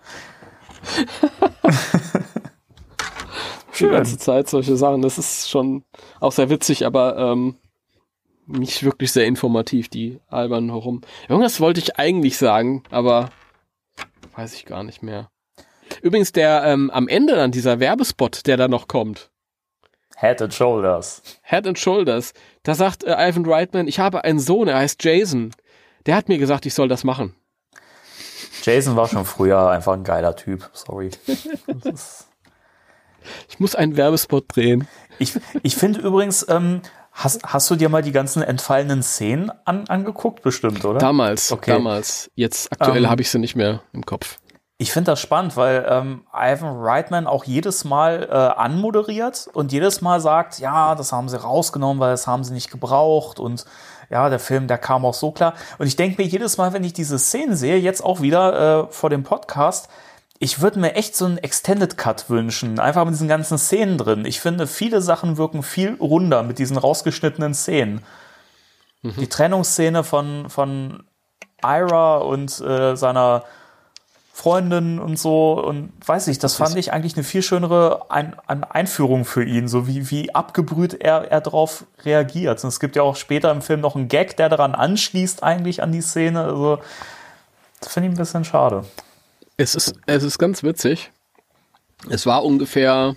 Die 3.73 3.79
Schön. 3.79 3.93
ganze 3.93 4.19
Zeit 4.19 4.49
solche 4.49 4.77
Sachen. 4.77 5.03
Das 5.03 5.19
ist 5.19 5.49
schon 5.51 5.85
auch 6.21 6.33
sehr 6.33 6.51
witzig, 6.51 6.85
aber 6.87 7.17
ähm, 7.17 7.57
nicht 8.47 8.83
wirklich 8.83 9.13
sehr 9.13 9.27
informativ, 9.27 9.89
die 9.89 10.21
albern 10.29 10.71
herum. 10.71 11.01
Irgendwas 11.29 11.61
wollte 11.61 11.81
ich 11.81 11.99
eigentlich 11.99 12.37
sagen, 12.37 12.83
aber 12.91 13.31
weiß 14.35 14.55
ich 14.55 14.67
gar 14.67 14.83
nicht 14.83 15.03
mehr. 15.03 15.31
Übrigens, 16.03 16.33
der 16.33 16.65
ähm, 16.65 16.91
am 16.91 17.09
Ende 17.09 17.35
dann 17.35 17.53
dieser 17.53 17.81
Werbespot, 17.81 18.47
der 18.47 18.57
da 18.57 18.69
noch 18.69 18.89
kommt, 18.89 19.31
Head 20.17 20.41
and 20.41 20.55
Shoulders. 20.55 21.23
Head 21.43 21.67
and 21.67 21.79
Shoulders, 21.79 22.33
da 22.63 22.75
sagt 22.75 23.03
äh, 23.05 23.29
Ivan 23.29 23.45
Reitman, 23.45 23.89
ich 23.89 23.99
habe 23.99 24.25
einen 24.25 24.39
Sohn, 24.39 24.69
er 24.69 24.79
heißt 24.79 25.03
Jason. 25.03 25.51
Der 26.07 26.17
hat 26.17 26.29
mir 26.29 26.39
gesagt, 26.39 26.67
ich 26.67 26.75
soll 26.75 26.89
das 26.89 27.05
machen. 27.05 27.35
Jason 28.63 28.97
war 28.97 29.09
schon 29.09 29.25
früher 29.25 29.71
einfach 29.71 29.93
ein 29.95 30.05
geiler 30.05 30.37
Typ. 30.37 30.71
Sorry. 30.73 31.11
Ich 33.49 33.61
muss 33.61 33.75
einen 33.75 33.97
Werbespot 33.97 34.45
drehen. 34.55 34.89
Ich, 35.19 35.35
ich 35.63 35.77
finde 35.77 36.01
übrigens, 36.01 36.47
ähm, 36.49 36.83
hast, 37.13 37.43
hast 37.45 37.71
du 37.71 37.77
dir 37.77 37.89
mal 37.89 38.03
die 38.03 38.13
ganzen 38.13 38.43
entfallenen 38.43 39.03
Szenen 39.03 39.51
an, 39.65 39.87
angeguckt, 39.89 40.43
bestimmt, 40.43 40.85
oder? 40.85 40.99
Damals, 40.99 41.53
Okay. 41.53 41.73
damals. 41.73 42.31
Jetzt 42.35 42.73
aktuell 42.73 43.05
Ähm, 43.05 43.11
habe 43.11 43.23
ich 43.23 43.31
sie 43.31 43.39
nicht 43.39 43.55
mehr 43.55 43.83
im 43.93 44.05
Kopf. 44.05 44.39
Ich 44.79 44.91
finde 44.93 45.13
das 45.13 45.21
spannend, 45.21 45.57
weil 45.57 45.87
ähm, 45.89 46.27
Ivan 46.35 46.77
Reitman 46.83 47.29
auch 47.29 47.45
jedes 47.45 47.85
Mal 47.85 48.29
äh, 48.29 48.35
anmoderiert 48.35 49.49
und 49.53 49.71
jedes 49.71 50.01
Mal 50.01 50.21
sagt, 50.21 50.59
ja, 50.59 50.97
das 50.97 51.13
haben 51.13 51.29
sie 51.29 51.41
rausgenommen, 51.41 52.01
weil 52.01 52.11
das 52.11 52.27
haben 52.27 52.43
sie 52.43 52.53
nicht 52.53 52.71
gebraucht 52.73 53.39
und 53.39 53.65
ja, 54.13 54.29
der 54.29 54.39
Film, 54.39 54.69
der 54.69 54.79
kam 54.79 55.05
auch 55.05 55.15
so 55.15 55.33
klar. 55.33 55.55
Und 55.79 55.87
ich 55.87 55.97
denke 55.97 56.23
mir 56.23 56.29
jedes 56.29 56.59
Mal, 56.59 56.73
wenn 56.73 56.85
ich 56.85 56.93
diese 56.93 57.19
Szenen 57.19 57.57
sehe, 57.57 57.79
jetzt 57.79 58.05
auch 58.05 58.21
wieder 58.21 58.85
äh, 58.85 58.93
vor 58.93 59.11
dem 59.11 59.25
Podcast, 59.25 59.89
ich 60.39 60.61
würde 60.61 60.79
mir 60.79 60.95
echt 60.95 61.17
so 61.17 61.25
einen 61.25 61.39
Extended 61.39 61.97
Cut 61.97 62.29
wünschen, 62.29 62.79
einfach 62.79 63.05
mit 63.05 63.15
diesen 63.15 63.29
ganzen 63.29 63.59
Szenen 63.59 63.97
drin. 63.97 64.25
Ich 64.27 64.41
finde, 64.41 64.67
viele 64.67 65.01
Sachen 65.01 65.39
wirken 65.39 65.63
viel 65.63 65.95
runder 65.95 66.43
mit 66.43 66.59
diesen 66.59 66.77
rausgeschnittenen 66.77 67.55
Szenen. 67.55 68.05
Die 69.03 69.29
Trennungsszene 69.29 70.05
von, 70.05 70.49
von 70.49 71.05
Ira 71.65 72.19
und 72.19 72.61
äh, 72.61 72.97
seiner 72.97 73.45
Freundin 74.35 74.99
und 74.99 75.19
so 75.19 75.63
und 75.63 75.93
weiß 76.07 76.29
ich, 76.29 76.39
das 76.39 76.57
fand 76.57 76.77
ich 76.77 76.91
eigentlich 76.93 77.15
eine 77.17 77.25
viel 77.25 77.43
schönere 77.43 78.11
Ein 78.11 78.35
Ein 78.47 78.65
Einführung 78.65 79.27
für 79.27 79.45
ihn, 79.45 79.69
so 79.69 79.87
wie, 79.87 80.11
wie 80.11 80.35
abgebrüht 80.35 80.95
er, 80.95 81.31
er 81.31 81.43
darauf 81.43 81.85
reagiert. 82.05 82.65
Und 82.65 82.69
es 82.69 82.81
gibt 82.81 82.97
ja 82.97 83.03
auch 83.03 83.17
später 83.17 83.51
im 83.51 83.61
Film 83.61 83.81
noch 83.81 83.95
einen 83.95 84.09
Gag, 84.09 84.37
der 84.39 84.49
daran 84.49 84.75
anschließt 84.75 85.43
eigentlich 85.43 85.83
an 85.83 85.93
die 85.93 86.01
Szene. 86.01 86.45
Also 86.45 86.79
das 87.81 87.93
finde 87.93 88.09
ich 88.09 88.15
ein 88.15 88.19
bisschen 88.19 88.45
schade. 88.45 88.87
Es 89.59 89.75
ist, 89.75 89.95
es 90.07 90.23
ist 90.23 90.39
ganz 90.39 90.63
witzig. 90.63 91.11
Es 92.09 92.25
war 92.25 92.43
ungefähr 92.43 93.15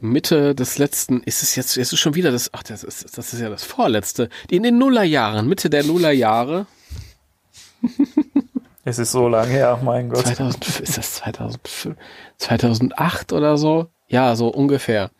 Mitte 0.00 0.54
des 0.54 0.78
letzten, 0.78 1.22
ist 1.22 1.42
es 1.42 1.56
jetzt, 1.56 1.76
ist 1.76 1.92
es 1.92 1.98
schon 1.98 2.14
wieder 2.14 2.30
das, 2.30 2.52
ach, 2.54 2.62
das 2.62 2.84
ist, 2.84 3.18
das 3.18 3.32
ist 3.32 3.40
ja 3.40 3.50
das 3.50 3.64
vorletzte. 3.64 4.30
In 4.48 4.62
den 4.62 4.78
Nullerjahren, 4.78 5.46
Mitte 5.46 5.68
der 5.68 5.84
Nullerjahre, 5.84 6.66
Es 8.88 8.98
ist 8.98 9.12
so 9.12 9.28
lange 9.28 9.50
her, 9.50 9.78
mein 9.82 10.08
Gott. 10.08 10.26
2000, 10.26 10.80
ist 10.80 10.96
das 10.98 11.14
2005, 11.16 11.96
2008 12.38 13.32
oder 13.32 13.56
so? 13.58 13.86
Ja, 14.08 14.34
so 14.36 14.48
ungefähr. 14.48 15.10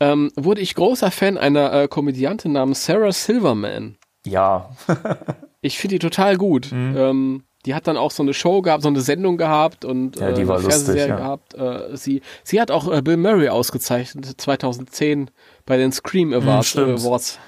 Ähm, 0.00 0.32
wurde 0.36 0.60
ich 0.60 0.74
großer 0.74 1.10
Fan 1.10 1.38
einer 1.38 1.72
äh, 1.72 1.88
Komödiantin 1.88 2.52
namens 2.52 2.84
Sarah 2.84 3.12
Silverman. 3.12 3.96
Ja, 4.26 4.70
Ich 5.60 5.78
finde 5.78 5.96
die 5.96 5.98
total 5.98 6.36
gut. 6.36 6.70
Mhm. 6.72 6.96
Ähm, 6.96 7.44
die 7.66 7.74
hat 7.74 7.88
dann 7.88 7.96
auch 7.96 8.12
so 8.12 8.22
eine 8.22 8.32
Show 8.32 8.62
gehabt, 8.62 8.82
so 8.84 8.88
eine 8.88 9.00
Sendung 9.00 9.36
gehabt 9.36 9.84
und 9.84 10.18
Ja, 10.20 10.30
die 10.32 10.42
äh, 10.42 10.48
war 10.48 10.60
Fernsehserie 10.60 11.08
ja. 11.08 11.16
gehabt. 11.16 11.54
Äh, 11.54 11.96
sie, 11.96 12.22
sie 12.44 12.60
hat 12.60 12.70
auch 12.70 12.90
äh, 12.92 13.02
Bill 13.02 13.16
Murray 13.16 13.48
ausgezeichnet 13.48 14.40
2010 14.40 15.30
bei 15.66 15.76
den 15.76 15.90
Scream 15.92 16.32
Awards. 16.32 16.74
Mhm, 16.76 16.80
stimmt. 16.82 17.00
äh, 17.00 17.06
Awards. 17.06 17.38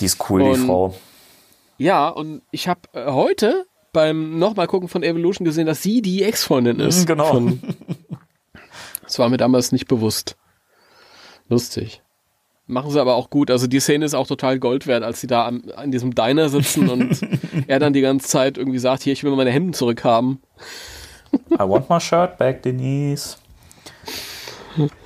die 0.00 0.04
ist 0.06 0.30
cool, 0.30 0.42
Und- 0.42 0.54
die 0.60 0.66
Frau. 0.66 0.94
Ja, 1.78 2.08
und 2.08 2.42
ich 2.52 2.68
habe 2.68 2.80
äh, 2.92 3.10
heute 3.10 3.66
beim 3.94 4.38
nochmal 4.38 4.66
gucken 4.66 4.88
von 4.88 5.02
Evolution 5.02 5.46
gesehen, 5.46 5.66
dass 5.66 5.82
sie 5.82 6.02
die 6.02 6.22
Ex-Freundin 6.22 6.80
ist. 6.80 7.00
Mhm, 7.00 7.06
genau. 7.06 7.32
Von, 7.32 7.60
das 9.02 9.18
war 9.18 9.30
mir 9.30 9.38
damals 9.38 9.72
nicht 9.72 9.88
bewusst. 9.88 10.36
Lustig. 11.48 12.02
Machen 12.66 12.90
sie 12.90 13.00
aber 13.00 13.14
auch 13.14 13.30
gut. 13.30 13.50
Also 13.50 13.66
die 13.66 13.80
Szene 13.80 14.04
ist 14.04 14.14
auch 14.14 14.26
total 14.26 14.58
Gold 14.58 14.86
wert, 14.86 15.02
als 15.02 15.20
sie 15.20 15.26
da 15.26 15.46
am, 15.46 15.64
an 15.76 15.90
diesem 15.90 16.14
Diner 16.14 16.48
sitzen 16.48 16.88
und 16.88 17.20
er 17.66 17.78
dann 17.78 17.92
die 17.92 18.00
ganze 18.00 18.28
Zeit 18.28 18.58
irgendwie 18.58 18.78
sagt, 18.78 19.02
hier, 19.02 19.12
ich 19.12 19.22
will 19.24 19.34
meine 19.36 19.50
Hemden 19.50 19.72
zurückhaben. 19.72 20.42
I 21.52 21.58
want 21.60 21.88
my 21.90 22.00
shirt 22.00 22.38
back, 22.38 22.62
Denise. 22.62 23.36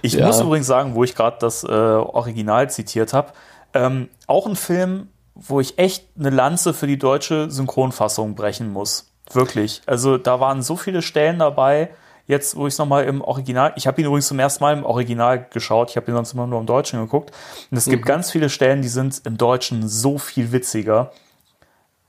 Ich 0.03 0.15
ja. 0.15 0.27
muss 0.27 0.41
übrigens 0.41 0.67
sagen, 0.67 0.95
wo 0.95 1.05
ich 1.05 1.15
gerade 1.15 1.37
das 1.41 1.65
äh, 1.65 1.67
Original 1.67 2.71
zitiert 2.71 3.13
habe, 3.13 3.33
ähm, 3.75 4.09
auch 4.27 4.47
ein 4.47 4.57
Film, 4.57 5.09
wo 5.39 5.61
ich 5.61 5.79
echt 5.79 6.09
eine 6.19 6.31
Lanze 6.31 6.75
für 6.75 6.87
die 6.87 6.99
deutsche 6.99 7.51
Synchronfassung 7.51 8.35
brechen 8.35 8.73
muss. 8.73 9.13
Wirklich. 9.33 9.83
Also 9.87 10.19
da 10.19 10.41
waren 10.41 10.63
so 10.63 10.77
viele 10.77 11.01
Stellen 11.01 11.39
dabei, 11.39 11.91
jetzt, 12.27 12.57
wo 12.57 12.67
ich 12.67 12.75
es 12.75 12.79
nochmal 12.79 13.05
im 13.05 13.21
Original, 13.21 13.73
ich 13.77 13.87
habe 13.87 14.01
ihn 14.01 14.07
übrigens 14.07 14.27
zum 14.27 14.39
ersten 14.39 14.65
Mal 14.65 14.77
im 14.77 14.85
Original 14.85 15.47
geschaut, 15.51 15.91
ich 15.91 15.97
habe 15.97 16.11
ihn 16.11 16.15
sonst 16.15 16.35
immer 16.35 16.47
nur 16.47 16.61
im 16.61 16.67
Deutschen 16.67 17.01
geguckt. 17.01 17.31
Und 17.71 17.77
es 17.77 17.87
mhm. 17.87 17.93
gibt 17.93 18.07
ganz 18.07 18.31
viele 18.31 18.51
Stellen, 18.51 18.83
die 18.83 18.89
sind 18.89 19.23
im 19.25 19.37
Deutschen 19.39 19.89
so 19.89 20.19
viel 20.19 20.51
witziger. 20.51 21.13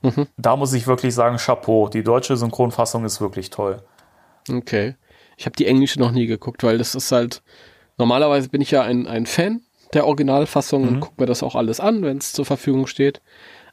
Mhm. 0.02 0.26
Da 0.36 0.56
muss 0.56 0.72
ich 0.72 0.86
wirklich 0.86 1.14
sagen, 1.14 1.36
Chapeau. 1.36 1.88
Die 1.88 2.02
deutsche 2.02 2.36
Synchronfassung 2.36 3.04
ist 3.04 3.20
wirklich 3.20 3.50
toll. 3.50 3.82
Okay. 4.48 4.96
Ich 5.36 5.46
habe 5.46 5.56
die 5.56 5.66
englische 5.66 6.00
noch 6.00 6.10
nie 6.10 6.26
geguckt, 6.26 6.62
weil 6.62 6.78
das 6.78 6.94
ist 6.94 7.12
halt, 7.12 7.42
normalerweise 7.96 8.48
bin 8.48 8.60
ich 8.60 8.70
ja 8.70 8.82
ein, 8.82 9.06
ein 9.06 9.26
Fan 9.26 9.62
der 9.94 10.06
Originalfassung 10.06 10.82
mhm. 10.82 10.88
und 10.88 11.00
gucke 11.00 11.14
mir 11.18 11.26
das 11.26 11.42
auch 11.42 11.54
alles 11.54 11.80
an, 11.80 12.02
wenn 12.02 12.18
es 12.18 12.32
zur 12.32 12.44
Verfügung 12.44 12.86
steht. 12.86 13.20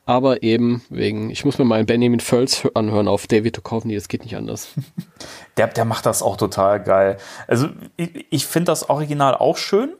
Aber 0.05 0.41
eben 0.41 0.81
wegen, 0.89 1.29
ich 1.29 1.43
muss 1.43 1.57
mir 1.59 1.65
mal 1.65 1.83
Benjamin 1.83 2.21
Völz 2.21 2.65
anhören 2.73 3.09
auf 3.09 3.27
David 3.27 3.57
Duchovny, 3.57 3.93
das 3.93 4.07
geht 4.07 4.23
nicht 4.23 4.37
anders. 4.37 4.69
Der, 5.57 5.67
der 5.67 5.85
macht 5.85 6.05
das 6.05 6.21
auch 6.21 6.37
total 6.37 6.83
geil. 6.83 7.17
Also 7.47 7.69
ich, 7.95 8.27
ich 8.29 8.45
finde 8.45 8.71
das 8.71 8.91
Original 8.91 9.33
auch 9.33 9.57
schön. 9.57 9.95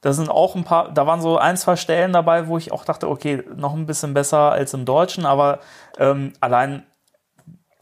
Da 0.00 0.12
sind 0.12 0.30
auch 0.30 0.54
ein 0.54 0.62
paar, 0.62 0.92
da 0.92 1.08
waren 1.08 1.20
so 1.20 1.38
ein, 1.38 1.56
zwei 1.56 1.74
Stellen 1.74 2.12
dabei, 2.12 2.46
wo 2.46 2.56
ich 2.56 2.70
auch 2.70 2.84
dachte, 2.84 3.08
okay, 3.08 3.42
noch 3.56 3.74
ein 3.74 3.84
bisschen 3.84 4.14
besser 4.14 4.52
als 4.52 4.74
im 4.74 4.84
Deutschen, 4.84 5.26
aber 5.26 5.58
ähm, 5.98 6.32
allein 6.38 6.84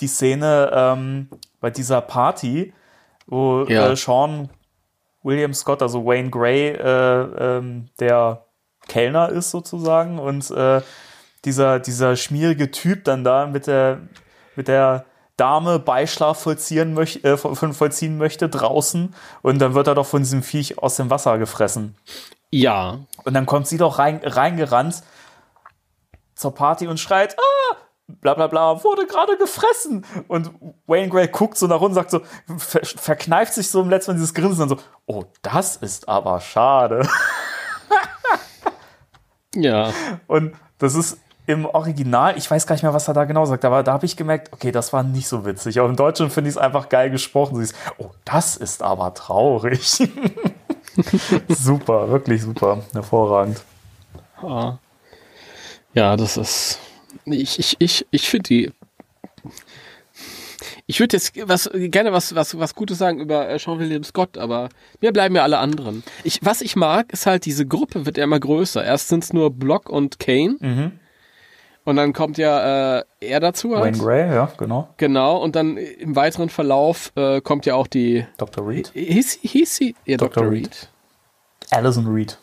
die 0.00 0.06
Szene 0.06 0.70
ähm, 0.72 1.28
bei 1.60 1.70
dieser 1.70 2.00
Party, 2.00 2.72
wo 3.26 3.64
ja. 3.68 3.90
äh, 3.90 3.96
Sean 3.96 4.48
William 5.22 5.54
Scott, 5.54 5.82
also 5.82 6.04
Wayne 6.04 6.30
Gray, 6.30 6.70
äh, 6.70 7.22
ähm, 7.58 7.88
der 7.98 8.44
Kellner 8.88 9.28
ist 9.28 9.50
sozusagen 9.50 10.18
und 10.18 10.50
äh, 10.50 10.80
dieser, 11.44 11.78
dieser 11.78 12.16
schmierige 12.16 12.70
Typ 12.70 13.04
dann 13.04 13.24
da 13.24 13.46
mit 13.46 13.66
der, 13.66 14.00
mit 14.56 14.68
der 14.68 15.04
Dame 15.36 15.78
Beischlaf 15.78 16.40
vollziehen, 16.40 16.92
möch, 16.92 17.24
äh, 17.24 17.36
vollziehen 17.36 18.18
möchte 18.18 18.48
draußen 18.48 19.14
und 19.42 19.58
dann 19.58 19.74
wird 19.74 19.86
er 19.86 19.94
doch 19.94 20.06
von 20.06 20.22
diesem 20.22 20.42
Viech 20.42 20.78
aus 20.78 20.96
dem 20.96 21.08
Wasser 21.08 21.38
gefressen. 21.38 21.96
Ja. 22.50 22.98
Und 23.24 23.34
dann 23.34 23.46
kommt 23.46 23.66
sie 23.66 23.78
doch 23.78 23.98
rein, 23.98 24.20
reingerannt 24.22 25.02
zur 26.34 26.54
Party 26.54 26.86
und 26.88 26.98
schreit, 26.98 27.36
ah, 27.38 27.76
bla 28.20 28.34
bla 28.34 28.46
bla, 28.46 28.82
wurde 28.82 29.06
gerade 29.06 29.36
gefressen. 29.36 30.04
Und 30.28 30.50
Wayne 30.86 31.08
Gray 31.08 31.28
guckt 31.28 31.56
so 31.56 31.66
nach 31.66 31.80
unten, 31.80 31.94
sagt 31.94 32.10
so, 32.10 32.20
ver 32.58 32.80
verkneift 32.84 33.54
sich 33.54 33.70
so 33.70 33.82
im 33.82 33.90
letzten 33.90 34.12
Mal 34.12 34.14
dieses 34.16 34.34
Grinsen 34.34 34.62
und 34.62 34.68
so, 34.68 34.76
oh, 35.06 35.24
das 35.42 35.76
ist 35.76 36.08
aber 36.08 36.40
schade. 36.40 37.08
ja. 39.54 39.92
Und 40.26 40.54
das 40.78 40.94
ist 40.94 41.18
im 41.46 41.66
Original, 41.66 42.36
ich 42.38 42.50
weiß 42.50 42.66
gar 42.66 42.74
nicht 42.74 42.82
mehr, 42.82 42.94
was 42.94 43.08
er 43.08 43.14
da 43.14 43.24
genau 43.24 43.44
sagt, 43.44 43.64
aber 43.64 43.82
da 43.82 43.92
habe 43.92 44.06
ich 44.06 44.16
gemerkt, 44.16 44.52
okay, 44.52 44.70
das 44.70 44.92
war 44.92 45.02
nicht 45.02 45.26
so 45.26 45.44
witzig. 45.44 45.78
Aber 45.80 45.88
im 45.88 45.96
Deutschen 45.96 46.30
finde 46.30 46.48
ich 46.48 46.56
es 46.56 46.62
einfach 46.62 46.88
geil 46.88 47.10
gesprochen. 47.10 47.56
Sie 47.56 47.64
ist, 47.64 47.74
oh, 47.98 48.10
das 48.24 48.56
ist 48.56 48.82
aber 48.82 49.14
traurig. 49.14 49.98
super, 51.48 52.08
wirklich 52.10 52.42
super, 52.42 52.78
hervorragend. 52.92 53.62
Ja, 55.92 56.16
das 56.16 56.36
ist 56.36 56.78
ich, 57.24 57.58
ich, 57.58 57.76
ich, 57.78 58.06
ich 58.10 58.28
finde 58.28 58.48
die. 58.48 58.72
Ich 60.86 60.98
würde 61.00 61.16
jetzt 61.16 61.32
was, 61.48 61.70
gerne 61.72 62.12
was, 62.12 62.34
was, 62.34 62.58
was 62.58 62.74
Gutes 62.74 62.98
sagen 62.98 63.20
über 63.20 63.48
äh, 63.48 63.58
Sean 63.58 63.78
William 63.78 64.02
Scott, 64.02 64.36
aber 64.36 64.68
mir 65.00 65.12
bleiben 65.12 65.36
ja 65.36 65.42
alle 65.42 65.58
anderen. 65.58 66.02
Ich, 66.24 66.40
was 66.42 66.60
ich 66.60 66.76
mag, 66.76 67.12
ist 67.12 67.26
halt, 67.26 67.46
diese 67.46 67.66
Gruppe 67.66 68.06
wird 68.06 68.18
ja 68.18 68.24
immer 68.24 68.40
größer. 68.40 68.84
Erst 68.84 69.08
sind 69.08 69.24
es 69.24 69.32
nur 69.32 69.50
Block 69.50 69.88
und 69.88 70.18
Kane. 70.18 70.56
Mhm. 70.58 70.92
Und 71.84 71.96
dann 71.96 72.12
kommt 72.12 72.38
ja 72.38 72.98
äh, 72.98 73.04
er 73.20 73.40
dazu 73.40 73.76
halt. 73.76 73.94
Wayne 73.94 74.04
Gray, 74.04 74.34
ja, 74.34 74.52
genau. 74.56 74.88
Genau, 74.96 75.38
und 75.38 75.56
dann 75.56 75.76
im 75.76 76.14
weiteren 76.14 76.50
Verlauf 76.50 77.12
äh, 77.16 77.40
kommt 77.40 77.66
ja 77.66 77.74
auch 77.74 77.86
die. 77.86 78.26
Dr. 78.36 78.66
Reed? 78.68 78.90
Hieß, 78.92 79.38
hieß 79.42 79.76
sie? 79.76 79.94
Ja, 80.04 80.18
Dr. 80.18 80.42
Dr. 80.42 80.52
Reed. 80.52 80.88
Alison 81.70 82.06
Reed. 82.06 82.38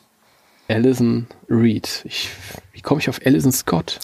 Alison 0.67 1.27
Reed. 1.49 2.01
Ich, 2.05 2.29
wie 2.73 2.81
komme 2.81 2.99
ich 2.99 3.09
auf 3.09 3.19
Alison 3.25 3.51
Scott? 3.51 3.99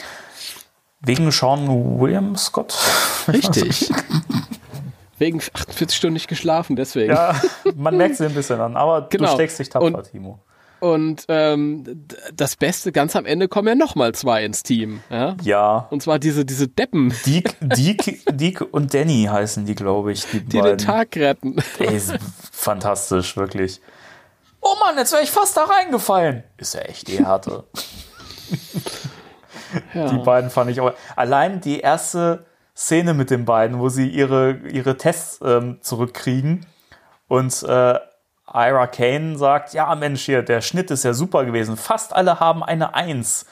Wegen 1.06 1.32
Sean 1.32 2.00
William 2.00 2.36
Scott? 2.38 2.74
Richtig. 3.28 3.92
Wegen 5.18 5.40
48 5.40 5.96
Stunden 5.96 6.14
nicht 6.14 6.28
geschlafen, 6.28 6.76
deswegen. 6.76 7.14
Ja, 7.14 7.40
man 7.76 7.98
merkt 7.98 8.16
sie 8.16 8.26
ein 8.26 8.34
bisschen 8.34 8.60
an, 8.60 8.76
aber 8.78 9.08
genau. 9.10 9.28
du 9.28 9.34
steckst 9.34 9.60
dich 9.60 9.70
tapfer, 9.70 9.86
und, 9.86 10.12
Timo. 10.12 10.40
Und 10.80 11.26
ähm, 11.28 12.08
das 12.34 12.56
Beste, 12.56 12.92
ganz 12.92 13.16
am 13.16 13.26
Ende 13.26 13.48
kommen 13.48 13.68
ja 13.68 13.76
nochmal 13.76 14.14
zwei 14.16 14.44
ins 14.44 14.64
Team. 14.64 15.02
Ja. 15.10 15.36
ja. 15.42 15.88
Und 15.92 16.02
zwar 16.02 16.20
diese, 16.20 16.46
diese 16.46 16.68
Deppen. 16.68 17.14
Dick, 17.26 17.56
Dick, 17.62 18.24
Dick 18.32 18.62
und 18.62 18.94
Danny 18.94 19.28
heißen 19.30 19.66
die, 19.66 19.76
glaube 19.76 20.14
ich. 20.14 20.26
Die, 20.26 20.40
die 20.40 20.60
beiden. 20.60 20.78
den 20.78 20.86
Tag 20.86 21.16
retten. 21.16 21.58
Ey, 21.80 22.02
fantastisch, 22.52 23.36
wirklich. 23.38 23.82
Oh 24.62 24.76
Mann, 24.80 24.98
jetzt 24.98 25.12
wäre 25.12 25.24
ich 25.24 25.32
fast 25.32 25.58
da 25.58 25.66
reingefallen. 25.66 26.44
Ist 26.58 26.74
ja 26.74 26.82
echt 26.82 27.10
die 27.10 27.24
Härte. 27.24 27.66
Ja. 29.94 30.08
Die 30.08 30.18
beiden 30.18 30.50
fand 30.50 30.72
ich 30.72 30.82
auch. 30.82 30.94
Allein 31.16 31.62
die 31.62 31.80
erste 31.80 32.46
Szene 32.76 33.14
mit 33.14 33.30
den 33.30 33.46
beiden, 33.46 33.80
wo 33.80 33.90
sie 33.90 34.08
ihre, 34.08 34.54
ihre 34.72 34.98
Tests 34.98 35.40
ähm, 35.44 35.78
zurückkriegen 35.82 36.66
und 37.28 37.64
äh, 37.64 38.00
Ira 38.52 38.88
Kane 38.88 39.38
sagt, 39.38 39.74
ja 39.74 39.94
Mensch, 39.96 40.26
hier, 40.26 40.44
der 40.44 40.62
Schnitt 40.62 40.92
ist 40.92 41.04
ja 41.04 41.14
super 41.14 41.46
gewesen. 41.46 41.78
Fast 41.78 42.16
alle 42.16 42.40
haben 42.40 42.64
eine 42.64 42.94
Eins. 42.94 43.46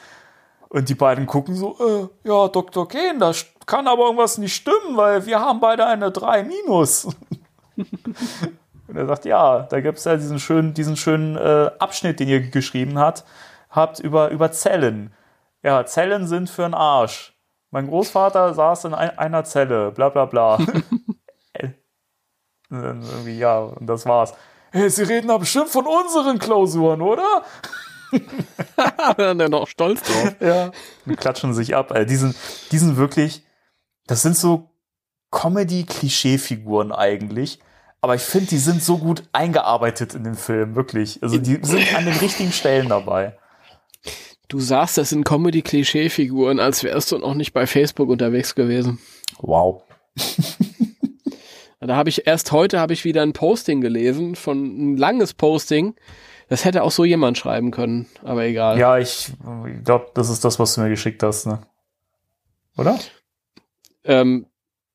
Und 0.68 0.88
die 0.88 0.94
beiden 0.94 1.26
gucken 1.26 1.54
so, 1.54 1.76
äh, 1.80 2.28
ja, 2.28 2.48
Dr. 2.48 2.88
Kane, 2.88 3.18
da 3.18 3.32
kann 3.66 3.86
aber 3.86 4.04
irgendwas 4.04 4.38
nicht 4.38 4.54
stimmen, 4.54 4.96
weil 4.96 5.26
wir 5.26 5.38
haben 5.38 5.60
beide 5.60 5.86
eine 5.86 6.10
3 6.10 6.44
minus. 6.44 7.08
Und 8.88 8.96
er 8.96 9.06
sagt, 9.06 9.24
ja, 9.24 9.62
da 9.62 9.80
gibt 9.80 9.98
es 9.98 10.04
ja 10.04 10.16
diesen 10.16 10.38
schönen, 10.38 10.74
diesen 10.74 10.96
schönen 10.96 11.36
äh, 11.36 11.70
Abschnitt, 11.78 12.20
den 12.20 12.28
ihr 12.28 12.40
geschrieben 12.40 12.98
habt, 12.98 13.24
habt 13.70 14.00
über, 14.00 14.30
über 14.30 14.52
Zellen. 14.52 15.12
Ja, 15.62 15.86
Zellen 15.86 16.26
sind 16.26 16.50
für 16.50 16.64
einen 16.64 16.74
Arsch. 16.74 17.34
Mein 17.70 17.86
Großvater 17.86 18.54
saß 18.54 18.86
in 18.86 18.94
ein, 18.94 19.16
einer 19.18 19.44
Zelle, 19.44 19.92
bla 19.92 20.08
bla 20.08 20.26
bla. 20.26 20.58
irgendwie, 22.70 23.38
ja, 23.38 23.60
und 23.60 23.86
das 23.86 24.06
war's. 24.06 24.34
Hey, 24.70 24.88
Sie 24.88 25.02
reden 25.02 25.28
da 25.28 25.38
bestimmt 25.38 25.68
von 25.68 25.86
unseren 25.86 26.38
Klausuren, 26.38 27.02
oder? 27.02 27.42
Dann 29.16 29.40
er 29.40 29.48
noch 29.48 29.68
stolz 29.68 30.02
drauf. 30.02 30.34
Ja. 30.40 30.70
Die 31.06 31.16
klatschen 31.16 31.54
sich 31.54 31.74
ab. 31.74 31.92
Also 31.92 32.06
die, 32.06 32.16
sind, 32.16 32.36
die 32.70 32.78
sind 32.78 32.96
wirklich, 32.96 33.44
das 34.06 34.22
sind 34.22 34.36
so 34.36 34.70
Comedy-Klischee-Figuren 35.30 36.92
eigentlich. 36.92 37.58
Aber 38.00 38.14
ich 38.14 38.22
finde, 38.22 38.48
die 38.48 38.58
sind 38.58 38.82
so 38.82 38.98
gut 38.98 39.24
eingearbeitet 39.32 40.14
in 40.14 40.24
den 40.24 40.34
Film, 40.34 40.74
wirklich. 40.74 41.22
Also 41.22 41.38
die 41.38 41.58
sind 41.62 41.94
an 41.94 42.04
den 42.04 42.16
richtigen 42.16 42.52
Stellen 42.52 42.88
dabei. 42.88 43.38
Du 44.52 44.60
sagst, 44.60 44.98
das 44.98 45.08
sind 45.08 45.24
Comedy-Klischee-Figuren, 45.24 46.60
als 46.60 46.84
wärst 46.84 47.10
du 47.10 47.16
noch 47.16 47.32
nicht 47.32 47.54
bei 47.54 47.66
Facebook 47.66 48.10
unterwegs 48.10 48.54
gewesen. 48.54 48.98
Wow. 49.38 49.82
da 51.80 51.96
habe 51.96 52.10
ich 52.10 52.26
erst 52.26 52.52
heute 52.52 52.78
habe 52.78 52.92
ich 52.92 53.06
wieder 53.06 53.22
ein 53.22 53.32
Posting 53.32 53.80
gelesen 53.80 54.36
von 54.36 54.58
ein 54.92 54.96
langes 54.98 55.32
Posting. 55.32 55.94
Das 56.50 56.66
hätte 56.66 56.82
auch 56.82 56.90
so 56.90 57.06
jemand 57.06 57.38
schreiben 57.38 57.70
können, 57.70 58.08
aber 58.22 58.44
egal. 58.44 58.78
Ja, 58.78 58.98
ich 58.98 59.32
glaube, 59.84 60.08
das 60.12 60.28
ist 60.28 60.44
das, 60.44 60.58
was 60.58 60.74
du 60.74 60.82
mir 60.82 60.90
geschickt 60.90 61.22
hast, 61.22 61.46
ne? 61.46 61.62
Oder? 62.76 62.98
Ähm, 64.04 64.44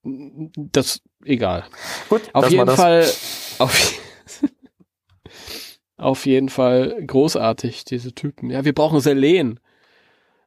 das 0.03 1.01
egal. 1.25 1.65
Gut, 2.09 2.21
auf 2.33 2.51
jeden 2.51 2.69
Fall. 2.69 3.09
Auf, 3.57 3.99
auf 5.97 6.25
jeden 6.25 6.49
Fall 6.49 6.95
großartig, 7.05 7.85
diese 7.85 8.13
Typen. 8.13 8.49
Ja, 8.49 8.63
wir 8.63 8.73
brauchen 8.73 8.99
Selene. 8.99 9.55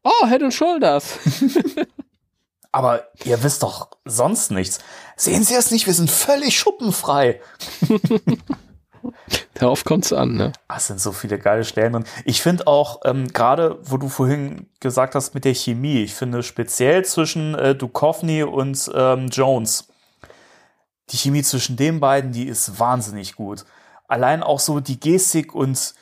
Oh, 0.03 0.27
Head 0.29 0.43
and 0.43 0.55
Shoulders. 0.55 1.19
Aber 2.73 3.09
ihr 3.25 3.43
wisst 3.43 3.65
doch 3.65 3.91
sonst 4.05 4.53
nichts. 4.53 4.79
Sehen 5.17 5.43
Sie 5.43 5.55
es 5.55 5.73
nicht? 5.73 5.87
Wir 5.87 5.95
sind 5.95 6.11
völlig 6.11 6.57
schuppenfrei. 6.59 7.41
Darauf 9.55 9.85
kommt 9.85 10.05
es 10.05 10.13
an, 10.13 10.35
ne? 10.35 10.53
Ah, 10.69 10.77
es 10.77 10.87
sind 10.87 11.01
so 11.01 11.11
viele 11.11 11.39
geile 11.39 11.65
Stellen 11.65 11.95
drin. 11.95 12.05
Ich 12.25 12.43
finde 12.43 12.67
auch, 12.67 13.01
ähm, 13.05 13.29
gerade 13.29 13.79
wo 13.83 13.97
du 13.97 14.09
vorhin 14.09 14.69
gesagt 14.79 15.15
hast 15.15 15.35
mit 15.35 15.45
der 15.45 15.55
Chemie, 15.55 16.03
ich 16.03 16.15
finde 16.15 16.43
speziell 16.43 17.05
zwischen 17.05 17.55
äh, 17.57 17.75
Duchovny 17.75 18.45
und 18.45 18.91
ähm, 18.95 19.29
Jones, 19.29 19.89
die 21.11 21.17
Chemie 21.17 21.43
zwischen 21.43 21.77
den 21.77 21.99
beiden, 21.99 22.31
die 22.33 22.47
ist 22.47 22.79
wahnsinnig 22.79 23.35
gut 23.35 23.65
allein 24.11 24.43
auch 24.43 24.61
so 24.61 24.81
die 24.81 25.01
Gestik 25.01 25.55
und 25.55 25.95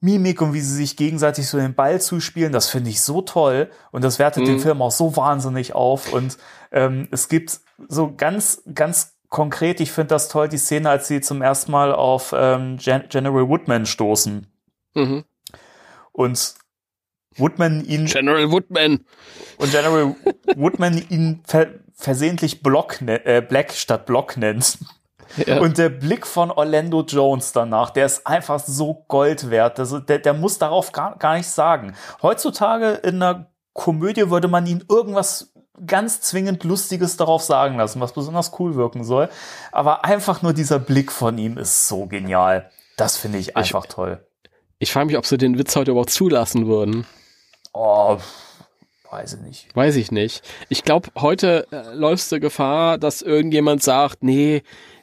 Mimik 0.00 0.42
und 0.42 0.52
wie 0.52 0.60
sie 0.60 0.74
sich 0.74 0.96
gegenseitig 0.96 1.46
so 1.46 1.58
den 1.58 1.74
Ball 1.74 2.00
zuspielen, 2.00 2.52
das 2.52 2.68
finde 2.68 2.90
ich 2.90 3.00
so 3.02 3.22
toll 3.22 3.70
und 3.92 4.02
das 4.02 4.18
wertet 4.18 4.42
mhm. 4.42 4.46
den 4.46 4.60
Film 4.60 4.82
auch 4.82 4.90
so 4.90 5.16
wahnsinnig 5.16 5.74
auf 5.74 6.12
und 6.12 6.38
ähm, 6.72 7.08
es 7.12 7.28
gibt 7.28 7.60
so 7.88 8.12
ganz, 8.16 8.62
ganz 8.74 9.14
konkret, 9.28 9.80
ich 9.80 9.92
finde 9.92 10.08
das 10.08 10.28
toll, 10.28 10.48
die 10.48 10.58
Szene, 10.58 10.90
als 10.90 11.08
sie 11.08 11.20
zum 11.20 11.40
ersten 11.40 11.70
Mal 11.70 11.92
auf 11.92 12.34
ähm, 12.36 12.78
Gen 12.78 13.04
General 13.08 13.48
Woodman 13.48 13.86
stoßen. 13.86 14.46
Mhm. 14.94 15.24
Und 16.12 16.54
Woodman 17.36 17.84
ihn 17.84 18.06
General 18.06 18.50
Woodman. 18.50 19.04
und 19.56 19.70
General 19.70 20.14
Woodman 20.56 21.02
ihn 21.08 21.40
ver 21.44 21.68
versehentlich 21.94 22.62
Block 22.62 23.00
ne 23.00 23.24
äh, 23.24 23.40
Black 23.40 23.72
statt 23.72 24.06
Block 24.06 24.36
nennt. 24.36 24.78
Ja. 25.46 25.60
Und 25.60 25.78
der 25.78 25.88
Blick 25.88 26.26
von 26.26 26.50
Orlando 26.50 27.02
Jones 27.02 27.52
danach, 27.52 27.90
der 27.90 28.06
ist 28.06 28.26
einfach 28.26 28.60
so 28.60 29.04
Gold 29.08 29.50
wert. 29.50 29.78
Also 29.78 29.98
der, 29.98 30.18
der 30.18 30.34
muss 30.34 30.58
darauf 30.58 30.92
gar, 30.92 31.16
gar 31.18 31.36
nichts 31.36 31.54
sagen. 31.54 31.94
Heutzutage 32.22 32.92
in 33.02 33.22
einer 33.22 33.46
Komödie 33.72 34.30
würde 34.30 34.48
man 34.48 34.66
ihn 34.66 34.84
irgendwas 34.88 35.52
ganz 35.86 36.20
zwingend 36.20 36.64
Lustiges 36.64 37.16
darauf 37.16 37.42
sagen 37.42 37.76
lassen, 37.76 38.00
was 38.00 38.12
besonders 38.12 38.52
cool 38.58 38.74
wirken 38.74 39.04
soll. 39.04 39.28
Aber 39.72 40.04
einfach 40.04 40.42
nur 40.42 40.52
dieser 40.52 40.78
Blick 40.78 41.10
von 41.10 41.38
ihm 41.38 41.58
ist 41.58 41.88
so 41.88 42.06
genial. 42.06 42.70
Das 42.96 43.16
finde 43.16 43.38
ich 43.38 43.56
einfach 43.56 43.86
toll. 43.86 44.24
Ich 44.78 44.92
frage 44.92 45.06
mich, 45.06 45.16
ob 45.16 45.26
sie 45.26 45.38
den 45.38 45.58
Witz 45.58 45.74
heute 45.76 45.92
überhaupt 45.92 46.10
zulassen 46.10 46.66
würden. 46.66 47.06
Oh, 47.72 48.18
weiß 49.10 49.34
ich 49.34 49.40
nicht. 49.40 49.76
Weiß 49.76 49.96
ich 49.96 50.10
nicht. 50.10 50.42
Ich 50.68 50.84
glaube, 50.84 51.08
heute 51.16 51.66
äh, 51.70 51.94
läufst 51.94 52.30
du 52.32 52.40
Gefahr, 52.40 52.98
dass 52.98 53.22
irgendjemand 53.22 53.82
sagt, 53.82 54.22
nee, 54.22 54.62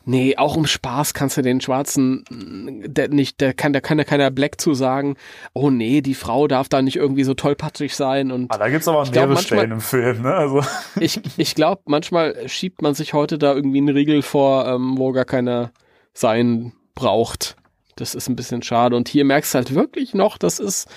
nee, 0.09 0.35
auch 0.37 0.55
um 0.55 0.65
Spaß 0.65 1.13
kannst 1.13 1.37
du 1.37 1.41
den 1.41 1.61
Schwarzen, 1.61 2.23
mm, 2.29 2.93
der 2.93 3.09
nicht, 3.09 3.39
der 3.41 3.53
kann, 3.53 3.73
der 3.73 3.81
kann 3.81 3.99
ja 3.99 4.03
keiner 4.03 4.31
Black 4.31 4.59
zu 4.59 4.73
sagen, 4.73 5.15
oh 5.53 5.69
nee, 5.69 6.01
die 6.01 6.15
Frau 6.15 6.47
darf 6.47 6.67
da 6.67 6.81
nicht 6.81 6.95
irgendwie 6.95 7.23
so 7.23 7.35
tollpatschig 7.35 7.95
sein 7.95 8.31
und 8.31 8.51
Ah, 8.51 8.57
da 8.57 8.69
gibt's 8.69 8.87
aber 8.87 9.07
mehrere 9.09 9.37
Stellen 9.37 9.71
im 9.71 9.81
Film, 9.81 10.23
ne? 10.23 10.33
Also, 10.33 10.63
ich, 10.99 11.21
ich 11.37 11.55
glaube, 11.55 11.83
manchmal 11.85 12.49
schiebt 12.49 12.81
man 12.81 12.95
sich 12.95 13.13
heute 13.13 13.37
da 13.37 13.53
irgendwie 13.53 13.77
einen 13.77 13.95
Riegel 13.95 14.21
vor, 14.21 14.67
ähm, 14.67 14.97
wo 14.97 15.11
gar 15.11 15.25
keiner 15.25 15.71
sein 16.13 16.73
braucht. 16.95 17.55
Das 17.95 18.15
ist 18.15 18.29
ein 18.29 18.35
bisschen 18.35 18.63
schade. 18.63 18.95
Und 18.95 19.09
hier 19.09 19.25
merkst 19.25 19.53
du 19.53 19.57
halt 19.57 19.75
wirklich 19.75 20.13
noch, 20.13 20.37
das 20.37 20.59
ist, 20.59 20.87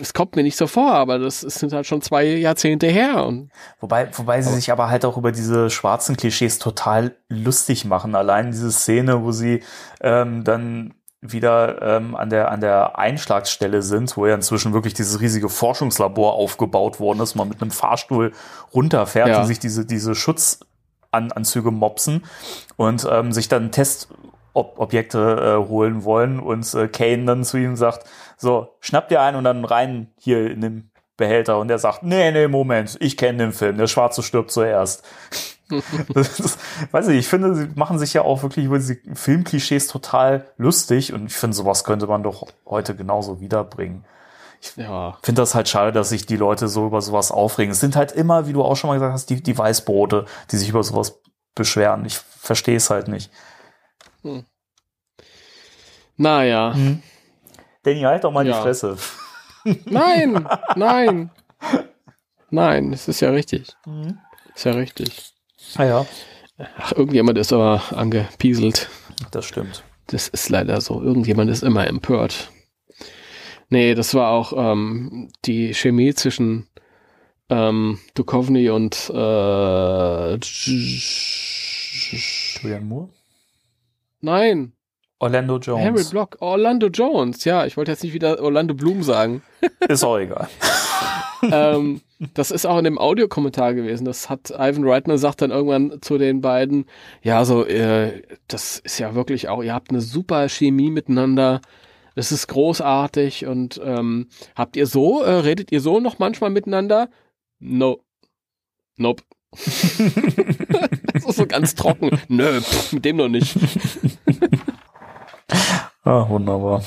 es 0.00 0.14
kommt 0.14 0.36
mir 0.36 0.42
nicht 0.42 0.56
so 0.56 0.66
vor, 0.66 0.92
aber 0.92 1.18
das 1.18 1.40
sind 1.40 1.72
halt 1.72 1.86
schon 1.86 2.00
zwei 2.02 2.24
Jahrzehnte 2.24 2.86
her. 2.86 3.24
Und 3.26 3.50
wobei, 3.80 4.08
wobei 4.16 4.40
sie 4.42 4.52
sich 4.54 4.72
aber 4.72 4.88
halt 4.88 5.04
auch 5.04 5.16
über 5.16 5.32
diese 5.32 5.70
schwarzen 5.70 6.16
Klischees 6.16 6.58
total 6.58 7.14
lustig 7.28 7.84
machen. 7.84 8.14
Allein 8.14 8.50
diese 8.50 8.72
Szene, 8.72 9.22
wo 9.22 9.32
sie 9.32 9.62
ähm, 10.00 10.44
dann 10.44 10.94
wieder 11.22 11.82
ähm, 11.82 12.16
an 12.16 12.30
der 12.30 12.50
an 12.50 12.62
der 12.62 12.98
Einschlagsstelle 12.98 13.82
sind, 13.82 14.16
wo 14.16 14.26
ja 14.26 14.34
inzwischen 14.34 14.72
wirklich 14.72 14.94
dieses 14.94 15.20
riesige 15.20 15.50
Forschungslabor 15.50 16.32
aufgebaut 16.32 16.98
worden 16.98 17.20
ist, 17.20 17.34
man 17.34 17.48
mit 17.48 17.60
einem 17.60 17.70
Fahrstuhl 17.70 18.32
runterfährt 18.72 19.28
Ja. 19.28 19.40
und 19.40 19.46
sich 19.46 19.58
diese 19.58 19.84
diese 19.84 20.14
Schutzanzüge 20.14 21.70
mopsen 21.70 22.24
und 22.76 23.06
ähm, 23.10 23.32
sich 23.32 23.48
dann 23.48 23.70
Testobjekte 23.70 25.58
äh, 25.62 25.68
holen 25.68 26.04
wollen 26.04 26.40
und 26.40 26.72
äh, 26.74 26.88
Kane 26.88 27.26
dann 27.26 27.44
zu 27.44 27.58
ihm 27.58 27.76
sagt, 27.76 28.04
so, 28.40 28.74
schnapp 28.80 29.08
dir 29.08 29.20
einen 29.20 29.36
und 29.36 29.44
dann 29.44 29.66
rein 29.66 30.12
hier 30.18 30.50
in 30.50 30.62
den 30.62 30.90
Behälter 31.18 31.58
und 31.58 31.70
er 31.70 31.78
sagt, 31.78 32.02
nee, 32.02 32.32
nee, 32.32 32.48
Moment, 32.48 32.96
ich 32.98 33.18
kenne 33.18 33.36
den 33.36 33.52
Film, 33.52 33.76
der 33.76 33.86
Schwarze 33.86 34.22
stirbt 34.22 34.50
zuerst. 34.50 35.04
ist, 36.14 36.58
weiß 36.90 37.08
ich, 37.08 37.18
ich 37.18 37.28
finde, 37.28 37.54
sie 37.54 37.68
machen 37.74 37.98
sich 37.98 38.14
ja 38.14 38.22
auch 38.22 38.42
wirklich 38.42 38.64
über 38.64 38.78
diese 38.78 38.96
Filmklischees 39.12 39.88
total 39.88 40.46
lustig 40.56 41.12
und 41.12 41.26
ich 41.26 41.36
finde, 41.36 41.54
sowas 41.54 41.84
könnte 41.84 42.06
man 42.06 42.22
doch 42.22 42.46
heute 42.64 42.96
genauso 42.96 43.42
wiederbringen. 43.42 44.06
ja, 44.76 45.18
Ich 45.20 45.26
finde 45.26 45.42
das 45.42 45.54
halt 45.54 45.68
schade, 45.68 45.92
dass 45.92 46.08
sich 46.08 46.24
die 46.24 46.38
Leute 46.38 46.66
so 46.66 46.86
über 46.86 47.02
sowas 47.02 47.30
aufregen. 47.30 47.72
Es 47.72 47.80
sind 47.80 47.94
halt 47.94 48.10
immer, 48.12 48.48
wie 48.48 48.54
du 48.54 48.64
auch 48.64 48.76
schon 48.76 48.88
mal 48.88 48.94
gesagt 48.94 49.12
hast, 49.12 49.28
die, 49.28 49.42
die 49.42 49.58
Weißbrote, 49.58 50.24
die 50.50 50.56
sich 50.56 50.70
über 50.70 50.82
sowas 50.82 51.20
beschweren. 51.54 52.06
Ich 52.06 52.16
verstehe 52.16 52.76
es 52.76 52.88
halt 52.88 53.08
nicht. 53.08 53.30
naja. 56.16 56.74
Danny, 57.82 58.00
halt 58.02 58.24
doch 58.24 58.32
mal 58.32 58.46
Ja. 58.46 58.56
die 58.56 58.62
Fresse. 58.62 58.96
Nein, 59.84 60.48
nein. 60.76 61.30
Nein, 62.50 62.92
es 62.94 63.08
ist 63.08 63.20
ja 63.20 63.28
richtig. 63.30 63.68
Ist 64.54 64.64
ja 64.64 64.72
richtig. 64.72 65.32
Ah 65.76 65.84
ja, 65.84 66.06
Ach, 66.78 66.92
irgendjemand 66.92 67.36
ist 67.38 67.52
aber 67.52 67.82
angepieselt. 67.94 68.88
das 69.30 69.44
stimmt. 69.44 69.84
Das 70.06 70.28
ist 70.28 70.48
leider 70.48 70.80
so. 70.80 71.02
Irgendjemand 71.02 71.50
ist 71.50 71.62
immer 71.62 71.86
empört. 71.86 72.50
Nee, 73.68 73.94
das 73.94 74.14
war 74.14 74.30
auch 74.32 74.52
ähm, 74.56 75.30
die 75.44 75.74
Chemie 75.74 76.14
zwischen 76.14 76.66
ähm, 77.50 77.98
Duchovny 78.14 78.70
und 78.70 79.10
äh, 79.14 80.36
Julian 82.62 82.88
Moore? 82.88 83.10
Nein, 84.20 84.72
Orlando 85.20 85.58
Jones. 85.58 85.84
Harry 85.84 86.04
Block, 86.10 86.36
Orlando 86.40 86.88
Jones. 86.88 87.44
Ja, 87.44 87.66
ich 87.66 87.76
wollte 87.76 87.92
jetzt 87.92 88.02
nicht 88.02 88.14
wieder 88.14 88.42
Orlando 88.42 88.74
Bloom 88.74 89.02
sagen. 89.02 89.42
Ist 89.88 90.02
auch 90.02 90.18
egal. 90.18 90.48
ähm, 91.42 92.00
das 92.34 92.50
ist 92.50 92.66
auch 92.66 92.78
in 92.78 92.84
dem 92.84 92.98
Audiokommentar 92.98 93.74
gewesen. 93.74 94.04
Das 94.04 94.28
hat 94.28 94.50
Ivan 94.50 94.86
Reitman 94.86 95.18
sagt 95.18 95.40
dann 95.40 95.50
irgendwann 95.50 96.02
zu 96.02 96.18
den 96.18 96.40
beiden, 96.40 96.86
ja, 97.22 97.44
so, 97.44 97.64
äh, 97.64 98.22
das 98.48 98.78
ist 98.78 98.98
ja 98.98 99.14
wirklich 99.14 99.48
auch, 99.48 99.62
ihr 99.62 99.72
habt 99.72 99.90
eine 99.90 100.02
super 100.02 100.48
Chemie 100.48 100.90
miteinander. 100.90 101.60
Das 102.14 102.32
ist 102.32 102.48
großartig 102.48 103.46
und 103.46 103.80
ähm, 103.82 104.28
habt 104.54 104.76
ihr 104.76 104.86
so, 104.86 105.22
äh, 105.22 105.30
redet 105.30 105.72
ihr 105.72 105.80
so 105.80 106.00
noch 106.00 106.18
manchmal 106.18 106.50
miteinander? 106.50 107.08
No. 107.58 108.00
Nope. 108.96 109.22
das 109.52 111.24
ist 111.24 111.36
so 111.36 111.46
ganz 111.46 111.74
trocken. 111.74 112.10
Nö, 112.28 112.60
pff, 112.60 112.92
mit 112.92 113.04
dem 113.04 113.16
noch 113.16 113.28
nicht. 113.28 113.56
Ah, 116.02 116.28
wunderbar. 116.28 116.82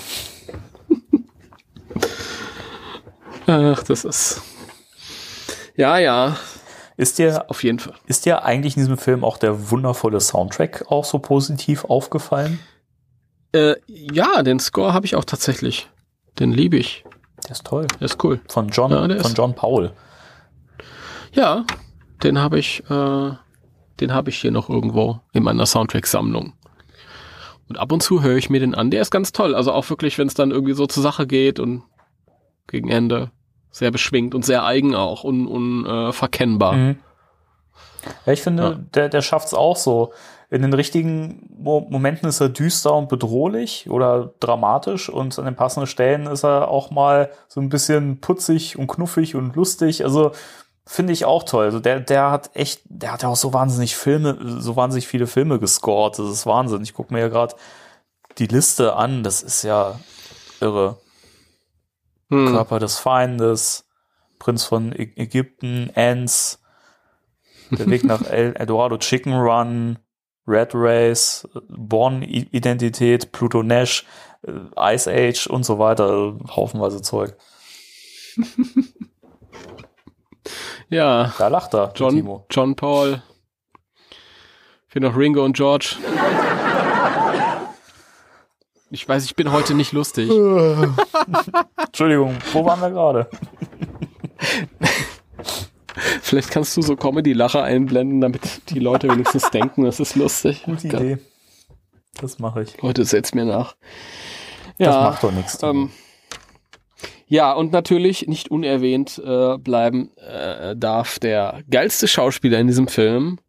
Ach, 3.47 3.83
das 3.83 4.05
ist. 4.05 4.41
Ja, 5.75 5.97
ja, 5.97 6.37
Ist 6.97 7.17
dir, 7.17 7.49
auf 7.49 7.63
jeden 7.63 7.79
Fall. 7.79 7.95
ist 8.05 8.25
dir 8.25 8.43
eigentlich 8.45 8.75
in 8.77 8.81
diesem 8.83 8.97
Film 8.97 9.23
auch 9.23 9.37
der 9.37 9.71
wundervolle 9.71 10.19
Soundtrack 10.21 10.85
auch 10.89 11.03
so 11.05 11.19
positiv 11.19 11.85
aufgefallen? 11.85 12.59
Äh, 13.53 13.75
ja, 13.87 14.43
den 14.43 14.59
Score 14.59 14.93
habe 14.93 15.05
ich 15.05 15.15
auch 15.15 15.25
tatsächlich. 15.25 15.89
Den 16.39 16.51
liebe 16.51 16.77
ich. 16.77 17.03
Der 17.43 17.51
ist 17.51 17.65
toll. 17.65 17.87
Der 17.99 18.05
ist 18.05 18.23
cool. 18.23 18.39
Von 18.47 18.69
John, 18.69 18.91
Ja, 18.91 19.19
von 19.21 19.33
John 19.33 19.55
Powell. 19.55 19.91
Ja, 21.33 21.65
den 22.23 22.39
habe 22.39 22.59
ich, 22.59 22.83
äh, 22.89 23.31
den 23.99 24.13
habe 24.13 24.29
ich 24.29 24.37
hier 24.39 24.51
noch 24.51 24.69
irgendwo 24.69 25.19
in 25.33 25.43
meiner 25.43 25.65
Soundtrack-Sammlung. 25.65 26.53
Und 27.69 27.79
ab 27.79 27.91
und 27.91 28.03
zu 28.03 28.21
höre 28.21 28.37
ich 28.37 28.49
mir 28.49 28.59
den 28.59 28.75
an. 28.75 28.91
Der 28.91 29.01
ist 29.01 29.11
ganz 29.11 29.31
toll. 29.31 29.55
Also 29.55 29.71
auch 29.71 29.89
wirklich, 29.89 30.17
wenn 30.17 30.27
es 30.27 30.33
dann 30.33 30.51
irgendwie 30.51 30.73
so 30.73 30.85
zur 30.85 31.03
Sache 31.03 31.25
geht 31.27 31.59
und 31.59 31.83
gegen 32.67 32.89
Ende 32.89 33.31
sehr 33.71 33.91
beschwingt 33.91 34.35
und 34.35 34.45
sehr 34.45 34.65
eigen 34.65 34.95
auch 34.95 35.23
und 35.23 35.47
unverkennbar. 35.47 36.09
Äh, 36.09 36.13
verkennbar. 36.13 36.73
Mhm. 36.73 36.95
Ja, 38.25 38.33
ich 38.33 38.41
finde, 38.41 38.63
Ja. 38.63 38.79
der, 38.93 39.09
der 39.09 39.21
schafft 39.21 39.47
es 39.47 39.53
auch 39.53 39.77
so. 39.77 40.11
In 40.49 40.61
den 40.61 40.73
richtigen 40.73 41.49
Mo 41.57 41.87
Momenten 41.89 42.29
ist 42.29 42.39
er 42.39 42.49
düster 42.49 42.93
und 42.93 43.09
bedrohlich 43.09 43.89
oder 43.89 44.33
dramatisch 44.39 45.09
und 45.09 45.37
an 45.39 45.45
den 45.45 45.55
passenden 45.55 45.87
Stellen 45.87 46.27
ist 46.27 46.43
er 46.43 46.67
auch 46.67 46.91
mal 46.91 47.31
so 47.47 47.59
ein 47.59 47.69
bisschen 47.69 48.19
putzig 48.19 48.77
und 48.77 48.85
knuffig 48.87 49.33
und 49.33 49.55
lustig. 49.55 50.03
Also 50.03 50.31
finde 50.85 51.13
ich 51.13 51.25
auch 51.25 51.43
toll. 51.43 51.65
Also 51.65 51.79
der, 51.79 51.99
der 51.99 52.31
hat 52.31 52.51
echt, 52.53 52.81
der 52.85 53.13
hat 53.13 53.23
ja 53.23 53.29
auch 53.29 53.35
so 53.35 53.53
wahnsinnig 53.53 53.95
Filme, 53.95 54.37
so 54.61 54.75
wahnsinnig 54.75 55.07
viele 55.07 55.27
Filme 55.27 55.59
gescored. 55.59 56.19
Das 56.19 56.29
ist 56.29 56.45
Wahnsinn. 56.45 56.83
Ich 56.83 56.93
gucke 56.93 57.13
mir 57.13 57.21
ja 57.21 57.29
gerade 57.29 57.55
die 58.37 58.47
Liste 58.47 58.95
an. 58.95 59.23
Das 59.23 59.41
ist 59.41 59.63
ja 59.63 59.99
irre. 60.59 60.97
Hm. 62.29 62.47
Körper 62.47 62.79
des 62.79 62.97
Feindes, 62.99 63.85
Prinz 64.39 64.63
von 64.63 64.91
Ägypten, 64.93 65.91
Ants, 65.95 66.59
der 67.71 67.87
Weg 67.87 68.03
nach 68.03 68.23
El 68.23 68.55
Eldorado, 68.57 68.97
Chicken 68.97 69.33
Run, 69.33 69.99
Red 70.47 70.71
Race, 70.73 71.47
Born-Identität, 71.69 73.31
Pluto 73.31 73.63
Nash, 73.63 74.05
äh, 74.45 74.95
Ice 74.95 75.09
Age 75.09 75.47
und 75.47 75.63
so 75.63 75.79
weiter. 75.79 76.37
Haufenweise 76.49 77.01
Zeug. 77.01 77.35
Ja, 80.93 81.33
Da 81.37 81.47
lacht 81.47 81.73
er, 81.73 81.91
John, 81.95 82.15
Timo. 82.15 82.45
John 82.49 82.75
Paul. 82.75 83.21
Für 84.87 84.99
noch 84.99 85.17
Ringo 85.17 85.43
und 85.43 85.55
George. 85.57 85.95
Ich 88.91 89.07
weiß, 89.09 89.25
ich 89.25 89.35
bin 89.35 89.51
heute 89.51 89.73
nicht 89.73 89.91
lustig. 89.91 90.29
Entschuldigung, 91.77 92.37
wo 92.53 92.63
waren 92.63 92.79
wir 92.79 92.91
gerade? 92.91 93.27
Vielleicht 96.21 96.51
kannst 96.51 96.77
du 96.77 96.81
so 96.83 96.95
Comedy-Lacher 96.95 97.63
einblenden, 97.63 98.21
damit 98.21 98.69
die 98.69 98.79
Leute 98.79 99.09
wenigstens 99.09 99.49
denken, 99.49 99.85
das 99.85 99.99
ist 99.99 100.15
lustig. 100.15 100.63
Gute 100.63 100.87
Idee. 100.87 101.17
Das 102.21 102.37
mache 102.37 102.61
ich. 102.63 102.79
Leute, 102.81 103.03
setzt 103.05 103.33
mir 103.33 103.45
nach. 103.45 103.75
Das 104.77 104.87
Ja, 104.93 105.01
macht 105.01 105.23
doch 105.23 105.31
nichts. 105.31 105.61
Ähm, 105.63 105.89
ja, 107.33 107.51
und 107.51 107.71
natürlich 107.71 108.27
nicht 108.27 108.51
unerwähnt 108.51 109.17
äh, 109.17 109.57
bleiben 109.57 110.15
äh, 110.17 110.75
darf 110.75 111.17
der 111.17 111.63
geilste 111.67 112.07
Schauspieler 112.07 112.59
in 112.59 112.67
diesem 112.67 112.87
Film, 112.87 113.39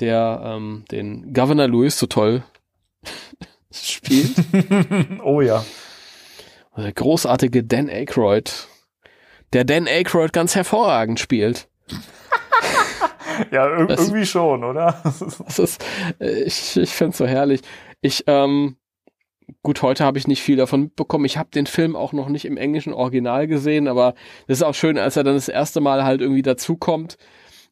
der 0.00 0.40
ähm, 0.42 0.86
den 0.90 1.34
Governor 1.34 1.68
Lewis 1.68 1.98
so 1.98 2.06
toll 2.06 2.42
spielt. 3.70 4.32
oh 5.22 5.42
ja. 5.42 5.62
Der 6.78 6.94
großartige 6.94 7.62
Dan 7.62 7.90
Aykroyd, 7.90 8.68
der 9.52 9.64
Dan 9.64 9.86
Aykroyd 9.86 10.32
ganz 10.32 10.54
hervorragend 10.54 11.20
spielt. 11.20 11.68
ja, 13.50 13.80
ir 13.80 13.86
das, 13.86 14.00
irgendwie 14.00 14.24
schon, 14.24 14.64
oder? 14.64 14.98
das 15.04 15.58
ist, 15.58 15.84
ich 16.20 16.74
ich 16.78 16.90
finde 16.90 17.10
es 17.10 17.18
so 17.18 17.26
herrlich. 17.26 17.60
Ich, 18.00 18.24
ähm, 18.26 18.76
gut, 19.62 19.82
heute 19.82 20.04
habe 20.04 20.18
ich 20.18 20.26
nicht 20.26 20.42
viel 20.42 20.56
davon 20.56 20.82
mitbekommen. 20.82 21.24
Ich 21.24 21.38
habe 21.38 21.50
den 21.50 21.66
Film 21.66 21.96
auch 21.96 22.12
noch 22.12 22.28
nicht 22.28 22.44
im 22.44 22.56
englischen 22.56 22.92
Original 22.92 23.46
gesehen, 23.46 23.88
aber 23.88 24.14
das 24.46 24.58
ist 24.58 24.62
auch 24.62 24.74
schön, 24.74 24.98
als 24.98 25.16
er 25.16 25.24
dann 25.24 25.34
das 25.34 25.48
erste 25.48 25.80
Mal 25.80 26.04
halt 26.04 26.20
irgendwie 26.20 26.42
dazukommt. 26.42 27.16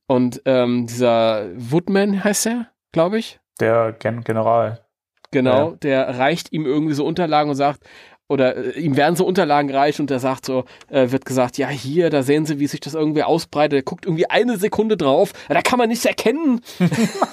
Und 0.06 0.42
ähm, 0.46 0.86
dieser 0.86 1.46
Woodman 1.56 2.24
heißt 2.24 2.46
er, 2.46 2.68
glaube 2.92 3.18
ich. 3.18 3.40
Der 3.60 3.92
Gen 3.92 4.22
General. 4.24 4.84
Genau, 5.30 5.70
ja. 5.70 5.76
der 5.76 6.18
reicht 6.18 6.52
ihm 6.52 6.64
irgendwie 6.64 6.94
so 6.94 7.04
Unterlagen 7.04 7.50
und 7.50 7.56
sagt, 7.56 7.82
oder 8.28 8.56
äh, 8.56 8.80
ihm 8.80 8.96
werden 8.96 9.16
so 9.16 9.26
Unterlagen 9.26 9.68
gereicht 9.68 10.00
und 10.00 10.10
er 10.10 10.20
sagt 10.20 10.46
so, 10.46 10.64
äh, 10.88 11.10
wird 11.10 11.24
gesagt, 11.24 11.58
ja 11.58 11.68
hier, 11.68 12.10
da 12.10 12.22
sehen 12.22 12.46
Sie, 12.46 12.58
wie 12.58 12.66
sich 12.66 12.80
das 12.80 12.94
irgendwie 12.94 13.22
ausbreitet. 13.22 13.78
Er 13.78 13.82
guckt 13.82 14.06
irgendwie 14.06 14.30
eine 14.30 14.56
Sekunde 14.56 14.96
drauf, 14.96 15.32
da 15.48 15.60
kann 15.62 15.78
man 15.78 15.88
nichts 15.88 16.04
erkennen. 16.04 16.60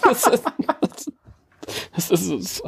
das, 0.04 0.28
ist, 0.28 0.44
das, 1.94 2.12
ist, 2.12 2.12
das, 2.12 2.12
ist, 2.12 2.64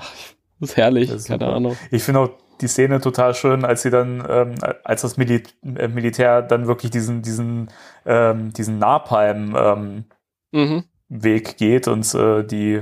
das 0.60 0.70
ist 0.72 0.78
herrlich, 0.78 1.10
das 1.10 1.22
ist 1.22 1.28
keine 1.28 1.46
super. 1.46 1.56
Ahnung. 1.56 1.78
Ich 1.92 2.04
finde 2.04 2.22
auch 2.22 2.30
die 2.62 2.68
Szene 2.68 3.02
total 3.02 3.34
schön, 3.36 3.66
als 3.66 3.84
sie 3.84 3.90
dann, 3.90 4.24
ähm, 4.28 4.56
als 4.84 5.02
das 5.02 5.18
Mil 5.18 5.44
äh, 5.64 5.88
Militär 5.88 6.42
dann 6.42 6.68
wirklich 6.68 6.92
diesen, 6.92 7.22
diesen, 7.22 7.70
ähm, 8.06 8.52
diesen 8.54 8.80
Napalm 8.80 9.56
ähm, 9.56 10.06
mhm. 10.52 10.84
Weg 11.10 11.58
geht 11.58 11.88
und 11.88 12.14
äh, 12.16 12.44
die, 12.44 12.82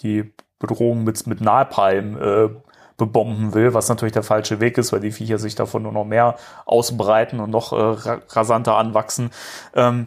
die 0.00 0.32
Bedrohung 0.58 1.04
mit, 1.04 1.26
mit 1.26 1.40
Napalm 1.40 2.16
äh, 2.20 2.48
bebomben 2.96 3.52
will, 3.52 3.74
was 3.74 3.88
natürlich 3.88 4.14
der 4.14 4.22
falsche 4.22 4.60
Weg 4.60 4.78
ist, 4.78 4.92
weil 4.92 5.00
die 5.00 5.12
Viecher 5.12 5.38
sich 5.38 5.54
davon 5.54 5.82
nur 5.82 5.92
noch 5.92 6.04
mehr 6.04 6.36
ausbreiten 6.64 7.40
und 7.40 7.50
noch 7.50 7.72
äh, 7.72 8.18
rasanter 8.30 8.76
anwachsen. 8.76 9.30
Ähm, 9.74 10.06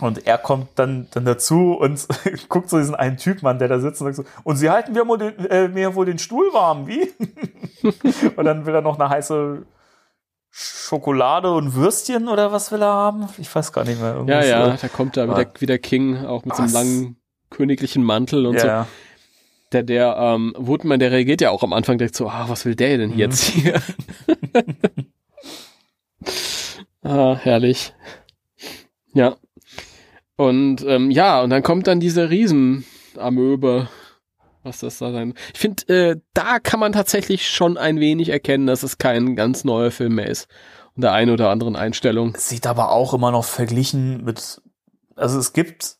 und 0.00 0.26
er 0.26 0.38
kommt 0.38 0.68
dann, 0.76 1.08
dann 1.12 1.24
dazu 1.24 1.72
und 1.72 2.06
guckt 2.48 2.70
so 2.70 2.78
diesen 2.78 2.94
einen 2.94 3.16
Typen 3.16 3.46
an, 3.46 3.58
der 3.58 3.68
da 3.68 3.80
sitzt 3.80 4.00
und 4.00 4.12
sagt 4.12 4.28
so, 4.28 4.42
und 4.44 4.56
sie 4.56 4.70
halten 4.70 4.92
mir, 4.92 5.06
wohl 5.06 5.18
den, 5.18 5.46
äh, 5.46 5.68
mir 5.68 5.94
wohl 5.94 6.06
den 6.06 6.18
Stuhl 6.18 6.52
warm, 6.52 6.86
wie? 6.86 7.12
und 8.36 8.44
dann 8.44 8.66
will 8.66 8.74
er 8.74 8.82
noch 8.82 8.98
eine 8.98 9.08
heiße 9.08 9.62
Schokolade 10.50 11.52
und 11.52 11.74
Würstchen 11.74 12.28
oder 12.28 12.50
was 12.50 12.72
will 12.72 12.82
er 12.82 12.92
haben? 12.92 13.28
Ich 13.38 13.54
weiß 13.54 13.72
gar 13.72 13.84
nicht 13.84 14.00
mehr. 14.00 14.14
Irgendwas 14.14 14.48
ja, 14.48 14.68
ja, 14.68 14.76
da 14.76 14.88
kommt 14.88 15.16
da 15.16 15.28
wieder, 15.28 15.46
wieder 15.60 15.78
King, 15.78 16.24
auch 16.24 16.44
mit 16.44 16.50
was? 16.50 16.56
so 16.56 16.62
einem 16.62 16.72
langen 16.72 17.16
königlichen 17.50 18.02
Mantel 18.02 18.46
und 18.46 18.56
ja. 18.56 18.84
so 18.84 18.90
der, 19.72 19.82
der 19.82 20.16
ähm, 20.16 20.54
Woodman, 20.58 20.98
der 20.98 21.12
reagiert 21.12 21.40
ja 21.40 21.50
auch 21.50 21.62
am 21.62 21.72
Anfang 21.72 21.98
direkt 21.98 22.16
so, 22.16 22.28
ah, 22.28 22.48
was 22.48 22.64
will 22.64 22.74
der 22.74 22.98
denn 22.98 23.16
jetzt 23.16 23.56
mhm. 23.56 23.60
hier? 23.60 23.82
ah, 27.02 27.36
herrlich. 27.36 27.92
Ja. 29.12 29.36
Und 30.40 30.82
ähm, 30.86 31.10
ja, 31.10 31.42
und 31.42 31.50
dann 31.50 31.62
kommt 31.62 31.86
dann 31.86 32.00
diese 32.00 32.30
Riesenamöbe. 32.30 33.90
Was 34.62 34.80
das 34.80 34.96
da 34.96 35.12
sein? 35.12 35.34
Ich 35.52 35.60
finde, 35.60 35.88
äh, 35.94 36.16
da 36.32 36.60
kann 36.60 36.80
man 36.80 36.92
tatsächlich 36.92 37.46
schon 37.46 37.76
ein 37.76 38.00
wenig 38.00 38.30
erkennen, 38.30 38.66
dass 38.66 38.82
es 38.82 38.96
kein 38.96 39.36
ganz 39.36 39.64
neuer 39.64 39.90
Film 39.90 40.14
mehr 40.14 40.28
ist. 40.28 40.48
Und 40.96 41.02
der 41.02 41.12
einen 41.12 41.30
oder 41.30 41.50
anderen 41.50 41.76
Einstellung. 41.76 42.34
Sieht 42.38 42.66
aber 42.66 42.90
auch 42.90 43.12
immer 43.12 43.30
noch 43.32 43.44
verglichen 43.44 44.24
mit, 44.24 44.62
also 45.14 45.38
es 45.38 45.52
gibt 45.52 45.96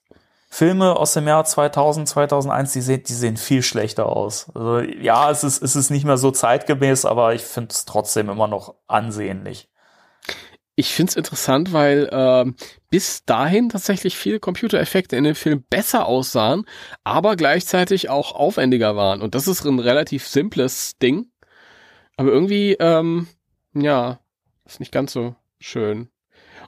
Filme 0.48 0.96
aus 0.96 1.12
dem 1.12 1.28
Jahr 1.28 1.44
2000, 1.44 2.08
2001, 2.08 2.72
die 2.72 2.80
sehen, 2.80 3.02
die 3.06 3.12
sehen 3.12 3.36
viel 3.36 3.62
schlechter 3.62 4.06
aus. 4.06 4.50
Also, 4.54 4.80
ja, 4.80 5.30
es 5.30 5.44
ist, 5.44 5.62
es 5.62 5.76
ist 5.76 5.90
nicht 5.90 6.06
mehr 6.06 6.16
so 6.16 6.30
zeitgemäß, 6.30 7.04
aber 7.04 7.34
ich 7.34 7.42
finde 7.42 7.72
es 7.72 7.84
trotzdem 7.84 8.30
immer 8.30 8.48
noch 8.48 8.74
ansehnlich. 8.86 9.68
Ich 10.76 10.94
finde 10.94 11.10
es 11.10 11.16
interessant, 11.16 11.74
weil 11.74 12.08
äh, 12.10 12.50
bis 12.90 13.24
dahin 13.24 13.68
tatsächlich 13.68 14.16
viele 14.16 14.40
Computereffekte 14.40 15.16
in 15.16 15.24
dem 15.24 15.36
Film 15.36 15.64
besser 15.70 16.06
aussahen, 16.06 16.64
aber 17.04 17.36
gleichzeitig 17.36 18.10
auch 18.10 18.32
aufwendiger 18.32 18.96
waren. 18.96 19.22
Und 19.22 19.34
das 19.34 19.48
ist 19.48 19.64
ein 19.64 19.78
relativ 19.78 20.26
simples 20.26 20.98
Ding. 20.98 21.30
Aber 22.16 22.30
irgendwie, 22.30 22.76
ähm, 22.80 23.28
ja, 23.74 24.18
ist 24.66 24.80
nicht 24.80 24.92
ganz 24.92 25.12
so 25.12 25.34
schön. 25.58 26.10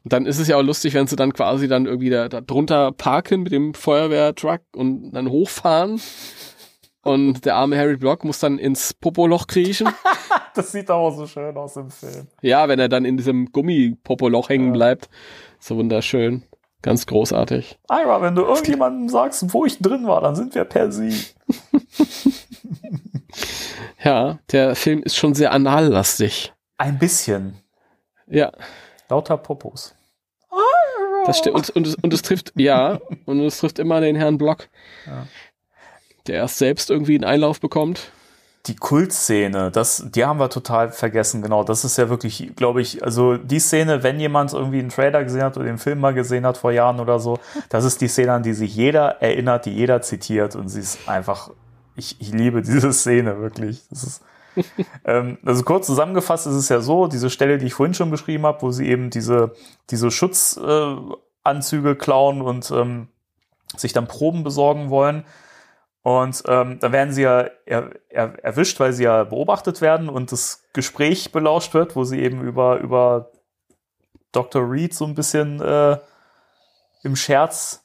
Und 0.04 0.12
dann 0.12 0.26
ist 0.26 0.38
es 0.38 0.48
ja 0.48 0.56
auch 0.56 0.62
lustig, 0.62 0.94
wenn 0.94 1.06
sie 1.06 1.16
dann 1.16 1.32
quasi 1.32 1.68
dann 1.68 1.86
irgendwie 1.86 2.10
da, 2.10 2.28
da 2.28 2.40
drunter 2.40 2.92
parken 2.92 3.42
mit 3.42 3.52
dem 3.52 3.74
Feuerwehrtruck 3.74 4.60
und 4.74 5.12
dann 5.12 5.28
hochfahren. 5.28 6.00
Und 7.02 7.44
der 7.44 7.56
arme 7.56 7.76
Harry 7.76 7.96
Block 7.96 8.24
muss 8.24 8.38
dann 8.38 8.58
ins 8.58 8.94
Popoloch 8.94 9.48
kriechen. 9.48 9.88
das 10.54 10.72
sieht 10.72 10.90
auch 10.90 11.10
so 11.10 11.26
schön 11.26 11.56
aus 11.56 11.76
im 11.76 11.90
Film. 11.90 12.28
Ja, 12.40 12.68
wenn 12.68 12.78
er 12.78 12.88
dann 12.88 13.04
in 13.04 13.16
diesem 13.16 13.50
Gummipopoloch 13.50 14.48
hängen 14.48 14.68
ja. 14.68 14.72
bleibt. 14.72 15.10
So 15.62 15.76
wunderschön. 15.76 16.42
Ganz 16.82 17.06
großartig. 17.06 17.78
Ira, 17.88 18.20
wenn 18.20 18.34
du 18.34 18.42
irgendjemandem 18.42 19.08
sagst, 19.08 19.54
wo 19.54 19.64
ich 19.64 19.78
drin 19.78 20.08
war, 20.08 20.20
dann 20.20 20.34
sind 20.34 20.56
wir 20.56 20.64
per 20.64 20.90
Sie. 20.90 21.16
ja, 24.02 24.40
der 24.50 24.74
Film 24.74 25.04
ist 25.04 25.14
schon 25.14 25.34
sehr 25.34 25.52
anallastig. 25.52 26.52
Ein 26.78 26.98
bisschen. 26.98 27.58
Ja. 28.26 28.50
Lauter 29.08 29.36
Popos. 29.36 29.94
Das 31.26 31.38
stimmt. 31.38 31.54
Und, 31.54 31.70
und, 31.70 32.02
und 32.02 32.12
es 32.12 32.22
trifft, 32.22 32.52
ja, 32.56 32.98
und 33.26 33.38
es 33.38 33.58
trifft 33.58 33.78
immer 33.78 34.00
den 34.00 34.16
Herrn 34.16 34.38
Block, 34.38 34.68
ja. 35.06 35.28
der 36.26 36.38
erst 36.38 36.58
selbst 36.58 36.90
irgendwie 36.90 37.14
einen 37.14 37.24
Einlauf 37.24 37.60
bekommt. 37.60 38.10
Die 38.66 38.76
Kultszene, 38.76 39.72
das, 39.72 40.04
die 40.14 40.24
haben 40.24 40.38
wir 40.38 40.48
total 40.48 40.92
vergessen, 40.92 41.42
genau. 41.42 41.64
Das 41.64 41.84
ist 41.84 41.98
ja 41.98 42.08
wirklich, 42.08 42.52
glaube 42.54 42.80
ich, 42.80 43.02
also 43.02 43.36
die 43.36 43.58
Szene, 43.58 44.04
wenn 44.04 44.20
jemand 44.20 44.52
irgendwie 44.52 44.78
einen 44.78 44.88
Trailer 44.88 45.24
gesehen 45.24 45.42
hat 45.42 45.56
oder 45.56 45.66
den 45.66 45.78
Film 45.78 45.98
mal 45.98 46.14
gesehen 46.14 46.46
hat 46.46 46.58
vor 46.58 46.70
Jahren 46.70 47.00
oder 47.00 47.18
so, 47.18 47.40
das 47.70 47.84
ist 47.84 48.00
die 48.00 48.06
Szene, 48.06 48.32
an 48.32 48.44
die 48.44 48.54
sich 48.54 48.76
jeder 48.76 49.20
erinnert, 49.20 49.66
die 49.66 49.72
jeder 49.72 50.00
zitiert 50.00 50.54
und 50.54 50.68
sie 50.68 50.78
ist 50.78 51.08
einfach, 51.08 51.50
ich, 51.96 52.20
ich 52.20 52.32
liebe 52.32 52.62
diese 52.62 52.92
Szene 52.92 53.40
wirklich. 53.40 53.82
Das 53.90 54.04
ist, 54.04 54.22
ähm, 55.04 55.38
also 55.44 55.62
kurz 55.64 55.86
zusammengefasst 55.86 56.46
ist 56.46 56.54
es 56.54 56.68
ja 56.68 56.80
so, 56.80 57.06
diese 57.06 57.30
Stelle, 57.30 57.58
die 57.58 57.66
ich 57.66 57.74
vorhin 57.74 57.94
schon 57.94 58.10
beschrieben 58.10 58.46
habe, 58.46 58.62
wo 58.62 58.70
sie 58.70 58.88
eben 58.88 59.10
diese, 59.10 59.54
diese 59.90 60.10
Schutzanzüge 60.10 61.90
äh, 61.90 61.94
klauen 61.94 62.42
und 62.42 62.70
ähm, 62.70 63.08
sich 63.76 63.92
dann 63.92 64.06
Proben 64.06 64.44
besorgen 64.44 64.90
wollen. 64.90 65.24
Und 66.02 66.42
ähm, 66.48 66.78
dann 66.80 66.92
werden 66.92 67.12
sie 67.12 67.22
ja 67.22 67.46
er, 67.64 67.90
er, 68.08 68.44
erwischt, 68.44 68.80
weil 68.80 68.92
sie 68.92 69.04
ja 69.04 69.22
beobachtet 69.22 69.80
werden 69.80 70.08
und 70.08 70.32
das 70.32 70.64
Gespräch 70.72 71.30
belauscht 71.30 71.74
wird, 71.74 71.94
wo 71.94 72.02
sie 72.02 72.20
eben 72.20 72.42
über, 72.42 72.78
über 72.78 73.30
Dr. 74.32 74.68
Reed 74.68 74.94
so 74.94 75.04
ein 75.04 75.14
bisschen 75.14 75.60
äh, 75.60 75.98
im 77.04 77.14
Scherz 77.14 77.84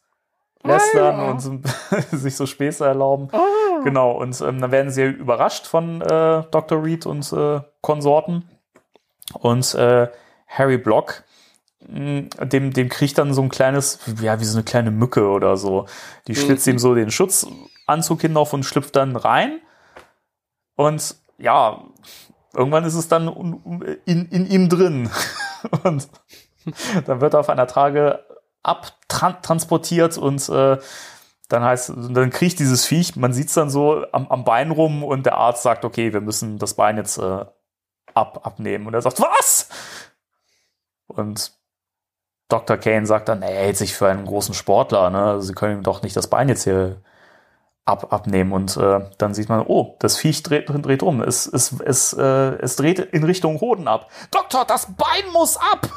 lästern 0.64 1.16
ah, 1.16 1.24
ja. 1.26 1.30
und 1.30 1.68
sich 2.12 2.36
so 2.36 2.46
Späße 2.46 2.86
erlauben. 2.86 3.30
Ah. 3.32 3.84
Genau, 3.84 4.12
und 4.12 4.40
ähm, 4.42 4.62
dann 4.62 4.72
werden 4.72 4.92
sie 4.92 5.04
überrascht 5.04 5.68
von 5.68 6.02
äh, 6.02 6.44
Dr. 6.50 6.84
Reed 6.84 7.06
und 7.06 7.32
äh, 7.34 7.62
Konsorten. 7.82 8.50
Und 9.34 9.76
äh, 9.76 10.08
Harry 10.48 10.78
Block, 10.78 11.24
dem, 11.80 12.74
dem 12.74 12.90
kriegt 12.90 13.18
dann 13.18 13.34
so 13.34 13.42
ein 13.42 13.50
kleines, 13.50 14.00
ja, 14.22 14.40
wie 14.40 14.46
so 14.46 14.58
eine 14.58 14.64
kleine 14.64 14.92
Mücke 14.92 15.28
oder 15.30 15.58
so. 15.58 15.86
Die 16.28 16.36
schlitzt 16.36 16.68
mhm. 16.68 16.74
ihm 16.74 16.80
so 16.80 16.96
den 16.96 17.12
Schutzanzug 17.12 18.22
hinauf 18.22 18.54
und 18.54 18.64
schlüpft 18.64 18.96
dann 18.96 19.16
rein. 19.16 19.60
Und 20.76 21.16
ja, 21.38 21.84
irgendwann 22.54 22.84
ist 22.84 22.96
es 22.96 23.08
dann 23.08 23.28
in, 24.06 24.26
in 24.30 24.48
ihm 24.48 24.70
drin. 24.70 25.10
und 25.84 26.08
dann 27.06 27.22
wird 27.22 27.34
er 27.34 27.40
auf 27.40 27.50
einer 27.50 27.68
Trage 27.68 28.26
abtransportiert 28.64 30.18
und 30.18 30.50
äh, 30.50 30.78
dann 31.48 31.64
heißt, 31.64 31.94
dann 31.96 32.30
kriegt 32.30 32.60
dieses 32.60 32.86
Viech, 32.86 33.16
man 33.16 33.32
sieht 33.32 33.48
es 33.48 33.54
dann 33.54 33.70
so 33.70 34.06
am, 34.12 34.28
am, 34.28 34.44
Bein 34.44 34.72
rum 34.72 35.04
und 35.04 35.26
der 35.26 35.38
Arzt 35.38 35.64
sagt, 35.64 35.86
okay, 35.86 36.12
wir 36.12 36.20
müssen 36.20 36.58
das 36.58 36.74
Bein 36.74 36.98
jetzt 36.98 37.18
äh, 37.18 37.46
ab, 38.14 38.46
abnehmen. 38.46 38.86
Und 38.86 38.94
er 38.94 39.02
sagt, 39.02 39.22
was? 39.22 39.70
Und 41.08 41.58
Dr. 42.50 42.78
Kane 42.78 43.06
sagt 43.06 43.30
dann, 43.30 43.42
er 43.42 43.54
hält 43.54 43.78
sich 43.78 43.94
für 43.94 44.08
einen 44.08 44.26
großen 44.26 44.54
Sportler, 44.54 45.10
ne? 45.10 45.42
Sie 45.42 45.54
können 45.54 45.80
ihm 45.80 45.84
doch 45.84 46.02
nicht 46.02 46.16
das 46.16 46.28
Bein 46.28 46.48
jetzt 46.48 46.64
hier 46.64 47.02
ab, 47.88 48.14
abnehmen. 48.14 48.52
Und 48.52 48.78
äh, 48.78 49.02
dann 49.18 49.34
sieht 49.34 49.50
man, 49.50 49.66
oh, 49.66 49.96
das 50.00 50.18
Viech 50.18 50.44
dreht, 50.44 50.70
dreht 50.70 51.04
um. 51.04 51.22
Es, 51.22 51.48
es, 51.48 51.80
es, 51.80 52.14
äh, 52.14 52.24
es 52.24 52.76
dreht 52.76 53.00
in 53.00 53.24
Richtung 53.24 53.60
Hoden 53.60 53.88
ab. 53.88 54.10
Doktor, 54.32 54.66
das 54.66 54.88
Bein 54.88 55.32
muss 55.34 55.58
ab! 55.58 55.90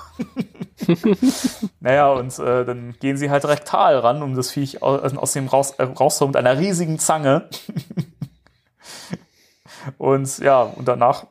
naja, 1.81 2.11
und 2.13 2.39
äh, 2.39 2.65
dann 2.65 2.95
gehen 3.01 3.17
sie 3.17 3.31
halt 3.31 3.45
rektal 3.45 3.99
ran, 3.99 4.23
um 4.23 4.35
das 4.35 4.51
Viech 4.51 4.83
aus, 4.83 5.17
aus 5.17 5.33
dem 5.33 5.49
raus, 5.49 5.73
äh, 5.79 5.85
rauszuholen 5.85 6.31
mit 6.31 6.37
einer 6.37 6.59
riesigen 6.59 6.99
Zange. 6.99 7.49
und 9.99 10.39
ja, 10.39 10.63
und 10.63 10.87
danach 10.87 11.27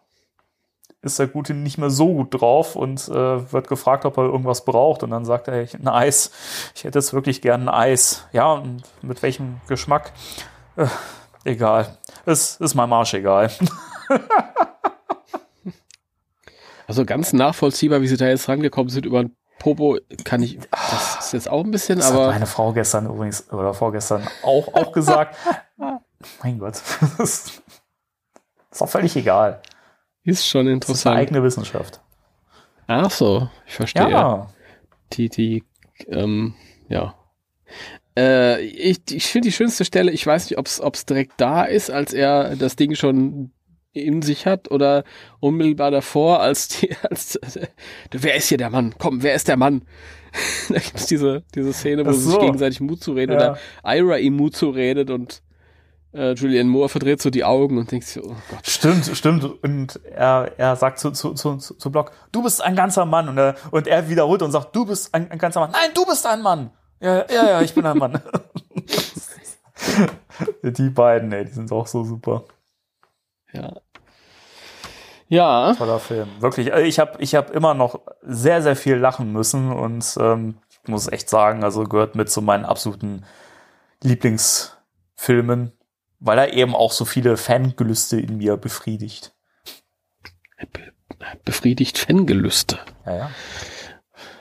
ist 1.02 1.18
der 1.20 1.28
Gute 1.28 1.54
nicht 1.54 1.78
mehr 1.78 1.90
so 1.90 2.14
gut 2.14 2.42
drauf 2.42 2.76
und 2.76 3.08
äh, 3.08 3.52
wird 3.54 3.68
gefragt, 3.68 4.06
ob 4.06 4.18
er 4.18 4.26
irgendwas 4.26 4.66
braucht. 4.66 5.04
Und 5.04 5.12
dann 5.12 5.24
sagt 5.26 5.48
er, 5.48 5.54
ein 5.54 5.88
Eis. 5.88 6.32
Ich 6.76 6.84
hätte 6.84 7.00
jetzt 7.00 7.14
wirklich 7.14 7.42
gern 7.42 7.64
ein 7.64 7.70
Eis. 7.70 8.28
Ja, 8.34 8.54
und 8.54 8.84
mit 9.02 9.22
welchem 9.24 9.62
Geschmack? 9.68 10.12
Äh, 10.76 10.88
egal. 11.46 11.98
Es 12.26 12.58
ist 12.58 12.76
mein 12.76 12.90
Marsch 12.90 13.14
egal. 13.14 13.50
also 16.88 17.06
ganz 17.06 17.32
nachvollziehbar, 17.32 18.02
wie 18.02 18.08
sie 18.08 18.18
da 18.18 18.28
jetzt 18.28 18.50
rangekommen 18.50 18.90
sind 18.90 19.06
über 19.06 19.20
ein 19.20 19.36
Popo, 19.60 20.00
kann 20.24 20.42
ich, 20.42 20.58
das 20.72 21.26
ist 21.26 21.34
jetzt 21.34 21.50
auch 21.50 21.64
ein 21.64 21.72
bisschen, 21.72 22.00
das 22.00 22.12
aber. 22.12 22.28
Hat 22.28 22.34
meine 22.34 22.46
Frau 22.46 22.72
gestern 22.72 23.08
übrigens, 23.08 23.52
oder 23.52 23.74
vorgestern 23.74 24.26
auch, 24.42 24.74
auch 24.74 24.94
gesagt. 24.94 25.36
mein 26.44 26.60
Gott. 26.60 26.82
ist 27.20 27.62
auch 28.80 28.88
völlig 28.88 29.16
egal. 29.18 29.62
Ist 30.30 30.48
schon 30.48 30.68
interessant. 30.68 30.90
Das 30.90 31.00
ist 31.00 31.08
eine 31.08 31.16
eigene 31.16 31.44
Wissenschaft. 31.44 32.02
Ach 32.88 33.12
so, 33.12 33.50
ich 33.68 33.76
verstehe. 33.76 34.10
Ja. 34.10 34.48
Die, 35.14 35.30
die, 35.30 35.64
ähm, 36.08 36.56
ja. 36.88 37.16
Äh, 38.18 38.62
ich 38.62 39.00
ich 39.12 39.28
finde 39.28 39.48
die 39.48 39.54
schönste 39.54 39.86
Stelle, 39.86 40.12
ich 40.12 40.26
weiß 40.26 40.50
nicht, 40.50 40.58
ob 40.58 40.66
es 40.96 41.06
direkt 41.06 41.34
da 41.38 41.64
ist, 41.64 41.92
als 41.92 42.14
er 42.14 42.56
das 42.56 42.76
Ding 42.76 42.96
schon 42.96 43.52
in 43.92 44.22
sich 44.22 44.46
hat 44.46 44.72
oder 44.72 45.04
unmittelbar 45.40 45.92
davor, 45.92 46.42
als 46.42 46.68
die, 46.68 46.96
als, 47.10 47.36
äh, 47.36 47.68
wer 48.12 48.36
ist 48.36 48.50
hier 48.50 48.58
der 48.58 48.70
Mann? 48.70 48.96
Komm, 48.98 49.24
wer 49.24 49.34
ist 49.34 49.48
der 49.48 49.58
Mann? 49.58 49.84
da 50.70 50.80
gibt 50.80 50.96
es 50.96 51.08
diese, 51.08 51.44
diese 51.56 51.74
Szene, 51.74 52.06
wo 52.06 52.12
so. 52.12 52.20
sie 52.20 52.30
sich 52.32 52.40
gegenseitig 52.40 52.82
Mut 52.82 53.02
zuredet 53.04 53.42
ja. 53.42 53.52
oder 53.52 53.60
Ira 53.84 54.18
ihm 54.18 54.36
Mut 54.36 54.56
zuredet 54.56 55.10
und 55.10 55.42
äh, 56.14 56.34
Julian 56.34 56.68
Moore 56.68 56.90
verdreht 56.90 57.22
so 57.22 57.30
die 57.30 57.44
Augen 57.44 57.78
und 57.78 57.92
denkt 57.92 58.08
so, 58.08 58.22
oh 58.22 58.36
Gott. 58.50 58.66
Stimmt, 58.66 59.06
stimmt. 59.14 59.44
Und 59.64 60.00
er, 60.06 60.52
er 60.58 60.76
sagt 60.76 61.00
zu, 61.00 61.12
zu, 61.12 61.34
zu, 61.34 61.58
zu 61.58 61.92
Block, 61.92 62.12
du 62.32 62.44
bist 62.44 62.62
ein 62.62 62.76
ganzer 62.76 63.06
Mann. 63.06 63.30
Und 63.30 63.38
er, 63.38 63.56
und 63.72 63.88
er 63.88 64.10
wiederholt 64.10 64.42
und 64.42 64.52
sagt, 64.52 64.76
du 64.76 64.86
bist 64.86 65.14
ein, 65.14 65.30
ein 65.32 65.38
ganzer 65.38 65.60
Mann. 65.60 65.72
Nein, 65.72 65.92
du 65.94 66.06
bist 66.06 66.26
ein 66.26 66.42
Mann. 66.42 66.72
Ja, 67.00 67.26
ja, 67.30 67.50
ja, 67.50 67.62
ich 67.62 67.74
bin 67.74 67.86
ein 67.86 67.98
Mann. 67.98 68.22
die 70.64 70.90
beiden, 70.90 71.32
ey, 71.32 71.46
die 71.46 71.52
sind 71.52 71.72
auch 71.72 71.88
so 71.88 72.04
super. 72.04 72.44
Ja. 73.54 73.74
Ja. 75.28 75.76
Toller 75.76 76.00
Film. 76.00 76.28
Wirklich, 76.40 76.74
also 76.74 76.86
ich 76.86 77.00
habe 77.00 77.22
ich 77.22 77.36
hab 77.36 77.52
immer 77.52 77.76
noch 77.76 78.02
sehr, 78.24 78.62
sehr 78.64 78.76
viel 78.76 78.96
lachen 78.96 79.32
müssen 79.32 79.72
und 79.72 80.18
ähm, 80.20 80.58
ich 80.84 80.90
muss 80.90 81.08
echt 81.08 81.30
sagen, 81.30 81.64
also 81.64 81.84
gehört 81.84 82.16
mit 82.16 82.32
zu 82.32 82.42
meinen 82.42 82.66
absoluten 82.66 83.24
Lieblingsfilmen, 84.02 85.72
weil 86.20 86.38
er 86.38 86.54
eben 86.54 86.76
auch 86.76 86.92
so 86.92 87.06
viele 87.06 87.38
Fangelüste 87.38 88.20
in 88.20 88.38
mir 88.38 88.58
befriedigt. 88.58 89.34
Befriedigt 91.46 91.98
Fangelüste. 91.98 92.80
Ja, 93.06 93.18
ja. 93.18 93.32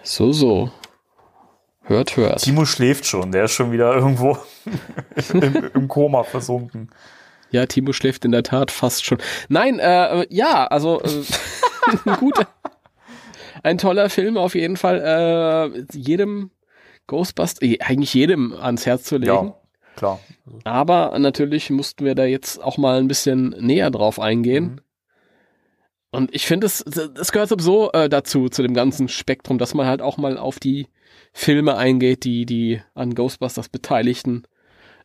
So, 0.03 0.33
so. 0.33 0.71
Hört, 1.83 2.17
hört. 2.17 2.43
Timo 2.43 2.67
schläft 2.67 3.07
schon, 3.07 3.33
der 3.33 3.45
ist 3.45 3.53
schon 3.53 3.73
wieder 3.73 3.95
irgendwo 3.95 4.39
im, 5.33 5.71
im 5.75 5.89
Koma 5.89 6.23
versunken. 6.23 6.91
Ja, 7.51 7.65
Timo 7.67 7.93
schläft 7.93 8.25
in 8.25 8.33
der 8.33 8.43
Tat 8.43 8.71
fast 8.71 9.05
schon. 9.05 9.19
Nein, 9.49 9.79
äh, 9.79 10.27
ja, 10.29 10.67
also 10.67 11.01
äh, 11.01 11.25
gut. 12.21 12.47
Ein 13.63 13.79
toller 13.79 14.11
Film 14.11 14.37
auf 14.37 14.55
jeden 14.55 14.77
Fall. 14.77 15.73
Äh, 15.75 15.97
jedem 15.97 16.51
Ghostbuster, 17.07 17.65
äh, 17.65 17.79
eigentlich 17.81 18.13
jedem 18.13 18.53
ans 18.53 18.85
Herz 18.85 19.05
zu 19.05 19.17
legen. 19.17 19.33
Ja, 19.33 19.55
klar. 19.99 20.21
Aber 20.65 21.19
natürlich 21.19 21.71
mussten 21.71 22.05
wir 22.05 22.15
da 22.15 22.25
jetzt 22.25 22.63
auch 22.63 22.79
mal 22.79 22.99
ein 22.99 23.09
bisschen 23.09 23.51
näher 23.59 23.91
drauf 23.91 24.19
eingehen. 24.21 24.65
Mhm. 24.65 24.81
Und 26.11 26.35
ich 26.35 26.47
finde, 26.47 26.67
es, 26.67 26.81
es 26.81 27.33
gehört 27.33 27.51
sowieso 27.51 27.93
äh, 27.93 28.09
dazu, 28.09 28.49
zu 28.49 28.63
dem 28.63 28.73
ganzen 28.73 29.09
Spektrum, 29.09 29.59
dass 29.59 29.75
man 29.75 29.87
halt 29.87 30.01
auch 30.01 30.17
mal 30.17 30.39
auf 30.39 30.59
die 30.59 30.89
Filme 31.33 31.77
eingeht, 31.77 32.25
die 32.25 32.47
die 32.47 32.81
an 32.95 33.15
Ghostbusters 33.15 33.69
Beteiligten 33.69 34.45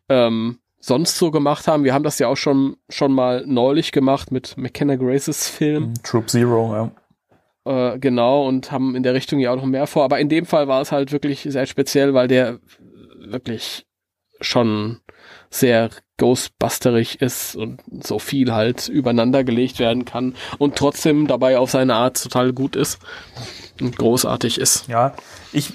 ähm, 0.07 0.59
sonst 0.79 1.17
so 1.17 1.31
gemacht 1.31 1.67
haben. 1.67 1.83
Wir 1.83 1.93
haben 1.93 2.03
das 2.03 2.19
ja 2.19 2.27
auch 2.27 2.37
schon, 2.37 2.77
schon 2.89 3.11
mal 3.11 3.43
neulich 3.45 3.91
gemacht 3.91 4.31
mit 4.31 4.55
McKenna 4.57 4.95
Graces 4.95 5.49
Film. 5.49 5.89
Mhm, 5.89 5.93
Troop 6.03 6.29
Zero, 6.29 6.73
ja. 6.73 6.91
Äh, 7.65 7.99
genau, 7.99 8.47
und 8.47 8.71
haben 8.71 8.95
in 8.95 9.03
der 9.03 9.13
Richtung 9.13 9.39
ja 9.39 9.51
auch 9.51 9.55
noch 9.57 9.65
mehr 9.65 9.87
vor. 9.87 10.03
Aber 10.03 10.19
in 10.19 10.29
dem 10.29 10.45
Fall 10.45 10.67
war 10.67 10.81
es 10.81 10.91
halt 10.91 11.11
wirklich 11.11 11.41
sehr 11.41 11.65
speziell, 11.65 12.13
weil 12.13 12.27
der 12.27 12.59
wirklich 13.19 13.85
schon 14.43 14.99
sehr 15.49 15.89
ghostbusterig 16.17 17.21
ist 17.21 17.55
und 17.55 17.81
so 18.03 18.19
viel 18.19 18.53
halt 18.53 18.87
übereinander 18.87 19.43
gelegt 19.43 19.79
werden 19.79 20.05
kann 20.05 20.35
und 20.57 20.75
trotzdem 20.75 21.27
dabei 21.27 21.57
auf 21.57 21.71
seine 21.71 21.95
Art 21.95 22.21
total 22.21 22.53
gut 22.53 22.75
ist 22.75 22.99
und 23.81 23.97
großartig 23.97 24.59
ist. 24.59 24.87
Ja, 24.87 25.13
ich 25.51 25.73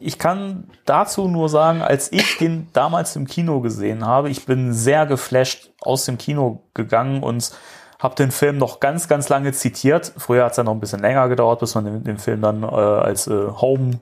ich 0.00 0.18
kann 0.18 0.64
dazu 0.84 1.28
nur 1.28 1.48
sagen, 1.48 1.82
als 1.82 2.12
ich 2.12 2.36
den 2.38 2.68
damals 2.72 3.14
im 3.16 3.26
Kino 3.26 3.60
gesehen 3.60 4.04
habe, 4.04 4.28
ich 4.28 4.44
bin 4.44 4.72
sehr 4.72 5.06
geflasht 5.06 5.70
aus 5.80 6.04
dem 6.04 6.18
Kino 6.18 6.64
gegangen 6.74 7.22
und 7.22 7.52
habe 7.98 8.14
den 8.16 8.30
Film 8.30 8.58
noch 8.58 8.80
ganz, 8.80 9.08
ganz 9.08 9.28
lange 9.28 9.52
zitiert. 9.52 10.12
Früher 10.16 10.44
hat 10.44 10.52
es 10.52 10.56
ja 10.56 10.64
noch 10.64 10.72
ein 10.72 10.80
bisschen 10.80 11.00
länger 11.00 11.28
gedauert, 11.28 11.60
bis 11.60 11.74
man 11.74 11.84
den, 11.84 12.04
den 12.04 12.18
Film 12.18 12.42
dann 12.42 12.62
äh, 12.62 12.66
als 12.66 13.26
äh, 13.26 13.48
Home 13.60 14.00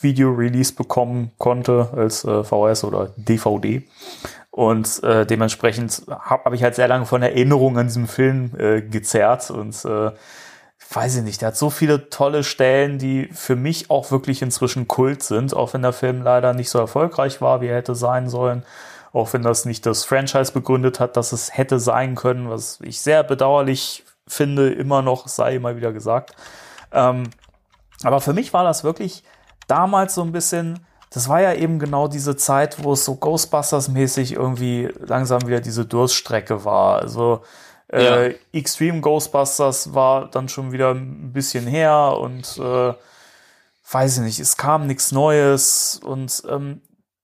Video 0.00 0.30
Release 0.30 0.72
bekommen 0.74 1.32
konnte, 1.38 1.90
als 1.94 2.24
äh, 2.24 2.44
VHS 2.44 2.84
oder 2.84 3.10
DVD. 3.16 3.82
Und 4.50 5.02
äh, 5.04 5.26
dementsprechend 5.26 6.02
habe 6.08 6.44
hab 6.44 6.52
ich 6.52 6.62
halt 6.62 6.74
sehr 6.74 6.88
lange 6.88 7.06
von 7.06 7.22
Erinnerungen 7.22 7.78
an 7.78 7.86
diesem 7.86 8.08
Film 8.08 8.52
äh, 8.58 8.82
gezerrt 8.82 9.50
und 9.50 9.84
äh, 9.84 10.10
weiß 10.92 11.18
ich 11.18 11.22
nicht, 11.22 11.40
der 11.40 11.48
hat 11.48 11.56
so 11.56 11.70
viele 11.70 12.10
tolle 12.10 12.42
Stellen, 12.42 12.98
die 12.98 13.28
für 13.32 13.54
mich 13.54 13.90
auch 13.90 14.10
wirklich 14.10 14.42
inzwischen 14.42 14.88
Kult 14.88 15.22
sind, 15.22 15.54
auch 15.54 15.72
wenn 15.72 15.82
der 15.82 15.92
Film 15.92 16.22
leider 16.22 16.52
nicht 16.52 16.68
so 16.68 16.78
erfolgreich 16.78 17.40
war, 17.40 17.60
wie 17.60 17.68
er 17.68 17.76
hätte 17.76 17.94
sein 17.94 18.28
sollen. 18.28 18.64
Auch 19.12 19.32
wenn 19.32 19.42
das 19.42 19.64
nicht 19.64 19.86
das 19.86 20.04
Franchise 20.04 20.52
begründet 20.52 21.00
hat, 21.00 21.16
dass 21.16 21.32
es 21.32 21.56
hätte 21.56 21.78
sein 21.78 22.14
können, 22.14 22.50
was 22.50 22.80
ich 22.80 23.00
sehr 23.00 23.22
bedauerlich 23.22 24.04
finde, 24.26 24.72
immer 24.72 25.02
noch, 25.02 25.28
sei 25.28 25.56
immer 25.56 25.76
wieder 25.76 25.92
gesagt. 25.92 26.34
Ähm, 26.92 27.24
aber 28.02 28.20
für 28.20 28.32
mich 28.32 28.52
war 28.52 28.64
das 28.64 28.84
wirklich 28.84 29.22
damals 29.70 30.14
so 30.14 30.22
ein 30.22 30.32
bisschen, 30.32 30.80
das 31.10 31.28
war 31.28 31.40
ja 31.40 31.54
eben 31.54 31.78
genau 31.78 32.08
diese 32.08 32.36
Zeit, 32.36 32.82
wo 32.82 32.92
es 32.92 33.04
so 33.04 33.12
Ghostbusters-mäßig 33.14 34.34
irgendwie 34.34 34.88
langsam 35.00 35.46
wieder 35.46 35.60
diese 35.60 35.84
Durststrecke 35.84 36.64
war. 36.64 37.00
Also 37.00 37.42
äh, 37.92 38.30
ja. 38.30 38.34
Extreme 38.52 39.00
Ghostbusters 39.00 39.94
war 39.94 40.30
dann 40.30 40.48
schon 40.48 40.72
wieder 40.72 40.92
ein 40.92 41.32
bisschen 41.32 41.66
her 41.66 42.16
und 42.18 42.58
äh, 42.58 42.94
weiß 43.90 44.18
ich 44.18 44.24
nicht, 44.24 44.40
es 44.40 44.56
kam 44.56 44.86
nichts 44.86 45.12
Neues 45.12 46.00
und 46.04 46.42
ähm, 46.48 46.80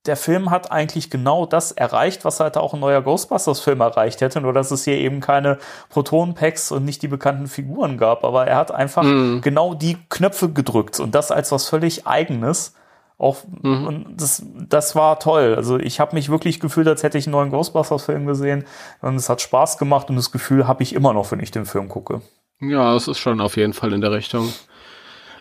der 0.07 0.16
Film 0.16 0.51
hat 0.51 0.70
eigentlich 0.73 1.11
genau 1.11 1.47
das 1.47 1.73
erreicht, 1.73 2.24
was 2.24 2.41
halt 2.41 2.57
auch 2.57 2.74
ein 2.74 2.81
neuer 2.81 3.03
Ghostbusters-Film 3.03 3.81
erreicht 3.81 4.20
hätte, 4.20 4.41
nur 4.41 4.53
dass 4.53 4.70
es 4.70 4.85
hier 4.85 4.97
eben 4.97 5.20
keine 5.20 5.59
Proton-Packs 5.91 6.73
und 6.73 6.85
nicht 6.85 7.03
die 7.03 7.09
bekannten 7.09 7.47
Figuren 7.47 7.99
gab. 7.99 8.24
Aber 8.24 8.47
er 8.47 8.57
hat 8.57 8.70
einfach 8.70 9.03
mm. 9.03 9.41
genau 9.41 9.74
die 9.74 9.97
Knöpfe 10.09 10.51
gedrückt 10.51 11.01
und 11.01 11.15
das 11.15 11.31
als 11.31 11.53
was 11.53 11.69
völlig 11.69 12.07
Eigenes. 12.07 12.74
Auch, 13.19 13.39
mhm. 13.62 13.87
und 13.87 14.20
das, 14.20 14.43
das 14.69 14.95
war 14.95 15.19
toll. 15.19 15.55
Also 15.57 15.78
ich 15.78 16.01
habe 16.01 16.15
mich 16.15 16.28
wirklich 16.28 16.61
gefühlt, 16.61 16.87
als 16.87 17.03
hätte 17.03 17.16
ich 17.16 17.27
einen 17.27 17.33
neuen 17.33 17.51
Ghostbusters-Film 17.51 18.27
gesehen. 18.27 18.65
Und 19.01 19.16
es 19.16 19.31
hat 19.31 19.41
Spaß 19.41 19.78
gemacht 19.78 20.11
und 20.11 20.16
das 20.16 20.33
Gefühl 20.33 20.66
habe 20.66 20.83
ich 20.83 20.95
immer 20.95 21.15
noch, 21.15 21.31
wenn 21.33 21.41
ich 21.41 21.51
den 21.51 21.65
Film 21.65 21.89
gucke. 21.89 22.20
Ja, 22.61 22.95
es 22.95 23.09
ist 23.09 23.19
schon 23.19 23.41
auf 23.41 23.57
jeden 23.57 23.73
Fall 23.73 23.95
in 23.95 24.03
der 24.03 24.12
Richtung. 24.12 24.53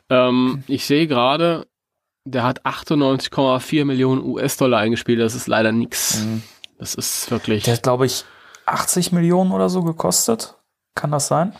Ähm, 0.10 0.64
ich 0.68 0.86
sehe 0.86 1.08
gerade, 1.08 1.68
der 2.26 2.44
hat 2.44 2.66
98,4 2.66 3.86
Millionen 3.86 4.24
US-Dollar 4.24 4.80
eingespielt. 4.80 5.22
Das 5.22 5.36
ist 5.36 5.48
leider 5.48 5.72
nichts. 5.72 6.24
Mhm. 6.24 6.42
Das 6.78 6.96
ist 6.96 7.32
wirklich. 7.32 7.64
Der 7.64 7.76
hat, 7.76 7.84
glaube 7.84 8.06
ich, 8.06 8.26
80 8.66 9.12
Millionen 9.12 9.52
oder 9.52 9.70
so 9.70 9.84
gekostet. 9.84 10.56
Kann 10.96 11.12
das 11.12 11.28
sein? 11.28 11.54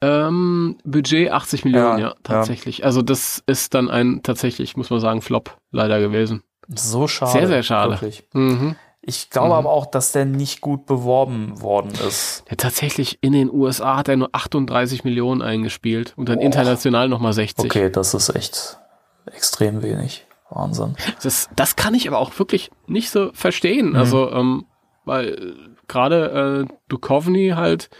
Ähm, 0.00 0.76
Budget 0.84 1.30
80 1.30 1.64
Millionen, 1.64 1.98
ja, 1.98 2.08
ja 2.08 2.14
tatsächlich. 2.24 2.78
Ja. 2.78 2.86
Also 2.86 3.02
das 3.02 3.42
ist 3.46 3.74
dann 3.74 3.88
ein 3.88 4.22
tatsächlich, 4.22 4.76
muss 4.76 4.90
man 4.90 5.00
sagen, 5.00 5.22
Flop 5.22 5.56
leider 5.70 6.00
gewesen. 6.00 6.42
So 6.68 7.06
schade. 7.08 7.32
Sehr, 7.32 7.46
sehr 7.46 7.62
schade. 7.62 7.98
Mhm. 8.32 8.76
Ich 9.00 9.30
glaube 9.30 9.48
mhm. 9.48 9.54
aber 9.54 9.70
auch, 9.70 9.86
dass 9.86 10.12
der 10.12 10.24
nicht 10.24 10.60
gut 10.60 10.86
beworben 10.86 11.60
worden 11.60 11.92
ist. 12.06 12.44
Ja, 12.50 12.56
tatsächlich 12.56 13.18
in 13.20 13.32
den 13.32 13.50
USA 13.52 13.96
hat 13.96 14.08
er 14.08 14.16
nur 14.16 14.30
38 14.32 15.04
Millionen 15.04 15.40
eingespielt 15.42 16.14
und 16.16 16.28
dann 16.28 16.38
oh. 16.38 16.42
international 16.42 17.08
nochmal 17.08 17.32
60. 17.32 17.64
Okay, 17.64 17.90
das 17.90 18.14
ist 18.14 18.34
echt 18.34 18.78
extrem 19.26 19.82
wenig. 19.82 20.26
Wahnsinn. 20.50 20.96
Das, 21.22 21.48
das 21.56 21.76
kann 21.76 21.94
ich 21.94 22.06
aber 22.08 22.18
auch 22.18 22.38
wirklich 22.38 22.70
nicht 22.86 23.10
so 23.10 23.30
verstehen. 23.32 23.90
Mhm. 23.90 23.96
Also, 23.96 24.30
ähm, 24.30 24.66
weil 25.04 25.56
gerade 25.88 26.66
äh, 26.68 26.74
Duchovny 26.88 27.50
halt 27.56 27.90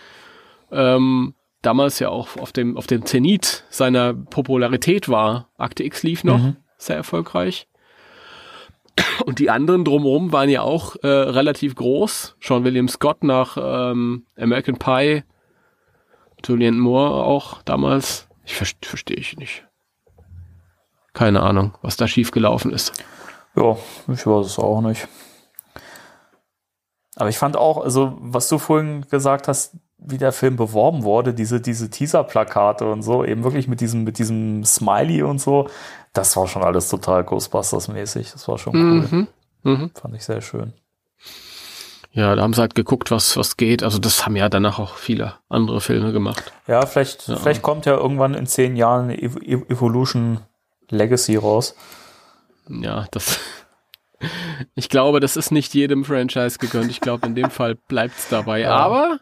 ähm, 0.71 1.35
damals 1.63 1.99
ja 1.99 2.09
auch 2.09 2.37
auf 2.37 2.53
dem, 2.53 2.77
auf 2.77 2.87
dem 2.87 3.07
Zenit 3.07 3.65
seiner 3.71 4.13
Popularität 4.15 5.09
war. 5.09 5.49
Akte 5.57 5.85
X 5.85 6.03
lief 6.03 6.25
noch, 6.25 6.39
mhm. 6.39 6.57
sehr 6.77 6.97
erfolgreich. 6.97 7.69
Und 9.25 9.39
die 9.39 9.49
anderen 9.49 9.85
drumherum 9.85 10.33
waren 10.33 10.51
ja 10.51 10.63
auch 10.63 10.97
äh, 11.03 11.09
relativ 11.09 11.75
groß. 11.75 12.37
Sean 12.41 12.65
William 12.65 12.89
Scott 12.89 13.25
nach 13.25 13.57
ähm, 13.57 14.27
American 14.37 14.77
Pie 14.77 15.23
Julian 16.45 16.79
Moore 16.79 17.25
auch 17.25 17.63
damals. 17.63 18.29
Ich 18.45 18.55
verstehe 18.55 18.89
versteh 18.89 19.15
ich 19.15 19.37
nicht. 19.37 19.65
Keine 21.13 21.43
Ahnung, 21.43 21.77
was 21.83 21.97
da 21.97 22.07
schiefgelaufen 22.09 22.73
ist. 22.73 22.93
Ja, 23.55 23.77
ich 24.09 24.27
weiß 24.27 24.47
es 24.47 24.59
auch 24.59 24.81
nicht. 24.81 25.09
Aber 27.17 27.29
ich 27.29 27.39
fand 27.39 27.57
auch, 27.57 27.83
also 27.83 28.17
was 28.21 28.49
du 28.49 28.59
vorhin 28.59 29.07
gesagt 29.11 29.47
hast, 29.49 29.77
wie 29.99 30.19
der 30.19 30.33
Film 30.33 30.57
beworben 30.57 31.05
wurde, 31.05 31.35
diese, 31.35 31.61
diese 31.61 31.91
Teaser-Plakate 31.91 32.91
und 32.91 33.03
so, 33.03 33.25
eben 33.25 33.45
wirklich 33.45 33.69
mit 33.69 33.81
diesem, 33.81 34.05
mit 34.05 34.19
diesem 34.19 34.65
Smiley 34.65 35.23
und 35.23 35.41
so, 35.41 35.69
das 36.13 36.37
war 36.37 36.49
schon 36.49 36.63
alles 36.63 36.89
total 36.89 37.23
Ghostbusters-mäßig. 37.23 38.33
Das 38.33 38.49
war 38.49 38.59
schon 38.59 38.75
cool. 38.75 39.09
Mhm. 39.11 39.29
Mhm. 39.63 39.91
Fand 39.95 40.15
ich 40.15 40.25
sehr 40.25 40.41
schön. 40.41 40.73
Ja, 42.15 42.35
da 42.35 42.43
haben 42.43 42.53
sie 42.53 42.61
halt 42.61 42.75
geguckt, 42.75 43.11
was, 43.11 43.37
was 43.37 43.57
geht. 43.57 43.83
Also 43.83 43.99
das 43.99 44.27
haben 44.27 44.37
ja 44.37 44.49
danach 44.49 44.79
auch 44.79 44.97
viele 44.97 45.35
andere 45.49 45.81
Filme 45.81 46.13
gemacht. 46.13 46.53
Ja, 46.67 46.85
vielleicht, 46.85 47.29
ja. 47.29 47.37
vielleicht 47.37 47.63
kommt 47.63 47.87
ja 47.87 47.95
irgendwann 47.95 48.35
in 48.35 48.47
zehn 48.47 48.77
Jahren 48.77 49.11
Evolution 49.11 50.41
Legacy 50.93 51.37
raus. 51.37 51.75
Ja, 52.69 53.07
das. 53.11 53.41
Ich 54.77 54.89
glaube, 54.89 55.19
das 55.19 55.37
ist 55.37 55.51
nicht 55.51 55.75
jedem 55.75 56.05
Franchise 56.05 56.59
gegönnt. 56.59 56.93
Ich 56.93 57.01
glaube, 57.01 57.27
in 57.27 57.35
dem 57.35 57.51
Fall 57.51 57.75
bleibt 57.75 58.17
es 58.17 58.29
dabei. 58.29 58.61
Ja. 58.61 58.71
Aber 58.71 59.19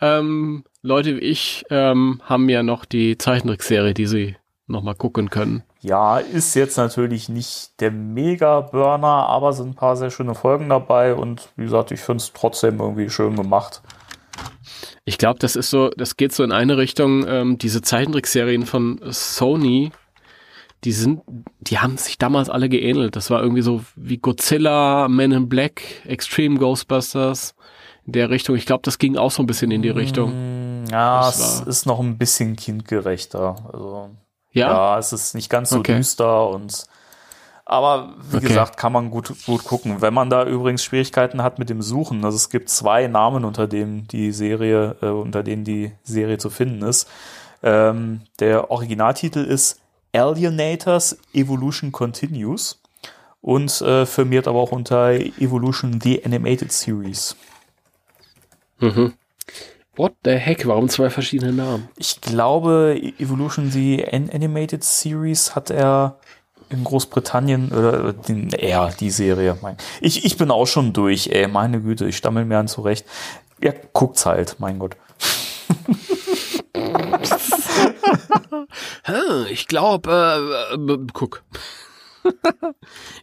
ähm, 0.00 0.62
Leute 0.80 1.16
wie 1.16 1.20
ich 1.20 1.64
ähm, 1.70 2.22
haben 2.24 2.48
ja 2.48 2.62
noch 2.62 2.84
die 2.84 3.18
Zeichentrickserie, 3.18 3.94
die 3.94 4.06
sie 4.06 4.36
nochmal 4.68 4.94
gucken 4.94 5.28
können. 5.28 5.64
Ja, 5.80 6.18
ist 6.18 6.54
jetzt 6.54 6.76
natürlich 6.76 7.28
nicht 7.28 7.80
der 7.80 7.90
Mega-Burner, 7.90 9.28
aber 9.28 9.52
sind 9.52 9.70
ein 9.70 9.74
paar 9.74 9.96
sehr 9.96 10.10
schöne 10.10 10.36
Folgen 10.36 10.68
dabei 10.68 11.14
und 11.14 11.48
wie 11.56 11.64
gesagt, 11.64 11.90
ich 11.90 12.00
finde 12.00 12.22
es 12.22 12.32
trotzdem 12.32 12.78
irgendwie 12.78 13.10
schön 13.10 13.34
gemacht. 13.34 13.82
Ich 15.04 15.18
glaube, 15.18 15.40
das 15.40 15.56
ist 15.56 15.70
so, 15.70 15.90
das 15.96 16.16
geht 16.16 16.32
so 16.32 16.44
in 16.44 16.52
eine 16.52 16.76
Richtung, 16.76 17.26
ähm, 17.26 17.58
diese 17.58 17.82
Zeichentrickserien 17.82 18.66
von 18.66 19.00
Sony, 19.10 19.90
die 20.84 20.92
sind, 20.92 21.22
die 21.60 21.78
haben 21.78 21.96
sich 21.96 22.18
damals 22.18 22.50
alle 22.50 22.68
geähnelt. 22.68 23.14
Das 23.14 23.30
war 23.30 23.40
irgendwie 23.40 23.62
so 23.62 23.82
wie 23.94 24.18
Godzilla, 24.18 25.08
Men 25.08 25.32
in 25.32 25.48
Black, 25.48 25.82
Extreme 26.04 26.58
Ghostbusters 26.58 27.54
in 28.04 28.12
der 28.12 28.30
Richtung. 28.30 28.56
Ich 28.56 28.66
glaube, 28.66 28.82
das 28.84 28.98
ging 28.98 29.16
auch 29.16 29.30
so 29.30 29.42
ein 29.42 29.46
bisschen 29.46 29.70
in 29.70 29.82
die 29.82 29.90
Richtung. 29.90 30.82
Mm, 30.82 30.86
ja, 30.90 31.28
es 31.28 31.60
ist 31.60 31.86
noch 31.86 32.00
ein 32.00 32.18
bisschen 32.18 32.56
kindgerechter. 32.56 33.56
Also, 33.72 34.10
ja? 34.50 34.70
ja, 34.70 34.98
es 34.98 35.12
ist 35.12 35.34
nicht 35.34 35.50
ganz 35.50 35.70
so 35.70 35.78
okay. 35.78 35.96
düster 35.96 36.48
und 36.48 36.84
aber 37.64 38.14
wie 38.30 38.38
okay. 38.38 38.48
gesagt, 38.48 38.76
kann 38.76 38.92
man 38.92 39.10
gut, 39.10 39.32
gut 39.46 39.64
gucken. 39.64 40.02
Wenn 40.02 40.12
man 40.12 40.28
da 40.28 40.44
übrigens 40.44 40.82
Schwierigkeiten 40.82 41.42
hat 41.42 41.58
mit 41.60 41.70
dem 41.70 41.80
Suchen, 41.80 42.24
also 42.24 42.36
es 42.36 42.50
gibt 42.50 42.68
zwei 42.68 43.06
Namen, 43.06 43.44
unter 43.44 43.68
denen 43.68 44.08
die 44.08 44.32
Serie, 44.32 44.96
äh, 45.00 45.06
unter 45.06 45.42
denen 45.44 45.64
die 45.64 45.92
Serie 46.02 46.38
zu 46.38 46.50
finden 46.50 46.82
ist. 46.82 47.08
Ähm, 47.62 48.22
der 48.40 48.72
Originaltitel 48.72 49.38
ist 49.38 49.81
Alienators 50.12 51.18
Evolution 51.32 51.92
Continues 51.92 52.80
und 53.40 53.80
äh, 53.80 54.06
firmiert 54.06 54.46
aber 54.46 54.60
auch 54.60 54.72
unter 54.72 55.12
Evolution 55.12 56.00
The 56.00 56.24
Animated 56.24 56.72
Series. 56.72 57.36
Mhm. 58.78 59.14
What 59.96 60.14
the 60.24 60.32
heck? 60.32 60.66
Warum 60.66 60.88
zwei 60.88 61.10
verschiedene 61.10 61.52
Namen? 61.52 61.88
Ich 61.96 62.20
glaube, 62.20 62.98
Evolution 63.18 63.70
The 63.70 64.06
Animated 64.10 64.82
Series 64.82 65.54
hat 65.54 65.70
er 65.70 66.18
in 66.70 66.84
Großbritannien, 66.84 67.70
oder 67.70 68.14
den, 68.14 68.48
ja, 68.58 68.88
die 68.88 69.10
Serie. 69.10 69.58
Ich, 70.00 70.24
ich 70.24 70.38
bin 70.38 70.50
auch 70.50 70.66
schon 70.66 70.94
durch, 70.94 71.28
ey, 71.28 71.46
meine 71.46 71.80
Güte, 71.80 72.06
ich 72.06 72.16
stammel 72.16 72.46
mir 72.46 72.58
an 72.58 72.68
zurecht. 72.68 73.04
Ja, 73.62 73.72
guckt's 73.92 74.24
halt, 74.24 74.56
mein 74.58 74.78
Gott. 74.78 74.96
ich 79.50 79.66
glaube, 79.68 80.10
äh, 80.70 80.74
äh, 80.74 80.98
guck. 81.12 81.42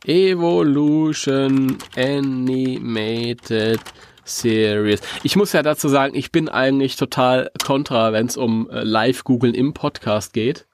Evolution 0.05 1.77
Animated 1.95 3.79
Series. 4.25 5.01
Ich 5.23 5.35
muss 5.35 5.53
ja 5.53 5.63
dazu 5.63 5.87
sagen, 5.87 6.15
ich 6.15 6.31
bin 6.31 6.49
eigentlich 6.49 6.95
total 6.95 7.51
kontra, 7.65 8.11
wenn 8.13 8.27
es 8.27 8.37
um 8.37 8.69
äh, 8.69 8.83
Live-Googeln 8.83 9.53
im 9.53 9.73
Podcast 9.73 10.33
geht. 10.33 10.67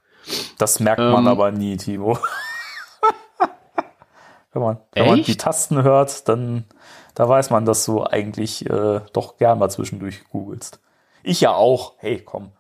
Das 0.57 0.80
merkt 0.80 0.99
man 0.99 1.26
ähm, 1.26 1.27
aber 1.27 1.52
nie, 1.52 1.77
Timo. 1.77 2.18
wenn 4.53 4.61
man, 4.61 4.77
wenn 4.94 5.06
man 5.06 5.23
die 5.23 5.38
Tasten 5.38 5.84
hört, 5.84 6.27
dann 6.27 6.65
da 7.14 7.30
weiß 7.30 7.49
man, 7.49 7.65
dass 7.65 7.86
du 7.86 8.03
eigentlich 8.03 8.69
äh, 8.69 9.02
doch 9.14 9.38
gern 9.38 9.60
mal 9.60 9.69
zwischendurch 9.69 10.26
googelst. 10.30 10.80
Ich 11.23 11.41
ja 11.41 11.53
auch. 11.53 11.94
Hey, 11.98 12.22
komm. 12.23 12.52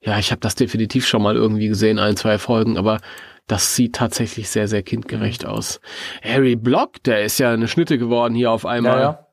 Ja, 0.00 0.18
ich 0.18 0.30
habe 0.30 0.40
das 0.40 0.54
definitiv 0.54 1.06
schon 1.06 1.22
mal 1.22 1.36
irgendwie 1.36 1.68
gesehen, 1.68 1.98
ein, 1.98 2.16
zwei 2.16 2.38
Folgen, 2.38 2.76
aber 2.76 3.00
das 3.46 3.74
sieht 3.74 3.96
tatsächlich 3.96 4.48
sehr, 4.48 4.68
sehr 4.68 4.82
kindgerecht 4.82 5.42
mhm. 5.44 5.50
aus. 5.50 5.80
Harry 6.22 6.54
Block, 6.54 7.02
der 7.02 7.24
ist 7.24 7.38
ja 7.38 7.50
eine 7.50 7.66
Schnitte 7.66 7.98
geworden 7.98 8.34
hier 8.34 8.50
auf 8.52 8.66
einmal. 8.66 8.98
Ja, 8.98 9.02
ja. 9.02 9.26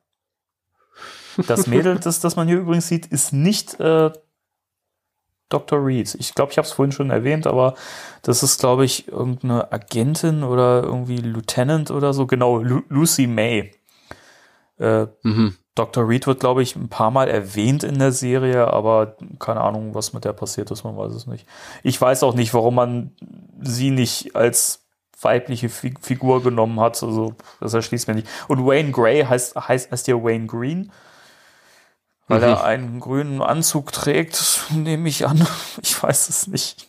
Das 1.47 1.67
Mädel, 1.67 1.99
das, 1.99 2.21
das 2.21 2.35
man 2.37 2.47
hier 2.47 2.57
übrigens 2.57 2.87
sieht, 2.87 3.05
ist 3.07 3.33
nicht 3.33 3.77
äh, 3.79 4.11
Dr. 5.49 5.85
Reed. 5.85 6.15
Ich 6.15 6.33
glaube, 6.33 6.51
ich 6.51 6.57
habe 6.57 6.65
es 6.65 6.73
vorhin 6.73 6.91
schon 6.91 7.11
erwähnt, 7.11 7.45
aber 7.45 7.75
das 8.23 8.41
ist, 8.41 8.59
glaube 8.59 8.85
ich, 8.85 9.09
irgendeine 9.09 9.71
Agentin 9.71 10.43
oder 10.43 10.83
irgendwie 10.83 11.17
Lieutenant 11.17 11.91
oder 11.91 12.13
so. 12.13 12.25
Genau, 12.25 12.59
Lu 12.59 12.81
Lucy 12.89 13.27
May. 13.27 13.71
Äh, 14.79 15.07
mhm. 15.23 15.55
Dr. 15.76 16.07
Reed 16.07 16.26
wird, 16.26 16.39
glaube 16.39 16.64
ich, 16.64 16.76
ein 16.76 16.88
paar 16.88 17.11
Mal 17.11 17.27
erwähnt 17.27 17.84
in 17.84 17.99
der 17.99 18.14
Serie, 18.14 18.68
aber 18.68 19.18
keine 19.39 19.60
Ahnung, 19.60 19.93
was 19.93 20.14
mit 20.14 20.23
der 20.23 20.31
passiert 20.31 20.72
ist, 20.72 20.85
man 20.85 20.97
weiß 20.97 21.14
es 21.14 21.27
nicht. 21.27 21.45
Ich 21.84 21.99
weiß 21.99 22.23
auch 22.23 22.34
nicht, 22.34 22.53
warum 22.53 22.76
man 22.76 23.11
sie 23.61 23.91
nicht 23.91 24.35
als 24.35 24.85
weibliche 25.22 25.69
Figur 25.69 26.41
genommen 26.43 26.80
hat. 26.80 27.02
Also, 27.03 27.35
das 27.60 27.73
erschließt 27.73 28.07
mir 28.07 28.15
nicht. 28.15 28.27
Und 28.47 28.65
Wayne 28.65 28.91
Gray 28.91 29.23
heißt, 29.23 29.56
heißt, 29.56 29.91
heißt 29.91 30.07
ja 30.07 30.15
Wayne 30.15 30.47
Green. 30.47 30.91
Weil 32.27 32.39
mhm. 32.39 32.45
er 32.45 32.64
einen 32.64 32.99
grünen 32.99 33.41
Anzug 33.41 33.91
trägt, 33.91 34.64
nehme 34.73 35.10
ich 35.10 35.27
an. 35.27 35.45
Ich 35.81 36.02
weiß 36.02 36.30
es 36.30 36.47
nicht. 36.47 36.88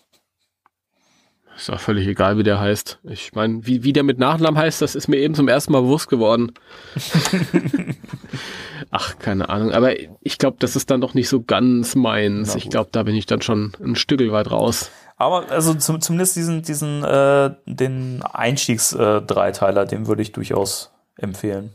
Ist 1.56 1.70
auch 1.70 1.80
völlig 1.80 2.06
egal, 2.06 2.36
wie 2.36 2.42
der 2.42 2.60
heißt. 2.60 2.98
Ich 3.04 3.32
meine, 3.32 3.66
wie, 3.66 3.82
wie 3.82 3.94
der 3.94 4.02
mit 4.02 4.18
Nachnamen 4.18 4.58
heißt, 4.60 4.82
das 4.82 4.94
ist 4.94 5.08
mir 5.08 5.16
eben 5.16 5.34
zum 5.34 5.48
ersten 5.48 5.72
Mal 5.72 5.80
bewusst 5.80 6.08
geworden. 6.08 6.52
Ach, 8.90 9.18
keine 9.18 9.48
Ahnung. 9.48 9.72
Aber 9.72 9.94
ich 10.20 10.36
glaube, 10.36 10.58
das 10.60 10.76
ist 10.76 10.90
dann 10.90 11.00
doch 11.00 11.14
nicht 11.14 11.30
so 11.30 11.42
ganz 11.42 11.94
meins. 11.94 12.54
Ich 12.56 12.68
glaube, 12.68 12.90
da 12.92 13.04
bin 13.04 13.14
ich 13.14 13.24
dann 13.24 13.40
schon 13.40 13.72
ein 13.82 13.96
Stück 13.96 14.20
weit 14.30 14.50
raus. 14.50 14.90
Aber 15.16 15.50
also 15.50 15.72
zum, 15.72 16.00
zumindest 16.02 16.36
diesen, 16.36 16.60
diesen 16.60 17.02
äh, 17.02 17.54
den 17.64 18.22
Einstiegs-Dreiteiler, 18.22 19.82
äh, 19.82 19.86
den 19.86 20.06
würde 20.06 20.20
ich 20.20 20.32
durchaus 20.32 20.92
empfehlen. 21.16 21.70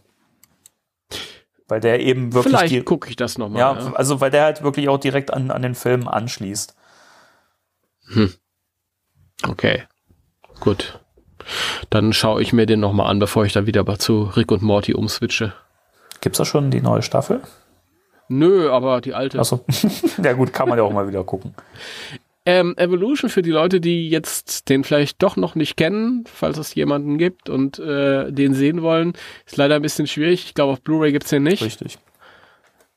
Weil 1.67 1.79
der 1.79 2.01
eben 2.01 2.33
wirklich. 2.33 2.55
Vielleicht 2.55 2.85
gucke 2.85 3.09
ich 3.09 3.15
das 3.15 3.39
nochmal. 3.39 3.59
Ja, 3.59 3.79
ja, 3.79 3.93
also 3.93 4.21
weil 4.21 4.29
der 4.29 4.43
halt 4.43 4.61
wirklich 4.61 4.89
auch 4.89 4.99
direkt 4.99 5.33
an, 5.33 5.49
an 5.49 5.63
den 5.63 5.73
Film 5.73 6.07
anschließt. 6.07 6.75
Hm. 8.13 8.33
Okay. 9.47 9.83
Gut. 10.59 10.99
Dann 11.89 12.13
schaue 12.13 12.41
ich 12.41 12.53
mir 12.53 12.65
den 12.65 12.79
nochmal 12.79 13.09
an, 13.09 13.19
bevor 13.19 13.45
ich 13.45 13.53
dann 13.53 13.65
wieder 13.65 13.85
zu 13.97 14.23
Rick 14.35 14.51
und 14.51 14.61
Morty 14.61 14.93
umswitche. 14.93 15.53
Gibt's 16.21 16.37
da 16.37 16.45
schon 16.45 16.69
die 16.69 16.81
neue 16.81 17.01
Staffel? 17.01 17.41
Nö, 18.27 18.69
aber 18.71 19.01
die 19.01 19.13
alte. 19.13 19.39
Achso. 19.39 19.65
ja 20.23 20.33
gut, 20.33 20.53
kann 20.53 20.69
man 20.69 20.77
ja 20.77 20.83
auch 20.83 20.93
mal 20.93 21.07
wieder 21.07 21.23
gucken. 21.23 21.53
Ähm, 22.45 22.75
Evolution 22.77 23.29
für 23.29 23.41
die 23.41 23.51
Leute, 23.51 23.79
die 23.79 24.09
jetzt 24.09 24.69
den 24.69 24.83
vielleicht 24.83 25.21
doch 25.21 25.35
noch 25.35 25.53
nicht 25.53 25.77
kennen, 25.77 26.23
falls 26.25 26.57
es 26.57 26.73
jemanden 26.73 27.17
gibt 27.17 27.49
und 27.49 27.77
äh, 27.77 28.31
den 28.31 28.53
sehen 28.53 28.81
wollen, 28.81 29.13
ist 29.45 29.57
leider 29.57 29.75
ein 29.75 29.81
bisschen 29.81 30.07
schwierig. 30.07 30.45
Ich 30.45 30.53
glaube, 30.53 30.73
auf 30.73 30.81
Blu-ray 30.81 31.11
gibt's 31.11 31.29
den 31.29 31.43
nicht. 31.43 31.61
Richtig. 31.61 31.99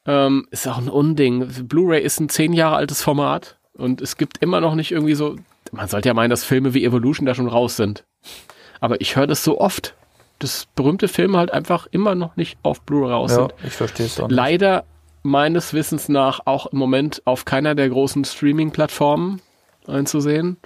Ähm, 0.07 0.47
ist 0.51 0.67
auch 0.67 0.79
ein 0.79 0.89
Unding. 0.89 1.47
Blu-ray 1.65 2.03
ist 2.03 2.21
ein 2.21 2.29
zehn 2.29 2.53
Jahre 2.53 2.77
altes 2.77 3.03
Format 3.03 3.59
und 3.75 4.01
es 4.01 4.17
gibt 4.17 4.39
immer 4.39 4.61
noch 4.61 4.75
nicht 4.75 4.93
irgendwie 4.93 5.15
so. 5.15 5.37
Man 5.75 5.89
sollte 5.89 6.09
ja 6.09 6.15
meinen, 6.15 6.31
dass 6.31 6.45
Filme 6.45 6.75
wie 6.75 6.85
Evolution 6.85 7.27
da 7.27 7.35
schon 7.35 7.49
raus 7.49 7.77
sind. 7.77 8.05
Aber 8.81 9.01
ich 9.01 9.17
höre 9.17 9.27
das 9.27 9.45
so 9.45 9.61
oft, 9.61 9.95
dass 10.39 10.67
berühmte 10.75 11.09
Filme 11.09 11.39
halt 11.39 11.53
einfach 11.53 11.87
immer 11.91 12.15
noch 12.15 12.37
nicht 12.37 12.59
auf 12.63 12.83
Blu-ray 12.83 13.13
raus 13.13 13.31
ja, 13.33 13.37
sind. 13.37 13.55
Ich 13.65 13.73
verstehe 13.73 14.07
es 14.07 14.23
Leider 14.29 14.85
meines 15.23 15.73
Wissens 15.73 16.09
nach 16.09 16.41
auch 16.45 16.67
im 16.67 16.79
Moment 16.79 17.23
auf 17.25 17.45
keiner 17.45 17.75
der 17.75 17.89
großen 17.89 18.25
Streaming-Plattformen 18.25 19.41
einzusehen. 19.87 20.59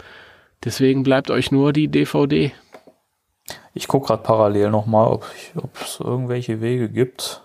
Deswegen 0.64 1.05
bleibt 1.05 1.30
euch 1.30 1.52
nur 1.52 1.72
die 1.72 1.89
DVD. 1.89 2.52
Ich 3.72 3.86
gucke 3.86 4.09
gerade 4.09 4.22
parallel 4.22 4.70
nochmal, 4.70 5.09
ob 5.12 5.24
es 5.80 6.01
irgendwelche 6.01 6.60
Wege 6.60 6.89
gibt. 6.89 7.43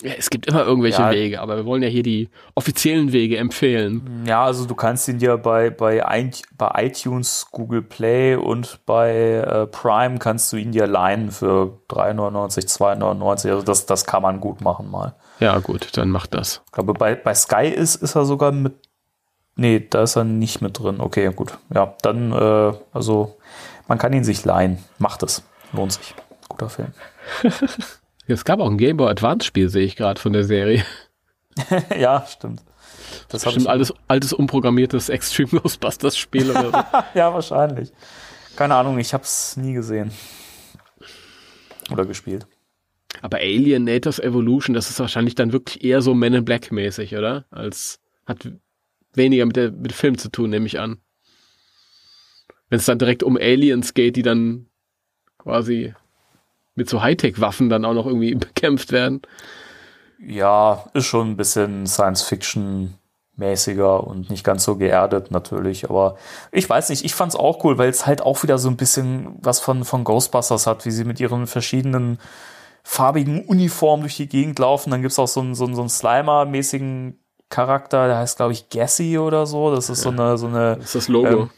Ja, 0.00 0.12
es 0.16 0.30
gibt 0.30 0.46
immer 0.46 0.64
irgendwelche 0.64 1.02
Ja. 1.02 1.10
Wege, 1.10 1.40
aber 1.40 1.56
wir 1.56 1.64
wollen 1.64 1.82
ja 1.82 1.88
hier 1.88 2.04
die 2.04 2.28
offiziellen 2.54 3.12
Wege 3.12 3.36
empfehlen. 3.36 4.24
Ja, 4.26 4.44
also 4.44 4.64
du 4.64 4.76
kannst 4.76 5.08
ihn 5.08 5.18
dir 5.18 5.36
bei, 5.38 5.70
bei, 5.70 6.06
ein, 6.06 6.30
bei 6.56 6.70
iTunes, 6.84 7.46
Google 7.50 7.82
Play 7.82 8.36
und 8.36 8.78
bei 8.86 9.10
äh, 9.12 9.66
Prime 9.66 10.18
kannst 10.18 10.52
du 10.52 10.56
ihn 10.56 10.70
dir 10.70 10.86
leihen 10.86 11.32
für 11.32 11.78
3,99, 11.90 12.68
2,99. 12.68 13.50
Also 13.50 13.62
das, 13.62 13.86
das 13.86 14.04
kann 14.04 14.22
man 14.22 14.38
gut 14.40 14.60
machen 14.60 14.88
mal. 14.88 15.14
Ja, 15.40 15.58
gut, 15.58 15.96
dann 15.96 16.10
macht 16.10 16.32
das. 16.34 16.62
Ich 16.66 16.72
glaube, 16.72 16.94
bei, 16.94 17.16
bei 17.16 17.34
Sky 17.34 17.66
ist, 17.66 17.96
ist 17.96 18.14
er 18.14 18.24
sogar 18.24 18.52
mit. 18.52 18.74
Nee, 19.56 19.84
da 19.90 20.02
ist 20.02 20.14
er 20.14 20.22
nicht 20.22 20.60
mit 20.62 20.78
drin. 20.78 21.00
Okay, 21.00 21.32
gut. 21.34 21.58
Ja, 21.74 21.94
dann, 22.02 22.30
äh, 22.32 22.72
also 22.92 23.36
man 23.88 23.98
kann 23.98 24.12
ihn 24.12 24.22
sich 24.22 24.44
leihen. 24.44 24.78
Macht 24.98 25.24
es. 25.24 25.42
Lohnt 25.72 25.92
sich. 25.92 26.14
Guter 26.48 26.68
Film. 26.68 26.92
Es 28.28 28.44
gab 28.44 28.60
auch 28.60 28.70
ein 28.70 28.78
Game 28.78 28.96
Boy 28.98 29.10
Advance 29.10 29.46
Spiel, 29.46 29.68
sehe 29.68 29.84
ich 29.84 29.96
gerade 29.96 30.20
von 30.20 30.32
der 30.32 30.44
Serie. 30.44 30.84
ja, 31.98 32.24
stimmt. 32.26 32.62
Das 33.28 33.42
hab 33.46 33.54
Bestimmt 33.54 33.64
ich- 33.66 33.70
altes, 33.70 33.94
altes 34.06 34.32
unprogrammiertes 34.32 35.08
Extreme 35.08 35.60
Ghostbusters 35.60 36.16
Spiel 36.16 36.50
oder 36.50 36.70
so. 36.70 36.98
Ja, 37.18 37.32
wahrscheinlich. 37.32 37.90
Keine 38.56 38.74
Ahnung, 38.74 38.98
ich 38.98 39.14
hab's 39.14 39.56
nie 39.56 39.72
gesehen. 39.72 40.10
Oder 41.90 42.04
gespielt. 42.04 42.46
Aber 43.22 43.38
Alien 43.38 43.84
Nators 43.84 44.18
Evolution, 44.18 44.74
das 44.74 44.90
ist 44.90 45.00
wahrscheinlich 45.00 45.34
dann 45.34 45.52
wirklich 45.52 45.82
eher 45.82 46.02
so 46.02 46.14
Men 46.14 46.34
in 46.34 46.44
Black 46.44 46.70
mäßig, 46.70 47.16
oder? 47.16 47.46
Als 47.50 47.98
hat 48.26 48.50
weniger 49.14 49.46
mit 49.46 49.56
der 49.56 49.72
mit 49.72 49.92
Film 49.92 50.18
zu 50.18 50.30
tun, 50.30 50.50
nehme 50.50 50.66
ich 50.66 50.78
an. 50.78 50.98
Wenn 52.68 52.78
es 52.78 52.84
dann 52.84 52.98
direkt 52.98 53.22
um 53.22 53.36
Aliens 53.38 53.94
geht, 53.94 54.16
die 54.16 54.22
dann 54.22 54.66
quasi 55.38 55.94
mit 56.78 56.88
so 56.88 57.02
Hightech-Waffen 57.02 57.68
dann 57.68 57.84
auch 57.84 57.92
noch 57.92 58.06
irgendwie 58.06 58.34
bekämpft 58.34 58.90
werden. 58.92 59.20
Ja, 60.18 60.86
ist 60.94 61.04
schon 61.06 61.32
ein 61.32 61.36
bisschen 61.36 61.86
Science-Fiction-mäßiger 61.86 64.02
und 64.04 64.30
nicht 64.30 64.44
ganz 64.44 64.64
so 64.64 64.76
geerdet 64.76 65.30
natürlich. 65.30 65.90
Aber 65.90 66.16
ich 66.50 66.66
weiß 66.68 66.88
nicht, 66.88 67.04
ich 67.04 67.14
fand's 67.14 67.36
auch 67.36 67.62
cool, 67.64 67.78
weil 67.78 67.90
es 67.90 68.06
halt 68.06 68.22
auch 68.22 68.42
wieder 68.42 68.58
so 68.58 68.70
ein 68.70 68.76
bisschen 68.76 69.36
was 69.42 69.60
von, 69.60 69.84
von 69.84 70.02
Ghostbusters 70.04 70.66
hat, 70.66 70.86
wie 70.86 70.90
sie 70.90 71.04
mit 71.04 71.20
ihren 71.20 71.46
verschiedenen 71.46 72.18
farbigen 72.82 73.44
Uniformen 73.44 74.02
durch 74.02 74.16
die 74.16 74.28
Gegend 74.28 74.58
laufen. 74.58 74.90
Dann 74.90 75.02
gibt's 75.02 75.18
auch 75.18 75.28
so 75.28 75.40
einen, 75.40 75.54
so 75.54 75.66
einen, 75.66 75.74
so 75.74 75.82
einen 75.82 75.90
Slimer-mäßigen 75.90 77.18
Charakter, 77.50 78.08
der 78.08 78.18
heißt, 78.18 78.38
glaube 78.38 78.52
ich, 78.52 78.68
Gassy 78.70 79.18
oder 79.18 79.46
so. 79.46 79.74
Das 79.74 79.88
ist 79.88 80.02
so 80.02 80.10
eine, 80.10 80.36
so 80.36 80.46
eine 80.46 80.76
Das 80.76 80.86
ist 80.86 80.94
das 80.94 81.08
Logo. 81.08 81.28
Ähm, 81.28 81.50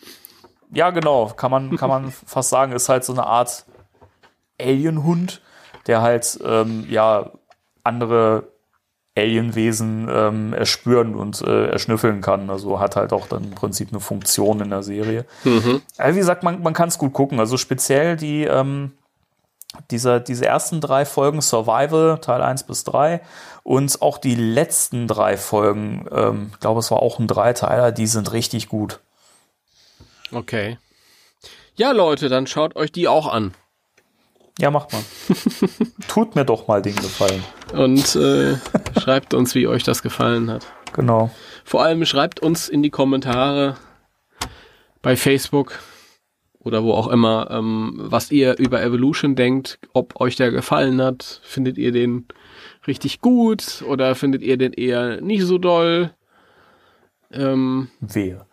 ja, 0.73 0.91
genau, 0.91 1.27
kann 1.29 1.51
man, 1.51 1.77
kann 1.77 1.89
man 1.89 2.13
fast 2.27 2.51
sagen, 2.51 2.73
ist 2.73 2.89
halt 2.89 3.05
so 3.05 3.13
eine 3.13 3.27
Art 3.27 3.65
Alienhund, 4.61 5.41
der 5.87 6.03
halt 6.03 6.39
ähm, 6.45 6.87
ja 6.89 7.31
andere 7.83 8.45
Alienwesen 9.17 10.09
ähm, 10.11 10.53
erspüren 10.53 11.15
und 11.15 11.43
äh, 11.43 11.67
erschnüffeln 11.67 12.21
kann. 12.21 12.49
Also 12.49 12.79
hat 12.79 12.97
halt 12.97 13.13
auch 13.13 13.27
dann 13.27 13.45
im 13.45 13.51
Prinzip 13.51 13.89
eine 13.91 14.01
Funktion 14.01 14.61
in 14.61 14.71
der 14.71 14.83
Serie. 14.83 15.25
mhm. 15.45 15.83
Also 15.99 16.15
wie 16.15 16.21
gesagt, 16.21 16.43
man, 16.43 16.63
man 16.63 16.75
kann 16.75 16.89
es 16.89 16.99
gut 16.99 17.13
gucken. 17.13 17.41
Also 17.41 17.57
speziell 17.57 18.17
die, 18.17 18.45
ähm, 18.45 18.93
dieser, 19.91 20.21
diese 20.21 20.47
ersten 20.47 20.81
drei 20.81 21.05
Folgen 21.05 21.43
Survival, 21.43 22.19
Teil 22.21 22.43
1 22.43 22.65
bis 22.65 22.85
3 22.85 23.21
und 23.63 24.01
auch 24.03 24.19
die 24.19 24.35
letzten 24.35 25.07
drei 25.07 25.37
Folgen, 25.37 26.07
ähm, 26.13 26.51
ich 26.53 26.61
glaube, 26.61 26.81
es 26.81 26.91
war 26.91 27.03
auch 27.03 27.19
ein 27.19 27.27
Dreiteiler, 27.27 27.93
die 27.93 28.07
sind 28.07 28.33
richtig 28.33 28.69
gut. 28.69 29.01
Okay. 30.33 30.79
Ja, 31.75 31.93
Leute, 31.93 32.29
dann 32.29 32.47
schaut 32.47 32.77
euch 32.77 32.93
die 32.93 33.09
auch 33.09 33.27
an. 33.27 33.55
Ja, 34.61 34.71
macht 34.71 34.93
mal. 34.93 35.03
Tut 36.09 36.35
mir 36.35 36.45
doch 36.45 36.69
mal 36.69 36.83
den 36.83 36.95
Gefallen. 36.95 37.43
Und 37.73 38.15
äh, 38.15 38.57
schreibt 39.01 39.33
uns, 39.33 39.55
wie 39.55 39.67
euch 39.67 39.85
das 39.85 40.03
gefallen 40.03 40.51
hat. 40.51 40.67
Genau. 40.93 41.31
Vor 41.65 41.83
allem 41.83 42.05
schreibt 42.05 42.41
uns 42.41 42.69
in 42.69 42.83
die 42.83 42.91
Kommentare 42.91 43.79
bei 45.01 45.17
Facebook 45.17 45.79
oder 46.59 46.85
wo 46.85 46.93
auch 46.93 47.09
immer, 47.09 47.51
ähm, 47.51 47.95
was 47.97 48.31
ihr 48.31 48.59
über 48.59 48.83
Evolution 48.83 49.35
denkt, 49.35 49.79
ob 49.95 50.21
euch 50.21 50.37
der 50.37 50.51
gefallen 50.51 51.01
hat. 51.01 51.41
Findet 51.43 51.79
ihr 51.79 51.91
den 51.91 52.27
richtig 52.87 53.23
gut 53.23 53.83
oder 53.87 54.15
findet 54.15 54.43
ihr 54.43 54.59
den 54.59 54.75
eher 54.75 55.23
nicht 55.23 55.45
so 55.45 55.57
doll? 55.57 56.13
Ähm, 57.33 57.89
Wehe. 58.01 58.45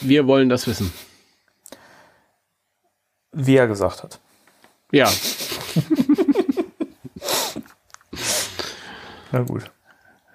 wir 0.00 0.26
wollen 0.26 0.48
das 0.48 0.66
wissen. 0.66 0.92
Wie 3.30 3.56
er 3.56 3.68
gesagt 3.68 4.02
hat. 4.02 4.18
Ja, 4.90 5.08
Na 9.32 9.40
gut. 9.40 9.70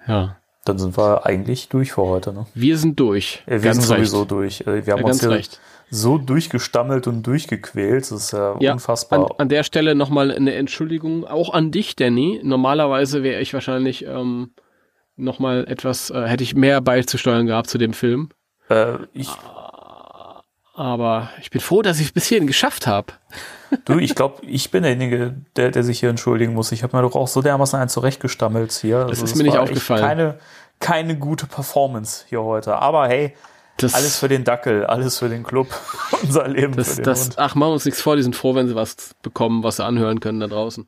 ja. 0.06 0.36
Dann 0.64 0.78
sind 0.78 0.98
wir 0.98 1.24
eigentlich 1.24 1.70
durch 1.70 1.92
für 1.92 2.02
heute. 2.02 2.34
Ne? 2.34 2.44
Wir 2.52 2.76
sind 2.76 3.00
durch. 3.00 3.42
Äh, 3.46 3.52
Wir 3.52 3.70
ganz 3.70 3.86
sind 3.86 3.96
recht. 3.96 4.10
sowieso 4.10 4.24
durch. 4.26 4.60
Äh, 4.62 4.84
Wir 4.84 4.92
haben 4.92 5.00
Ja, 5.00 5.06
uns 5.06 5.20
hier 5.20 5.30
recht. 5.30 5.60
so 5.88 6.18
durchgestammelt 6.18 7.06
und 7.06 7.22
durchgequält. 7.26 8.02
Das 8.02 8.10
ist 8.12 8.32
ja, 8.32 8.54
Ja, 8.60 8.72
unfassbar. 8.74 9.18
An, 9.20 9.26
an 9.38 9.48
der 9.48 9.62
Stelle 9.62 9.94
nochmal 9.94 10.30
eine 10.30 10.52
Entschuldigung, 10.54 11.24
auch 11.26 11.54
an 11.54 11.70
dich, 11.70 11.96
Danny. 11.96 12.40
Normalerweise 12.42 13.22
wäre 13.22 13.40
ich 13.40 13.54
wahrscheinlich 13.54 14.04
ähm, 14.04 14.50
nochmal 15.16 15.64
etwas, 15.68 16.10
äh, 16.10 16.26
hätte 16.26 16.44
ich 16.44 16.54
mehr 16.54 16.82
beizusteuern 16.82 17.46
gehabt 17.46 17.70
zu 17.70 17.78
dem 17.78 17.94
Film. 17.94 18.28
äh, 18.68 18.98
ich, 19.14 19.30
Aber 20.78 21.30
ich 21.40 21.50
bin 21.50 21.60
froh, 21.60 21.82
dass 21.82 21.98
ich 21.98 22.06
es 22.06 22.12
bis 22.12 22.26
hierhin 22.26 22.46
geschafft 22.46 22.86
habe. 22.86 23.12
du, 23.86 23.98
ich 23.98 24.14
glaube, 24.14 24.46
ich 24.46 24.70
bin 24.70 24.84
derjenige, 24.84 25.34
der, 25.56 25.72
der 25.72 25.82
sich 25.82 25.98
hier 25.98 26.08
entschuldigen 26.08 26.54
muss. 26.54 26.70
Ich 26.70 26.84
habe 26.84 26.96
mir 26.96 27.02
doch 27.02 27.16
auch 27.16 27.26
so 27.26 27.42
dermaßen 27.42 27.80
einen 27.80 27.88
zurechtgestammelt 27.88 28.70
hier. 28.70 28.98
Also 28.98 29.24
ist 29.24 29.34
mir 29.34 29.42
nicht 29.42 29.58
aufgefallen. 29.58 30.02
Keine, 30.02 30.38
keine 30.78 31.18
gute 31.18 31.46
Performance 31.46 32.26
hier 32.28 32.44
heute. 32.44 32.76
Aber 32.76 33.08
hey, 33.08 33.34
Das, 33.78 33.92
alles 33.92 34.18
für 34.18 34.28
den 34.28 34.44
Dackel, 34.44 34.86
alles 34.86 35.18
für 35.18 35.28
den 35.28 35.42
Club. 35.42 35.66
Unser 36.22 36.46
Leben 36.46 36.76
das, 36.76 36.90
für 36.90 36.96
den 36.96 37.04
das, 37.06 37.24
Hund. 37.24 37.38
ach, 37.38 37.56
machen 37.56 37.70
wir 37.70 37.74
uns 37.74 37.84
nichts 37.84 38.00
vor, 38.00 38.14
die 38.14 38.22
sind 38.22 38.36
froh, 38.36 38.54
wenn 38.54 38.68
sie 38.68 38.76
was 38.76 39.16
bekommen, 39.22 39.64
was 39.64 39.78
sie 39.78 39.84
anhören 39.84 40.20
können 40.20 40.38
da 40.38 40.46
draußen. 40.46 40.86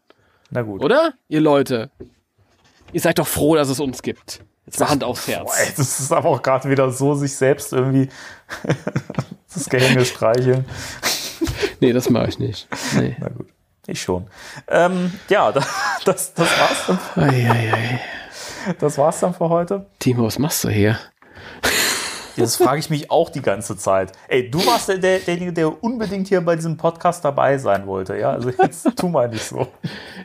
Na 0.50 0.62
gut. 0.62 0.84
Oder? 0.84 1.14
Ihr 1.26 1.40
Leute. 1.40 1.90
Ihr 2.92 3.00
seid 3.00 3.18
doch 3.18 3.26
froh, 3.26 3.56
dass 3.56 3.68
es 3.68 3.80
uns 3.80 4.02
gibt. 4.02 4.44
Jetzt 4.66 4.78
mal 4.80 4.90
Hand 4.90 5.04
aufs 5.04 5.26
Boah, 5.26 5.32
Herz. 5.32 5.58
ey, 5.58 5.72
das 5.76 6.00
ist 6.00 6.12
aber 6.12 6.28
auch 6.28 6.42
gerade 6.42 6.68
wieder 6.70 6.90
so, 6.90 7.14
sich 7.14 7.34
selbst 7.34 7.72
irgendwie 7.72 8.08
das 9.54 9.68
Gehänge 9.68 10.04
streicheln. 10.04 10.64
Nee, 11.80 11.92
das 11.92 12.10
mache 12.10 12.28
ich 12.28 12.38
nicht. 12.38 12.68
Nee. 12.94 13.16
Na 13.18 13.28
gut, 13.28 13.48
ich 13.86 14.00
schon. 14.02 14.26
Ähm, 14.68 15.12
ja, 15.28 15.50
das, 15.50 15.66
das, 16.04 16.34
das, 16.34 16.48
war's 16.58 16.86
dann, 17.14 17.24
Eieiei. 17.30 18.00
das 18.78 18.98
war's 18.98 19.20
dann 19.20 19.34
für 19.34 19.48
heute. 19.48 19.86
Timo, 19.98 20.24
was 20.24 20.38
machst 20.38 20.62
du 20.64 20.68
hier? 20.68 20.98
Das 22.36 22.56
frage 22.56 22.78
ich 22.78 22.90
mich 22.90 23.10
auch 23.10 23.30
die 23.30 23.42
ganze 23.42 23.76
Zeit. 23.76 24.12
Ey, 24.28 24.50
du 24.50 24.64
warst 24.66 24.88
der, 24.88 24.98
der, 24.98 25.18
derjenige, 25.18 25.52
der 25.52 25.82
unbedingt 25.82 26.28
hier 26.28 26.40
bei 26.40 26.56
diesem 26.56 26.76
Podcast 26.76 27.24
dabei 27.24 27.58
sein 27.58 27.86
wollte. 27.86 28.16
Ja, 28.16 28.30
also 28.32 28.50
jetzt 28.50 28.96
tu 28.96 29.08
mal 29.08 29.28
nicht 29.28 29.44
so. 29.44 29.66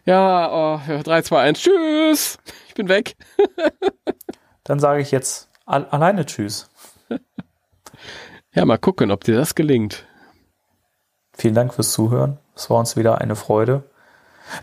Ja, 0.05 0.51
oh, 0.51 0.81
ja, 0.87 1.03
3, 1.03 1.21
2, 1.21 1.41
1, 1.41 1.59
tschüss. 1.59 2.37
Ich 2.67 2.73
bin 2.73 2.87
weg. 2.89 3.15
Dann 4.63 4.79
sage 4.79 5.01
ich 5.01 5.11
jetzt 5.11 5.49
al 5.65 5.85
alleine 5.85 6.25
Tschüss. 6.25 6.69
Ja, 8.51 8.65
mal 8.65 8.77
gucken, 8.77 9.11
ob 9.11 9.23
dir 9.23 9.35
das 9.35 9.55
gelingt. 9.55 10.05
Vielen 11.33 11.55
Dank 11.55 11.73
fürs 11.73 11.91
Zuhören. 11.91 12.39
Es 12.55 12.69
war 12.69 12.79
uns 12.79 12.95
wieder 12.95 13.19
eine 13.19 13.35
Freude. 13.35 13.83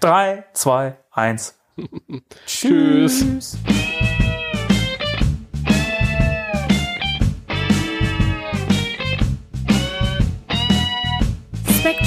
Drei, 0.01 0.44
zwei, 0.55 0.97
eins. 1.10 1.59
Tschüss. 2.47 3.59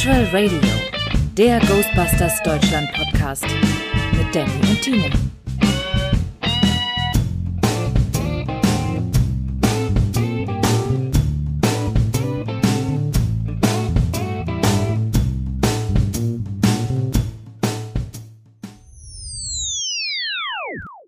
Spectral 0.06 0.26
Radio, 0.32 0.60
der 1.36 1.60
Ghostbusters 1.62 2.44
Deutschland 2.44 2.94
Podcast 2.94 3.44
mit 4.16 4.36
Danny 4.36 4.52
und 4.70 4.80
Timo. 4.80 5.35